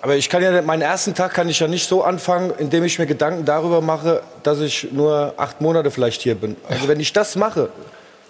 aber 0.02 0.16
ich 0.16 0.28
kann 0.30 0.42
ja, 0.42 0.62
meinen 0.62 0.82
ersten 0.82 1.14
Tag 1.14 1.34
kann 1.34 1.48
ich 1.48 1.60
ja 1.60 1.68
nicht 1.68 1.86
so 1.86 2.02
anfangen, 2.02 2.52
indem 2.58 2.84
ich 2.84 2.98
mir 2.98 3.06
Gedanken 3.06 3.44
darüber 3.44 3.80
mache, 3.80 4.22
dass 4.42 4.60
ich 4.60 4.88
nur 4.92 5.34
acht 5.36 5.60
Monate 5.60 5.90
vielleicht 5.90 6.22
hier 6.22 6.34
bin. 6.34 6.56
Also 6.68 6.88
wenn 6.88 7.00
ich 7.00 7.12
das 7.12 7.36
mache, 7.36 7.68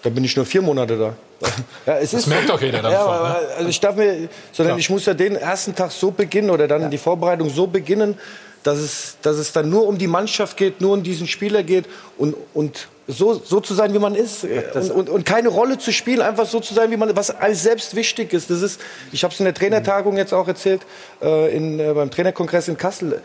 dann 0.03 0.13
bin 0.13 0.23
ich 0.23 0.35
nur 0.35 0.45
vier 0.45 0.61
Monate 0.61 0.97
da. 0.97 1.13
Ja, 1.85 1.97
es 1.97 2.11
das 2.11 2.21
ist, 2.21 2.27
merkt 2.27 2.49
doch 2.49 2.61
jeder 2.61 2.81
dann. 2.81 2.91
Ja, 2.91 3.05
ne? 3.05 3.35
also 3.57 3.69
ich 3.69 3.79
darf 3.79 3.95
mir, 3.95 4.29
sondern 4.51 4.73
Klar. 4.73 4.77
ich 4.77 4.89
muss 4.89 5.05
ja 5.05 5.13
den 5.15 5.35
ersten 5.35 5.73
Tag 5.73 5.91
so 5.91 6.11
beginnen 6.11 6.51
oder 6.51 6.67
dann 6.67 6.83
ja. 6.83 6.89
die 6.89 6.99
Vorbereitung 6.99 7.49
so 7.49 7.65
beginnen, 7.65 8.17
dass 8.63 8.77
es, 8.77 9.17
dass 9.21 9.37
es 9.37 9.51
dann 9.51 9.69
nur 9.69 9.87
um 9.87 9.97
die 9.97 10.07
Mannschaft 10.07 10.57
geht, 10.57 10.81
nur 10.81 10.93
um 10.93 11.01
diesen 11.01 11.27
Spieler 11.27 11.63
geht 11.63 11.85
und, 12.17 12.35
und 12.53 12.87
so, 13.07 13.33
so 13.33 13.59
zu 13.59 13.73
sein, 13.73 13.93
wie 13.93 13.99
man 13.99 14.15
ist 14.15 14.43
und, 14.43 14.91
und, 14.91 15.09
und, 15.09 15.25
keine 15.25 15.49
Rolle 15.49 15.77
zu 15.77 15.91
spielen, 15.91 16.21
einfach 16.21 16.45
so 16.45 16.59
zu 16.59 16.73
sein, 16.73 16.91
wie 16.91 16.97
man, 16.97 17.15
was 17.15 17.31
alles 17.31 17.63
selbst 17.63 17.95
wichtig 17.95 18.33
ist. 18.33 18.49
Das 18.49 18.61
ist, 18.61 18.79
ich 19.11 19.23
habe 19.23 19.33
es 19.33 19.39
in 19.39 19.45
der 19.45 19.53
Trainertagung 19.53 20.17
jetzt 20.17 20.33
auch 20.33 20.47
erzählt, 20.47 20.81
äh, 21.21 21.55
in, 21.55 21.79
äh, 21.79 21.93
beim 21.93 22.11
Trainerkongress 22.11 22.67
in 22.67 22.77
Kassel. 22.77 23.21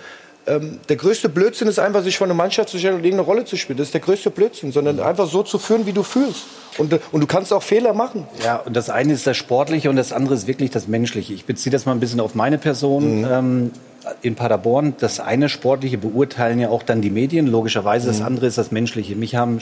Ähm, 0.46 0.78
der 0.88 0.96
größte 0.96 1.28
Blödsinn 1.28 1.66
ist 1.66 1.78
einfach, 1.78 2.02
sich 2.02 2.18
vor 2.18 2.26
eine 2.26 2.34
Mannschaft 2.34 2.68
zu 2.68 2.78
stellen 2.78 2.94
und 2.94 3.04
irgendeine 3.04 3.26
Rolle 3.26 3.44
zu 3.44 3.56
spielen. 3.56 3.78
Das 3.78 3.88
ist 3.88 3.94
der 3.94 4.00
größte 4.00 4.30
Blödsinn, 4.30 4.70
sondern 4.72 5.00
einfach 5.00 5.28
so 5.28 5.42
zu 5.42 5.58
führen, 5.58 5.86
wie 5.86 5.92
du 5.92 6.02
fühlst. 6.02 6.44
Und, 6.78 6.98
und 7.10 7.20
du 7.20 7.26
kannst 7.26 7.52
auch 7.52 7.62
Fehler 7.62 7.94
machen. 7.94 8.26
Ja, 8.44 8.56
und 8.56 8.76
das 8.76 8.90
eine 8.90 9.12
ist 9.12 9.26
das 9.26 9.36
Sportliche 9.36 9.90
und 9.90 9.96
das 9.96 10.12
andere 10.12 10.34
ist 10.34 10.46
wirklich 10.46 10.70
das 10.70 10.88
Menschliche. 10.88 11.32
Ich 11.32 11.46
beziehe 11.46 11.72
das 11.72 11.86
mal 11.86 11.92
ein 11.92 12.00
bisschen 12.00 12.20
auf 12.20 12.34
meine 12.34 12.58
Person. 12.58 13.20
Mhm. 13.20 13.28
Ähm, 13.30 13.70
in 14.22 14.36
Paderborn, 14.36 14.94
das 15.00 15.18
eine 15.18 15.48
Sportliche 15.48 15.98
beurteilen 15.98 16.60
ja 16.60 16.68
auch 16.68 16.84
dann 16.84 17.00
die 17.00 17.10
Medien, 17.10 17.48
logischerweise. 17.48 18.06
Das 18.06 18.20
mhm. 18.20 18.26
andere 18.26 18.46
ist 18.46 18.56
das 18.56 18.70
Menschliche. 18.70 19.16
Mich 19.16 19.34
haben 19.34 19.58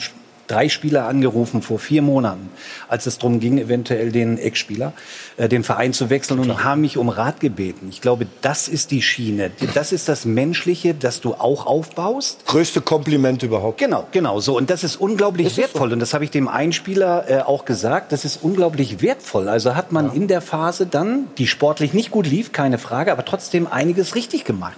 drei 0.47 0.69
Spieler 0.69 1.07
angerufen 1.07 1.61
vor 1.61 1.79
vier 1.79 2.01
Monaten, 2.01 2.49
als 2.87 3.05
es 3.05 3.17
darum 3.17 3.39
ging, 3.39 3.57
eventuell 3.57 4.11
den 4.11 4.37
Ex-Spieler, 4.37 4.93
äh, 5.37 5.49
den 5.49 5.63
Verein 5.63 5.93
zu 5.93 6.09
wechseln 6.09 6.39
und 6.39 6.63
haben 6.63 6.81
mich 6.81 6.97
um 6.97 7.09
Rat 7.09 7.39
gebeten. 7.39 7.87
Ich 7.89 8.01
glaube, 8.01 8.27
das 8.41 8.67
ist 8.67 8.91
die 8.91 9.01
Schiene. 9.01 9.51
Das 9.73 9.91
ist 9.91 10.07
das 10.09 10.25
Menschliche, 10.25 10.93
das 10.93 11.21
du 11.21 11.33
auch 11.33 11.65
aufbaust. 11.65 12.45
Größte 12.45 12.81
Kompliment 12.81 13.43
überhaupt. 13.43 13.79
Genau, 13.79 14.07
genau 14.11 14.39
so. 14.39 14.57
Und 14.57 14.69
das 14.69 14.83
ist 14.83 14.95
unglaublich 14.97 15.47
ist 15.47 15.57
wertvoll. 15.57 15.89
So? 15.89 15.93
Und 15.93 15.99
das 15.99 16.13
habe 16.13 16.23
ich 16.23 16.31
dem 16.31 16.47
Einspieler 16.47 17.29
äh, 17.29 17.39
auch 17.41 17.65
gesagt. 17.65 18.11
Das 18.11 18.25
ist 18.25 18.43
unglaublich 18.43 19.01
wertvoll. 19.01 19.49
Also 19.49 19.75
hat 19.75 19.91
man 19.91 20.07
ja. 20.07 20.13
in 20.13 20.27
der 20.27 20.41
Phase 20.41 20.85
dann, 20.85 21.27
die 21.37 21.47
sportlich 21.47 21.93
nicht 21.93 22.11
gut 22.11 22.27
lief, 22.27 22.51
keine 22.51 22.77
Frage, 22.77 23.11
aber 23.11 23.25
trotzdem 23.25 23.67
einiges 23.67 24.15
richtig 24.15 24.43
gemacht. 24.45 24.77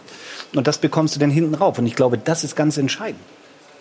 Und 0.56 0.68
das 0.68 0.78
bekommst 0.78 1.16
du 1.16 1.20
dann 1.20 1.30
hinten 1.30 1.56
rauf. 1.56 1.78
Und 1.78 1.88
ich 1.88 1.96
glaube, 1.96 2.18
das 2.18 2.44
ist 2.44 2.56
ganz 2.56 2.78
entscheidend. 2.78 3.20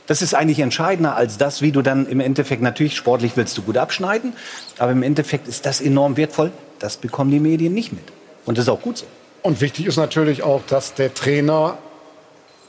Das 0.06 0.22
ist 0.22 0.34
eigentlich 0.34 0.60
entscheidender 0.60 1.16
als 1.16 1.36
das, 1.36 1.62
wie 1.62 1.72
du 1.72 1.82
dann 1.82 2.06
im 2.06 2.20
Endeffekt, 2.20 2.62
natürlich 2.62 2.96
sportlich 2.96 3.32
willst 3.36 3.58
du 3.58 3.62
gut 3.62 3.76
abschneiden, 3.76 4.34
aber 4.78 4.92
im 4.92 5.02
Endeffekt 5.02 5.48
ist 5.48 5.66
das 5.66 5.80
enorm 5.80 6.16
wertvoll. 6.16 6.52
Das 6.78 6.96
bekommen 6.96 7.30
die 7.30 7.40
Medien 7.40 7.74
nicht 7.74 7.92
mit. 7.92 8.04
Und 8.44 8.58
das 8.58 8.66
ist 8.66 8.68
auch 8.68 8.82
gut 8.82 8.98
so. 8.98 9.06
Und 9.42 9.60
wichtig 9.60 9.86
ist 9.86 9.96
natürlich 9.96 10.42
auch, 10.42 10.62
dass 10.66 10.94
der 10.94 11.14
Trainer 11.14 11.78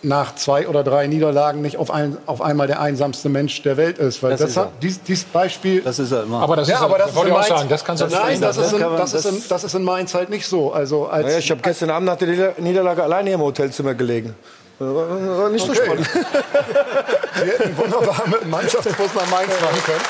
nach 0.04 0.36
zwei 0.36 0.68
oder 0.68 0.84
drei 0.84 1.08
Niederlagen 1.08 1.62
nicht 1.62 1.78
auf, 1.78 1.90
ein, 1.90 2.18
auf 2.28 2.42
einmal 2.42 2.68
der 2.68 2.80
einsamste 2.80 3.30
Mensch 3.30 3.62
der 3.64 3.78
Welt 3.78 3.98
ist. 3.98 4.22
Weil 4.22 4.32
das, 4.32 4.42
das 4.42 4.58
hat, 4.58 4.72
dies, 4.82 5.02
dieses 5.02 5.26
Beispiel. 5.26 5.82
Das 5.82 6.00
ist 6.00 6.12
er 6.12 6.24
immer. 6.24 6.42
Aber 6.42 6.56
das, 6.56 6.68
ja, 6.68 6.76
ist, 6.76 6.82
aber 6.82 6.98
das, 6.98 7.08
das 7.08 7.16
wollte 7.16 7.32
ich 7.32 7.36
auch 7.36 7.44
sagen. 7.44 7.70
Das 7.70 7.84
kannst 7.84 8.04
du 8.04 8.08
Nein, 8.08 8.40
das 8.40 8.58
ist, 8.58 8.74
in, 8.74 8.80
das, 8.80 9.14
ist 9.14 9.26
in, 9.26 9.44
das 9.50 9.64
ist 9.64 9.74
in 9.74 9.84
Mainz 9.84 10.14
halt 10.14 10.30
nicht 10.30 10.48
so. 10.48 10.72
Also 10.72 11.08
als 11.08 11.26
naja, 11.26 11.40
ich 11.40 11.50
habe 11.50 11.62
gestern 11.62 11.90
Abend 11.90 12.06
nach 12.06 12.18
der 12.18 12.54
Niederlage 12.60 13.04
alleine 13.04 13.32
im 13.32 13.42
Hotelzimmer 13.42 13.96
gelegen. 13.96 14.36
War 14.80 15.50
nicht 15.50 15.66
so 15.66 15.72
okay. 15.72 15.82
spannend. 15.86 16.08
Wir 16.14 17.46
hätten 17.46 17.78
wunderbar 17.78 18.28
mit 18.28 18.42
dem 18.42 18.50
Mannschaftsbus 18.50 19.14
nach 19.16 19.30
Mainz 19.30 19.54
fahren 19.60 19.84
können. 19.84 20.02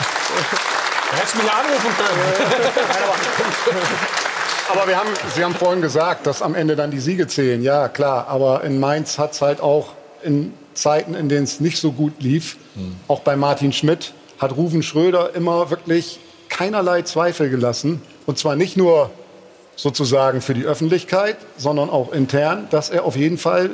Du 1.11 1.18
hättest 1.18 1.36
mich 1.36 1.51
anrufen 1.51 1.89
können. 1.97 3.80
aber 4.72 4.88
wir 4.88 4.97
haben, 4.97 5.09
Sie 5.34 5.43
haben 5.43 5.55
vorhin 5.55 5.82
gesagt, 5.82 6.28
dass 6.28 6.41
am 6.41 6.53
Ende 6.53 6.76
dann 6.76 6.91
die 6.91 6.99
Siege 6.99 7.28
zählen. 7.28 7.63
Ja, 7.63 7.88
klar. 7.88 8.28
Aber 8.28 8.63
in 8.63 8.80
Mainz 8.80 9.18
hat 9.18 9.32
es 9.32 9.41
halt 9.41 9.61
auch 9.61 9.93
in 10.22 10.53
Zeiten, 10.74 11.15
in 11.15 11.30
denen 11.30 11.45
es 11.45 11.61
nicht 11.61 11.80
so 11.80 11.93
gut 11.93 12.13
lief, 12.20 12.57
hm. 12.76 12.97
auch 13.07 13.22
bei 13.22 13.38
Martin 13.38 13.72
Schmidt, 13.72 14.13
hat 14.38 14.55
Ruven 14.57 14.84
Schröder 14.84 15.34
immer 15.34 15.70
wirklich 15.70 16.20
keinerlei 16.49 17.03
Zweifel 17.03 17.49
gelassen. 17.49 18.01
Und 18.26 18.38
zwar 18.38 18.57
nicht 18.57 18.76
nur 18.76 19.11
sozusagen 19.78 20.41
für 20.41 20.53
die 20.53 20.65
Öffentlichkeit, 20.65 21.38
sondern 21.55 21.89
auch 21.89 22.11
intern, 22.11 22.68
dass 22.70 22.89
er 22.89 23.05
auf 23.05 23.15
jeden 23.15 23.38
Fall 23.38 23.70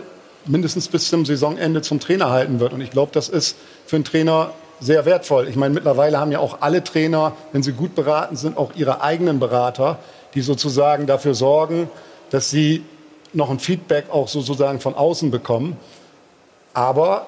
mindestens 0.46 0.88
bis 0.88 1.10
zum 1.10 1.26
Saisonende 1.26 1.82
zum 1.82 2.00
Trainer 2.00 2.30
halten 2.30 2.60
wird. 2.60 2.74
Und 2.74 2.82
ich 2.82 2.92
glaube, 2.92 3.12
das 3.14 3.30
ist 3.30 3.56
für 3.86 3.96
einen 3.98 4.06
Trainer 4.06 4.52
sehr 4.80 5.06
wertvoll. 5.06 5.48
Ich 5.48 5.56
meine, 5.56 5.74
mittlerweile 5.74 6.20
haben 6.20 6.32
ja 6.32 6.40
auch 6.40 6.58
alle 6.62 6.84
Trainer, 6.84 7.34
wenn 7.52 7.64
sie 7.64 7.72
gut 7.72 7.96
beraten 7.96 8.36
sind, 8.36 8.58
auch 8.58 8.72
ihre 8.76 9.02
eigenen 9.02 9.40
Berater, 9.40 10.00
die 10.34 10.42
sozusagen 10.42 11.08
dafür 11.08 11.34
sorgen, 11.34 11.90
dass 12.30 12.50
sie 12.50 12.84
noch 13.32 13.50
ein 13.50 13.60
Feedback 13.60 14.06
auch 14.12 14.28
sozusagen 14.28 14.80
von 14.80 14.96
außen 14.96 15.32
bekommen. 15.32 15.78
Aber 16.74 17.28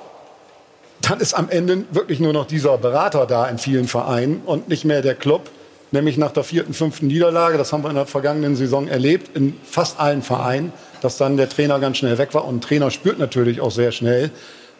dann 1.01 1.19
ist 1.19 1.33
am 1.33 1.49
Ende 1.49 1.85
wirklich 1.91 2.19
nur 2.19 2.33
noch 2.33 2.45
dieser 2.45 2.77
Berater 2.77 3.25
da 3.25 3.47
in 3.47 3.57
vielen 3.57 3.87
Vereinen 3.87 4.41
und 4.45 4.69
nicht 4.69 4.85
mehr 4.85 5.01
der 5.01 5.15
Club. 5.15 5.49
Nämlich 5.91 6.17
nach 6.17 6.31
der 6.31 6.43
vierten, 6.43 6.73
fünften 6.73 7.07
Niederlage, 7.07 7.57
das 7.57 7.71
haben 7.71 7.83
wir 7.83 7.89
in 7.89 7.95
der 7.95 8.05
vergangenen 8.05 8.55
Saison 8.55 8.87
erlebt, 8.87 9.35
in 9.35 9.55
fast 9.63 9.99
allen 9.99 10.23
Vereinen, 10.23 10.73
dass 11.01 11.17
dann 11.17 11.37
der 11.37 11.49
Trainer 11.49 11.79
ganz 11.79 11.97
schnell 11.97 12.17
weg 12.17 12.33
war. 12.33 12.45
Und 12.45 12.57
ein 12.57 12.61
Trainer 12.61 12.91
spürt 12.91 13.19
natürlich 13.19 13.61
auch 13.61 13.71
sehr 13.71 13.91
schnell, 13.91 14.31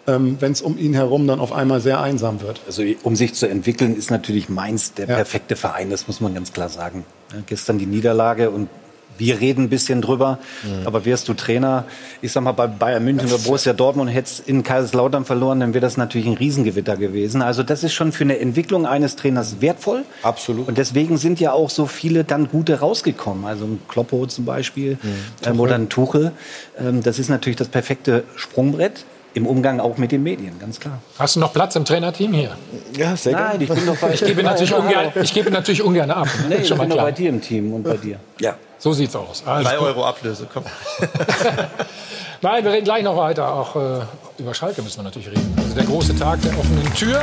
ähm, 0.07 0.37
wenn 0.39 0.51
es 0.51 0.61
um 0.61 0.77
ihn 0.77 0.93
herum 0.93 1.27
dann 1.27 1.39
auf 1.39 1.51
einmal 1.51 1.79
sehr 1.81 2.01
einsam 2.01 2.41
wird. 2.41 2.61
Also 2.67 2.83
um 3.03 3.15
sich 3.15 3.33
zu 3.33 3.47
entwickeln, 3.47 3.95
ist 3.95 4.11
natürlich 4.11 4.49
Mainz 4.49 4.93
der 4.93 5.07
ja. 5.07 5.15
perfekte 5.15 5.55
Verein, 5.55 5.89
das 5.89 6.07
muss 6.07 6.21
man 6.21 6.33
ganz 6.33 6.53
klar 6.53 6.69
sagen. 6.69 7.05
Ja, 7.33 7.39
gestern 7.45 7.79
die 7.79 7.85
Niederlage 7.85 8.49
und 8.49 8.69
wir 9.17 9.39
reden 9.39 9.65
ein 9.65 9.69
bisschen 9.69 10.01
drüber, 10.01 10.39
mhm. 10.63 10.85
aber 10.87 11.05
wärst 11.05 11.27
du 11.27 11.33
Trainer, 11.33 11.85
ich 12.21 12.31
sag 12.31 12.43
mal 12.43 12.51
bei 12.51 12.67
Bayern 12.67 13.03
München 13.03 13.27
oder 13.27 13.37
Borussia 13.37 13.73
Dortmund 13.73 14.11
hättest 14.11 14.47
in 14.47 14.63
Kaiserslautern 14.63 15.25
verloren, 15.25 15.59
dann 15.59 15.73
wäre 15.73 15.81
das 15.81 15.97
natürlich 15.97 16.27
ein 16.27 16.33
Riesengewitter 16.33 16.97
gewesen. 16.97 17.41
Also 17.41 17.63
das 17.63 17.83
ist 17.83 17.93
schon 17.93 18.11
für 18.11 18.23
eine 18.23 18.39
Entwicklung 18.39 18.85
eines 18.85 19.15
Trainers 19.15 19.61
wertvoll. 19.61 20.03
Absolut. 20.23 20.67
Und 20.67 20.77
deswegen 20.77 21.17
sind 21.17 21.39
ja 21.39 21.53
auch 21.53 21.69
so 21.69 21.85
viele 21.85 22.23
dann 22.23 22.49
gute 22.49 22.79
rausgekommen. 22.79 23.45
Also 23.45 23.65
ein 23.65 23.81
Kloppo 23.87 24.25
zum 24.25 24.45
Beispiel 24.45 24.97
mhm. 25.01 25.09
ähm, 25.45 25.59
oder 25.59 25.75
ein 25.75 25.89
Tuchel. 25.89 26.31
Ähm, 26.79 27.03
das 27.03 27.19
ist 27.19 27.29
natürlich 27.29 27.57
das 27.57 27.67
perfekte 27.67 28.23
Sprungbrett 28.35 29.05
im 29.35 29.45
Umgang 29.45 29.81
auch 29.81 29.97
mit 29.97 30.13
den 30.13 30.23
Medien, 30.23 30.57
ganz 30.59 30.79
klar. 30.79 31.01
Hast 31.19 31.35
du 31.35 31.41
noch 31.41 31.51
Platz 31.51 31.75
im 31.75 31.83
Trainerteam 31.83 32.33
hier? 32.33 32.55
Ja, 32.97 33.17
sehr 33.17 33.33
gerne. 33.33 33.49
Nein, 33.49 33.61
ich 33.61 33.69
bin 33.69 33.85
doch 33.85 33.97
bei 33.97 34.13
Ich 34.13 34.23
gebe 34.23 34.43
natürlich 34.43 34.73
ungern, 34.73 35.11
ich 35.21 35.33
gebe 35.33 35.51
natürlich 35.51 35.83
ungern 35.83 36.09
ab. 36.09 36.27
Nee, 36.47 36.55
ich 36.63 36.73
bin 36.73 36.89
doch 36.89 36.97
bei 36.97 37.11
dir 37.11 37.29
im 37.29 37.41
Team 37.41 37.73
und 37.73 37.83
bei 37.83 37.97
dir. 37.97 38.17
Ja. 38.39 38.55
So 38.77 38.93
sieht's 38.93 39.15
aus. 39.15 39.43
Also, 39.45 39.69
Drei 39.69 39.79
Euro 39.79 40.05
Ablöse, 40.05 40.47
komm. 40.51 40.63
Nein, 42.41 42.63
wir 42.63 42.71
reden 42.71 42.83
gleich 42.85 43.03
noch 43.03 43.17
weiter. 43.17 43.51
Auch 43.53 43.75
äh, 43.75 44.01
über 44.37 44.53
Schalke 44.53 44.81
müssen 44.81 44.97
wir 44.97 45.03
natürlich 45.03 45.29
reden. 45.29 45.53
Also 45.57 45.73
der 45.73 45.85
große 45.85 46.15
Tag 46.17 46.41
der 46.41 46.51
offenen 46.57 46.93
Tür 46.93 47.21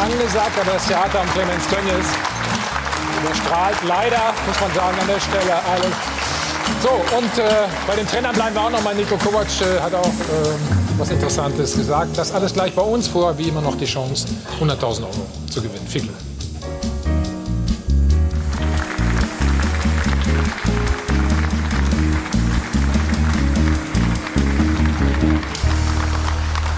angesagt, 0.00 0.52
aber 0.60 0.72
das 0.72 0.86
Theater 0.86 1.20
am 1.20 1.30
Clemens 1.32 1.66
Tönnies 1.68 2.06
überstrahlt. 3.22 3.76
Leider, 3.86 4.32
muss 4.46 4.60
man 4.60 4.72
sagen, 4.74 4.98
an 5.00 5.06
der 5.06 5.20
Stelle 5.20 5.54
alles. 5.54 5.94
So, 6.82 6.90
und 7.16 7.38
äh, 7.38 7.66
bei 7.86 7.96
den 7.96 8.06
Trainern 8.06 8.34
bleiben 8.34 8.54
wir 8.54 8.62
auch 8.62 8.70
noch 8.70 8.82
mal. 8.82 8.94
Nico 8.94 9.16
Kovac 9.16 9.46
äh, 9.60 9.80
hat 9.80 9.92
auch 9.92 10.06
äh, 10.06 10.56
was 10.96 11.10
Interessantes 11.10 11.76
gesagt. 11.76 12.16
Das 12.16 12.32
alles 12.32 12.54
gleich 12.54 12.72
bei 12.74 12.82
uns 12.82 13.08
vor, 13.08 13.36
wie 13.36 13.48
immer 13.48 13.60
noch 13.60 13.76
die 13.76 13.86
Chance, 13.86 14.28
100.000 14.60 15.02
Euro 15.02 15.26
zu 15.50 15.60
gewinnen. 15.60 15.86
Viel 15.88 16.02
Glück. 16.02 16.14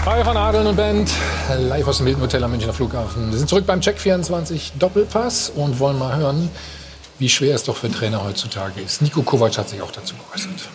Hi 0.05 0.21
von 0.21 0.35
Adeln 0.35 0.67
und 0.67 0.75
Band, 0.75 1.09
live 1.57 1.87
aus 1.87 1.99
dem 1.99 2.07
Hilton 2.07 2.23
Hotel 2.23 2.43
am 2.43 2.51
Münchner 2.51 2.73
Flughafen. 2.73 3.31
Wir 3.31 3.37
sind 3.37 3.47
zurück 3.47 3.65
beim 3.65 3.79
Check 3.79 3.97
24 3.97 4.73
Doppelpass 4.77 5.49
und 5.55 5.79
wollen 5.79 5.97
mal 5.97 6.17
hören, 6.17 6.49
wie 7.19 7.29
schwer 7.29 7.55
es 7.55 7.63
doch 7.63 7.77
für 7.77 7.89
Trainer 7.89 8.21
heutzutage 8.21 8.81
ist. 8.81 9.01
Nico 9.01 9.21
Kovac 9.21 9.57
hat 9.57 9.69
sich 9.69 9.81
auch 9.81 9.91
dazu 9.91 10.15
geäußert. 10.15 10.67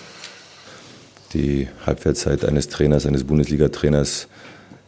Die 1.35 1.69
Halbwertszeit 1.85 2.47
eines 2.47 2.69
Trainers, 2.69 3.05
eines 3.05 3.25
Bundesliga-Trainers 3.25 4.29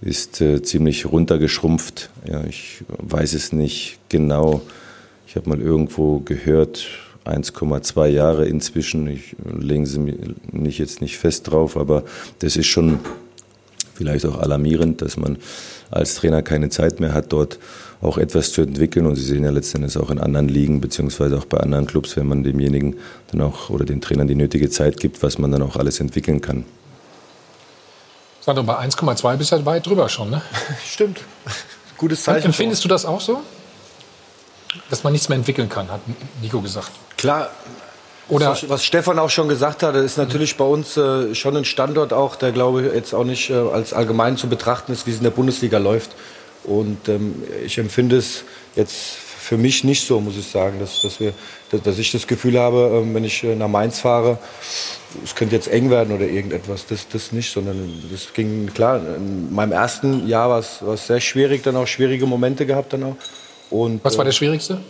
ist 0.01 0.41
äh, 0.41 0.63
ziemlich 0.63 1.05
runtergeschrumpft. 1.05 2.09
Ja, 2.25 2.43
ich 2.45 2.83
weiß 2.97 3.35
es 3.35 3.53
nicht 3.53 3.99
genau. 4.09 4.63
Ich 5.27 5.37
habe 5.37 5.51
mal 5.51 5.61
irgendwo 5.61 6.21
gehört, 6.21 6.87
1,2 7.27 8.07
Jahre 8.07 8.47
inzwischen. 8.47 9.07
Ich 9.07 9.37
legen 9.45 9.85
Sie 9.85 9.99
mich 10.51 10.79
jetzt 10.79 11.03
nicht 11.03 11.19
fest 11.19 11.51
drauf, 11.51 11.77
aber 11.77 12.05
das 12.39 12.57
ist 12.57 12.69
schon 12.69 13.01
vielleicht 14.01 14.25
auch 14.25 14.39
alarmierend, 14.39 15.03
dass 15.03 15.19
man 15.19 15.37
als 15.91 16.15
Trainer 16.15 16.41
keine 16.41 16.71
Zeit 16.71 17.01
mehr 17.01 17.13
hat, 17.13 17.35
dort 17.35 17.59
auch 18.01 18.17
etwas 18.17 18.51
zu 18.53 18.63
entwickeln. 18.63 19.05
Und 19.05 19.17
Sie 19.17 19.23
sehen 19.23 19.45
ja 19.45 19.51
letztendlich 19.51 19.99
auch 19.99 20.11
in 20.11 20.19
anderen 20.19 20.49
Ligen, 20.49 20.81
beziehungsweise 20.81 21.37
auch 21.37 21.45
bei 21.45 21.59
anderen 21.59 21.87
Clubs, 21.87 22.17
wenn 22.17 22.27
man 22.27 22.43
demjenigen 22.43 22.97
dann 23.31 23.43
auch 23.43 23.69
oder 23.69 23.85
den 23.85 24.01
Trainern 24.01 24.27
die 24.27 24.35
nötige 24.35 24.71
Zeit 24.71 24.99
gibt, 24.99 25.23
was 25.23 25.37
man 25.37 25.53
dann 25.53 25.61
auch 25.61 25.77
alles 25.77 26.01
entwickeln 26.01 26.41
kann. 26.41 26.65
Sandro, 28.41 28.63
bei 28.63 28.79
1,2 28.79 29.37
bist 29.37 29.53
du 29.53 29.57
ja 29.57 29.67
weit 29.67 29.87
drüber 29.87 30.09
schon, 30.09 30.31
ne? 30.31 30.41
Stimmt. 30.87 31.21
Gutes 31.99 32.23
Zeichen. 32.23 32.47
Empfindest 32.47 32.83
du 32.83 32.89
das 32.89 33.05
auch 33.05 33.21
so? 33.21 33.43
Dass 34.89 35.05
man 35.05 35.13
nichts 35.13 35.29
mehr 35.29 35.37
entwickeln 35.37 35.69
kann, 35.69 35.91
hat 35.91 36.01
Nico 36.41 36.63
gesagt. 36.63 36.91
Klar, 37.19 37.51
oder 38.31 38.57
was 38.69 38.85
Stefan 38.85 39.19
auch 39.19 39.31
schon 39.31 39.49
gesagt 39.49 39.83
hat, 39.83 39.95
ist 39.97 40.17
natürlich 40.17 40.57
bei 40.57 40.65
uns 40.65 40.97
äh, 40.97 41.35
schon 41.35 41.57
ein 41.57 41.65
Standort 41.65 42.13
auch, 42.13 42.37
der 42.37 42.53
glaube 42.53 42.87
ich 42.87 42.95
jetzt 42.95 43.15
auch 43.15 43.25
nicht 43.25 43.51
äh, 43.51 43.55
als 43.55 43.93
allgemein 43.93 44.37
zu 44.37 44.49
betrachten 44.49 44.93
ist, 44.93 45.07
wie 45.07 45.11
es 45.11 45.19
in 45.19 45.25
der 45.25 45.31
Bundesliga 45.31 45.79
läuft. 45.79 46.11
Und 46.65 47.09
ähm, 47.09 47.43
ich 47.65 47.79
empfinde 47.79 48.17
es 48.17 48.45
jetzt 48.77 49.17
für 49.41 49.57
mich 49.57 49.83
nicht 49.85 50.07
so, 50.07 50.21
muss 50.21 50.37
ich 50.37 50.47
sagen, 50.47 50.79
dass, 50.79 51.01
dass, 51.01 51.19
wir, 51.19 51.33
dass, 51.71 51.83
dass 51.83 51.99
ich 51.99 52.13
das 52.13 52.27
Gefühl 52.27 52.59
habe, 52.59 53.03
ähm, 53.03 53.15
wenn 53.15 53.25
ich 53.25 53.43
äh, 53.43 53.57
nach 53.57 53.69
Mainz 53.69 53.99
fahre, 53.99 54.39
es 55.25 55.35
könnte 55.35 55.57
jetzt 55.57 55.69
eng 55.69 55.91
werden 55.91 56.15
oder 56.15 56.27
irgendetwas. 56.27 56.87
Das, 56.87 57.09
das 57.09 57.33
nicht, 57.33 57.53
sondern 57.53 57.93
das 58.13 58.33
ging 58.33 58.73
klar. 58.73 59.01
In 59.17 59.53
meinem 59.53 59.73
ersten 59.73 60.29
Jahr 60.29 60.51
war 60.51 60.59
es, 60.61 61.07
sehr 61.07 61.21
schwierig, 61.21 61.63
dann 61.65 61.77
auch 61.77 61.87
schwierige 61.87 62.27
Momente 62.27 62.67
gehabt 62.67 62.93
dann 62.93 63.03
auch. 63.03 63.17
Und, 63.71 64.05
Was 64.05 64.17
war 64.17 64.25
äh, 64.25 64.29
der 64.29 64.33
schwierigste? 64.33 64.81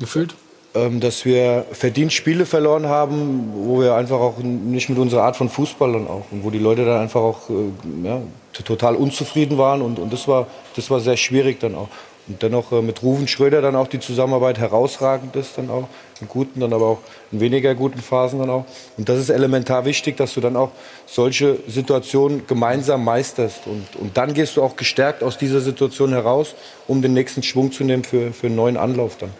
Gefühlt? 0.00 0.34
Ähm, 0.76 1.00
dass 1.00 1.24
wir 1.24 1.64
verdient 1.72 2.12
Spiele 2.12 2.46
verloren 2.46 2.86
haben, 2.86 3.52
wo 3.54 3.80
wir 3.80 3.94
einfach 3.94 4.20
auch 4.20 4.38
nicht 4.38 4.88
mit 4.88 4.98
unserer 4.98 5.22
Art 5.22 5.36
von 5.36 5.48
Fußball 5.48 5.92
dann 5.92 6.06
auch 6.06 6.24
und 6.30 6.44
wo 6.44 6.50
die 6.50 6.58
Leute 6.58 6.84
dann 6.84 7.00
einfach 7.00 7.20
auch 7.20 7.48
äh, 7.50 8.06
ja, 8.06 8.20
total 8.64 8.94
unzufrieden 8.94 9.58
waren 9.58 9.82
und, 9.82 9.98
und 9.98 10.12
das 10.12 10.28
war 10.28 10.46
das 10.76 10.90
war 10.90 11.00
sehr 11.00 11.16
schwierig 11.16 11.60
dann 11.60 11.74
auch. 11.74 11.88
Und 12.28 12.42
dennoch 12.42 12.72
äh, 12.72 12.82
mit 12.82 13.02
Ruven 13.02 13.28
Schröder 13.28 13.62
dann 13.62 13.76
auch 13.76 13.86
die 13.86 14.00
Zusammenarbeit 14.00 14.58
herausragend 14.58 15.34
ist 15.36 15.56
dann 15.56 15.70
auch 15.70 15.88
in 16.20 16.28
guten 16.28 16.60
dann 16.60 16.72
aber 16.72 16.86
auch 16.86 16.98
in 17.30 17.40
weniger 17.40 17.74
guten 17.74 18.00
Phasen 18.00 18.40
dann 18.40 18.50
auch. 18.50 18.64
Und 18.96 19.08
das 19.08 19.18
ist 19.18 19.30
elementar 19.30 19.84
wichtig, 19.84 20.16
dass 20.16 20.34
du 20.34 20.40
dann 20.40 20.56
auch 20.56 20.70
solche 21.06 21.58
Situationen 21.68 22.46
gemeinsam 22.46 23.04
meisterst. 23.04 23.66
Und, 23.66 23.86
und 23.96 24.16
dann 24.16 24.34
gehst 24.34 24.56
du 24.56 24.62
auch 24.62 24.76
gestärkt 24.76 25.22
aus 25.22 25.38
dieser 25.38 25.60
Situation 25.60 26.10
heraus, 26.12 26.54
um 26.86 27.00
den 27.00 27.12
nächsten 27.12 27.42
Schwung 27.42 27.70
zu 27.70 27.84
nehmen 27.84 28.04
für, 28.04 28.32
für 28.32 28.48
einen 28.48 28.56
neuen 28.56 28.76
Anlauf 28.76 29.16
dann. 29.18 29.30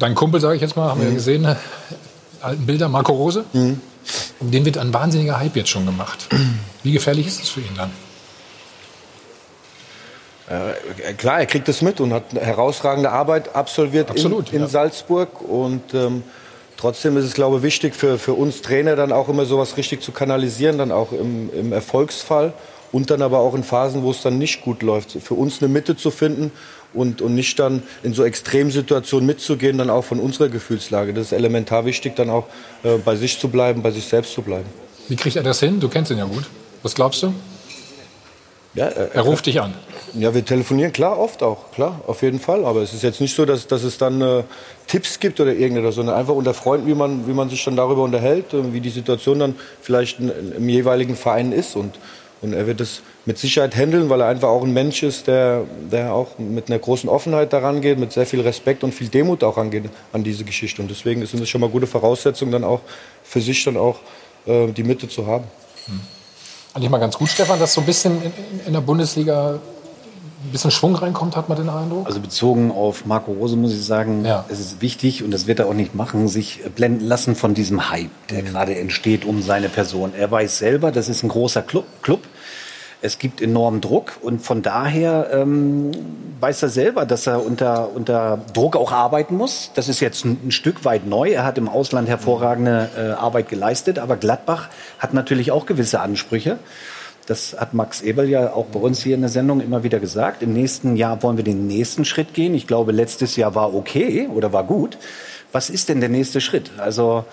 Dein 0.00 0.14
Kumpel, 0.14 0.40
sage 0.40 0.56
ich 0.56 0.62
jetzt 0.62 0.76
mal, 0.76 0.88
haben 0.88 1.02
wir 1.02 1.08
ja 1.08 1.14
gesehen, 1.14 1.42
ne? 1.42 1.56
alten 2.40 2.64
Bilder, 2.64 2.88
Marco 2.88 3.12
Rose. 3.12 3.44
Um 3.52 4.50
den 4.50 4.64
wird 4.64 4.78
ein 4.78 4.94
wahnsinniger 4.94 5.38
Hype 5.38 5.56
jetzt 5.56 5.68
schon 5.68 5.84
gemacht. 5.84 6.26
Wie 6.82 6.92
gefährlich 6.92 7.26
ist 7.26 7.42
das 7.42 7.50
für 7.50 7.60
ihn 7.60 7.76
dann? 7.76 7.90
Äh, 10.48 11.12
klar, 11.12 11.40
er 11.40 11.46
kriegt 11.46 11.68
das 11.68 11.82
mit 11.82 12.00
und 12.00 12.14
hat 12.14 12.32
herausragende 12.32 13.10
Arbeit 13.10 13.54
absolviert 13.54 14.10
Absolut, 14.10 14.48
in, 14.48 14.56
in 14.56 14.60
ja. 14.62 14.68
Salzburg. 14.68 15.42
Und 15.42 15.92
ähm, 15.92 16.22
trotzdem 16.78 17.18
ist 17.18 17.26
es, 17.26 17.34
glaube 17.34 17.58
ich, 17.58 17.62
wichtig 17.62 17.94
für, 17.94 18.18
für 18.18 18.32
uns 18.32 18.62
Trainer 18.62 18.96
dann 18.96 19.12
auch 19.12 19.28
immer 19.28 19.44
sowas 19.44 19.76
richtig 19.76 20.00
zu 20.00 20.12
kanalisieren, 20.12 20.78
dann 20.78 20.92
auch 20.92 21.12
im, 21.12 21.52
im 21.52 21.74
Erfolgsfall 21.74 22.54
und 22.92 23.10
dann 23.10 23.22
aber 23.22 23.38
auch 23.38 23.54
in 23.54 23.62
Phasen, 23.62 24.02
wo 24.02 24.10
es 24.10 24.22
dann 24.22 24.38
nicht 24.38 24.62
gut 24.62 24.82
läuft. 24.82 25.12
Für 25.12 25.34
uns 25.34 25.62
eine 25.62 25.72
Mitte 25.72 25.96
zu 25.96 26.10
finden 26.10 26.50
und, 26.92 27.22
und 27.22 27.34
nicht 27.34 27.58
dann 27.58 27.82
in 28.02 28.12
so 28.12 28.24
Extremsituationen 28.24 29.26
mitzugehen, 29.26 29.78
dann 29.78 29.90
auch 29.90 30.04
von 30.04 30.18
unserer 30.18 30.48
Gefühlslage. 30.48 31.14
Das 31.14 31.26
ist 31.26 31.32
elementar 31.32 31.84
wichtig, 31.84 32.16
dann 32.16 32.30
auch 32.30 32.46
äh, 32.82 32.96
bei 32.98 33.16
sich 33.16 33.38
zu 33.38 33.48
bleiben, 33.48 33.82
bei 33.82 33.90
sich 33.90 34.04
selbst 34.04 34.32
zu 34.32 34.42
bleiben. 34.42 34.66
Wie 35.08 35.16
kriegt 35.16 35.36
er 35.36 35.42
das 35.42 35.60
hin? 35.60 35.80
Du 35.80 35.88
kennst 35.88 36.10
ihn 36.10 36.18
ja 36.18 36.24
gut. 36.24 36.44
Was 36.82 36.94
glaubst 36.94 37.22
du? 37.22 37.32
Ja, 38.74 38.86
er, 38.86 39.14
Er 39.14 39.22
ruft 39.22 39.46
dich 39.46 39.60
an. 39.60 39.74
Ja, 40.14 40.34
wir 40.34 40.44
telefonieren, 40.44 40.92
klar, 40.92 41.18
oft 41.18 41.42
auch, 41.42 41.70
klar, 41.70 42.00
auf 42.08 42.22
jeden 42.22 42.40
Fall. 42.40 42.64
Aber 42.64 42.82
es 42.82 42.92
ist 42.92 43.02
jetzt 43.02 43.20
nicht 43.20 43.34
so, 43.34 43.44
dass, 43.44 43.68
dass 43.68 43.84
es 43.84 43.96
dann 43.98 44.20
äh, 44.20 44.42
Tipps 44.88 45.20
gibt 45.20 45.40
oder 45.40 45.52
irgendetwas, 45.52 45.94
sondern 45.94 46.16
einfach 46.16 46.34
unter 46.34 46.52
Freunden, 46.52 46.88
wie 46.88 46.94
man, 46.94 47.28
wie 47.28 47.32
man 47.32 47.48
sich 47.48 47.64
dann 47.64 47.76
darüber 47.76 48.02
unterhält, 48.02 48.52
äh, 48.52 48.72
wie 48.72 48.80
die 48.80 48.90
Situation 48.90 49.38
dann 49.38 49.54
vielleicht 49.80 50.18
in, 50.18 50.32
im 50.56 50.68
jeweiligen 50.68 51.14
Verein 51.14 51.52
ist. 51.52 51.76
Und, 51.76 51.94
und 52.42 52.54
er 52.54 52.66
wird 52.66 52.80
es 52.80 53.02
mit 53.26 53.38
Sicherheit 53.38 53.76
handeln, 53.76 54.08
weil 54.08 54.20
er 54.20 54.28
einfach 54.28 54.48
auch 54.48 54.62
ein 54.62 54.72
Mensch 54.72 55.02
ist, 55.02 55.26
der, 55.26 55.64
der 55.90 56.14
auch 56.14 56.38
mit 56.38 56.70
einer 56.70 56.78
großen 56.78 57.08
Offenheit 57.08 57.52
daran 57.52 57.80
geht, 57.82 57.98
mit 57.98 58.12
sehr 58.12 58.26
viel 58.26 58.40
Respekt 58.40 58.82
und 58.82 58.94
viel 58.94 59.08
Demut 59.08 59.44
auch 59.44 59.58
rangeht 59.58 59.84
an 60.12 60.24
diese 60.24 60.44
Geschichte. 60.44 60.80
Und 60.80 60.90
deswegen 60.90 61.24
sind 61.26 61.42
es 61.42 61.48
schon 61.48 61.60
mal 61.60 61.68
gute 61.68 61.86
Voraussetzungen, 61.86 62.52
dann 62.52 62.64
auch 62.64 62.80
für 63.22 63.40
sich 63.40 63.62
dann 63.64 63.76
auch 63.76 63.98
äh, 64.46 64.68
die 64.72 64.84
Mitte 64.84 65.08
zu 65.08 65.26
haben. 65.26 65.44
Eigentlich 66.72 66.90
mal 66.90 66.98
ganz 66.98 67.18
gut, 67.18 67.28
Stefan, 67.28 67.58
dass 67.58 67.74
so 67.74 67.82
ein 67.82 67.86
bisschen 67.86 68.22
in, 68.22 68.32
in 68.66 68.72
der 68.72 68.80
Bundesliga 68.80 69.58
ein 70.42 70.52
bisschen 70.52 70.70
Schwung 70.70 70.94
reinkommt, 70.94 71.36
hat 71.36 71.48
man 71.48 71.58
den 71.58 71.68
Eindruck? 71.68 72.06
Also 72.06 72.20
bezogen 72.20 72.70
auf 72.70 73.04
Marco 73.04 73.32
Rose 73.32 73.56
muss 73.56 73.72
ich 73.72 73.84
sagen, 73.84 74.24
es 74.48 74.58
ist 74.58 74.80
wichtig 74.80 75.22
und 75.22 75.32
das 75.32 75.46
wird 75.46 75.58
er 75.58 75.66
auch 75.66 75.74
nicht 75.74 75.94
machen, 75.94 76.28
sich 76.28 76.60
blenden 76.74 77.04
lassen 77.06 77.34
von 77.34 77.52
diesem 77.52 77.90
Hype, 77.90 78.10
der 78.30 78.42
gerade 78.42 78.78
entsteht 78.78 79.26
um 79.26 79.42
seine 79.42 79.68
Person. 79.68 80.12
Er 80.16 80.30
weiß 80.30 80.58
selber, 80.58 80.92
das 80.92 81.08
ist 81.08 81.22
ein 81.22 81.28
großer 81.28 81.62
Club. 81.62 81.84
Club. 82.02 82.20
Es 83.02 83.18
gibt 83.18 83.40
enormen 83.40 83.80
Druck 83.80 84.18
und 84.20 84.42
von 84.42 84.60
daher 84.60 85.30
ähm, 85.32 85.90
weiß 86.40 86.62
er 86.62 86.68
selber, 86.68 87.06
dass 87.06 87.26
er 87.26 87.44
unter, 87.44 87.94
unter 87.94 88.40
Druck 88.52 88.76
auch 88.76 88.92
arbeiten 88.92 89.36
muss. 89.36 89.70
Das 89.74 89.88
ist 89.88 90.00
jetzt 90.00 90.24
ein, 90.24 90.38
ein 90.44 90.50
Stück 90.50 90.84
weit 90.84 91.06
neu. 91.06 91.30
Er 91.30 91.44
hat 91.44 91.56
im 91.56 91.68
Ausland 91.68 92.08
hervorragende 92.08 92.90
äh, 92.96 93.00
Arbeit 93.12 93.48
geleistet, 93.48 93.98
aber 93.98 94.16
Gladbach 94.16 94.68
hat 94.98 95.14
natürlich 95.14 95.50
auch 95.50 95.64
gewisse 95.64 96.00
Ansprüche. 96.00 96.58
Das 97.26 97.56
hat 97.58 97.74
Max 97.74 98.02
Eberl 98.02 98.28
ja 98.28 98.52
auch 98.52 98.66
bei 98.66 98.80
uns 98.80 99.02
hier 99.02 99.14
in 99.14 99.20
der 99.20 99.30
Sendung 99.30 99.60
immer 99.60 99.82
wieder 99.82 100.00
gesagt. 100.00 100.42
Im 100.42 100.52
nächsten 100.52 100.96
Jahr 100.96 101.22
wollen 101.22 101.36
wir 101.36 101.44
den 101.44 101.66
nächsten 101.66 102.04
Schritt 102.04 102.34
gehen. 102.34 102.54
Ich 102.54 102.66
glaube, 102.66 102.92
letztes 102.92 103.36
Jahr 103.36 103.54
war 103.54 103.74
okay 103.74 104.28
oder 104.34 104.52
war 104.52 104.64
gut. 104.64 104.98
Was 105.52 105.70
ist 105.70 105.88
denn 105.88 106.00
der 106.00 106.08
nächste 106.08 106.40
Schritt? 106.40 106.72
Also 106.78 107.24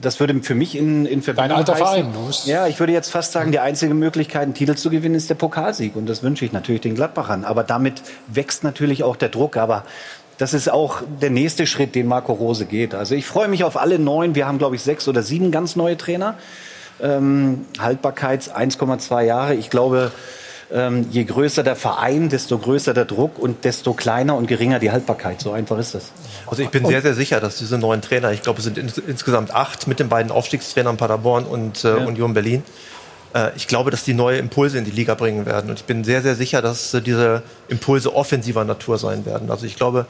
das 0.00 0.18
würde 0.20 0.42
für 0.42 0.54
mich 0.54 0.76
in, 0.76 1.06
in 1.06 1.22
Verbindung 1.22 1.58
alter 1.58 1.74
heißen- 1.74 1.78
Verein, 1.78 2.12
du 2.12 2.50
Ja, 2.50 2.66
ich 2.66 2.80
würde 2.80 2.92
jetzt 2.92 3.10
fast 3.10 3.32
sagen, 3.32 3.52
die 3.52 3.58
einzige 3.58 3.94
Möglichkeit, 3.94 4.42
einen 4.42 4.54
Titel 4.54 4.74
zu 4.74 4.90
gewinnen, 4.90 5.14
ist 5.14 5.28
der 5.30 5.34
Pokalsieg. 5.34 5.96
Und 5.96 6.06
das 6.08 6.22
wünsche 6.22 6.44
ich 6.44 6.52
natürlich 6.52 6.80
den 6.80 6.94
Gladbachern. 6.94 7.44
Aber 7.44 7.62
damit 7.64 8.02
wächst 8.28 8.64
natürlich 8.64 9.04
auch 9.04 9.16
der 9.16 9.28
Druck. 9.28 9.56
Aber 9.56 9.84
das 10.38 10.54
ist 10.54 10.70
auch 10.70 11.02
der 11.20 11.30
nächste 11.30 11.66
Schritt, 11.66 11.94
den 11.94 12.06
Marco 12.06 12.32
Rose 12.32 12.64
geht. 12.64 12.94
Also 12.94 13.14
ich 13.14 13.26
freue 13.26 13.48
mich 13.48 13.64
auf 13.64 13.76
alle 13.76 13.98
neun. 13.98 14.34
Wir 14.34 14.46
haben, 14.46 14.58
glaube 14.58 14.76
ich, 14.76 14.82
sechs 14.82 15.06
oder 15.08 15.22
sieben 15.22 15.50
ganz 15.50 15.76
neue 15.76 15.96
Trainer. 15.96 16.34
Ähm, 17.00 17.66
Haltbarkeits 17.78 18.50
1,2 18.54 19.22
Jahre. 19.22 19.54
Ich 19.54 19.70
glaube, 19.70 20.12
ähm, 20.72 21.06
je 21.10 21.24
größer 21.24 21.62
der 21.62 21.76
Verein, 21.76 22.28
desto 22.28 22.58
größer 22.58 22.94
der 22.94 23.04
Druck 23.04 23.38
und 23.38 23.64
desto 23.64 23.92
kleiner 23.92 24.36
und 24.36 24.46
geringer 24.46 24.78
die 24.78 24.90
Haltbarkeit. 24.90 25.40
So 25.40 25.52
einfach 25.52 25.78
ist 25.78 25.94
das. 25.94 26.12
Also 26.46 26.62
ich 26.62 26.70
bin 26.70 26.86
sehr, 26.86 27.02
sehr 27.02 27.14
sicher, 27.14 27.40
dass 27.40 27.56
diese 27.58 27.78
neuen 27.78 28.00
Trainer, 28.00 28.32
ich 28.32 28.42
glaube, 28.42 28.58
es 28.58 28.64
sind 28.64 28.78
ins, 28.78 28.96
insgesamt 28.98 29.54
acht 29.54 29.86
mit 29.86 30.00
den 30.00 30.08
beiden 30.08 30.32
Aufstiegstrainern 30.32 30.96
Paderborn 30.96 31.44
und 31.44 31.84
äh, 31.84 31.98
Ja. 31.98 32.04
Union 32.06 32.32
Berlin. 32.34 32.62
Äh, 33.34 33.50
ich 33.56 33.68
glaube, 33.68 33.90
dass 33.90 34.04
die 34.04 34.14
neue 34.14 34.38
Impulse 34.38 34.78
in 34.78 34.84
die 34.84 34.90
Liga 34.90 35.14
bringen 35.14 35.44
werden. 35.46 35.70
Und 35.70 35.78
ich 35.80 35.84
bin 35.84 36.04
sehr, 36.04 36.22
sehr 36.22 36.34
sicher, 36.36 36.62
dass 36.62 36.94
äh, 36.94 37.02
diese 37.02 37.42
Impulse 37.68 38.14
offensiver 38.14 38.64
Natur 38.64 38.98
sein 38.98 39.26
werden. 39.26 39.50
Also 39.50 39.66
ich 39.66 39.76
glaube, 39.76 40.06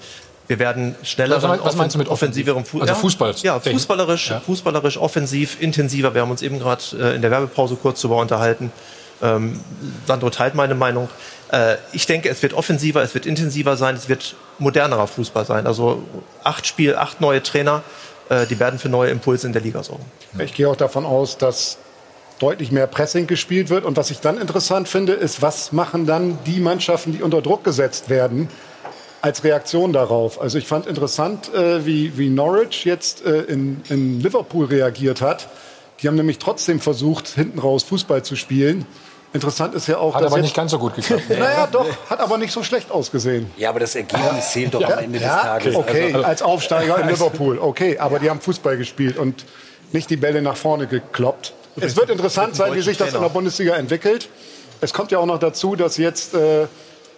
wir 0.48 0.58
werden 0.58 0.94
schneller 1.02 1.42
Was 1.42 1.60
was 1.64 1.76
meinst 1.76 1.94
du 1.94 1.98
mit 1.98 2.08
offensiverem 2.08 2.64
Fu 2.64 2.80
Also 2.80 2.94
Fußball- 2.94 3.34
Ja, 3.42 3.58
fußballerisch, 3.60 4.30
Ja. 4.30 4.40
fußballerisch, 4.40 4.98
offensiv, 4.98 5.60
intensiver. 5.60 6.14
Wir 6.14 6.22
haben 6.22 6.30
uns 6.30 6.42
eben 6.42 6.58
gerade 6.58 6.82
äh, 7.00 7.14
in 7.14 7.22
der 7.22 7.30
Werbepause 7.30 7.76
kurz 7.76 8.00
darüber 8.02 8.20
unterhalten. 8.20 8.70
Ähm, 9.22 9.60
Sandro 10.06 10.30
teilt 10.30 10.54
meine 10.54 10.74
Meinung. 10.74 11.08
Äh, 11.50 11.76
ich 11.92 12.06
denke, 12.06 12.28
es 12.28 12.42
wird 12.42 12.54
offensiver, 12.54 13.02
es 13.02 13.14
wird 13.14 13.24
intensiver 13.24 13.76
sein, 13.76 13.94
es 13.94 14.08
wird 14.08 14.34
modernerer 14.58 15.06
Fußball 15.06 15.44
sein. 15.46 15.66
Also 15.66 16.02
acht 16.42 16.66
Spiel, 16.66 16.96
acht 16.96 17.20
neue 17.20 17.42
Trainer, 17.42 17.82
äh, 18.28 18.46
die 18.46 18.58
werden 18.58 18.78
für 18.78 18.88
neue 18.88 19.10
Impulse 19.10 19.46
in 19.46 19.52
der 19.52 19.62
Liga 19.62 19.82
sorgen. 19.82 20.04
Ich 20.38 20.54
gehe 20.54 20.68
auch 20.68 20.76
davon 20.76 21.06
aus, 21.06 21.38
dass 21.38 21.78
deutlich 22.38 22.72
mehr 22.72 22.88
Pressing 22.88 23.28
gespielt 23.28 23.70
wird. 23.70 23.84
Und 23.84 23.96
was 23.96 24.10
ich 24.10 24.18
dann 24.18 24.40
interessant 24.40 24.88
finde, 24.88 25.12
ist, 25.12 25.42
was 25.42 25.70
machen 25.70 26.06
dann 26.06 26.38
die 26.44 26.58
Mannschaften, 26.58 27.12
die 27.12 27.22
unter 27.22 27.40
Druck 27.40 27.62
gesetzt 27.62 28.08
werden, 28.10 28.48
als 29.20 29.44
Reaktion 29.44 29.92
darauf? 29.92 30.40
Also 30.40 30.58
ich 30.58 30.66
fand 30.66 30.86
interessant, 30.86 31.54
äh, 31.54 31.86
wie, 31.86 32.18
wie 32.18 32.28
Norwich 32.28 32.84
jetzt 32.84 33.24
äh, 33.24 33.42
in, 33.42 33.82
in 33.88 34.20
Liverpool 34.20 34.66
reagiert 34.66 35.20
hat. 35.20 35.48
Die 36.00 36.08
haben 36.08 36.16
nämlich 36.16 36.38
trotzdem 36.38 36.80
versucht, 36.80 37.28
hinten 37.28 37.60
raus 37.60 37.84
Fußball 37.84 38.24
zu 38.24 38.34
spielen. 38.34 38.86
Interessant 39.34 39.74
ist 39.74 39.86
ja 39.86 39.96
auch, 39.96 40.14
Hat 40.14 40.22
dass 40.22 40.32
aber 40.32 40.42
nicht 40.42 40.54
ganz 40.54 40.70
so 40.72 40.78
gut 40.78 40.94
geklappt. 40.94 41.22
naja, 41.30 41.66
doch, 41.70 41.86
hat 42.10 42.20
aber 42.20 42.36
nicht 42.36 42.52
so 42.52 42.62
schlecht 42.62 42.90
ausgesehen. 42.90 43.50
Ja, 43.56 43.70
aber 43.70 43.80
das 43.80 43.94
Ergebnis 43.94 44.50
zählt 44.50 44.74
doch 44.74 44.80
Ja, 44.80 44.88
am 44.96 44.98
Ende 45.04 45.18
des 45.18 45.26
ja, 45.26 45.42
Tages. 45.42 45.74
Okay, 45.74 46.12
Also- 46.12 46.26
als 46.26 46.42
Aufsteiger 46.42 46.98
in 46.98 47.08
Liverpool, 47.08 47.58
okay, 47.58 47.98
aber 47.98 48.18
die 48.18 48.28
haben 48.28 48.40
Fußball 48.40 48.76
gespielt 48.76 49.16
und 49.16 49.44
nicht 49.92 50.10
die 50.10 50.16
Bälle 50.16 50.42
nach 50.42 50.56
vorne 50.56 50.86
gekloppt. 50.86 51.54
Es 51.80 51.96
wird 51.96 52.10
interessant 52.10 52.54
sein, 52.54 52.74
wie 52.74 52.82
sich 52.82 52.98
das 52.98 53.14
in 53.14 53.20
der 53.22 53.30
Bundesliga 53.30 53.74
entwickelt. 53.76 54.28
Es 54.82 54.92
kommt 54.92 55.10
ja 55.12 55.18
auch 55.18 55.26
noch 55.26 55.38
dazu, 55.38 55.76
dass 55.76 55.96
jetzt 55.96 56.34
äh, 56.34 56.66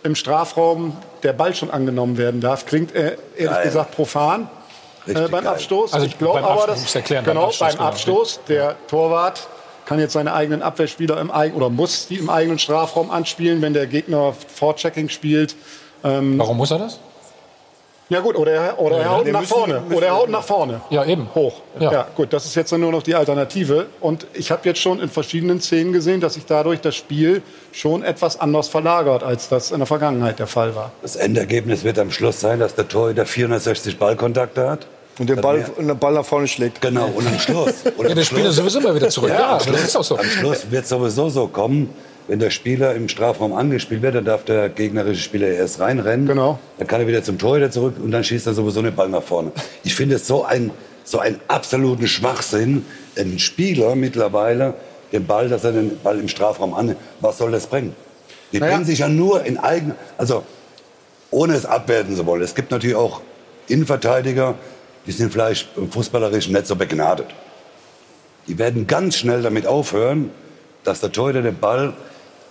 im 0.04 0.14
Strafraum 0.14 0.96
der 1.22 1.32
Ball 1.32 1.54
schon 1.54 1.70
angenommen 1.70 2.18
werden 2.18 2.40
darf. 2.40 2.66
Klingt 2.66 2.94
äh, 2.94 3.16
ehrlich 3.36 3.50
Geil. 3.50 3.64
gesagt 3.64 3.92
profan 3.92 4.48
äh, 5.06 5.14
beim 5.14 5.30
geil. 5.30 5.46
Abstoß. 5.48 5.94
Also 5.94 6.06
ich 6.06 6.18
glaube 6.18 6.44
aber, 6.44 6.66
dass 6.66 6.92
genau 6.92 7.46
Abstoß, 7.46 7.58
beim 7.58 7.70
genau. 7.72 7.88
Abstoß 7.88 8.40
der 8.48 8.76
Torwart 8.86 9.48
kann 9.86 9.98
jetzt 9.98 10.12
seine 10.14 10.32
eigenen 10.34 10.62
Abwehrspieler 10.62 11.20
im 11.20 11.30
eigenen 11.30 11.56
oder 11.62 11.70
muss 11.70 12.06
die 12.08 12.16
im 12.16 12.30
eigenen 12.30 12.58
Strafraum 12.58 13.10
anspielen, 13.10 13.62
wenn 13.62 13.74
der 13.74 13.86
Gegner 13.86 14.32
Vorchecking 14.54 15.08
spielt. 15.08 15.56
Ähm, 16.02 16.38
Warum 16.38 16.56
muss 16.56 16.70
er 16.70 16.78
das? 16.78 16.98
ja 18.10 18.20
gut, 18.20 18.36
oder 18.36 18.52
er, 18.52 18.78
oder 18.78 18.96
er 18.98 19.02
Ja, 19.02 19.08
haut 19.10 19.24
wir 19.24 19.32
nach 19.32 19.40
müssen- 19.40 19.52
vorne. 19.54 19.80
müssen- 19.80 19.94
oder 19.96 20.06
er 20.06 20.14
haut 20.16 20.28
nach 20.28 20.42
vorne. 20.44 20.80
Ja, 20.90 21.04
eben. 21.06 21.26
Hoch. 21.34 21.60
Ja. 21.80 21.90
Ja. 21.92 22.06
gut, 22.14 22.32
das 22.32 22.44
ist 22.44 22.54
jetzt 22.54 22.70
nur 22.72 22.92
noch 22.92 23.02
die 23.02 23.14
Alternative. 23.14 23.86
Und 24.00 24.26
ich 24.34 24.50
habe 24.50 24.60
jetzt 24.68 24.80
schon 24.80 25.00
in 25.00 25.08
verschiedenen 25.08 25.60
Szenen 25.60 25.92
gesehen, 25.92 26.20
dass 26.20 26.34
sich 26.34 26.44
dadurch 26.46 26.80
das 26.82 26.94
Spiel 26.94 27.42
schon 27.72 28.04
etwas 28.04 28.38
anders 28.38 28.68
verlagert, 28.68 29.22
als 29.22 29.48
das 29.48 29.70
in 29.70 29.78
der 29.78 29.86
Vergangenheit 29.86 30.38
der 30.38 30.46
Fall 30.46 30.74
war. 30.76 30.92
Das 31.02 31.16
Endergebnis 31.16 31.82
wird 31.82 31.98
am 31.98 32.10
Schluss 32.10 32.40
sein, 32.40 32.60
dass 32.60 32.74
der 32.74 32.86
Torhüter 32.88 33.24
460 33.26 33.98
Ballkontakte 33.98 34.68
hat. 34.70 34.86
Und 35.18 35.30
den 35.30 35.40
Ball, 35.40 35.64
und 35.76 35.86
den 35.88 35.98
Ball 35.98 36.14
nach 36.14 36.24
vorne 36.24 36.48
schlägt. 36.48 36.80
Genau, 36.80 37.06
und 37.14 37.26
am 37.26 37.38
Schluss. 37.38 37.72
Und 37.96 38.08
Ja, 38.08 38.14
der 38.14 38.24
Spieler 38.24 38.42
Schluss- 38.44 38.56
sowieso 38.56 38.78
immer 38.80 38.94
wieder 38.94 39.08
zurück. 39.08 39.30
Ja, 39.30 39.52
am 39.52 39.58
das 39.58 39.66
Schluss- 39.66 39.82
ist 39.84 39.96
auch 39.96 40.04
so. 40.04 40.18
Am 40.18 40.24
Schluss 40.24 40.70
wird 40.70 40.86
sowieso 40.88 41.28
so 41.28 41.46
kommen, 41.46 41.90
wenn 42.26 42.38
der 42.40 42.50
Spieler 42.50 42.94
im 42.94 43.08
Strafraum 43.08 43.52
angespielt 43.52 44.02
wird, 44.02 44.14
dann 44.16 44.24
darf 44.24 44.44
der 44.44 44.68
gegnerische 44.70 45.20
Spieler 45.22 45.46
erst 45.48 45.78
reinrennen. 45.78 46.26
Genau. 46.26 46.58
Dann 46.78 46.86
kann 46.88 47.00
er 47.00 47.06
wieder 47.06 47.22
zum 47.22 47.38
Torhüter 47.38 47.70
zurück 47.70 47.94
und 48.02 48.10
dann 48.10 48.24
schießt 48.24 48.46
er 48.46 48.54
sowieso 48.54 48.82
den 48.82 48.94
Ball 48.94 49.08
nach 49.08 49.22
vorne. 49.22 49.52
Ich 49.84 49.94
finde 49.94 50.16
es 50.16 50.26
so 50.26 50.44
ein 50.44 50.70
so 51.06 51.18
einen 51.18 51.38
absoluten 51.48 52.06
Schwachsinn, 52.08 52.86
ein 53.18 53.38
Spieler 53.38 53.94
mittlerweile 53.94 54.72
den 55.12 55.26
Ball, 55.26 55.50
dass 55.50 55.62
er 55.64 55.72
den 55.72 55.98
Ball 56.02 56.18
im 56.18 56.28
Strafraum 56.28 56.72
annimmt. 56.72 56.98
Was 57.20 57.36
soll 57.36 57.52
das 57.52 57.66
bringen? 57.66 57.94
Die 58.52 58.58
Naja. 58.58 58.72
bringen 58.72 58.86
sich 58.86 59.00
ja 59.00 59.08
nur 59.10 59.44
in 59.44 59.58
eigenen, 59.58 59.94
also 60.16 60.44
ohne 61.30 61.54
es 61.56 61.66
abwerten 61.66 62.16
zu 62.16 62.24
wollen. 62.24 62.40
Es 62.42 62.54
gibt 62.54 62.70
natürlich 62.70 62.96
auch 62.96 63.20
Innenverteidiger, 63.68 64.54
die 65.06 65.12
sind 65.12 65.32
vielleicht 65.32 65.68
im 65.76 65.90
Fußballerischen 65.90 66.52
nicht 66.52 66.66
so 66.66 66.76
begnadet. 66.76 67.26
Die 68.46 68.58
werden 68.58 68.86
ganz 68.86 69.16
schnell 69.16 69.42
damit 69.42 69.66
aufhören, 69.66 70.30
dass 70.82 71.00
der 71.00 71.12
Torhüter 71.12 71.42
den 71.42 71.58
Ball 71.58 71.94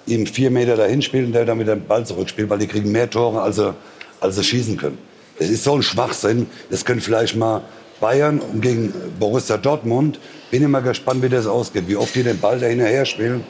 ihm 0.05 0.25
vier 0.25 0.51
Meter 0.51 0.75
dahin 0.75 1.01
spielt 1.01 1.27
und 1.27 1.33
der 1.33 1.45
damit 1.45 1.67
den 1.67 1.85
Ball 1.85 2.05
zurückspielt, 2.05 2.49
weil 2.49 2.59
die 2.59 2.67
kriegen 2.67 2.91
mehr 2.91 3.09
Tore, 3.09 3.41
als 3.41 3.57
sie, 3.57 3.73
als 4.19 4.35
sie 4.35 4.43
schießen 4.43 4.77
können. 4.77 4.97
Es 5.39 5.49
ist 5.49 5.63
so 5.63 5.75
ein 5.75 5.83
Schwachsinn. 5.83 6.47
Das 6.69 6.85
können 6.85 7.01
vielleicht 7.01 7.35
mal 7.35 7.61
Bayern 7.99 8.39
und 8.39 8.61
gegen 8.61 8.93
Borussia 9.19 9.57
Dortmund. 9.57 10.19
Bin 10.51 10.63
immer 10.63 10.81
gespannt, 10.81 11.21
wie 11.23 11.29
das 11.29 11.47
ausgeht, 11.47 11.87
wie 11.87 11.95
oft 11.95 12.13
die 12.15 12.23
den 12.23 12.39
Ball 12.39 12.59
da 12.59 12.67
hinterher 12.67 13.05
spielen, 13.05 13.43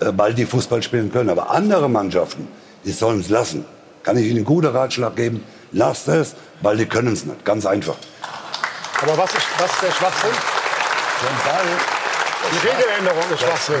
äh, 0.00 0.12
weil 0.16 0.34
die 0.34 0.46
Fußball 0.46 0.82
spielen 0.82 1.10
können. 1.10 1.30
Aber 1.30 1.50
andere 1.50 1.88
Mannschaften, 1.88 2.48
die 2.84 2.92
sollen 2.92 3.20
es 3.20 3.28
lassen. 3.28 3.64
Kann 4.02 4.16
ich 4.16 4.26
Ihnen 4.26 4.36
einen 4.36 4.44
guten 4.44 4.68
Ratschlag 4.68 5.16
geben? 5.16 5.42
Lasst 5.72 6.08
es, 6.08 6.36
weil 6.62 6.76
die 6.76 6.86
können 6.86 7.12
es 7.12 7.24
nicht. 7.24 7.44
Ganz 7.44 7.66
einfach. 7.66 7.96
Aber 9.02 9.18
was 9.18 9.34
ist, 9.34 9.46
was 9.58 9.72
ist 9.72 9.82
der 9.82 9.92
Schwachsinn? 9.92 10.30
Die 12.52 12.66
Regeländerung 12.66 13.24
ist 13.32 13.40
Schwachsinn. 13.40 13.76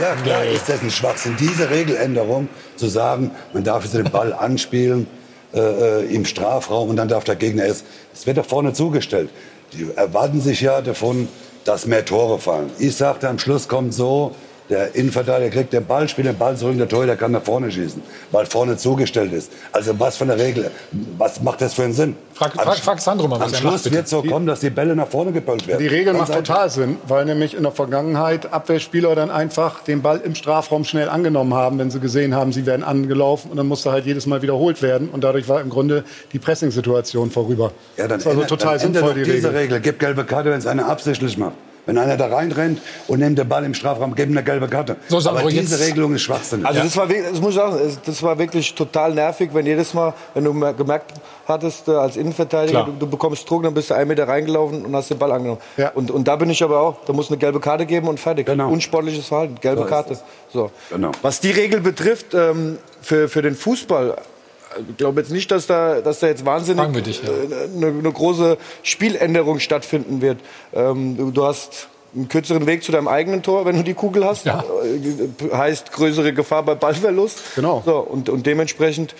Ja, 0.00 0.14
klar 0.22 0.44
ist 0.44 0.68
das 0.68 0.82
ein 0.82 0.90
Schwachsinn. 0.90 1.36
Diese 1.38 1.68
Regeländerung 1.68 2.48
zu 2.76 2.88
sagen, 2.88 3.30
man 3.52 3.64
darf 3.64 3.84
jetzt 3.84 3.94
den 3.94 4.10
Ball 4.10 4.32
anspielen 4.32 5.06
äh, 5.52 5.60
äh, 5.60 6.14
im 6.14 6.24
Strafraum 6.24 6.90
und 6.90 6.96
dann 6.96 7.08
darf 7.08 7.24
der 7.24 7.36
Gegner 7.36 7.64
es. 7.64 7.84
Es 8.14 8.26
wird 8.26 8.38
da 8.38 8.42
vorne 8.42 8.72
zugestellt. 8.72 9.30
Die 9.72 9.90
erwarten 9.96 10.40
sich 10.40 10.60
ja 10.60 10.80
davon, 10.80 11.28
dass 11.64 11.86
mehr 11.86 12.04
Tore 12.04 12.38
fallen. 12.38 12.70
Ich 12.78 12.96
sagte, 12.96 13.28
am 13.28 13.38
Schluss 13.38 13.68
kommt 13.68 13.92
so, 13.92 14.34
der 14.70 14.94
Innenverteidiger 14.94 15.50
kriegt 15.50 15.72
den 15.72 15.86
Ball, 15.86 16.08
spielt 16.08 16.26
den 16.28 16.36
Ball 16.36 16.56
zurück, 16.56 16.76
der 16.76 16.88
Torhüter 16.88 17.16
kann 17.16 17.32
nach 17.32 17.42
vorne 17.42 17.70
schießen, 17.70 18.02
weil 18.32 18.46
vorne 18.46 18.76
zugestellt 18.76 19.32
ist. 19.32 19.50
Also 19.72 19.98
was 19.98 20.16
von 20.16 20.28
der 20.28 20.38
Regel, 20.38 20.70
was 21.16 21.40
macht 21.42 21.60
das 21.60 21.74
für 21.74 21.84
einen 21.84 21.94
Sinn? 21.94 22.16
Frag, 22.34 22.52
Am 22.58 22.64
frag, 22.64 22.76
frag 22.78 23.00
Sandro 23.00 23.28
mal, 23.28 23.36
Am 23.36 23.42
was 23.42 23.52
er 23.52 23.58
Schluss 23.58 23.84
macht. 23.84 23.94
wird 23.94 24.08
so 24.08 24.22
kommen, 24.22 24.46
dass 24.46 24.60
die 24.60 24.70
Bälle 24.70 24.94
nach 24.94 25.08
vorne 25.08 25.32
gepölt 25.32 25.66
werden. 25.66 25.80
Die 25.80 25.86
Regel 25.86 26.12
macht 26.12 26.32
total 26.32 26.70
Sinn, 26.70 26.96
weil 27.06 27.24
nämlich 27.24 27.54
in 27.54 27.62
der 27.62 27.72
Vergangenheit 27.72 28.52
Abwehrspieler 28.52 29.14
dann 29.14 29.30
einfach 29.30 29.82
den 29.84 30.02
Ball 30.02 30.20
im 30.22 30.34
Strafraum 30.34 30.84
schnell 30.84 31.08
angenommen 31.08 31.54
haben, 31.54 31.78
wenn 31.78 31.90
sie 31.90 32.00
gesehen 32.00 32.34
haben, 32.34 32.52
sie 32.52 32.66
werden 32.66 32.84
angelaufen 32.84 33.50
und 33.50 33.56
dann 33.56 33.66
musste 33.66 33.90
halt 33.90 34.06
jedes 34.06 34.26
Mal 34.26 34.42
wiederholt 34.42 34.82
werden 34.82 35.08
und 35.08 35.24
dadurch 35.24 35.48
war 35.48 35.60
im 35.60 35.70
Grunde 35.70 36.04
die 36.32 36.38
Pressing-Situation 36.38 37.30
vorüber. 37.30 37.72
Ja, 37.96 38.06
dann 38.06 38.18
das 38.18 38.26
war 38.26 38.32
also 38.34 38.44
total 38.44 38.78
sinnvoll, 38.78 39.14
die 39.14 39.22
diese 39.22 39.48
Regel. 39.48 39.58
Regel. 39.58 39.80
Gib 39.80 39.98
gelbe 39.98 40.24
Karte, 40.24 40.50
wenn 40.50 40.58
es 40.58 40.66
einer 40.66 40.86
absichtlich 40.88 41.38
macht. 41.38 41.54
Wenn 41.88 41.96
einer 41.96 42.18
da 42.18 42.26
reinrennt 42.26 42.82
und 43.06 43.20
nimmt 43.20 43.38
den 43.38 43.48
Ball 43.48 43.64
im 43.64 43.72
Strafraum, 43.72 44.14
ihm 44.14 44.28
eine 44.32 44.44
gelbe 44.44 44.68
Karte. 44.68 44.96
So, 45.08 45.16
Aber 45.26 45.48
diese 45.48 45.74
jetzt- 45.74 45.80
Regelung 45.88 46.14
ist 46.14 46.20
schwachsinnig. 46.20 46.66
Also 46.66 46.80
das 46.82 46.94
war, 46.98 47.08
wirklich- 47.08 47.30
das 47.30 47.40
muss 47.40 47.50
ich 47.52 47.56
sagen, 47.56 47.98
das 48.04 48.22
war 48.22 48.38
wirklich 48.38 48.74
total 48.74 49.14
nervig, 49.14 49.48
wenn 49.54 49.64
jedes 49.64 49.94
Mal, 49.94 50.12
wenn 50.34 50.44
du 50.44 50.52
mer- 50.52 50.74
gemerkt 50.74 51.12
hattest 51.46 51.88
äh, 51.88 51.92
als 51.92 52.18
Innenverteidiger, 52.18 52.84
du, 52.84 52.92
du 52.92 53.06
bekommst 53.06 53.48
Druck, 53.48 53.62
dann 53.62 53.72
bist 53.72 53.88
du 53.88 53.94
einen 53.94 54.08
Meter 54.08 54.28
reingelaufen 54.28 54.84
und 54.84 54.94
hast 54.94 55.08
den 55.08 55.16
Ball 55.16 55.32
angenommen. 55.32 55.62
Ja. 55.78 55.88
Und, 55.94 56.10
und 56.10 56.28
da 56.28 56.36
bin 56.36 56.50
ich 56.50 56.62
aber 56.62 56.78
auch, 56.78 56.96
da 57.06 57.14
muss 57.14 57.28
eine 57.30 57.38
gelbe 57.38 57.58
Karte 57.58 57.86
geben 57.86 58.06
und 58.08 58.20
fertig. 58.20 58.44
Genau. 58.44 58.68
Unsportliches 58.70 59.26
Verhalten, 59.28 59.54
gelbe 59.58 59.80
So 59.84 59.88
Karte. 59.88 60.18
So. 60.52 60.70
Genau. 60.90 61.12
Was 61.22 61.40
die 61.40 61.52
Regel 61.52 61.80
betrifft, 61.80 62.34
ähm, 62.34 62.76
für, 63.00 63.30
für 63.30 63.40
den 63.40 63.54
Fußball, 63.54 64.14
ich 64.88 64.96
glaube 64.96 65.20
jetzt 65.20 65.30
nicht, 65.30 65.50
dass 65.50 65.66
da, 65.66 66.00
dass 66.00 66.20
da 66.20 66.26
jetzt 66.26 66.44
wahnsinnig 66.44 67.02
dich, 67.02 67.22
ja. 67.22 67.30
äh, 67.30 67.68
eine, 67.76 67.86
eine 67.86 68.12
große 68.12 68.58
Spieländerung 68.82 69.60
stattfinden 69.60 70.20
wird. 70.20 70.38
Ähm, 70.74 71.16
du, 71.16 71.30
du 71.30 71.44
hast 71.44 71.88
einen 72.14 72.28
kürzeren 72.28 72.66
Weg 72.66 72.82
zu 72.82 72.92
deinem 72.92 73.08
eigenen 73.08 73.42
Tor, 73.42 73.64
wenn 73.66 73.76
du 73.76 73.84
die 73.84 73.94
Kugel 73.94 74.24
hast. 74.24 74.46
Ja. 74.46 74.64
Äh, 74.82 75.54
heißt 75.54 75.92
größere 75.92 76.32
Gefahr 76.32 76.62
bei 76.62 76.74
Ballverlust. 76.74 77.54
Genau. 77.54 77.82
So, 77.84 77.98
und, 77.98 78.28
und 78.28 78.46
dementsprechend, 78.46 79.14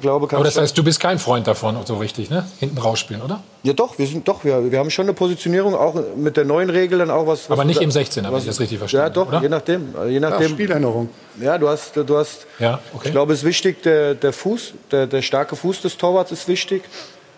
glaube, 0.00 0.26
kann 0.28 0.36
Aber 0.36 0.44
das 0.44 0.56
heißt, 0.58 0.76
du 0.76 0.82
bist 0.84 1.00
kein 1.00 1.18
Freund 1.18 1.46
davon, 1.46 1.76
so 1.84 1.96
richtig, 1.96 2.30
ne? 2.30 2.46
Hinten 2.60 2.78
rausspielen, 2.78 3.22
oder? 3.22 3.42
ja 3.62 3.72
doch, 3.72 3.98
wir 3.98 4.06
sind 4.06 4.26
doch, 4.26 4.44
wir, 4.44 4.70
wir 4.72 4.78
haben 4.78 4.90
schon 4.90 5.04
eine 5.06 5.12
Positionierung, 5.14 5.74
auch 5.74 5.94
mit 6.16 6.36
der 6.36 6.44
neuen 6.44 6.70
Regel 6.70 6.98
dann 6.98 7.10
auch 7.10 7.26
was. 7.26 7.48
was 7.48 7.50
Aber 7.50 7.64
nicht 7.64 7.80
da- 7.80 7.84
im 7.84 7.90
16, 7.90 8.26
habe 8.26 8.38
ich 8.38 8.44
das 8.46 8.58
richtig 8.60 8.78
verstanden? 8.78 9.06
Ja, 9.06 9.10
doch, 9.10 9.28
oder? 9.28 9.40
je 9.42 9.48
nachdem. 9.48 9.94
Je 10.06 10.14
Ja, 10.14 10.20
nachdem. 10.20 10.48
Spieländerung. 10.50 11.08
Ja, 11.40 11.58
du 11.58 11.68
hast, 11.68 11.96
du 11.96 12.16
hast. 12.16 12.46
Ja, 12.58 12.80
okay. 12.94 13.02
Ich 13.06 13.12
glaube, 13.12 13.32
es 13.32 13.40
ist 13.40 13.44
wichtig, 13.44 13.82
der, 13.82 14.14
der 14.14 14.32
Fuß, 14.32 14.74
der, 14.90 15.06
der 15.06 15.22
starke 15.22 15.56
Fuß 15.56 15.82
des 15.82 15.96
Torwarts 15.96 16.32
ist 16.32 16.48
wichtig. 16.48 16.82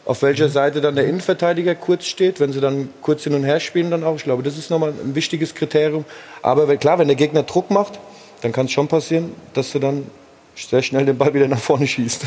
Auf 0.07 0.21
welcher 0.21 0.51
Seite 0.51 0.83
dann 0.83 0.97
der 0.97 1.07
Innenverteidiger 1.07 1.75
kurz 1.75 2.05
steht, 2.05 2.39
wenn 2.39 2.53
sie 2.53 2.61
dann 2.61 2.91
kurz 3.01 3.23
hin 3.25 3.33
und 3.35 3.43
her 3.45 3.59
spielen, 3.59 3.91
dann 3.91 4.05
auch. 4.05 4.17
Ich 4.17 4.25
glaube, 4.25 4.43
das 4.43 4.59
ist 4.59 4.71
nochmal 4.71 4.91
ein 4.91 5.15
wichtiges 5.15 5.55
Kriterium. 5.55 6.05
Aber 6.43 6.77
klar, 6.77 6.99
wenn 6.99 7.09
der 7.09 7.17
Gegner 7.17 7.43
Druck 7.45 7.71
macht, 7.71 7.99
dann 8.43 8.53
kann 8.53 8.67
es 8.67 8.73
schon 8.73 8.87
passieren, 8.87 9.33
dass 9.55 9.73
du 9.73 9.79
dann 9.79 10.07
sehr 10.55 10.83
schnell 10.83 11.05
den 11.05 11.19
Ball 11.19 11.35
wieder 11.35 11.49
nach 11.49 11.59
vorne 11.59 11.87
schießt. 11.87 12.23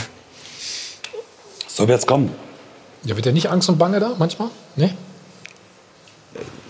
So 1.67 1.87
wird's 1.87 2.07
kommen. 2.07 2.33
Ja, 3.03 3.15
wird 3.15 3.25
der 3.25 3.33
nicht 3.33 3.49
Angst 3.49 3.69
und 3.69 3.77
Bange 3.77 3.99
da 3.99 4.15
manchmal? 4.17 4.49
Nee? 4.75 4.93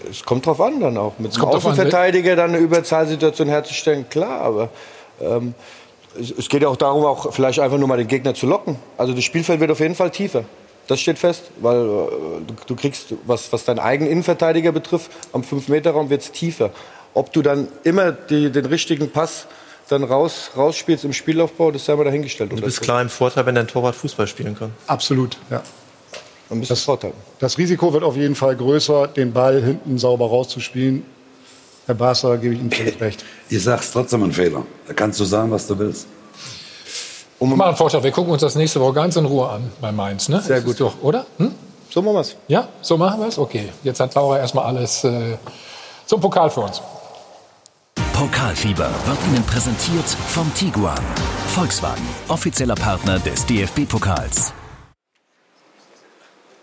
Es 0.09 0.23
kommt 0.23 0.45
drauf 0.45 0.61
an 0.61 0.79
dann 0.79 0.97
auch. 0.97 1.17
Mit 1.17 1.33
dem 1.33 1.39
kommt 1.39 1.53
drauf 1.53 1.65
an, 1.65 1.71
Außenverteidiger 1.71 2.35
dann 2.35 2.51
eine 2.51 2.59
Überzahlsituation 2.59 3.47
herzustellen, 3.47 4.07
klar, 4.09 4.41
aber 4.41 4.69
ähm, 5.19 5.53
es, 6.19 6.31
es 6.31 6.49
geht 6.49 6.61
ja 6.61 6.67
auch 6.67 6.77
darum, 6.77 7.05
auch 7.05 7.33
vielleicht 7.33 7.59
einfach 7.59 7.77
nur 7.77 7.87
mal 7.87 7.97
den 7.97 8.07
Gegner 8.07 8.33
zu 8.33 8.45
locken. 8.45 8.77
Also 8.97 9.13
das 9.13 9.23
Spielfeld 9.23 9.59
wird 9.59 9.71
auf 9.71 9.79
jeden 9.79 9.95
Fall 9.95 10.11
tiefer. 10.11 10.43
Das 10.87 11.01
steht 11.01 11.19
fest, 11.19 11.51
weil 11.59 11.77
äh, 11.77 11.85
du, 12.47 12.53
du 12.65 12.75
kriegst, 12.75 13.13
was, 13.25 13.51
was 13.51 13.65
deinen 13.65 13.79
eigenen 13.79 14.11
Innenverteidiger 14.11 14.71
betrifft, 14.71 15.11
am 15.33 15.41
5-Meter-Raum 15.41 16.09
wird 16.09 16.21
es 16.21 16.31
tiefer. 16.31 16.71
Ob 17.13 17.33
du 17.33 17.41
dann 17.41 17.67
immer 17.83 18.11
die, 18.11 18.51
den 18.51 18.65
richtigen 18.65 19.09
Pass 19.11 19.47
dann 19.87 20.03
raus, 20.03 20.51
rausspielst 20.55 21.05
im 21.05 21.13
Spielaufbau, 21.13 21.71
das 21.71 21.85
sei 21.85 21.95
mal 21.95 22.03
dahingestellt. 22.03 22.51
Du 22.51 22.61
bist 22.61 22.81
klar 22.81 23.01
im 23.01 23.09
Vorteil, 23.09 23.45
wenn 23.45 23.55
dein 23.55 23.67
Torwart 23.67 23.95
Fußball 23.95 24.27
spielen 24.27 24.57
kann. 24.57 24.71
Absolut, 24.87 25.37
ja. 25.49 25.61
Ein 26.49 26.59
bisschen 26.59 26.75
Vorteil. 26.77 27.13
Das 27.39 27.57
Risiko 27.57 27.91
wird 27.91 28.03
auf 28.03 28.15
jeden 28.15 28.35
Fall 28.35 28.55
größer, 28.55 29.07
den 29.07 29.33
Ball 29.33 29.61
hinten 29.61 29.97
sauber 29.97 30.27
rauszuspielen. 30.27 31.03
Herr 31.85 31.95
Barca, 31.95 32.35
gebe 32.35 32.53
ich 32.53 32.59
Ihnen 32.59 32.71
völlig 32.71 32.99
recht. 32.99 33.23
Ich 33.49 33.63
sag's 33.63 33.91
trotzdem 33.91 34.23
ein 34.23 34.31
Fehler. 34.31 34.63
Da 34.87 34.93
kannst 34.93 35.19
du 35.19 35.25
sagen, 35.25 35.51
was 35.51 35.67
du 35.67 35.77
willst. 35.79 36.07
Um 37.39 37.55
mal 37.55 37.67
einen 37.67 37.77
Vorschlag, 37.77 38.03
wir 38.03 38.11
gucken 38.11 38.31
uns 38.33 38.41
das 38.41 38.55
nächste 38.55 38.79
Woche 38.81 38.93
ganz 38.93 39.15
in 39.15 39.25
Ruhe 39.25 39.47
an 39.47 39.71
bei 39.79 39.91
Mainz. 39.91 40.27
Ne? 40.27 40.41
Sehr 40.41 40.61
gut. 40.61 40.79
Doch, 40.79 41.01
oder? 41.01 41.25
Hm? 41.37 41.53
So 41.89 42.01
machen 42.01 42.15
wir's. 42.15 42.35
Ja, 42.47 42.67
so 42.81 42.97
machen 42.97 43.19
wir 43.21 43.27
es? 43.27 43.37
Okay. 43.37 43.69
Jetzt 43.83 43.99
hat 43.99 44.15
Laura 44.15 44.39
erstmal 44.39 44.65
alles 44.65 45.03
äh, 45.03 45.37
zum 46.05 46.19
Pokal 46.19 46.49
für 46.49 46.61
uns. 46.61 46.81
Pokalfieber 48.17 48.89
wird 49.05 49.19
Ihnen 49.27 49.43
präsentiert 49.43 50.09
vom 50.09 50.51
Tiguan. 50.55 50.97
Volkswagen, 51.49 52.03
offizieller 52.29 52.73
Partner 52.73 53.19
des 53.19 53.45
DFB-Pokals. 53.45 54.56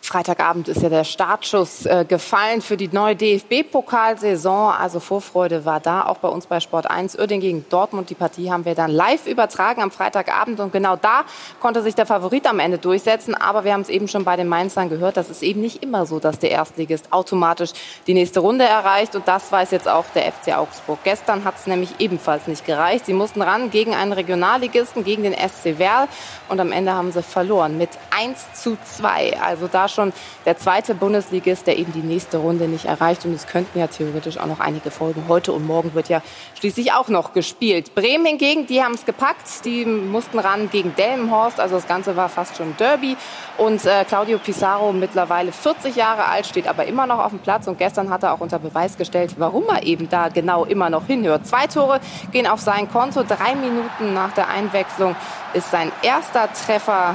Freitagabend 0.05 0.69
ist 0.69 0.83
ja 0.83 0.91
der 0.91 1.05
Startschuss 1.05 1.87
äh, 1.87 2.05
gefallen 2.07 2.61
für 2.61 2.77
die 2.77 2.89
neue 2.89 3.17
DFB-Pokalsaison. 3.17 4.71
Also 4.79 5.01
Vorfreude 5.01 5.65
war 5.65 5.81
da, 5.81 6.05
auch 6.05 6.19
bei 6.19 6.29
uns 6.29 6.45
bei 6.45 6.61
Sport 6.61 6.91
1. 6.91 7.19
Uerdingen 7.19 7.41
gegen 7.41 7.65
Dortmund. 7.71 8.11
Die 8.11 8.15
Partie 8.15 8.53
haben 8.53 8.67
wir 8.67 8.75
dann 8.75 8.91
live 8.91 9.27
übertragen 9.27 9.83
am 9.83 9.91
Freitagabend. 9.91 10.61
Und 10.61 10.75
genau 10.75 10.97
da 10.97 11.25
konnte 11.59 11.83
sich 11.83 11.95
der 11.95 12.05
Favorit 12.05 12.47
am 12.47 12.59
Ende 12.59 12.77
durchsetzen. 12.77 13.35
Aber 13.35 13.65
wir 13.65 13.73
haben 13.73 13.81
es 13.81 13.89
eben 13.89 14.07
schon 14.07 14.25
bei 14.25 14.37
den 14.37 14.47
Mainzern 14.47 14.91
gehört, 14.91 15.17
das 15.17 15.31
ist 15.31 15.43
eben 15.43 15.63
nicht 15.63 15.83
immer 15.83 16.05
so, 16.05 16.21
dass 16.21 16.39
der 16.39 16.51
Erstligist 16.51 17.11
automatisch 17.11 17.71
die 18.07 18.13
nächste 18.13 18.41
Runde 18.41 18.65
erreicht. 18.67 19.17
Und 19.17 19.27
das 19.27 19.51
weiß 19.51 19.71
jetzt 19.71 19.89
auch 19.89 20.05
der 20.15 20.31
FC 20.31 20.55
Augsburg. 20.55 20.99
Gestern 21.05 21.45
hat 21.45 21.55
es 21.57 21.67
nämlich 21.67 21.95
ebenfalls 21.99 22.47
nicht 22.47 22.67
gereicht. 22.67 23.07
Sie 23.07 23.15
mussten 23.15 23.41
ran 23.41 23.71
gegen 23.71 23.95
einen 23.95 24.13
Regionalligisten, 24.13 25.03
gegen 25.03 25.23
den 25.23 25.33
SC 25.33 25.79
Werl. 25.79 26.09
Und 26.51 26.61
am 26.61 26.73
Ende 26.73 26.93
haben 26.93 27.11
sie 27.11 27.23
verloren 27.23 27.79
mit 27.79 27.89
1 28.15 28.53
zu 28.53 28.77
2. 28.85 29.41
Also 29.41 29.67
da 29.67 29.89
schon 29.95 30.13
der 30.45 30.57
zweite 30.57 30.95
Bundesligist, 30.95 31.67
der 31.67 31.79
eben 31.79 31.93
die 31.93 32.01
nächste 32.01 32.39
Runde 32.39 32.69
nicht 32.69 32.85
erreicht. 32.85 33.25
Und 33.25 33.35
es 33.35 33.47
könnten 33.47 33.79
ja 33.79 33.87
theoretisch 33.87 34.39
auch 34.39 34.47
noch 34.47 34.61
einige 34.61 34.91
folgen. 34.91 35.25
Heute 35.29 35.53
und 35.53 35.67
morgen 35.67 35.95
wird 35.95 36.09
ja 36.09 36.23
schließlich 36.59 36.93
auch 36.93 37.09
noch 37.09 37.33
gespielt. 37.33 37.95
Bremen 37.95 38.27
hingegen, 38.27 38.67
die 38.67 38.83
haben 38.83 38.95
es 38.95 39.05
gepackt. 39.05 39.65
Die 39.65 39.85
mussten 39.85 40.39
ran 40.39 40.71
gegen 40.71 40.95
Delmenhorst. 40.97 41.61
Also 41.61 41.77
das 41.77 41.87
Ganze 41.87 42.17
war 42.17 42.29
fast 42.29 42.57
schon 42.57 42.77
Derby. 42.77 43.17
Und 43.59 43.85
äh, 43.85 44.05
Claudio 44.05 44.39
Pizarro, 44.39 44.93
mittlerweile 44.93 45.53
40 45.53 45.97
Jahre 45.97 46.27
alt, 46.27 46.47
steht 46.47 46.67
aber 46.67 46.87
immer 46.87 47.07
noch 47.07 47.19
auf 47.19 47.31
dem 47.31 47.39
Platz. 47.39 47.67
Und 47.67 47.79
gestern 47.79 48.11
hat 48.11 48.23
er 48.23 48.33
auch 48.33 48.41
unter 48.41 48.59
Beweis 48.59 48.97
gestellt, 48.97 49.35
warum 49.39 49.65
er 49.69 49.85
eben 49.85 50.09
da 50.09 50.29
genau 50.29 50.65
immer 50.65 50.91
noch 50.91 51.07
hinhört. 51.07 51.47
Zwei 51.47 51.67
Tore 51.67 52.01
gehen 52.33 52.47
auf 52.47 52.61
sein 52.61 52.91
Konto. 52.91 53.23
Drei 53.23 53.55
Minuten 53.55 54.15
nach 54.15 54.33
der 54.33 54.49
Einwechslung 54.49 55.15
ist 55.53 55.71
sein 55.71 55.93
erster 56.03 56.49
Treffer 56.53 57.15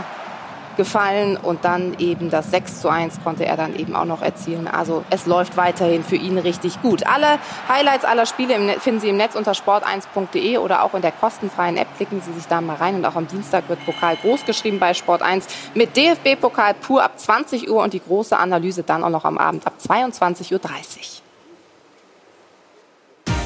gefallen 0.78 1.38
und 1.38 1.66
dann 1.66 1.98
eben 2.00 2.30
das 2.30 2.52
6 2.52 2.82
zu 2.82 2.90
1 2.90 3.24
konnte 3.24 3.46
er 3.46 3.58
dann 3.58 3.76
eben 3.76 3.96
auch 3.96 4.06
noch 4.06 4.22
erzielen. 4.22 4.68
Also 4.68 5.04
es 5.10 5.26
läuft 5.26 5.58
weiterhin 5.58 6.04
für 6.04 6.16
ihn 6.16 6.38
richtig 6.38 6.82
gut. 6.82 7.06
Alle 7.06 7.40
Highlights 7.68 8.06
aller 8.06 8.26
Spiele 8.26 8.80
finden 8.80 9.00
Sie 9.00 9.10
im 9.10 9.18
Netz 9.18 9.36
unter 9.36 9.54
sport1.de 9.54 10.58
oder 10.58 10.84
auch 10.84 10.94
in 10.94 11.02
der 11.02 11.12
kostenfreien 11.12 11.78
App. 11.78 11.88
Klicken 11.98 12.22
Sie 12.22 12.34
sich 12.34 12.46
da 12.48 12.62
mal 12.62 12.76
rein 12.76 12.96
und 12.96 13.06
auch 13.06 13.16
am 13.16 13.28
Dienstag 13.28 13.68
wird 13.70 13.84
Pokal 13.86 14.16
groß 14.18 14.46
geschrieben 14.46 14.80
bei 14.80 14.94
Sport 14.94 15.22
1 15.22 15.48
mit 15.74 15.96
DFB-Pokal 15.96 16.76
pur 16.76 17.04
ab 17.04 17.20
20 17.20 17.70
Uhr 17.70 17.84
und 17.84 17.94
die 17.94 18.02
große 18.02 18.38
Analyse 18.38 18.84
dann 18.84 19.04
auch 19.04 19.10
noch 19.10 19.26
am 19.26 19.38
Abend 19.38 19.66
ab 19.68 19.74
22.30 19.86 20.54
Uhr. 20.54 20.60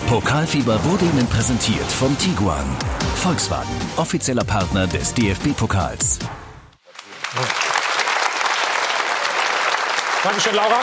Pokalfieber 0.07 0.83
wurde 0.85 1.05
Ihnen 1.05 1.25
präsentiert 1.27 1.91
vom 1.91 2.15
Tiguan. 2.17 2.65
Volkswagen, 3.15 3.75
offizieller 3.95 4.43
Partner 4.43 4.85
des 4.85 5.13
DFB-Pokals. 5.13 6.19
Dankeschön, 10.23 10.55
Laura. 10.55 10.79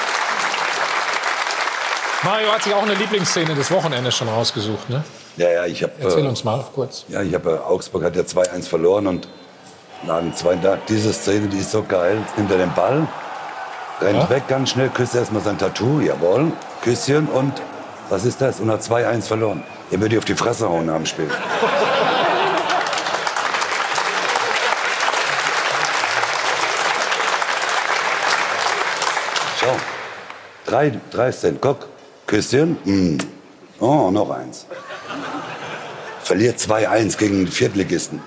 Mario 2.23 2.53
hat 2.53 2.63
sich 2.63 2.75
auch 2.75 2.83
eine 2.83 2.95
Lieblingsszene 2.95 3.55
des 3.55 3.71
Wochenendes 3.71 4.15
schon 4.15 4.29
rausgesucht, 4.29 4.91
ne? 4.91 5.03
Ja, 5.37 5.49
ja, 5.51 5.65
ich 5.65 5.83
habe. 5.83 5.93
Erzähl 6.01 6.27
uns 6.27 6.45
mal 6.45 6.63
kurz. 6.75 7.05
Ja, 7.09 7.23
ich 7.23 7.33
habe. 7.33 7.53
Äh, 7.53 7.59
Augsburg 7.71 8.05
hat 8.05 8.15
ja 8.17 8.23
2-1 8.23 8.69
verloren 8.69 9.07
und 9.07 9.29
dem 10.07 10.35
zweiten 10.35 10.63
Tag, 10.63 10.87
diese 10.87 11.13
Szene, 11.13 11.49
die 11.49 11.59
ist 11.59 11.71
so 11.71 11.83
geil. 11.83 12.19
Jetzt 12.27 12.37
nimmt 12.37 12.51
er 12.51 12.59
den 12.59 12.73
Ball, 12.75 13.07
rennt 14.01 14.23
Ja. 14.23 14.31
weg 14.31 14.49
ganz 14.49 14.71
schnell, 14.71 14.91
küsst 14.91 15.15
erstmal 15.15 15.43
sein 15.43 15.57
Tattoo, 15.57 16.01
jawohl, 16.01 16.53
Küsschen 16.83 17.27
und 17.29 17.61
was 18.11 18.25
ist 18.25 18.41
das? 18.41 18.61
Und 18.61 18.71
hat 18.71 18.83
2-1 18.83 19.23
verloren. 19.29 19.63
Er 19.91 20.01
würde 20.01 20.19
auf 20.19 20.25
die 20.25 20.35
Fresse 20.35 20.69
hauen 20.69 20.87
dem 20.89 21.07
Spiel. 21.07 21.31
Schau. 29.61 29.77
Drei, 30.71 30.93
drei 31.11 31.33
Cent. 31.33 31.61
Guck. 31.61 31.89
Küsschen. 32.29 32.77
Mm. 32.85 33.19
Oh, 33.81 34.13
noch 34.13 34.31
eins. 34.31 34.67
Verliert 36.23 36.61
2-1 36.61 37.19
gegen 37.19 37.39
den 37.39 37.49
Viertligisten. 37.49 38.21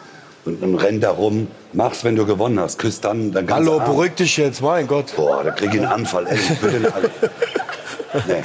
Und 0.44 0.62
dann 0.62 0.76
rennt 0.76 1.06
da 1.06 1.12
rum. 1.12 1.48
Mach's, 1.72 2.04
wenn 2.04 2.18
du 2.18 2.26
gewonnen 2.26 2.60
hast. 2.60 2.80
Küss 2.80 3.00
dann. 3.00 3.32
dann 3.32 3.50
Hallo, 3.50 3.80
beruhig 3.80 4.16
dich 4.16 4.36
jetzt, 4.36 4.62
mein 4.62 4.88
Gott. 4.88 5.16
Boah, 5.16 5.42
da 5.42 5.52
krieg 5.52 5.74
ich 5.74 5.80
einen 5.80 5.90
Anfall. 5.90 6.28
Ehrlich, 6.28 6.60
bitte 6.60 6.80
nicht 6.82 6.94
alle. 6.94 7.10
Nee. 8.28 8.44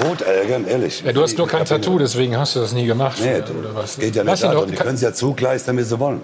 Tot 0.00 0.22
ärgern, 0.22 0.66
ehrlich. 0.66 1.02
Ja, 1.04 1.12
du 1.12 1.22
hast 1.22 1.36
nur 1.36 1.46
kein 1.46 1.64
Tattoo, 1.64 1.98
deswegen 1.98 2.36
hast 2.36 2.56
du 2.56 2.60
das 2.60 2.72
nie 2.72 2.86
gemacht. 2.86 3.18
Nee, 3.20 3.36
oder, 3.36 3.58
oder 3.58 3.74
was? 3.74 3.98
Geht 3.98 4.16
ja 4.16 4.24
nicht 4.24 4.42
darum. 4.42 4.70
Die 4.70 4.74
können 4.76 4.94
es 4.94 5.02
ja 5.02 5.12
zugleistern, 5.12 5.76
wie 5.76 5.82
sie 5.82 5.98
wollen. 5.98 6.22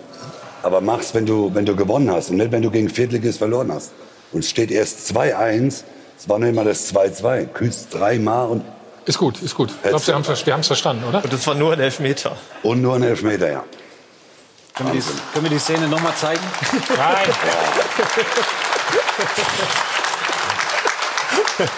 Aber 0.62 0.80
mach's, 0.80 1.14
wenn 1.14 1.26
du, 1.26 1.54
wenn 1.54 1.66
du 1.66 1.76
gewonnen 1.76 2.10
hast 2.10 2.30
und 2.30 2.36
nicht, 2.36 2.50
wenn 2.50 2.62
du 2.62 2.70
gegen 2.70 2.88
Viertligist 2.88 3.38
verloren 3.38 3.70
hast. 3.72 3.92
Und 4.32 4.40
es 4.40 4.50
steht 4.50 4.70
erst 4.70 5.10
2-1, 5.14 5.82
es 6.18 6.28
war 6.28 6.38
nicht 6.38 6.54
mal 6.54 6.64
das 6.64 6.92
2-2. 6.94 7.46
Küsst 7.46 7.88
dreimal 7.94 8.48
und. 8.48 8.64
Ist 9.06 9.18
gut, 9.18 9.40
ist 9.40 9.54
gut. 9.54 9.70
Ich 9.82 9.88
glaube, 9.88 10.06
wir 10.06 10.14
haben 10.52 10.60
es 10.60 10.66
verstanden, 10.66 11.04
oder? 11.08 11.22
Und 11.24 11.32
das 11.32 11.46
war 11.46 11.54
nur 11.54 11.72
ein 11.72 11.80
Elfmeter. 11.80 12.36
Und 12.62 12.82
nur 12.82 12.96
ein 12.96 13.02
Elfmeter, 13.02 13.50
ja. 13.50 13.64
Können 14.74 14.92
wir 14.92 15.00
die, 15.00 15.06
können 15.32 15.44
wir 15.44 15.50
die 15.50 15.58
Szene 15.58 15.88
nochmal 15.88 16.14
zeigen? 16.14 16.42
Nein. 16.96 17.16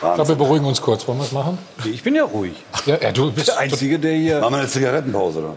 Ich 0.00 0.14
glaube, 0.14 0.28
wir 0.28 0.36
beruhigen 0.36 0.64
uns 0.64 0.80
kurz. 0.80 1.06
Wollen 1.08 1.18
wir 1.18 1.24
es 1.24 1.32
machen? 1.32 1.58
Ich 1.84 2.02
bin 2.04 2.14
ja 2.14 2.22
ruhig. 2.22 2.54
Ja, 2.86 2.98
ja, 3.00 3.10
du 3.10 3.32
bist 3.32 3.48
der 3.48 3.58
Einzige, 3.58 3.98
der 3.98 4.12
hier. 4.12 4.40
Machen 4.40 4.52
wir 4.54 4.58
eine 4.60 4.68
Zigarettenpause, 4.68 5.40
oder? 5.40 5.56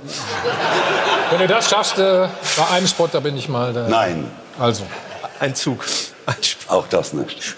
Wenn 1.29 1.39
du 1.39 1.47
das 1.47 1.69
schaffst, 1.69 1.99
äh, 1.99 2.27
bei 2.57 2.67
einem 2.71 2.87
Spot, 2.87 3.07
da 3.11 3.19
bin 3.19 3.37
ich 3.37 3.47
mal. 3.49 3.71
Da. 3.71 3.87
Nein. 3.87 4.31
Also. 4.57 4.83
Ein 5.39 5.53
Zug. 5.53 5.85
Auch 6.67 6.87
das 6.87 7.13
nicht. 7.13 7.55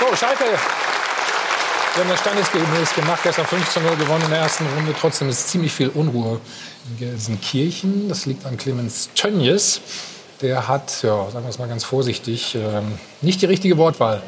So, 0.00 0.16
Schalke. 0.16 0.44
Wir 0.44 2.04
haben 2.04 2.10
das 2.10 2.20
standesgemäß 2.20 2.94
gemacht, 2.94 3.20
gestern 3.22 3.46
15 3.46 3.82
0 3.82 3.96
gewonnen 3.96 4.24
in 4.24 4.30
der 4.30 4.40
ersten 4.40 4.66
Runde. 4.76 4.94
Trotzdem 5.00 5.30
ist 5.30 5.48
ziemlich 5.48 5.72
viel 5.72 5.88
Unruhe 5.88 6.40
in 6.90 6.98
Gelsenkirchen. 6.98 8.08
Das 8.10 8.26
liegt 8.26 8.44
an 8.44 8.58
Clemens 8.58 9.08
Tönjes. 9.14 9.80
Der 10.42 10.68
hat, 10.68 11.02
ja, 11.02 11.30
sagen 11.30 11.44
wir 11.44 11.50
es 11.50 11.58
mal 11.58 11.68
ganz 11.68 11.84
vorsichtig, 11.84 12.54
ähm, 12.54 12.98
nicht 13.22 13.40
die 13.40 13.46
richtige 13.46 13.78
Wortwahl 13.78 14.22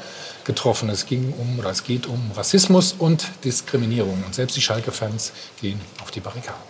getroffen. 0.45 0.89
Es 0.89 1.05
ging 1.05 1.35
um, 1.39 1.59
oder 1.59 1.71
es 1.71 1.85
geht 1.85 2.07
um 2.07 2.31
Rassismus 2.35 2.95
und 2.99 3.29
Diskriminierung. 3.45 4.23
Und 4.25 4.35
selbst 4.35 4.57
die 4.57 4.63
Schalke-Fans 4.63 5.33
gehen 5.61 5.81
auf 6.03 6.11
die 6.11 6.21
Barrikaden. 6.21 6.63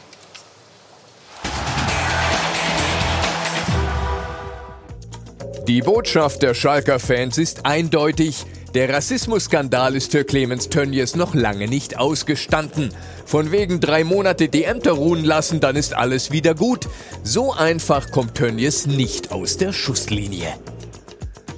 Die 5.68 5.82
Botschaft 5.82 6.42
der 6.42 6.54
Schalker 6.54 6.98
Fans 6.98 7.36
ist 7.36 7.66
eindeutig. 7.66 8.46
Der 8.74 8.92
Rassismusskandal 8.92 9.96
ist 9.96 10.12
für 10.12 10.24
Clemens 10.24 10.68
Tönnies 10.68 11.16
noch 11.16 11.34
lange 11.34 11.68
nicht 11.68 11.98
ausgestanden. 11.98 12.90
Von 13.24 13.50
wegen 13.50 13.80
drei 13.80 14.04
Monate 14.04 14.48
die 14.48 14.64
Ämter 14.64 14.92
ruhen 14.92 15.24
lassen, 15.24 15.60
dann 15.60 15.74
ist 15.74 15.94
alles 15.94 16.32
wieder 16.32 16.54
gut. 16.54 16.86
So 17.22 17.52
einfach 17.52 18.10
kommt 18.10 18.34
Tönnies 18.34 18.86
nicht 18.86 19.32
aus 19.32 19.56
der 19.56 19.72
Schusslinie. 19.72 20.52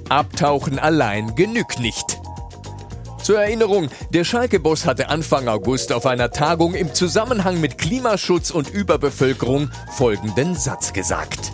Abtauchen 0.07 0.79
allein 0.79 1.35
genügt 1.35 1.79
nicht. 1.79 2.17
Zur 3.21 3.39
Erinnerung, 3.39 3.89
der 4.09 4.23
Schalke-Boss 4.23 4.85
hatte 4.85 5.09
Anfang 5.09 5.47
August 5.47 5.91
auf 5.91 6.05
einer 6.05 6.31
Tagung 6.31 6.73
im 6.73 6.93
Zusammenhang 6.93 7.61
mit 7.61 7.77
Klimaschutz 7.77 8.51
und 8.51 8.69
Überbevölkerung 8.69 9.69
folgenden 9.95 10.55
Satz 10.55 10.93
gesagt. 10.93 11.51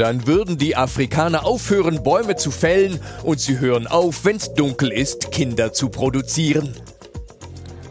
Dann 0.00 0.26
würden 0.26 0.56
die 0.56 0.76
Afrikaner 0.76 1.44
aufhören, 1.44 2.02
Bäume 2.02 2.34
zu 2.34 2.50
fällen 2.50 2.98
und 3.22 3.38
sie 3.38 3.58
hören 3.58 3.86
auf, 3.86 4.24
wenn's 4.24 4.54
dunkel 4.54 4.90
ist, 4.92 5.30
Kinder 5.30 5.74
zu 5.74 5.90
produzieren. 5.90 6.74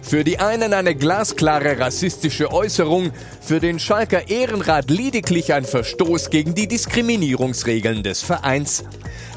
Für 0.01 0.23
die 0.23 0.39
einen 0.39 0.73
eine 0.73 0.95
glasklare 0.95 1.77
rassistische 1.77 2.51
Äußerung, 2.51 3.11
für 3.41 3.59
den 3.59 3.77
Schalker 3.77 4.27
Ehrenrat 4.27 4.89
lediglich 4.89 5.53
ein 5.53 5.65
Verstoß 5.65 6.31
gegen 6.31 6.55
die 6.55 6.67
Diskriminierungsregeln 6.67 8.01
des 8.01 8.23
Vereins. 8.23 8.85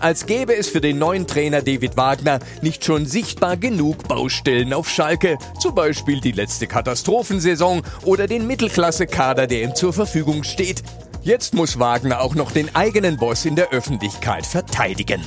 Als 0.01 0.24
gäbe 0.24 0.57
es 0.57 0.70
für 0.70 0.81
den 0.81 0.99
neuen 0.99 1.27
Trainer 1.27 1.61
David 1.61 1.99
Wagner 1.99 2.39
nicht 2.62 2.86
schon 2.86 3.05
sichtbar 3.05 3.59
genug 3.59 4.09
Baustellen 4.09 4.73
auf 4.73 4.89
Schalke, 4.89 5.36
zum 5.61 5.74
Beispiel 5.74 6.23
die 6.23 6.32
letzte 6.32 6.66
Katastrophensaison 6.66 7.82
oder 8.05 8.27
den 8.27 8.47
Mittelklasse-Kader, 8.47 9.47
der 9.47 9.62
ihm 9.62 9.74
zur 9.74 9.93
Verfügung 9.93 10.43
steht. 10.43 10.82
Jetzt 11.24 11.55
muss 11.55 11.78
Wagner 11.78 12.20
auch 12.20 12.35
noch 12.35 12.51
den 12.51 12.74
eigenen 12.74 13.16
Boss 13.16 13.44
in 13.44 13.55
der 13.55 13.70
Öffentlichkeit 13.70 14.44
verteidigen. 14.44 15.23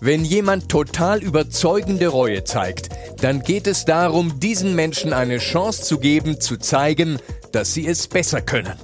Wenn 0.00 0.24
jemand 0.24 0.70
total 0.70 1.22
überzeugende 1.22 2.08
Reue 2.08 2.44
zeigt, 2.44 2.88
dann 3.20 3.42
geht 3.42 3.66
es 3.66 3.84
darum, 3.84 4.40
diesen 4.40 4.74
Menschen 4.74 5.12
eine 5.12 5.36
Chance 5.36 5.82
zu 5.82 5.98
geben, 5.98 6.40
zu 6.40 6.56
zeigen, 6.56 7.18
dass 7.52 7.74
sie 7.74 7.86
es 7.86 8.08
besser 8.08 8.40
können. 8.40 8.74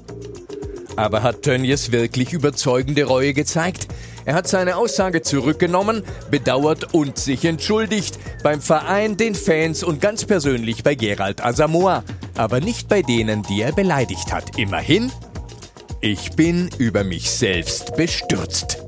Aber 0.97 1.23
hat 1.23 1.41
Tönnies 1.41 1.91
wirklich 1.91 2.35
überzeugende 2.35 3.05
Reue 3.05 3.33
gezeigt? 3.33 3.89
Er 4.27 4.35
hat 4.35 4.47
seine 4.47 4.77
Aussage 4.77 5.23
zurückgenommen, 5.23 6.03
bedauert 6.31 6.93
und 6.93 7.17
sich 7.17 7.47
entschuldigt. 7.47 8.19
Beim 8.43 8.61
Verein, 8.61 9.17
den 9.17 9.35
Fans 9.35 9.83
und 9.83 10.03
ganz 10.03 10.27
persönlich 10.27 10.83
bei 10.83 10.97
Gerald 10.97 11.43
Asamoah. 11.43 12.05
Aber 12.37 12.61
nicht 12.61 12.89
bei 12.89 13.01
denen, 13.01 13.43
die 13.43 13.63
er 13.63 13.73
beleidigt 13.73 14.33
hat. 14.33 14.59
Immerhin, 14.59 15.11
ich 16.03 16.33
bin 16.33 16.69
über 16.79 17.05
mich 17.05 17.31
selbst 17.31 17.95
bestürzt. 17.97 18.79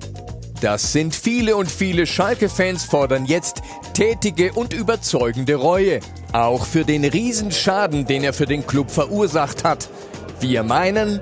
Das 0.61 0.93
sind 0.93 1.15
viele 1.15 1.55
und 1.55 1.71
viele 1.71 2.07
Schalke-Fans 2.07 2.85
fordern 2.85 3.25
jetzt 3.25 3.63
tätige 3.95 4.53
und 4.53 4.73
überzeugende 4.73 5.55
Reue. 5.55 6.01
Auch 6.33 6.67
für 6.67 6.85
den 6.85 7.05
Riesenschaden, 7.05 8.07
den 8.07 8.25
er 8.25 8.33
für 8.33 8.47
den 8.47 8.67
Club 8.67 8.91
verursacht 8.91 9.63
hat. 9.63 9.89
Wir 10.41 10.65
meinen, 10.65 11.21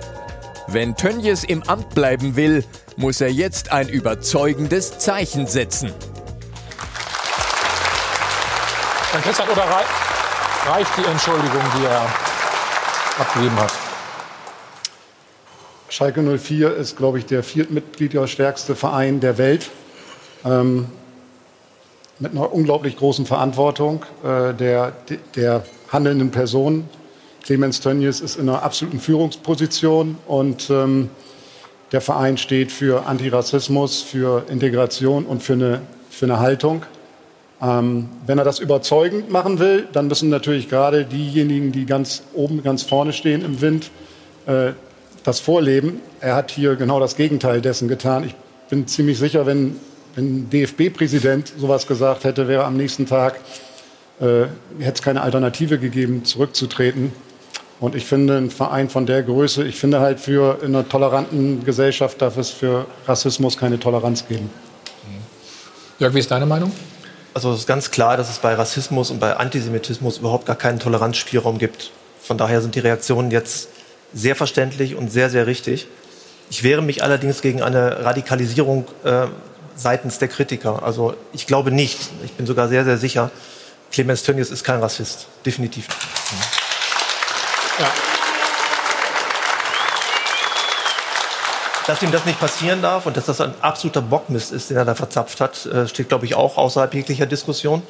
wenn 0.69 0.97
Tönjes 0.97 1.44
im 1.44 1.62
Amt 1.64 1.94
bleiben 1.94 2.36
will, 2.36 2.64
muss 2.97 3.20
er 3.20 3.31
jetzt 3.31 3.70
ein 3.70 3.89
überzeugendes 3.89 4.98
Zeichen 4.98 5.47
setzen. 5.47 5.93
Dann 9.12 9.23
Christian, 9.23 9.48
oder 9.51 9.64
rei 9.64 9.85
reicht 10.70 10.90
die 10.97 11.05
Entschuldigung, 11.05 11.62
die 11.78 11.85
er 11.85 12.06
abgegeben 13.19 13.56
hat? 13.56 13.81
Schalke 15.93 16.23
04 16.23 16.74
ist, 16.74 16.97
glaube 16.97 17.19
ich, 17.19 17.27
der 17.27 17.43
viertmitgliederstärkste 17.43 18.74
Verein 18.74 19.20
der 19.20 19.36
Welt. 19.36 19.69
Ähm, 20.43 20.86
mit 22.19 22.32
einer 22.32 22.51
unglaublich 22.51 22.97
großen 22.97 23.27
Verantwortung 23.27 24.02
äh, 24.24 24.55
der, 24.55 24.94
der 25.36 25.66
handelnden 25.90 26.31
Personen. 26.31 26.89
Clemens 27.44 27.81
Tönnies 27.81 28.20
ist 28.20 28.36
in 28.36 28.48
einer 28.48 28.62
absoluten 28.62 29.01
Führungsposition 29.01 30.16
und 30.27 30.70
ähm, 30.70 31.10
der 31.93 32.01
Verein 32.01 32.39
steht 32.39 32.73
für 32.73 33.05
Antirassismus, 33.05 34.01
für 34.01 34.47
Integration 34.48 35.27
und 35.27 35.43
für 35.43 35.52
eine, 35.52 35.82
für 36.09 36.24
eine 36.24 36.40
Haltung. 36.40 36.85
Ähm, 37.60 38.09
wenn 38.24 38.39
er 38.39 38.44
das 38.44 38.60
überzeugend 38.60 39.31
machen 39.31 39.59
will, 39.59 39.86
dann 39.93 40.09
müssen 40.09 40.31
natürlich 40.31 40.70
gerade 40.70 41.05
diejenigen, 41.05 41.70
die 41.70 41.85
ganz 41.85 42.23
oben, 42.32 42.62
ganz 42.62 42.82
vorne 42.82 43.12
stehen 43.12 43.44
im 43.44 43.60
Wind, 43.60 43.90
äh, 44.47 44.73
das 45.24 45.40
vorleben. 45.40 46.00
Er 46.20 46.34
hat 46.34 46.50
hier 46.50 46.76
genau 46.76 47.00
das 47.00 47.16
Gegenteil 47.16 47.60
dessen 47.60 47.88
getan. 47.88 48.24
Ich 48.24 48.34
bin 48.68 48.86
ziemlich 48.86 49.18
sicher, 49.18 49.46
wenn, 49.46 49.76
wenn 50.14 50.24
ein 50.24 50.50
DFB-Präsident 50.50 51.52
sowas 51.58 51.86
gesagt 51.86 52.24
hätte, 52.24 52.48
wäre 52.48 52.64
am 52.64 52.76
nächsten 52.76 53.06
Tag, 53.06 53.40
äh, 54.20 54.44
hätte 54.78 54.94
es 54.94 55.02
keine 55.02 55.22
Alternative 55.22 55.78
gegeben, 55.78 56.24
zurückzutreten. 56.24 57.12
Und 57.80 57.96
ich 57.96 58.06
finde, 58.06 58.36
ein 58.36 58.50
Verein 58.50 58.88
von 58.88 59.06
der 59.06 59.22
Größe, 59.22 59.64
ich 59.64 59.76
finde 59.76 60.00
halt 60.00 60.20
für 60.20 60.58
in 60.62 60.68
einer 60.68 60.88
toleranten 60.88 61.64
Gesellschaft 61.64 62.22
darf 62.22 62.36
es 62.36 62.50
für 62.50 62.86
Rassismus 63.06 63.56
keine 63.56 63.80
Toleranz 63.80 64.28
geben. 64.28 64.50
Jörg, 65.98 66.14
wie 66.14 66.20
ist 66.20 66.30
deine 66.30 66.46
Meinung? 66.46 66.72
Also 67.34 67.52
es 67.52 67.60
ist 67.60 67.66
ganz 67.66 67.90
klar, 67.90 68.16
dass 68.16 68.30
es 68.30 68.38
bei 68.38 68.54
Rassismus 68.54 69.10
und 69.10 69.20
bei 69.20 69.36
Antisemitismus 69.36 70.18
überhaupt 70.18 70.46
gar 70.46 70.56
keinen 70.56 70.78
Toleranzspielraum 70.78 71.58
gibt. 71.58 71.90
Von 72.20 72.38
daher 72.38 72.60
sind 72.60 72.74
die 72.74 72.80
Reaktionen 72.80 73.30
jetzt 73.30 73.68
sehr 74.14 74.36
verständlich 74.36 74.94
und 74.94 75.10
sehr, 75.10 75.30
sehr 75.30 75.47
richtig. 75.47 75.86
Ich 76.51 76.62
wehre 76.62 76.82
mich 76.82 77.02
allerdings 77.02 77.40
gegen 77.40 77.62
eine 77.62 78.05
Radikalisierung 78.05 78.86
äh, 79.05 79.26
seitens 79.74 80.18
der 80.18 80.28
Kritiker. 80.28 80.82
Also 80.82 81.14
ich 81.32 81.47
glaube 81.47 81.70
nicht, 81.70 81.98
ich 82.24 82.32
bin 82.32 82.47
sogar 82.47 82.68
sehr, 82.68 82.84
sehr 82.84 82.98
sicher, 82.98 83.30
Clemens 83.93 84.22
Tönnies 84.22 84.51
ist 84.51 84.64
kein 84.64 84.80
Rassist. 84.80 85.26
Definitiv 85.44 85.86
nicht. 85.86 86.01
Ja. 87.78 87.90
Dass 91.86 92.02
ihm 92.02 92.10
das 92.10 92.24
nicht 92.24 92.40
passieren 92.40 92.80
darf 92.80 93.06
und 93.06 93.16
dass 93.16 93.26
das 93.26 93.40
ein 93.40 93.55
absoluter 93.60 94.01
Bockmist 94.01 94.52
ist, 94.52 94.70
den 94.70 94.76
er 94.76 94.84
da 94.84 94.94
verzapft 94.94 95.40
hat, 95.40 95.66
äh, 95.66 95.86
steht, 95.89 96.09
glaube 96.09 96.24
ich, 96.24 96.34
auch 96.34 96.56
außerhalb 96.56 96.94
jeglicher 96.94 97.26
Diskussion. 97.26 97.82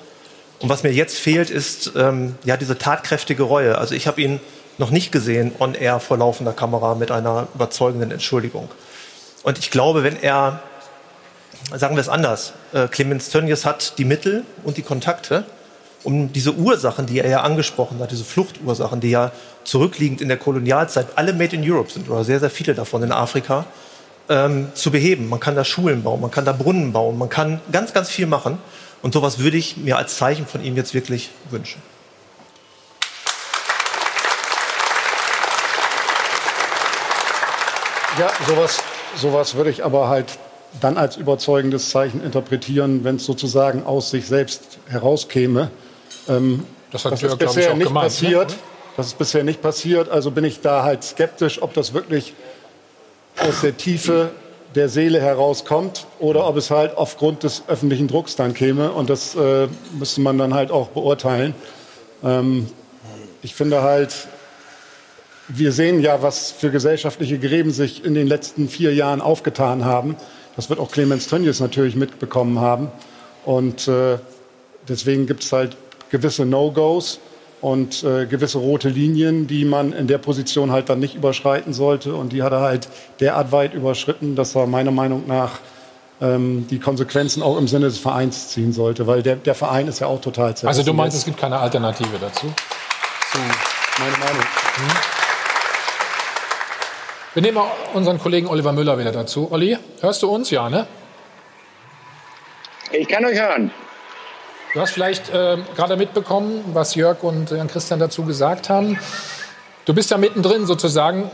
Und 0.61 0.69
was 0.69 0.83
mir 0.83 0.93
jetzt 0.93 1.19
fehlt, 1.19 1.51
ist 1.51 1.93
ähm, 1.95 2.37
ja 2.45 2.57
diese 2.57 2.79
tatkräftige 2.79 3.43
Reue. 3.43 3.79
Also 3.79 3.95
ich 3.95 4.07
habe 4.07 4.21
ihn 4.23 4.41
noch 4.79 4.91
nicht 4.91 5.13
gesehen 5.13 5.53
on 5.59 5.75
air 5.75 6.01
vor 6.01 6.19
laufender 6.19 6.53
Kamera 6.53 6.95
mit 6.95 7.11
einer 7.11 7.49
überzeugenden 7.55 8.11
Entschuldigung. 8.11 8.69
Und 9.43 9.59
ich 9.59 9.71
glaube, 9.71 10.03
wenn 10.05 10.21
er, 10.21 10.63
sagen 11.75 11.97
wir 11.97 12.01
es 12.01 12.09
anders, 12.09 12.53
äh, 12.73 12.89
Clemens 12.89 13.31
Tönnies 13.31 13.65
hat 13.65 13.99
die 13.99 14.05
Mittel 14.05 14.45
und 14.65 14.77
die 14.77 14.83
Kontakte, 14.83 15.45
um 16.05 16.33
diese 16.33 16.55
Ursachen, 16.55 17.07
die 17.07 17.21
er 17.21 17.29
ja 17.29 17.43
angesprochen 17.43 18.01
hat, 18.01 18.11
diese 18.11 18.25
Fluchtursachen, 18.25 19.01
die 19.01 19.11
ja 19.11 19.33
zurückliegend 19.65 20.21
in 20.21 20.29
der 20.29 20.37
Kolonialzeit 20.37 21.07
alle 21.17 21.33
made 21.33 21.55
in 21.55 21.71
Europe 21.71 21.91
sind 21.91 22.09
oder 22.09 22.25
sehr, 22.25 22.41
sehr 22.41 22.51
viele 22.51 22.75
davon 22.75 23.03
in 23.03 23.13
Afrika, 23.13 23.67
ähm, 24.29 24.69
zu 24.75 24.91
beheben. 24.91 25.29
Man 25.29 25.41
kann 25.41 25.55
da 25.55 25.65
Schulen 25.65 26.03
bauen, 26.03 26.21
man 26.21 26.31
kann 26.31 26.45
da 26.45 26.53
Brunnen 26.53 26.93
bauen, 26.93 27.19
man 27.19 27.29
kann 27.29 27.61
ganz, 27.71 27.93
ganz 27.93 28.09
viel 28.09 28.27
machen. 28.27 28.59
Und 29.03 29.15
sowas 29.15 29.39
würde 29.41 29.57
ich 29.57 29.77
mir 29.77 29.97
als 29.97 30.17
Zeichen 30.17 30.47
von 30.47 30.65
ihm 30.65 30.77
jetzt 30.77 30.95
wirklich 30.95 31.31
wünschen. 31.51 31.83
Ja, 38.19 38.31
sowas, 38.47 38.83
sowas 39.17 39.55
würde 39.55 39.71
ich 39.71 39.85
aber 39.85 40.09
halt 40.09 40.39
dann 40.81 40.97
als 40.97 41.17
überzeugendes 41.17 41.91
Zeichen 41.91 42.23
interpretieren, 42.23 43.05
wenn 43.05 43.17
es 43.17 43.27
sozusagen 43.27 43.85
aus 43.85 44.11
sich 44.11 44.27
selbst 44.27 44.79
herauskäme. 44.89 45.71
Ähm, 46.29 46.65
das, 46.91 47.05
hat 47.05 47.13
das 47.13 47.23
ist 47.23 47.39
bisher 47.39 47.75
nicht 47.75 47.89
gemeint, 47.89 48.07
passiert. 48.07 48.51
Ne? 48.51 48.57
Das 48.97 49.07
ist 49.07 49.19
bisher 49.19 49.45
nicht 49.45 49.63
passiert. 49.63 50.09
Also 50.09 50.31
bin 50.31 50.45
ich 50.45 50.61
da 50.61 50.83
halt 50.83 51.03
skeptisch, 51.05 51.63
ob 51.63 51.73
das 51.75 51.95
wirklich 51.95 52.35
aus 53.39 53.63
der 53.63 53.77
Tiefe 53.77 54.31
der 54.75 54.89
Seele 54.89 55.21
herauskommt 55.21 56.07
oder 56.19 56.47
ob 56.47 56.57
es 56.57 56.71
halt 56.71 56.97
aufgrund 56.97 57.43
des 57.43 57.63
öffentlichen 57.69 58.09
Drucks 58.09 58.37
dann 58.37 58.55
käme. 58.55 58.93
Und 58.93 59.11
das 59.11 59.35
äh, 59.35 59.69
müsste 59.99 60.21
man 60.21 60.39
dann 60.39 60.55
halt 60.55 60.71
auch 60.71 60.89
beurteilen. 60.89 61.55
Ähm, 62.23 62.69
ich 63.43 63.55
finde 63.55 63.83
halt, 63.83 64.29
wir 65.55 65.73
sehen 65.73 66.01
ja, 66.01 66.23
was 66.23 66.51
für 66.51 66.71
gesellschaftliche 66.71 67.39
Gräben 67.39 67.71
sich 67.71 68.05
in 68.05 68.15
den 68.15 68.27
letzten 68.27 68.69
vier 68.69 68.95
Jahren 68.95 69.21
aufgetan 69.21 69.85
haben. 69.85 70.17
Das 70.57 70.71
wird 70.71 70.81
auch 70.81 70.91
Clemens 70.91 71.29
Tönnies 71.29 71.61
natürlich 71.61 71.97
mitbekommen 71.97 72.59
haben. 72.61 72.89
Und 73.45 73.89
äh, 73.89 74.19
deswegen 74.89 75.27
gibt 75.27 75.43
es 75.43 75.53
halt 75.53 75.77
gewisse 76.11 76.45
No-Gos 76.45 77.21
und 77.61 78.03
äh, 78.03 78.27
gewisse 78.27 78.59
rote 78.59 78.89
Linien, 78.89 79.47
die 79.47 79.65
man 79.65 79.93
in 79.93 80.07
der 80.07 80.19
Position 80.19 80.73
halt 80.73 80.89
dann 80.89 81.01
nicht 81.01 81.15
überschreiten 81.15 81.73
sollte. 81.73 82.15
Und 82.15 82.33
die 82.33 82.43
hat 82.43 82.53
er 82.53 82.61
halt 82.61 82.89
derart 83.21 83.53
weit 83.53 83.75
überschritten, 83.75 84.37
dass 84.37 84.55
er 84.55 84.67
meiner 84.67 84.91
Meinung 84.91 85.25
nach 85.27 85.61
ähm, 86.21 86.67
die 86.71 86.79
Konsequenzen 86.79 87.43
auch 87.43 87.59
im 87.59 87.69
Sinne 87.69 87.87
des 87.87 87.99
Vereins 87.99 88.49
ziehen 88.49 88.73
sollte, 88.73 89.07
weil 89.07 89.23
der, 89.23 89.37
der 89.37 89.55
Verein 89.55 89.89
ist 89.89 90.01
ja 90.01 90.07
auch 90.07 90.21
total 90.21 90.57
zerrissen. 90.57 90.69
Also 90.69 90.83
du 90.83 90.93
meinst, 90.93 91.17
es 91.17 91.25
gibt 91.25 91.39
keine 91.39 91.59
Alternative 91.59 92.19
dazu? 92.21 92.47
So, 93.33 93.39
meine 93.99 94.17
Meinung. 94.19 94.43
Mhm. 94.43 95.22
Wir 97.35 97.41
nehmen 97.41 97.59
unseren 97.95 98.19
Kollegen 98.19 98.47
Oliver 98.47 98.73
Müller 98.73 98.99
wieder 98.99 99.11
dazu. 99.11 99.49
Olli, 99.51 99.79
hörst 100.03 100.23
du 100.23 100.29
uns? 100.29 100.51
Ja, 100.51 100.69
ne? 100.69 100.87
Ich 102.91 103.09
kann 103.09 103.25
euch 103.25 103.41
hören. 103.41 103.71
Du 104.75 104.81
hast 104.81 104.93
vielleicht 104.93 105.31
äh, 105.31 105.57
gerade 105.75 105.97
mitbekommen, 105.97 106.63
was 106.75 106.95
Jörg 106.95 107.23
und 107.23 107.51
Jan 107.51 107.69
Christian 107.69 107.99
dazu 107.99 108.27
gesagt 108.27 108.69
haben. 108.69 108.99
Du 109.87 109.95
bist 109.95 110.11
da 110.11 110.19
mittendrin 110.19 110.67
sozusagen. 110.67 111.31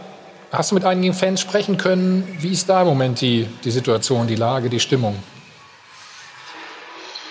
Hast 0.53 0.71
du 0.71 0.77
mit 0.77 0.85
einigen 0.85 1.15
Fans 1.15 1.41
sprechen 1.41 1.79
können? 1.79 2.37
Wie 2.41 2.53
ist 2.53 2.69
da 2.69 2.83
im 2.83 2.87
Moment 2.87 3.21
die, 3.21 3.49
die 3.65 3.71
Situation, 3.73 4.29
die 4.29 4.37
Lage, 4.37 4.71
die 4.71 4.81
Stimmung? 4.81 5.17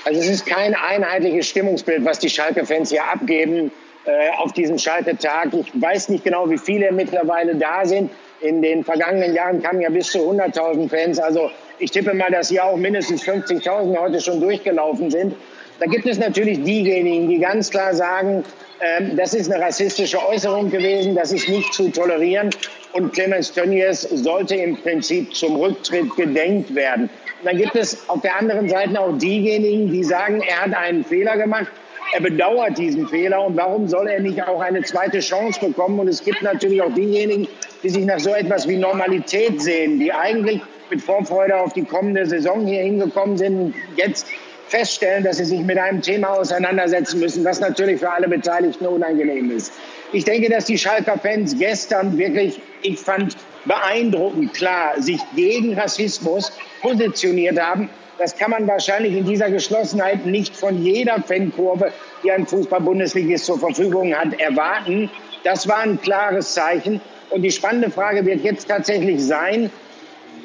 Also 0.03 0.19
es 0.19 0.27
ist 0.27 0.45
kein 0.45 0.75
einheitliches 0.75 1.47
Stimmungsbild, 1.47 2.03
was 2.03 2.19
die 2.19 2.29
Schalke-Fans 2.29 2.89
hier 2.89 3.05
abgeben 3.05 3.71
äh, 4.03 4.29
auf 4.37 4.51
diesem 4.51 4.77
Schalke-Tag. 4.77 5.53
Ich 5.53 5.71
weiß 5.73 6.09
nicht 6.09 6.25
genau, 6.25 6.49
wie 6.49 6.57
viele 6.57 6.91
mittlerweile 6.91 7.55
da 7.55 7.85
sind. 7.85 8.11
In 8.41 8.61
den 8.61 8.83
vergangenen 8.83 9.33
Jahren 9.33 9.63
kamen 9.63 9.81
ja 9.81 9.89
bis 9.89 10.11
zu 10.11 10.19
100.000 10.19 10.89
Fans. 10.89 11.19
Also 11.19 11.49
ich 11.79 11.91
tippe 11.91 12.13
mal, 12.13 12.29
dass 12.31 12.49
hier 12.49 12.65
auch 12.65 12.77
mindestens 12.77 13.23
50.000 13.23 13.97
heute 13.97 14.21
schon 14.21 14.41
durchgelaufen 14.41 15.09
sind. 15.09 15.35
Da 15.79 15.85
gibt 15.85 16.07
es 16.07 16.17
natürlich 16.17 16.63
diejenigen, 16.63 17.29
die 17.29 17.39
ganz 17.39 17.69
klar 17.69 17.93
sagen, 17.93 18.43
ähm, 18.79 19.15
das 19.15 19.33
ist 19.33 19.51
eine 19.51 19.63
rassistische 19.63 20.23
Äußerung 20.27 20.69
gewesen, 20.69 21.15
das 21.15 21.31
ist 21.31 21.49
nicht 21.49 21.73
zu 21.73 21.89
tolerieren 21.89 22.49
und 22.93 23.13
Clemens 23.13 23.51
Tönnies 23.53 24.01
sollte 24.01 24.55
im 24.55 24.77
Prinzip 24.77 25.35
zum 25.35 25.55
Rücktritt 25.55 26.15
gedenkt 26.15 26.73
werden. 26.73 27.09
Und 27.39 27.45
dann 27.45 27.57
gibt 27.57 27.75
es 27.75 28.09
auf 28.09 28.21
der 28.21 28.37
anderen 28.37 28.69
Seite 28.69 28.99
auch 28.99 29.17
diejenigen, 29.17 29.91
die 29.91 30.03
sagen, 30.03 30.41
er 30.41 30.61
hat 30.61 30.75
einen 30.75 31.03
Fehler 31.03 31.37
gemacht, 31.37 31.67
er 32.13 32.21
bedauert 32.21 32.77
diesen 32.77 33.07
Fehler 33.07 33.43
und 33.45 33.57
warum 33.57 33.87
soll 33.87 34.07
er 34.07 34.19
nicht 34.19 34.41
auch 34.47 34.61
eine 34.61 34.81
zweite 34.81 35.19
Chance 35.19 35.59
bekommen? 35.59 35.99
Und 35.99 36.07
es 36.07 36.23
gibt 36.23 36.41
natürlich 36.41 36.81
auch 36.81 36.93
diejenigen, 36.93 37.47
die 37.83 37.89
sich 37.89 38.05
nach 38.05 38.19
so 38.19 38.31
etwas 38.31 38.67
wie 38.67 38.77
Normalität 38.77 39.61
sehen, 39.61 39.99
die 39.99 40.11
eigentlich 40.11 40.61
mit 40.89 41.01
Vorfreude 41.01 41.57
auf 41.57 41.73
die 41.73 41.83
kommende 41.83 42.25
Saison 42.25 42.65
hier 42.65 42.81
hingekommen 42.81 43.37
sind, 43.37 43.75
jetzt 43.95 44.27
feststellen, 44.67 45.23
dass 45.23 45.37
sie 45.37 45.45
sich 45.45 45.61
mit 45.61 45.77
einem 45.77 46.01
Thema 46.01 46.29
auseinandersetzen 46.29 47.19
müssen, 47.19 47.43
was 47.45 47.59
natürlich 47.59 47.99
für 47.99 48.11
alle 48.11 48.27
Beteiligten 48.27 48.85
unangenehm 48.85 49.51
ist. 49.51 49.73
Ich 50.11 50.25
denke, 50.25 50.49
dass 50.49 50.65
die 50.65 50.77
Schalker 50.77 51.17
Fans 51.17 51.57
gestern 51.57 52.17
wirklich, 52.17 52.59
ich 52.81 52.99
fand 52.99 53.35
beeindruckend 53.65 54.53
klar, 54.53 55.01
sich 55.01 55.19
gegen 55.35 55.77
Rassismus 55.77 56.51
positioniert 56.81 57.59
haben. 57.59 57.89
Das 58.17 58.35
kann 58.35 58.51
man 58.51 58.67
wahrscheinlich 58.67 59.13
in 59.15 59.25
dieser 59.25 59.51
Geschlossenheit 59.51 60.25
nicht 60.25 60.55
von 60.55 60.81
jeder 60.81 61.21
Fankurve, 61.21 61.91
die 62.23 62.31
ein 62.31 62.47
Fußball-Bundesligist 62.47 63.45
zur 63.45 63.59
Verfügung 63.59 64.15
hat, 64.15 64.39
erwarten. 64.39 65.09
Das 65.43 65.67
war 65.67 65.79
ein 65.79 66.01
klares 66.01 66.53
Zeichen. 66.53 66.99
Und 67.29 67.41
die 67.41 67.51
spannende 67.51 67.89
Frage 67.89 68.25
wird 68.25 68.43
jetzt 68.43 68.67
tatsächlich 68.67 69.23
sein, 69.23 69.69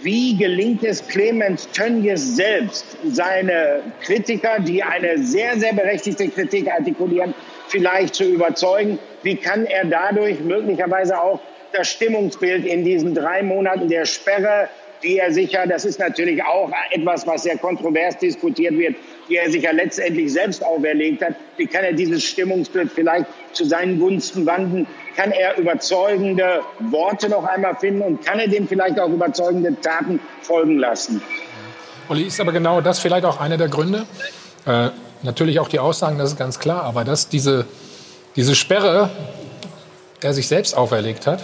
wie 0.02 0.36
gelingt 0.36 0.82
es 0.82 1.06
Clemens 1.06 1.70
Tönjes 1.70 2.34
selbst, 2.34 2.96
seine 3.04 3.82
Kritiker, 4.00 4.58
die 4.58 4.82
eine 4.82 5.18
sehr, 5.18 5.56
sehr 5.58 5.72
berechtigte 5.74 6.28
Kritik 6.28 6.68
artikulieren, 6.68 7.34
vielleicht 7.68 8.16
zu 8.16 8.24
überzeugen? 8.24 8.98
Wie 9.22 9.36
kann 9.36 9.64
er 9.64 9.84
dadurch 9.84 10.40
möglicherweise 10.40 11.22
auch 11.22 11.40
das 11.72 11.88
Stimmungsbild 11.88 12.66
in 12.66 12.84
diesen 12.84 13.14
drei 13.14 13.44
Monaten 13.44 13.88
der 13.88 14.04
Sperre, 14.04 14.68
die 15.02 15.18
er 15.18 15.32
sicher, 15.32 15.66
das 15.66 15.84
ist 15.84 15.98
natürlich 15.98 16.42
auch 16.44 16.70
etwas, 16.90 17.26
was 17.26 17.44
sehr 17.44 17.58
kontrovers 17.58 18.18
diskutiert 18.18 18.76
wird, 18.78 18.96
die 19.28 19.36
er 19.36 19.50
sich 19.50 19.62
ja 19.62 19.72
letztendlich 19.72 20.32
selbst 20.32 20.64
auferlegt 20.64 21.22
hat. 21.22 21.34
Wie 21.56 21.66
kann 21.66 21.84
er 21.84 21.92
dieses 21.92 22.24
Stimmungsbild 22.24 22.90
vielleicht 22.92 23.26
zu 23.52 23.64
seinen 23.64 23.98
Gunsten 23.98 24.46
wandten? 24.46 24.86
Kann 25.16 25.32
er 25.32 25.58
überzeugende 25.58 26.60
Worte 26.78 27.28
noch 27.28 27.44
einmal 27.44 27.76
finden 27.76 28.02
und 28.02 28.24
kann 28.24 28.38
er 28.38 28.48
dem 28.48 28.66
vielleicht 28.66 28.98
auch 28.98 29.08
überzeugende 29.08 29.78
Taten 29.80 30.20
folgen 30.40 30.78
lassen? 30.78 31.22
Olli, 32.08 32.24
ist 32.24 32.40
aber 32.40 32.52
genau 32.52 32.80
das 32.80 32.98
vielleicht 32.98 33.24
auch 33.24 33.40
einer 33.40 33.56
der 33.56 33.68
Gründe? 33.68 34.06
Äh, 34.66 34.88
natürlich 35.22 35.60
auch 35.60 35.68
die 35.68 35.78
Aussagen, 35.78 36.18
das 36.18 36.30
ist 36.30 36.38
ganz 36.38 36.58
klar, 36.58 36.82
aber 36.84 37.04
dass 37.04 37.28
diese, 37.28 37.66
diese 38.36 38.54
Sperre 38.54 39.10
er 40.20 40.34
sich 40.34 40.48
selbst 40.48 40.76
auferlegt 40.76 41.26
hat? 41.26 41.40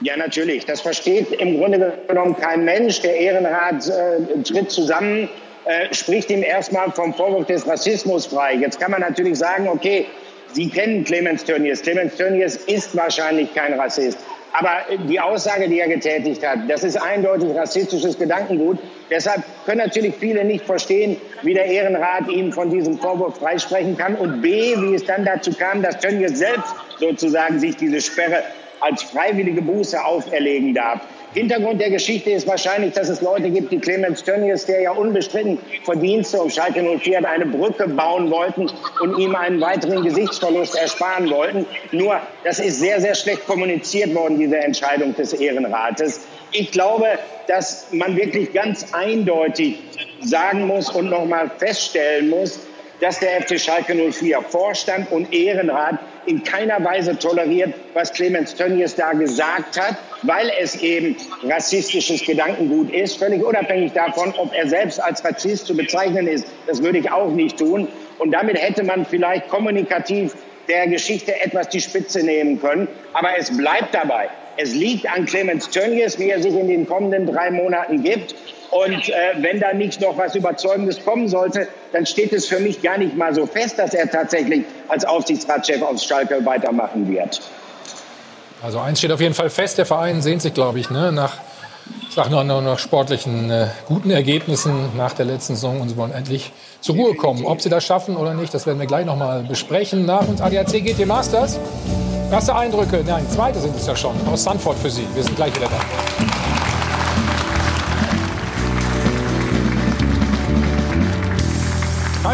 Ja, 0.00 0.16
natürlich. 0.16 0.64
Das 0.64 0.80
versteht 0.80 1.32
im 1.32 1.58
Grunde 1.58 1.98
genommen 2.06 2.36
kein 2.36 2.64
Mensch. 2.64 3.00
Der 3.00 3.16
Ehrenrat 3.16 3.88
äh, 3.88 4.42
tritt 4.42 4.70
zusammen, 4.70 5.28
äh, 5.64 5.92
spricht 5.92 6.30
ihm 6.30 6.42
erstmal 6.42 6.92
vom 6.92 7.14
Vorwurf 7.14 7.46
des 7.46 7.66
Rassismus 7.66 8.26
frei. 8.26 8.54
Jetzt 8.54 8.78
kann 8.78 8.92
man 8.92 9.00
natürlich 9.00 9.38
sagen, 9.38 9.68
okay, 9.68 10.06
Sie 10.52 10.68
kennen 10.68 11.04
Clemens 11.04 11.44
Tönnies. 11.44 11.82
Clemens 11.82 12.16
Tönnies 12.16 12.56
ist 12.56 12.96
wahrscheinlich 12.96 13.54
kein 13.54 13.74
Rassist. 13.74 14.18
Aber 14.52 14.78
die 15.06 15.20
Aussage, 15.20 15.68
die 15.68 15.78
er 15.78 15.88
getätigt 15.88 16.44
hat, 16.44 16.60
das 16.68 16.82
ist 16.82 16.96
eindeutig 16.96 17.54
rassistisches 17.54 18.18
Gedankengut. 18.18 18.78
Deshalb 19.10 19.42
können 19.66 19.78
natürlich 19.78 20.14
viele 20.16 20.44
nicht 20.44 20.64
verstehen, 20.64 21.16
wie 21.42 21.54
der 21.54 21.66
Ehrenrat 21.66 22.28
ihn 22.28 22.52
von 22.52 22.70
diesem 22.70 22.98
Vorwurf 22.98 23.38
freisprechen 23.38 23.96
kann. 23.96 24.14
Und 24.14 24.40
B, 24.40 24.74
wie 24.78 24.94
es 24.94 25.04
dann 25.04 25.24
dazu 25.24 25.52
kam, 25.52 25.82
dass 25.82 25.98
Tönnies 25.98 26.38
selbst 26.38 26.74
sozusagen 26.98 27.58
sich 27.58 27.76
diese 27.76 28.00
Sperre 28.00 28.42
als 28.80 29.02
freiwillige 29.02 29.62
Buße 29.62 30.02
auferlegen 30.02 30.74
darf. 30.74 31.00
Hintergrund 31.34 31.80
der 31.80 31.90
Geschichte 31.90 32.30
ist 32.30 32.46
wahrscheinlich, 32.46 32.94
dass 32.94 33.08
es 33.08 33.20
Leute 33.20 33.50
gibt, 33.50 33.70
die 33.70 33.78
Clemens 33.78 34.24
Tönnies, 34.24 34.64
der 34.64 34.80
ja 34.80 34.92
unbestritten 34.92 35.58
Verdienste 35.84 36.40
um 36.40 36.48
Schalke 36.48 36.82
04 36.82 37.18
hat, 37.18 37.26
eine 37.26 37.44
Brücke 37.44 37.86
bauen 37.86 38.30
wollten 38.30 38.70
und 39.00 39.18
ihm 39.18 39.34
einen 39.34 39.60
weiteren 39.60 40.02
Gesichtsverlust 40.02 40.76
ersparen 40.76 41.28
wollten. 41.30 41.66
Nur, 41.92 42.20
das 42.44 42.60
ist 42.60 42.80
sehr, 42.80 43.00
sehr 43.00 43.14
schlecht 43.14 43.46
kommuniziert 43.46 44.14
worden, 44.14 44.38
diese 44.38 44.56
Entscheidung 44.56 45.14
des 45.14 45.34
Ehrenrates. 45.34 46.22
Ich 46.52 46.70
glaube, 46.72 47.06
dass 47.46 47.88
man 47.92 48.16
wirklich 48.16 48.54
ganz 48.54 48.94
eindeutig 48.94 49.78
sagen 50.20 50.66
muss 50.66 50.88
und 50.90 51.10
noch 51.10 51.26
mal 51.26 51.50
feststellen 51.58 52.30
muss, 52.30 52.58
dass 53.00 53.20
der 53.20 53.42
FC 53.42 53.60
Schalke 53.60 53.94
04 53.94 54.42
Vorstand 54.42 55.10
und 55.12 55.32
Ehrenrat 55.32 55.98
in 56.26 56.42
keiner 56.42 56.82
Weise 56.84 57.18
toleriert, 57.18 57.74
was 57.94 58.12
Clemens 58.12 58.54
Tönnies 58.54 58.94
da 58.94 59.12
gesagt 59.12 59.80
hat, 59.80 59.96
weil 60.22 60.50
es 60.60 60.76
eben 60.82 61.16
rassistisches 61.44 62.24
Gedankengut 62.24 62.90
ist, 62.92 63.18
völlig 63.18 63.44
unabhängig 63.44 63.92
davon, 63.92 64.34
ob 64.36 64.52
er 64.54 64.68
selbst 64.68 65.02
als 65.02 65.24
Rassist 65.24 65.66
zu 65.66 65.76
bezeichnen 65.76 66.26
ist. 66.26 66.46
Das 66.66 66.82
würde 66.82 66.98
ich 66.98 67.10
auch 67.10 67.30
nicht 67.30 67.58
tun. 67.58 67.88
Und 68.18 68.32
damit 68.32 68.60
hätte 68.60 68.82
man 68.84 69.06
vielleicht 69.06 69.48
kommunikativ 69.48 70.34
der 70.68 70.86
Geschichte 70.88 71.40
etwas 71.40 71.68
die 71.68 71.80
Spitze 71.80 72.22
nehmen 72.22 72.60
können. 72.60 72.88
Aber 73.14 73.30
es 73.38 73.56
bleibt 73.56 73.94
dabei. 73.94 74.28
Es 74.56 74.74
liegt 74.74 75.08
an 75.10 75.24
Clemens 75.24 75.70
Tönnies, 75.70 76.18
wie 76.18 76.30
er 76.30 76.42
sich 76.42 76.52
in 76.52 76.68
den 76.68 76.86
kommenden 76.86 77.26
drei 77.26 77.50
Monaten 77.50 78.02
gibt. 78.02 78.34
Und 78.70 79.08
äh, 79.08 79.12
wenn 79.38 79.60
da 79.60 79.72
nicht 79.72 80.00
noch 80.00 80.16
was 80.18 80.34
Überzeugendes 80.34 81.02
kommen 81.02 81.28
sollte, 81.28 81.68
dann 81.92 82.04
steht 82.04 82.32
es 82.32 82.46
für 82.46 82.60
mich 82.60 82.82
gar 82.82 82.98
nicht 82.98 83.16
mal 83.16 83.34
so 83.34 83.46
fest, 83.46 83.78
dass 83.78 83.94
er 83.94 84.10
tatsächlich 84.10 84.64
als 84.88 85.04
Aufsichtsratschef 85.04 85.80
aus 85.82 86.04
Schalke 86.04 86.44
weitermachen 86.44 87.08
wird. 87.08 87.40
Also 88.62 88.78
eins 88.80 88.98
steht 88.98 89.12
auf 89.12 89.20
jeden 89.20 89.34
Fall 89.34 89.50
fest, 89.50 89.78
der 89.78 89.86
Verein 89.86 90.20
sehnt 90.20 90.42
sich, 90.42 90.52
glaube 90.52 90.80
ich, 90.80 90.90
ne, 90.90 91.12
nach, 91.12 91.34
sag 92.10 92.28
nur, 92.30 92.42
nach 92.44 92.78
sportlichen 92.78 93.50
äh, 93.50 93.68
guten 93.86 94.10
Ergebnissen 94.10 94.96
nach 94.96 95.12
der 95.12 95.26
letzten 95.26 95.54
Saison 95.54 95.80
und 95.80 95.88
sie 95.88 95.96
wollen 95.96 96.12
endlich 96.12 96.52
zur 96.80 96.96
Ruhe 96.96 97.14
kommen. 97.14 97.46
Ob 97.46 97.62
sie 97.62 97.68
das 97.68 97.84
schaffen 97.84 98.16
oder 98.16 98.34
nicht, 98.34 98.52
das 98.52 98.66
werden 98.66 98.80
wir 98.80 98.86
gleich 98.86 99.06
noch 99.06 99.16
mal 99.16 99.44
besprechen. 99.44 100.04
Nach 100.04 100.26
uns 100.26 100.40
ADAC 100.40 100.84
GT 100.84 101.06
Masters. 101.06 101.58
Erste 102.30 102.54
Eindrücke, 102.54 103.02
nein, 103.06 103.26
zweite 103.30 103.58
sind 103.58 103.74
es 103.74 103.86
ja 103.86 103.96
schon, 103.96 104.14
aus 104.30 104.44
Sanford 104.44 104.76
für 104.76 104.90
Sie. 104.90 105.06
Wir 105.14 105.22
sind 105.22 105.36
gleich 105.36 105.54
wieder 105.56 105.68
da. 105.68 106.37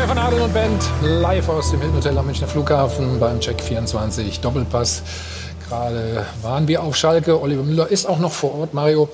Hi 0.04 0.08
von 0.08 0.18
Adel 0.18 0.42
und 0.42 0.52
Band, 0.52 0.84
live 1.02 1.48
aus 1.48 1.70
dem 1.70 1.80
Hilton 1.80 1.96
Hotel 1.96 2.18
am 2.18 2.26
Münchner 2.26 2.46
Flughafen 2.46 3.18
beim 3.18 3.40
Check 3.40 3.58
24 3.62 4.40
Doppelpass. 4.40 5.02
Gerade 5.66 6.26
waren 6.42 6.68
wir 6.68 6.82
auf 6.82 6.94
Schalke. 6.94 7.40
Oliver 7.40 7.62
Müller 7.62 7.90
ist 7.90 8.04
auch 8.04 8.18
noch 8.18 8.32
vor 8.32 8.54
Ort. 8.54 8.74
Mario 8.74 9.08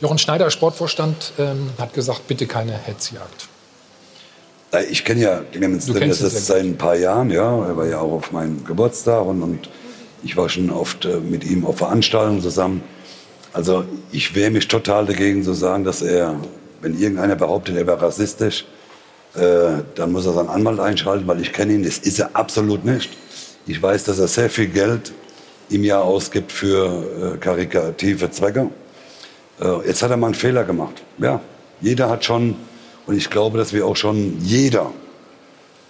Jochen 0.00 0.16
Schneider, 0.16 0.50
Sportvorstand, 0.50 1.34
ähm, 1.38 1.68
hat 1.78 1.92
gesagt, 1.92 2.26
bitte 2.26 2.46
keine 2.46 2.72
Hetzjagd. 2.72 3.48
Äh, 4.72 4.84
ich 4.84 5.04
kenne 5.04 5.20
ja 5.20 5.42
Clemens 5.52 5.84
das 5.84 6.46
seit 6.46 6.62
ein 6.62 6.78
paar 6.78 6.96
Jahren. 6.96 7.30
Ja, 7.30 7.66
er 7.66 7.76
war 7.76 7.86
ja 7.86 7.98
auch 7.98 8.12
auf 8.12 8.32
meinem 8.32 8.64
Geburtstag 8.64 9.26
und, 9.26 9.42
und 9.42 9.68
ich 10.22 10.38
war 10.38 10.48
schon 10.48 10.70
oft 10.70 11.04
äh, 11.04 11.20
mit 11.20 11.44
ihm 11.44 11.66
auf 11.66 11.76
Veranstaltungen 11.76 12.40
zusammen. 12.40 12.82
Also 13.52 13.84
ich 14.10 14.34
wehre 14.34 14.50
mich 14.50 14.68
total 14.68 15.04
dagegen 15.04 15.44
zu 15.44 15.52
sagen, 15.52 15.84
dass 15.84 16.00
er, 16.00 16.36
wenn 16.80 16.98
irgendeiner 16.98 17.36
behauptet, 17.36 17.76
er 17.76 17.86
wäre 17.86 18.00
rassistisch, 18.00 18.64
äh, 19.34 19.82
dann 19.94 20.12
muss 20.12 20.26
er 20.26 20.32
seinen 20.32 20.48
Anwalt 20.48 20.80
einschalten, 20.80 21.26
weil 21.28 21.40
ich 21.40 21.52
kenne 21.52 21.74
ihn. 21.74 21.84
Das 21.84 21.98
ist 21.98 22.18
er 22.18 22.30
absolut 22.34 22.84
nicht. 22.84 23.10
Ich 23.66 23.80
weiß, 23.80 24.04
dass 24.04 24.18
er 24.18 24.26
sehr 24.26 24.50
viel 24.50 24.66
Geld 24.66 25.12
im 25.68 25.84
Jahr 25.84 26.02
ausgibt 26.02 26.50
für 26.50 27.34
äh, 27.34 27.36
karikative 27.38 28.30
Zwecke. 28.30 28.70
Äh, 29.60 29.86
jetzt 29.86 30.02
hat 30.02 30.10
er 30.10 30.16
mal 30.16 30.28
einen 30.28 30.34
Fehler 30.34 30.64
gemacht. 30.64 31.02
Ja, 31.18 31.40
jeder 31.80 32.10
hat 32.10 32.24
schon, 32.24 32.56
und 33.06 33.16
ich 33.16 33.30
glaube, 33.30 33.58
dass 33.58 33.72
wir 33.72 33.86
auch 33.86 33.96
schon 33.96 34.40
jeder, 34.40 34.90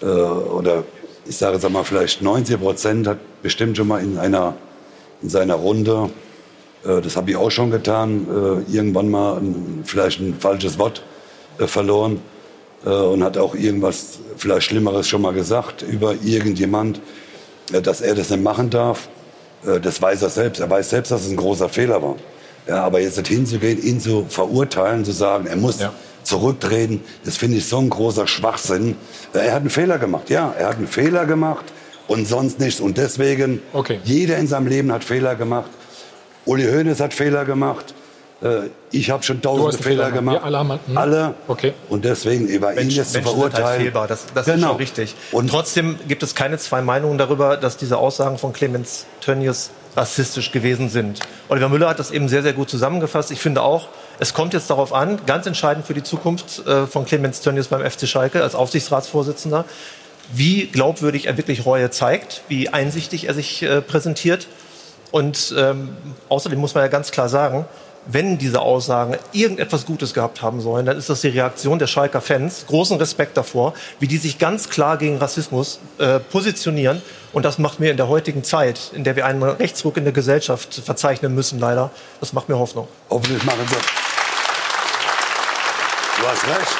äh, 0.03 0.05
oder 0.05 0.85
ich 1.25 1.37
sage 1.37 1.55
jetzt 1.55 1.65
einmal 1.65 1.85
vielleicht 1.85 2.21
90 2.21 2.61
Prozent, 2.61 3.07
hat 3.07 3.19
bestimmt 3.43 3.77
schon 3.79 3.89
mal 3.89 4.03
in, 4.03 4.19
einer, 4.19 4.55
in 5.23 5.31
seiner 5.31 5.55
Runde, 5.55 6.11
äh, 6.85 7.01
das 7.01 7.17
habe 7.17 7.31
ich 7.31 7.37
auch 7.37 7.51
schon 7.51 7.71
getan, 7.71 8.67
irgendwann 8.71 9.11
mal 9.11 9.39
ein, 9.39 9.83
vielleicht 9.85 10.21
ein 10.21 10.35
falsches 10.39 10.79
Wort 10.79 11.03
verloren 11.59 12.21
und 12.89 13.23
hat 13.23 13.36
auch 13.36 13.55
irgendwas 13.55 14.19
vielleicht 14.36 14.66
Schlimmeres 14.66 15.09
schon 15.09 15.23
mal 15.23 15.32
gesagt 15.32 15.82
über 15.82 16.15
irgendjemand, 16.23 17.01
äh, 17.73 17.81
dass 17.82 18.01
er 18.01 18.15
das 18.15 18.31
nicht 18.31 18.43
machen 18.43 18.70
darf. 18.70 19.09
Äh, 19.66 19.81
das 19.81 20.01
weiß 20.01 20.23
er 20.23 20.31
selbst. 20.31 20.61
Er 20.61 20.70
weiß 20.70 20.90
selbst, 20.90 21.11
dass 21.11 21.23
es 21.24 21.31
ein 21.31 21.36
großer 21.36 21.69
Fehler 21.69 22.02
war. 22.02 22.16
Ja, 22.66 22.85
aber 22.85 23.01
jetzt 23.01 23.16
nicht 23.16 23.28
hinzugehen, 23.28 23.82
ihn 23.82 24.01
zu 24.01 24.27
verurteilen, 24.28 25.05
zu 25.05 25.12
sagen, 25.12 25.47
er 25.47 25.57
muss 25.57 25.81
ja. 25.81 25.93
zurücktreten, 26.23 27.02
das 27.24 27.36
finde 27.36 27.57
ich 27.57 27.66
so 27.66 27.78
ein 27.78 27.90
großer 27.90 28.27
Schwachsinn. 28.27 28.97
Er 29.32 29.52
hat 29.52 29.62
einen 29.62 29.70
Fehler 29.70 29.98
gemacht, 29.98 30.31
ja, 30.31 30.55
er 30.57 30.69
hat 30.69 30.77
einen 30.77 30.86
Fehler 30.86 31.24
gemacht 31.24 31.65
und 32.07 32.28
sonst 32.28 32.61
nichts. 32.61 32.81
Und 32.81 32.98
deswegen, 32.98 33.62
okay. 33.73 33.98
jeder 34.05 34.36
in 34.36 34.47
seinem 34.47 34.66
Leben 34.66 34.93
hat 34.93 35.05
Fehler 35.05 35.35
gemacht. 35.36 35.70
Uli 36.44 36.65
Hoeneß 36.65 37.01
hat 37.01 37.15
Fehler 37.15 37.44
gemacht. 37.44 37.94
Äh, 38.43 38.71
ich 38.91 39.11
habe 39.11 39.23
schon 39.23 39.43
tausende 39.43 39.83
Fehler, 39.83 40.07
Fehler 40.07 40.11
gemacht. 40.12 40.41
alle 40.43 40.59
haben, 40.59 40.81
hm. 40.87 40.99
alle. 40.99 41.35
Okay. 41.47 41.75
Und 41.89 42.05
deswegen 42.05 42.47
über 42.47 42.79
ihn 42.81 42.91
jetzt 42.91 43.12
zu 43.12 43.23
verurteilen. 43.23 43.67
Halt 43.67 43.81
fehlbar. 43.83 44.09
Das, 44.09 44.27
das 44.35 44.47
genau. 44.47 44.57
ist 44.57 44.65
schon 44.65 44.77
richtig. 44.77 45.15
Und 45.33 45.51
trotzdem 45.51 45.99
gibt 46.09 46.23
es 46.23 46.35
keine 46.35 46.59
zwei 46.59 46.81
Meinungen 46.81 47.19
darüber, 47.19 47.57
dass 47.57 47.77
diese 47.77 47.99
Aussagen 47.99 48.39
von 48.39 48.53
Clemens 48.53 49.07
Tönnies 49.21 49.71
rassistisch 49.97 50.53
gewesen 50.53 50.89
sind. 50.89 51.21
Oliver 51.49 51.69
Müller 51.69 51.89
hat 51.89 51.99
das 51.99 52.11
eben 52.11 52.29
sehr, 52.29 52.43
sehr 52.43 52.53
gut 52.53 52.71
zusammengefasst. 52.71 53.31
Ich 53.31 53.41
finde 53.41 53.62
auch, 53.62 53.89
es 54.19 54.35
kommt 54.35 54.55
jetzt 54.55 54.71
darauf 54.71 54.93
an, 54.93 55.21
ganz 55.27 55.47
entscheidend 55.47 55.85
für 55.85 55.95
die 55.95 56.03
Zukunft 56.03 56.67
äh, 56.67 56.87
von 56.87 57.05
Clemens 57.05 57.41
Tönnies 57.41 57.69
beim 57.69 57.89
FC 57.89 58.07
Schalke 58.07 58.43
als 58.43 58.55
Aufsichtsratsvorsitzender, 58.55 59.65
wie 60.33 60.67
glaubwürdig 60.67 61.27
er 61.27 61.37
wirklich 61.37 61.67
Reue 61.67 61.91
zeigt, 61.91 62.43
wie 62.49 62.69
einsichtig 62.69 63.27
er 63.27 63.35
sich 63.35 63.62
äh, 63.62 63.81
präsentiert 63.81 64.47
Und 65.11 65.55
ähm, 65.59 65.97
außerdem 66.29 66.59
muss 66.59 66.75
man 66.75 66.85
ja 66.85 66.89
ganz 66.89 67.11
klar 67.11 67.29
sagen, 67.29 67.65
wenn 68.12 68.39
diese 68.39 68.61
Aussagen 68.61 69.16
irgendetwas 69.32 69.87
Gutes 69.87 70.15
gehabt 70.15 70.43
haben 70.43 70.61
sollen, 70.61 70.87
dann 70.87 70.97
ist 70.97 71.09
das 71.11 71.20
die 71.20 71.28
Reaktion 71.28 71.78
der 71.78 71.87
Schalker 71.87 72.20
Fans. 72.20 72.65
Großen 72.66 72.97
Respekt 72.99 73.37
davor, 73.37 73.74
wie 73.99 74.07
die 74.09 74.16
sich 74.16 74.39
ganz 74.39 74.69
klar 74.69 74.97
gegen 74.97 75.19
Rassismus 75.19 75.78
äh, 75.99 76.19
positionieren. 76.19 77.03
Und 77.32 77.45
das 77.45 77.59
macht 77.59 77.78
mir 77.78 77.91
in 77.91 77.97
der 77.97 78.09
heutigen 78.09 78.43
Zeit, 78.43 78.91
in 78.95 79.05
der 79.05 79.15
wir 79.16 79.27
einen 79.27 79.43
Rechtsruck 79.43 79.97
in 79.97 80.05
der 80.05 80.12
Gesellschaft 80.12 80.74
verzeichnen 80.85 81.35
müssen, 81.35 81.61
leider, 81.61 81.91
das 82.19 82.32
macht 82.32 82.49
mir 82.49 82.59
Hoffnung. 82.59 82.89
Hoffentlich 83.09 83.45
machen 83.45 83.61
sie. 83.69 83.77
Du 86.20 86.27
hast 86.28 86.45
recht. 86.47 86.77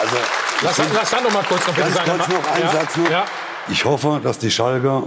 Also, 0.00 0.16
Lass, 0.62 0.78
ich 0.78 0.84
bin- 0.84 0.94
lass 0.94 1.10
dann 1.10 1.22
noch 1.24 1.32
mal 1.32 1.44
kurz 1.44 1.66
noch 1.66 1.74
bitte 1.74 1.90
sagen. 1.92 2.10
kurz 2.10 2.28
noch 2.28 2.52
einen 2.52 2.62
Ja, 2.64 2.72
Satz 2.72 2.96
noch. 2.96 3.10
Ja. 3.10 3.24
Ich 3.68 3.84
hoffe, 3.84 4.20
dass 4.22 4.38
die 4.38 4.50
Schalker 4.50 5.04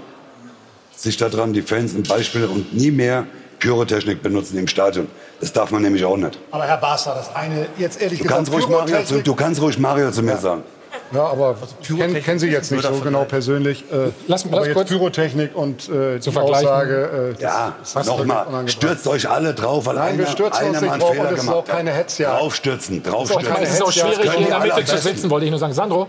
sich 0.95 1.17
daran, 1.17 1.53
die 1.53 1.61
Fans 1.61 1.93
ein 1.93 2.03
Beispiel 2.03 2.45
und 2.45 2.73
nie 2.73 2.91
mehr 2.91 3.25
Pyrotechnik 3.59 4.21
benutzen 4.21 4.57
im 4.57 4.67
Stadion. 4.67 5.07
Das 5.39 5.53
darf 5.53 5.71
man 5.71 5.81
nämlich 5.81 6.03
auch 6.05 6.17
nicht. 6.17 6.37
Aber 6.51 6.65
Herr 6.65 6.77
Basler, 6.77 7.15
das 7.15 7.35
eine, 7.35 7.67
jetzt 7.77 8.01
ehrlich 8.01 8.19
Du 8.19 8.23
gesagt, 8.23 8.37
kannst, 8.37 8.51
ruhig 8.53 8.67
Mario 8.67 8.85
zu, 8.85 8.91
Pyrotechnik- 9.15 9.23
du 9.23 9.35
kannst 9.35 9.61
ruhig 9.61 9.77
Mario 9.79 10.11
zu 10.11 10.23
mir 10.23 10.37
sagen. 10.37 10.63
Ja, 11.13 11.25
aber 11.25 11.55
kennen 11.85 12.21
kenn 12.23 12.39
Sie 12.39 12.47
jetzt 12.49 12.71
nicht 12.71 12.83
so 12.83 12.91
genau 12.99 13.23
persönlich. 13.23 13.83
Äh, 13.91 14.09
Lass- 14.27 14.45
aber 14.45 14.57
lass 14.57 14.67
jetzt 14.67 14.75
kurz- 14.75 14.89
Pyrothechnik 14.89 15.55
und 15.55 15.87
äh, 15.89 16.19
die. 16.19 16.35
Aussage. 16.35 17.33
Äh, 17.37 17.41
das 17.41 17.93
Ja, 17.93 18.03
nochmal, 18.03 18.67
stürzt 18.67 19.07
euch 19.07 19.29
alle 19.29 19.53
drauf, 19.53 19.85
weil 19.85 19.95
Nein, 19.95 20.07
einer, 20.09 20.17
wir 20.19 20.27
stürzen 20.27 20.53
einer 20.65 20.71
mal 20.73 20.81
nicht 20.81 20.91
einen 20.91 20.99
drauf 21.01 21.11
Fehler 21.11 21.29
und 21.29 21.33
es 21.37 21.43
ist 21.43 21.47
auch 21.49 21.51
gemacht 21.53 21.69
hat. 21.69 21.75
keine 21.77 21.91
Hetzjagd. 21.91 22.39
Draufstürzen, 22.41 22.97
Es 22.97 23.07
ist 23.07 23.13
auch 23.13 23.17
draufstürzen. 23.27 23.63
es 23.63 23.69
ist 23.73 23.81
auch 23.83 23.91
schwierig, 23.91 24.19
hier 24.21 24.33
in 24.33 24.39
die 24.39 24.45
der 24.49 24.59
Mitte 24.59 24.85
zu 24.85 24.97
sitzen, 24.97 25.29
wollte 25.29 25.45
ich 25.45 25.51
nur 25.51 25.59
sagen. 25.59 25.73
Sandro, 25.73 26.07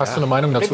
hast 0.00 0.16
du 0.16 0.20
eine 0.20 0.26
Meinung 0.26 0.52
dazu? 0.52 0.64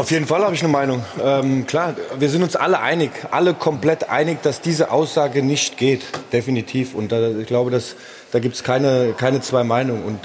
Auf 0.00 0.10
jeden 0.10 0.26
Fall 0.26 0.42
habe 0.42 0.54
ich 0.54 0.62
eine 0.62 0.72
Meinung. 0.72 1.04
Ähm, 1.22 1.66
klar, 1.66 1.94
wir 2.18 2.28
sind 2.28 2.42
uns 2.42 2.56
alle 2.56 2.80
einig, 2.80 3.10
alle 3.30 3.54
komplett 3.54 4.08
einig, 4.10 4.42
dass 4.42 4.60
diese 4.60 4.90
Aussage 4.90 5.42
nicht 5.42 5.76
geht, 5.76 6.02
definitiv. 6.32 6.94
Und 6.94 7.12
da, 7.12 7.28
ich 7.28 7.46
glaube, 7.46 7.70
dass, 7.70 7.94
da 8.32 8.38
gibt 8.38 8.56
es 8.56 8.64
keine, 8.64 9.14
keine 9.16 9.40
zwei 9.40 9.64
Meinungen. 9.64 10.02
Und 10.04 10.20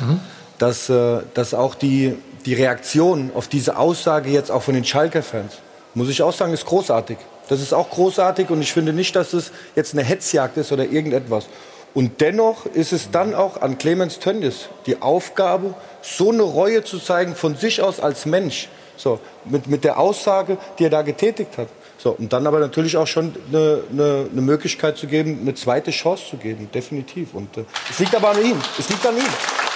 dass, 0.58 0.90
äh, 0.90 1.20
dass 1.34 1.54
auch 1.54 1.76
die, 1.76 2.16
die 2.46 2.54
Reaktion 2.54 3.32
auf 3.36 3.48
diese 3.48 3.78
Aussage 3.78 4.30
jetzt 4.30 4.52
auch 4.52 4.64
von 4.64 4.74
den 4.74 4.86
Schalker-Fans, 4.86 5.60
muss 5.94 6.10
ich 6.10 6.22
auch 6.24 6.34
sagen, 6.34 6.54
ist 6.54 6.66
großartig. 6.66 7.18
Das 7.48 7.62
ist 7.62 7.74
auch 7.74 7.90
großartig 7.90 8.50
und 8.50 8.62
ich 8.62 8.74
finde 8.74 8.92
nicht, 8.92 9.16
dass 9.16 9.34
es 9.34 9.52
jetzt 9.76 9.94
eine 9.94 10.04
Hetzjagd 10.04 10.58
ist 10.58 10.72
oder 10.72 10.84
irgendetwas. 10.86 11.48
Und 11.96 12.20
dennoch 12.20 12.66
ist 12.66 12.92
es 12.92 13.10
dann 13.10 13.34
auch 13.34 13.62
an 13.62 13.78
Clemens 13.78 14.20
Tönnies 14.20 14.68
die 14.86 15.02
Aufgabe, 15.02 15.74
so 16.02 16.30
eine 16.30 16.44
Reue 16.44 16.84
zu 16.84 17.00
zeigen 17.00 17.36
von 17.36 17.56
sich 17.56 17.82
aus 17.82 18.00
als 18.02 18.26
Mensch. 18.26 18.68
So, 18.98 19.20
mit, 19.46 19.68
mit 19.68 19.84
der 19.84 19.98
Aussage, 19.98 20.58
die 20.78 20.86
er 20.86 20.90
da 20.90 21.02
getätigt 21.02 21.58
hat. 21.58 21.68
So, 21.98 22.12
und 22.12 22.32
dann 22.32 22.46
aber 22.48 22.60
natürlich 22.60 22.98
auch 22.98 23.08
schon 23.08 23.34
eine, 23.48 23.84
eine, 23.92 24.28
eine 24.32 24.42
Möglichkeit 24.42 24.98
zu 24.98 25.08
geben, 25.08 25.40
eine 25.42 25.56
zweite 25.56 25.92
Chance 25.92 26.24
zu 26.32 26.38
geben, 26.38 26.70
definitiv. 26.74 27.34
Und 27.34 27.58
äh, 27.58 27.64
es 27.90 28.00
liegt 28.00 28.14
aber 28.14 28.30
an 28.30 28.44
ihm. 28.44 28.62
Es 28.78 28.90
liegt 28.90 29.06
an 29.06 29.16
ihm. 29.16 29.24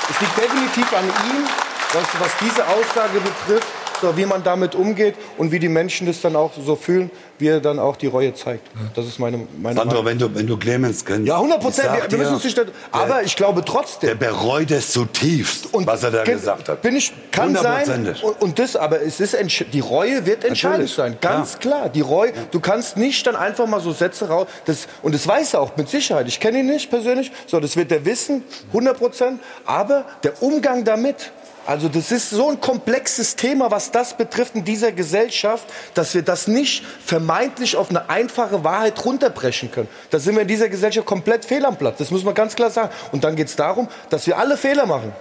Es 0.09 0.19
liegt 0.19 0.37
definitiv 0.37 0.93
an 0.93 1.05
ihm, 1.05 1.45
was, 1.93 2.03
was 2.19 2.31
diese 2.41 2.67
Aussage 2.67 3.19
betrifft, 3.19 3.67
so 4.01 4.15
wie 4.17 4.25
man 4.25 4.43
damit 4.43 4.75
umgeht 4.75 5.15
und 5.37 5.51
wie 5.51 5.59
die 5.59 5.69
Menschen 5.69 6.07
das 6.07 6.21
dann 6.21 6.35
auch 6.35 6.51
so 6.65 6.75
fühlen, 6.75 7.11
wie 7.37 7.47
er 7.47 7.59
dann 7.61 7.79
auch 7.79 7.95
die 7.95 8.07
Reue 8.07 8.33
zeigt. 8.33 8.67
Das 8.95 9.05
ist 9.05 9.17
meine, 9.19 9.47
meine 9.61 9.75
Sandro, 9.75 10.03
Meinung. 10.03 10.05
wenn 10.05 10.17
du, 10.19 10.35
wenn 10.35 10.47
du 10.47 10.57
Clemens 10.57 11.03
kennst. 11.05 11.27
Ja, 11.27 11.35
100 11.35 11.57
ich 11.59 11.63
Prozent. 11.63 11.89
Wir, 11.93 12.11
wir 12.11 12.17
müssen 12.29 12.45
nicht, 12.45 12.61
aber 12.91 13.23
ich 13.23 13.35
glaube 13.35 13.63
trotzdem. 13.63 14.09
Der 14.09 14.15
bereut 14.15 14.71
es 14.71 14.91
zutiefst, 14.91 15.69
was 15.73 16.03
er 16.03 16.11
da 16.11 16.23
Ge- 16.23 16.35
gesagt 16.35 16.67
hat. 16.69 16.81
Bin 16.81 16.95
ich, 16.95 17.13
kann 17.31 17.55
sein. 17.55 18.15
Und, 18.21 18.41
und 18.41 18.59
das, 18.59 18.75
aber 18.75 19.01
es 19.01 19.19
ist 19.19 19.37
die 19.73 19.79
Reue 19.79 20.25
wird 20.25 20.43
entscheidend 20.43 20.79
Natürlich, 20.89 20.93
sein, 20.95 21.17
ganz 21.21 21.59
klar. 21.59 21.89
Die 21.89 22.01
Reue. 22.01 22.33
Du 22.51 22.59
kannst 22.59 22.97
nicht 22.97 23.25
dann 23.25 23.35
einfach 23.35 23.67
mal 23.67 23.79
so 23.79 23.91
Sätze 23.93 24.27
raus. 24.27 24.47
Das, 24.65 24.87
und 25.01 25.15
das 25.15 25.27
weiß 25.27 25.53
er 25.53 25.61
auch 25.61 25.75
mit 25.77 25.89
Sicherheit. 25.89 26.27
Ich 26.27 26.39
kenne 26.39 26.59
ihn 26.59 26.67
nicht 26.67 26.89
persönlich. 26.89 27.31
So, 27.47 27.59
das 27.59 27.75
wird 27.75 27.91
er 27.91 28.03
wissen, 28.05 28.43
100 28.69 28.97
Prozent. 28.97 29.39
Aber 29.65 30.05
der 30.23 30.41
Umgang 30.43 30.83
damit. 30.83 31.31
Also 31.65 31.87
das 31.87 32.11
ist 32.11 32.29
so 32.31 32.49
ein 32.49 32.59
komplexes 32.59 33.35
Thema, 33.35 33.69
was 33.69 33.91
das 33.91 34.15
betrifft 34.15 34.55
in 34.55 34.63
dieser 34.63 34.91
Gesellschaft, 34.91 35.65
dass 35.93 36.15
wir 36.15 36.21
das 36.21 36.47
nicht 36.47 36.83
vermeintlich 37.05 37.75
auf 37.75 37.89
eine 37.89 38.09
einfache 38.09 38.63
Wahrheit 38.63 39.05
runterbrechen 39.05 39.71
können. 39.71 39.89
Da 40.09 40.19
sind 40.19 40.35
wir 40.35 40.41
in 40.41 40.47
dieser 40.47 40.69
Gesellschaft 40.69 41.05
komplett 41.05 41.45
fehl 41.45 41.65
am 41.65 41.77
Platz. 41.77 41.99
Das 41.99 42.11
muss 42.11 42.23
man 42.23 42.33
ganz 42.33 42.55
klar 42.55 42.71
sagen. 42.71 42.89
Und 43.11 43.23
dann 43.23 43.35
geht 43.35 43.47
es 43.47 43.55
darum, 43.55 43.87
dass 44.09 44.25
wir 44.25 44.37
alle 44.37 44.57
Fehler 44.57 44.85
machen. 44.85 45.13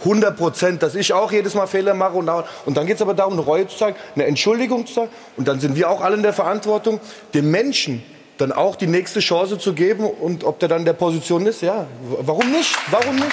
100 0.00 0.36
Prozent, 0.36 0.82
dass 0.82 0.94
ich 0.94 1.12
auch 1.12 1.30
jedes 1.30 1.54
Mal 1.54 1.66
Fehler 1.66 1.94
mache. 1.94 2.14
Und, 2.14 2.28
und 2.66 2.76
dann 2.76 2.86
geht 2.86 2.96
es 2.96 3.02
aber 3.02 3.14
darum, 3.14 3.34
eine 3.34 3.42
Reue 3.42 3.68
zu 3.68 3.76
zeigen, 3.76 3.96
eine 4.14 4.26
Entschuldigung 4.26 4.86
zu 4.86 4.94
zeigen. 4.94 5.10
Und 5.36 5.46
dann 5.48 5.60
sind 5.60 5.76
wir 5.76 5.88
auch 5.88 6.00
alle 6.00 6.16
in 6.16 6.22
der 6.22 6.32
Verantwortung, 6.32 7.00
dem 7.34 7.50
Menschen 7.50 8.02
dann 8.38 8.50
auch 8.50 8.76
die 8.76 8.88
nächste 8.88 9.20
Chance 9.20 9.58
zu 9.58 9.72
geben. 9.72 10.04
Und 10.04 10.44
ob 10.44 10.58
der 10.58 10.68
dann 10.68 10.80
in 10.80 10.84
der 10.86 10.94
Position 10.94 11.46
ist, 11.46 11.62
ja, 11.62 11.86
warum 12.20 12.50
nicht? 12.50 12.76
Warum 12.90 13.16
nicht? 13.16 13.32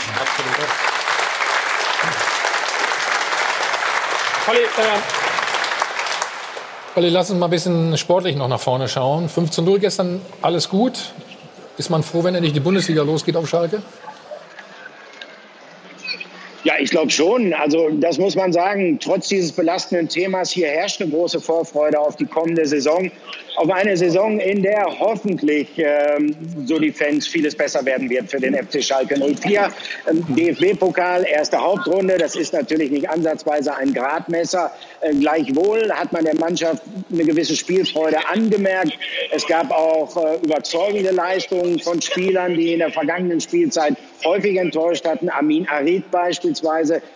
Olli, 4.50 4.62
äh, 4.62 5.00
Olli, 6.96 7.10
lass 7.10 7.30
uns 7.30 7.40
mal 7.40 7.46
ein 7.46 7.52
bisschen 7.52 7.96
sportlich 8.00 8.36
noch 8.36 8.48
nach 8.48 8.60
vorne 8.60 8.88
schauen. 8.88 9.30
5 9.30 9.52
zu 9.52 9.62
0 9.62 9.78
gestern, 9.78 10.22
alles 10.42 10.70
gut. 10.70 11.12
Ist 11.78 11.92
man 11.92 12.02
froh, 12.02 12.24
wenn 12.24 12.34
endlich 12.34 12.54
die 12.54 12.60
Bundesliga 12.60 13.04
losgeht 13.04 13.36
auf 13.36 13.48
Schalke? 13.48 13.84
Ja, 16.64 16.74
ich 16.78 16.90
glaube 16.90 17.10
schon. 17.10 17.54
Also 17.54 17.90
das 17.90 18.18
muss 18.18 18.36
man 18.36 18.52
sagen. 18.52 19.00
Trotz 19.00 19.30
dieses 19.30 19.52
belastenden 19.52 20.10
Themas 20.10 20.52
hier 20.52 20.68
herrscht 20.68 21.02
eine 21.02 21.10
große 21.10 21.40
Vorfreude 21.40 22.00
auf 22.00 22.18
die 22.18 22.26
kommende 22.26 22.66
Saison. 22.66 23.10
Auf 23.56 23.70
eine 23.70 23.96
Saison, 23.98 24.40
in 24.40 24.62
der 24.62 24.86
hoffentlich, 25.00 25.68
ähm, 25.78 26.36
so 26.66 26.80
die 26.80 26.92
Fans, 26.92 27.28
vieles 27.28 27.56
besser 27.56 27.84
werden 27.86 28.10
wird 28.10 28.30
für 28.30 28.40
den 28.40 28.56
FC 28.56 28.82
Schalke 28.84 29.16
04. 29.16 29.70
Ähm, 30.10 30.26
DFB-Pokal, 30.30 31.26
erste 31.26 31.58
Hauptrunde. 31.58 32.18
Das 32.18 32.36
ist 32.36 32.54
natürlich 32.54 32.92
nicht 32.92 33.10
ansatzweise 33.10 33.76
ein 33.76 33.94
Gradmesser. 33.94 34.72
Äh, 35.02 35.14
gleichwohl 35.16 35.92
hat 35.92 36.14
man 36.14 36.24
der 36.24 36.36
Mannschaft 36.36 36.84
eine 37.12 37.24
gewisse 37.26 37.56
Spielfreude 37.56 38.18
angemerkt. 38.32 38.98
Es 39.32 39.46
gab 39.46 39.72
auch 39.72 40.16
äh, 40.16 40.38
überzeugende 40.44 41.12
Leistungen 41.12 41.80
von 41.80 42.02
Spielern, 42.02 42.54
die 42.54 42.74
in 42.74 42.80
der 42.80 42.92
vergangenen 42.92 43.42
Spielzeit 43.42 43.96
häufig 44.24 44.58
enttäuscht 44.58 45.06
hatten. 45.06 45.30
Amin 45.30 45.68
Arid 45.68 46.10
beispielsweise, 46.12 46.49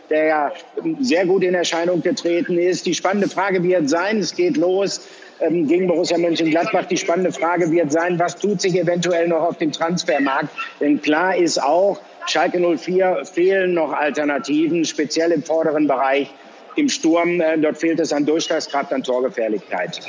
der 0.10 0.26
ja 0.26 0.51
sehr 0.99 1.26
gut 1.26 1.43
in 1.43 1.53
Erscheinung 1.53 2.01
getreten 2.01 2.57
ist. 2.57 2.85
Die 2.85 2.93
spannende 2.93 3.30
Frage 3.30 3.64
wird 3.64 3.89
sein, 3.89 4.19
es 4.19 4.35
geht 4.35 4.57
los 4.57 5.07
ähm, 5.39 5.68
gegen 5.68 5.88
Borussia 5.88 6.18
Mönchengladbach. 6.18 6.85
Die 6.85 6.97
spannende 6.97 7.31
Frage 7.31 7.72
wird 7.72 7.91
sein, 7.91 8.19
was 8.19 8.35
tut 8.38 8.61
sich 8.61 8.76
eventuell 8.76 9.27
noch 9.27 9.41
auf 9.41 9.57
dem 9.57 9.72
Transfermarkt? 9.72 10.49
Denn 10.80 11.01
klar 11.01 11.35
ist 11.35 11.61
auch, 11.61 11.99
Schalke 12.27 12.60
04 12.60 13.26
fehlen 13.26 13.73
noch 13.73 13.91
Alternativen, 13.91 14.85
speziell 14.85 15.31
im 15.31 15.43
vorderen 15.43 15.88
Bereich. 15.88 16.30
Im 16.76 16.89
Sturm, 16.89 17.39
äh, 17.39 17.57
dort 17.57 17.77
fehlt 17.77 17.99
es 17.99 18.11
an 18.14 18.26
Durchschlagskraft, 18.26 18.93
an 18.93 19.03
Torgefährlichkeit. 19.03 19.99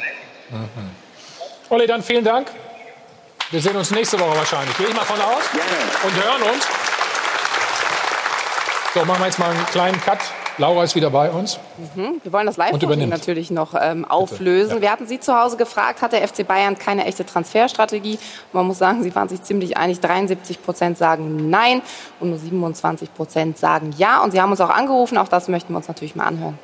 Olli, 1.68 1.86
dann 1.86 2.02
vielen 2.02 2.24
Dank. 2.24 2.48
Wir 3.50 3.60
sehen 3.60 3.76
uns 3.76 3.90
nächste 3.90 4.18
Woche 4.18 4.36
wahrscheinlich. 4.36 4.76
Gehe 4.76 4.88
ich 4.88 4.94
mal 4.94 5.04
von 5.04 5.20
aus. 5.20 5.42
Und 6.04 6.24
hören 6.24 6.42
uns. 6.54 6.83
So, 8.94 9.00
machen 9.00 9.22
wir 9.22 9.26
jetzt 9.26 9.40
mal 9.40 9.50
einen 9.50 9.66
kleinen 9.66 10.00
Cut. 10.00 10.20
Laura 10.56 10.84
ist 10.84 10.94
wieder 10.94 11.10
bei 11.10 11.28
uns. 11.28 11.58
Mhm. 11.96 12.20
Wir 12.22 12.32
wollen 12.32 12.46
das 12.46 12.58
übernimmt. 12.80 13.10
natürlich 13.10 13.50
noch 13.50 13.74
ähm, 13.74 14.04
auflösen. 14.04 14.80
Wir 14.82 14.92
hatten 14.92 15.06
Sie 15.06 15.18
zu 15.18 15.36
Hause 15.36 15.56
gefragt, 15.56 16.00
hat 16.00 16.12
der 16.12 16.20
FC 16.20 16.46
Bayern 16.46 16.78
keine 16.78 17.04
echte 17.04 17.26
Transferstrategie? 17.26 18.20
Man 18.52 18.68
muss 18.68 18.78
sagen, 18.78 19.02
Sie 19.02 19.12
waren 19.16 19.28
sich 19.28 19.42
ziemlich 19.42 19.76
einig. 19.76 19.98
73 19.98 20.62
Prozent 20.62 20.96
sagen 20.96 21.50
Nein 21.50 21.82
und 22.20 22.28
nur 22.28 22.38
27 22.38 23.12
Prozent 23.12 23.58
sagen 23.58 23.90
Ja. 23.98 24.22
Und 24.22 24.30
Sie 24.30 24.40
haben 24.40 24.52
uns 24.52 24.60
auch 24.60 24.70
angerufen. 24.70 25.18
Auch 25.18 25.26
das 25.26 25.48
möchten 25.48 25.72
wir 25.72 25.78
uns 25.78 25.88
natürlich 25.88 26.14
mal 26.14 26.26
anhören. 26.26 26.56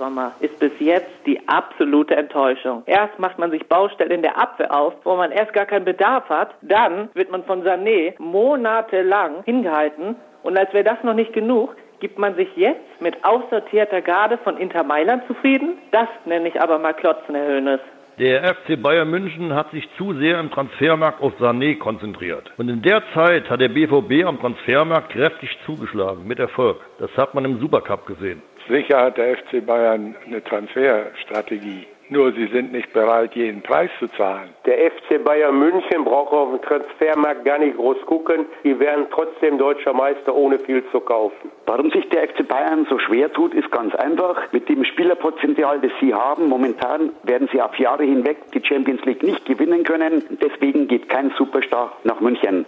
Sommer 0.00 0.32
ist 0.40 0.58
bis 0.58 0.72
jetzt 0.80 1.12
die 1.26 1.48
absolute 1.48 2.16
Enttäuschung. 2.16 2.82
Erst 2.86 3.20
macht 3.20 3.38
man 3.38 3.52
sich 3.52 3.66
Baustellen 3.68 4.10
in 4.10 4.22
der 4.22 4.36
Abwehr 4.36 4.74
auf, 4.74 4.94
wo 5.04 5.14
man 5.14 5.30
erst 5.30 5.52
gar 5.52 5.64
keinen 5.64 5.84
Bedarf 5.84 6.28
hat. 6.28 6.54
Dann 6.60 7.08
wird 7.14 7.30
man 7.30 7.44
von 7.44 7.62
Sané 7.62 8.14
monatelang 8.18 9.44
hingehalten. 9.44 10.16
Und 10.46 10.56
als 10.56 10.72
wäre 10.72 10.84
das 10.84 11.02
noch 11.02 11.14
nicht 11.14 11.32
genug, 11.32 11.74
gibt 11.98 12.18
man 12.18 12.36
sich 12.36 12.48
jetzt 12.54 13.00
mit 13.00 13.24
aussortierter 13.24 14.00
Garde 14.00 14.38
von 14.38 14.56
Inter 14.58 14.84
Mailand 14.84 15.26
zufrieden? 15.26 15.78
Das 15.90 16.06
nenne 16.24 16.46
ich 16.46 16.60
aber 16.60 16.78
mal 16.78 16.94
Klotzen, 16.94 17.34
Herr 17.34 17.56
Hoeneß. 17.56 17.80
Der 18.20 18.54
FC 18.54 18.80
Bayern 18.80 19.10
München 19.10 19.52
hat 19.54 19.72
sich 19.72 19.88
zu 19.98 20.14
sehr 20.14 20.38
im 20.38 20.52
Transfermarkt 20.52 21.20
auf 21.20 21.32
Sané 21.40 21.76
konzentriert. 21.76 22.52
Und 22.58 22.68
in 22.68 22.80
der 22.80 23.02
Zeit 23.12 23.50
hat 23.50 23.60
der 23.60 23.70
BVB 23.70 24.24
am 24.24 24.40
Transfermarkt 24.40 25.10
kräftig 25.10 25.50
zugeschlagen, 25.66 26.26
mit 26.28 26.38
Erfolg. 26.38 26.78
Das 27.00 27.10
hat 27.16 27.34
man 27.34 27.44
im 27.44 27.58
Supercup 27.58 28.06
gesehen. 28.06 28.40
Sicher 28.68 29.02
hat 29.02 29.18
der 29.18 29.36
FC 29.36 29.66
Bayern 29.66 30.14
eine 30.26 30.44
Transferstrategie. 30.44 31.86
Nur 32.08 32.32
sie 32.32 32.46
sind 32.46 32.72
nicht 32.72 32.92
bereit, 32.92 33.34
jeden 33.34 33.62
Preis 33.62 33.90
zu 33.98 34.06
zahlen. 34.08 34.50
Der 34.64 34.90
FC 34.92 35.22
Bayern 35.24 35.58
München 35.58 36.04
braucht 36.04 36.32
auf 36.32 36.50
dem 36.50 36.62
Transfermarkt 36.62 37.44
gar 37.44 37.58
nicht 37.58 37.76
groß 37.76 38.00
gucken. 38.06 38.46
Die 38.62 38.78
werden 38.78 39.06
trotzdem 39.10 39.58
deutscher 39.58 39.92
Meister, 39.92 40.34
ohne 40.34 40.58
viel 40.60 40.84
zu 40.92 41.00
kaufen. 41.00 41.50
Warum 41.66 41.90
sich 41.90 42.08
der 42.10 42.28
FC 42.28 42.46
Bayern 42.46 42.86
so 42.88 42.98
schwer 43.00 43.32
tut, 43.32 43.54
ist 43.54 43.70
ganz 43.72 43.94
einfach. 43.96 44.52
Mit 44.52 44.68
dem 44.68 44.84
Spielerpotenzial, 44.84 45.80
das 45.80 45.90
sie 46.00 46.14
haben, 46.14 46.48
momentan 46.48 47.10
werden 47.24 47.48
sie 47.52 47.60
auf 47.60 47.76
Jahre 47.76 48.04
hinweg 48.04 48.36
die 48.54 48.64
Champions 48.64 49.04
League 49.04 49.24
nicht 49.24 49.44
gewinnen 49.44 49.82
können. 49.82 50.22
Deswegen 50.40 50.86
geht 50.86 51.08
kein 51.08 51.30
Superstar 51.36 51.92
nach 52.04 52.20
München. 52.20 52.66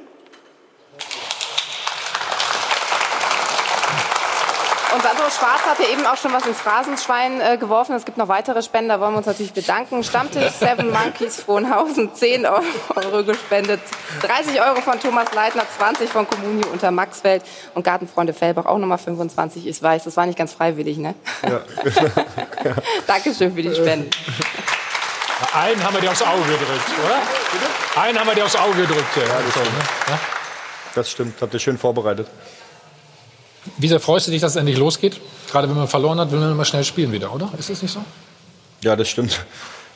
Und 4.99 5.05
Sandro 5.05 5.31
Schwarz 5.31 5.65
hatte 5.65 5.85
eben 5.85 6.05
auch 6.07 6.17
schon 6.17 6.33
was 6.33 6.45
ins 6.45 6.61
Phrasenschwein 6.61 7.41
äh, 7.41 7.57
geworfen. 7.57 7.95
Es 7.95 8.05
gibt 8.05 8.19
noch 8.19 8.27
weitere 8.27 8.65
Spender, 8.65 8.95
da 8.95 9.01
wollen 9.01 9.13
wir 9.13 9.19
uns 9.19 9.29
natürlich 9.29 9.53
bedanken. 9.53 10.03
Stammtisch 10.03 10.51
Seven 10.51 10.91
Monkeys 10.91 11.41
Frohnhausen, 11.41 12.13
10 12.17 12.45
Euro 12.45 13.23
gespendet. 13.23 13.79
30 14.23 14.61
Euro 14.61 14.81
von 14.81 14.99
Thomas 14.99 15.33
Leitner, 15.33 15.63
20 15.79 16.11
von 16.11 16.29
Kommuni 16.29 16.65
unter 16.73 16.91
Maxfeld 16.91 17.45
und 17.77 17.85
Gartenfreunde 17.85 18.33
Fellbach 18.33 18.67
auch 18.67 18.79
nochmal 18.79 18.99
25. 18.99 19.69
Ich 19.69 19.81
weiß, 19.81 20.03
das 20.03 20.17
war 20.17 20.27
nicht 20.27 20.37
ganz 20.37 20.53
freiwillig, 20.53 20.99
ne? 20.99 21.15
Ja. 21.49 21.61
Dankeschön 23.07 23.55
für 23.55 23.63
die 23.63 23.77
Spenden. 23.77 24.11
Einen 25.55 25.85
haben 25.85 25.95
wir 25.95 26.01
dir 26.01 26.11
aufs 26.11 26.23
Auge 26.23 26.43
gedrückt, 26.43 26.91
oder? 27.05 28.03
Einen 28.03 28.19
haben 28.19 28.27
wir 28.27 28.35
dir 28.35 28.47
aufs 28.47 28.57
Auge 28.57 28.81
gedrückt. 28.81 29.17
Ja, 29.17 29.23
das, 29.23 29.55
so, 29.55 29.61
ne? 29.61 30.19
das 30.97 31.09
stimmt, 31.09 31.41
habt 31.41 31.55
ihr 31.55 31.61
schön 31.61 31.79
vorbereitet. 31.79 32.27
Wie 33.77 33.89
sehr 33.89 34.01
freust 34.01 34.27
du 34.27 34.31
dich, 34.31 34.41
dass 34.41 34.53
es 34.53 34.57
endlich 34.57 34.79
losgeht? 34.79 35.21
Gerade 35.51 35.69
wenn 35.69 35.77
man 35.77 35.89
verloren 35.89 36.19
hat, 36.19 36.31
will 36.31 36.41
man 36.41 36.53
immer 36.53 36.65
schnell 36.65 36.85
spielen 36.85 37.13
wieder, 37.13 37.33
oder? 37.33 37.51
Ist 37.59 37.71
das 37.71 37.83
nicht 37.83 37.93
so? 37.93 38.01
Ja, 38.83 38.97
das 38.97 39.09
stimmt. 39.09 39.45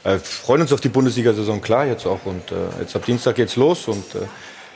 Wir 0.04 0.18
freuen 0.18 0.62
uns 0.62 0.72
auf 0.72 0.80
die 0.80 0.88
Bundesliga-Saison, 0.88 1.60
klar, 1.60 1.86
jetzt 1.86 2.06
auch. 2.06 2.20
Und 2.24 2.50
äh, 2.50 2.80
jetzt 2.80 2.96
ab 2.96 3.04
Dienstag 3.06 3.36
geht's 3.36 3.56
los. 3.56 3.86
Und 3.86 4.14
äh, 4.14 4.26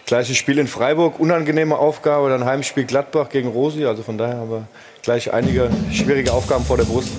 gleiches 0.07 0.37
Spiel 0.37 0.59
in 0.59 0.69
Freiburg, 0.69 1.19
unangenehme 1.19 1.77
Aufgabe. 1.77 2.29
Dann 2.31 2.45
Heimspiel 2.45 2.85
Gladbach 2.85 3.29
gegen 3.29 3.49
Rosi. 3.49 3.85
Also 3.87 4.03
von 4.03 4.19
daher 4.19 4.37
haben 4.37 4.51
wir 4.51 4.69
gleich 5.03 5.33
einige 5.33 5.71
schwierige 5.93 6.33
Aufgaben 6.33 6.65
vor 6.65 6.77
der 6.77 6.85
Brust. 6.85 7.11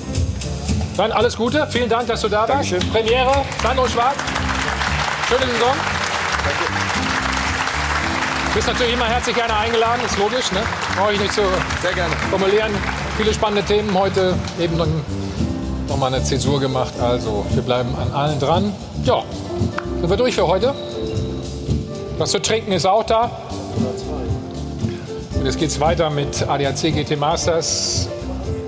Dann 0.96 1.12
alles 1.12 1.36
Gute. 1.36 1.68
Vielen 1.70 1.90
Dank, 1.90 2.08
dass 2.08 2.22
du 2.22 2.30
da 2.30 2.48
warst. 2.48 2.72
Dankeschön. 2.72 2.92
Premiere, 2.92 3.44
Sandro 3.62 3.88
Schwarz. 3.88 4.16
Schöne 5.28 5.52
Saison. 5.52 5.76
Danke. 6.44 6.97
Du 8.58 8.64
bist 8.64 8.74
natürlich 8.74 8.96
immer 8.96 9.06
herzlich 9.06 9.36
gerne 9.36 9.56
eingeladen, 9.56 10.02
ist 10.04 10.18
logisch, 10.18 10.52
ne? 10.52 10.62
Brauche 10.96 11.14
ich 11.14 11.20
nicht 11.20 11.32
zu 11.32 11.42
Sehr 11.84 11.94
gerne. 11.94 12.12
formulieren. 12.32 12.72
Viele 13.16 13.32
spannende 13.32 13.62
Themen 13.62 13.94
heute, 13.94 14.34
eben 14.60 14.76
noch 15.88 15.98
mal 15.98 16.08
eine 16.08 16.24
Zäsur 16.24 16.60
gemacht. 16.60 16.92
Also, 17.00 17.46
wir 17.52 17.62
bleiben 17.62 17.96
an 17.96 18.12
allen 18.14 18.40
dran. 18.40 18.74
Ja, 19.04 19.22
sind 20.02 20.10
wir 20.10 20.18
durch 20.18 20.34
für 20.34 20.48
heute. 20.48 20.74
Was 22.18 22.32
zu 22.32 22.42
trinken 22.42 22.72
ist 22.72 22.88
auch 22.88 23.04
da. 23.04 23.30
Und 25.36 25.46
jetzt 25.46 25.60
geht's 25.60 25.80
weiter 25.80 26.10
mit 26.10 26.42
ADAC 26.42 26.96
GT 26.96 27.16
Masters. 27.16 28.10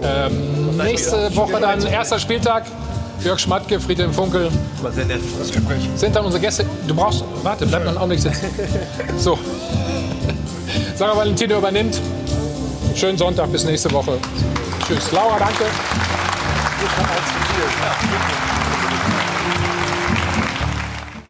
Ähm, 0.03 0.77
nächste 0.77 1.35
Woche 1.35 1.59
dann 1.59 1.83
erster 1.83 2.19
Spieltag. 2.19 2.65
Jörg 3.23 3.39
Schmatke, 3.39 3.79
Friedhelm 3.79 4.13
Funkel. 4.13 4.49
War 4.81 4.91
sehr 4.91 5.05
nett. 5.05 5.21
Sind 5.95 6.15
dann 6.15 6.25
unsere 6.25 6.41
Gäste. 6.41 6.65
Du 6.87 6.95
brauchst. 6.95 7.23
Warte, 7.43 7.65
bleib 7.65 7.83
noch 7.83 7.89
einen 7.89 7.97
Augenblick 7.97 8.21
sitzen. 8.21 8.45
So. 9.17 9.37
Sarah 10.95 11.17
Valentino 11.17 11.57
übernimmt. 11.57 11.99
Schönen 12.95 13.17
Sonntag, 13.17 13.51
bis 13.51 13.65
nächste 13.65 13.91
Woche. 13.91 14.17
Tschüss. 14.87 15.11
Laura, 15.11 15.37
danke. 15.39 15.65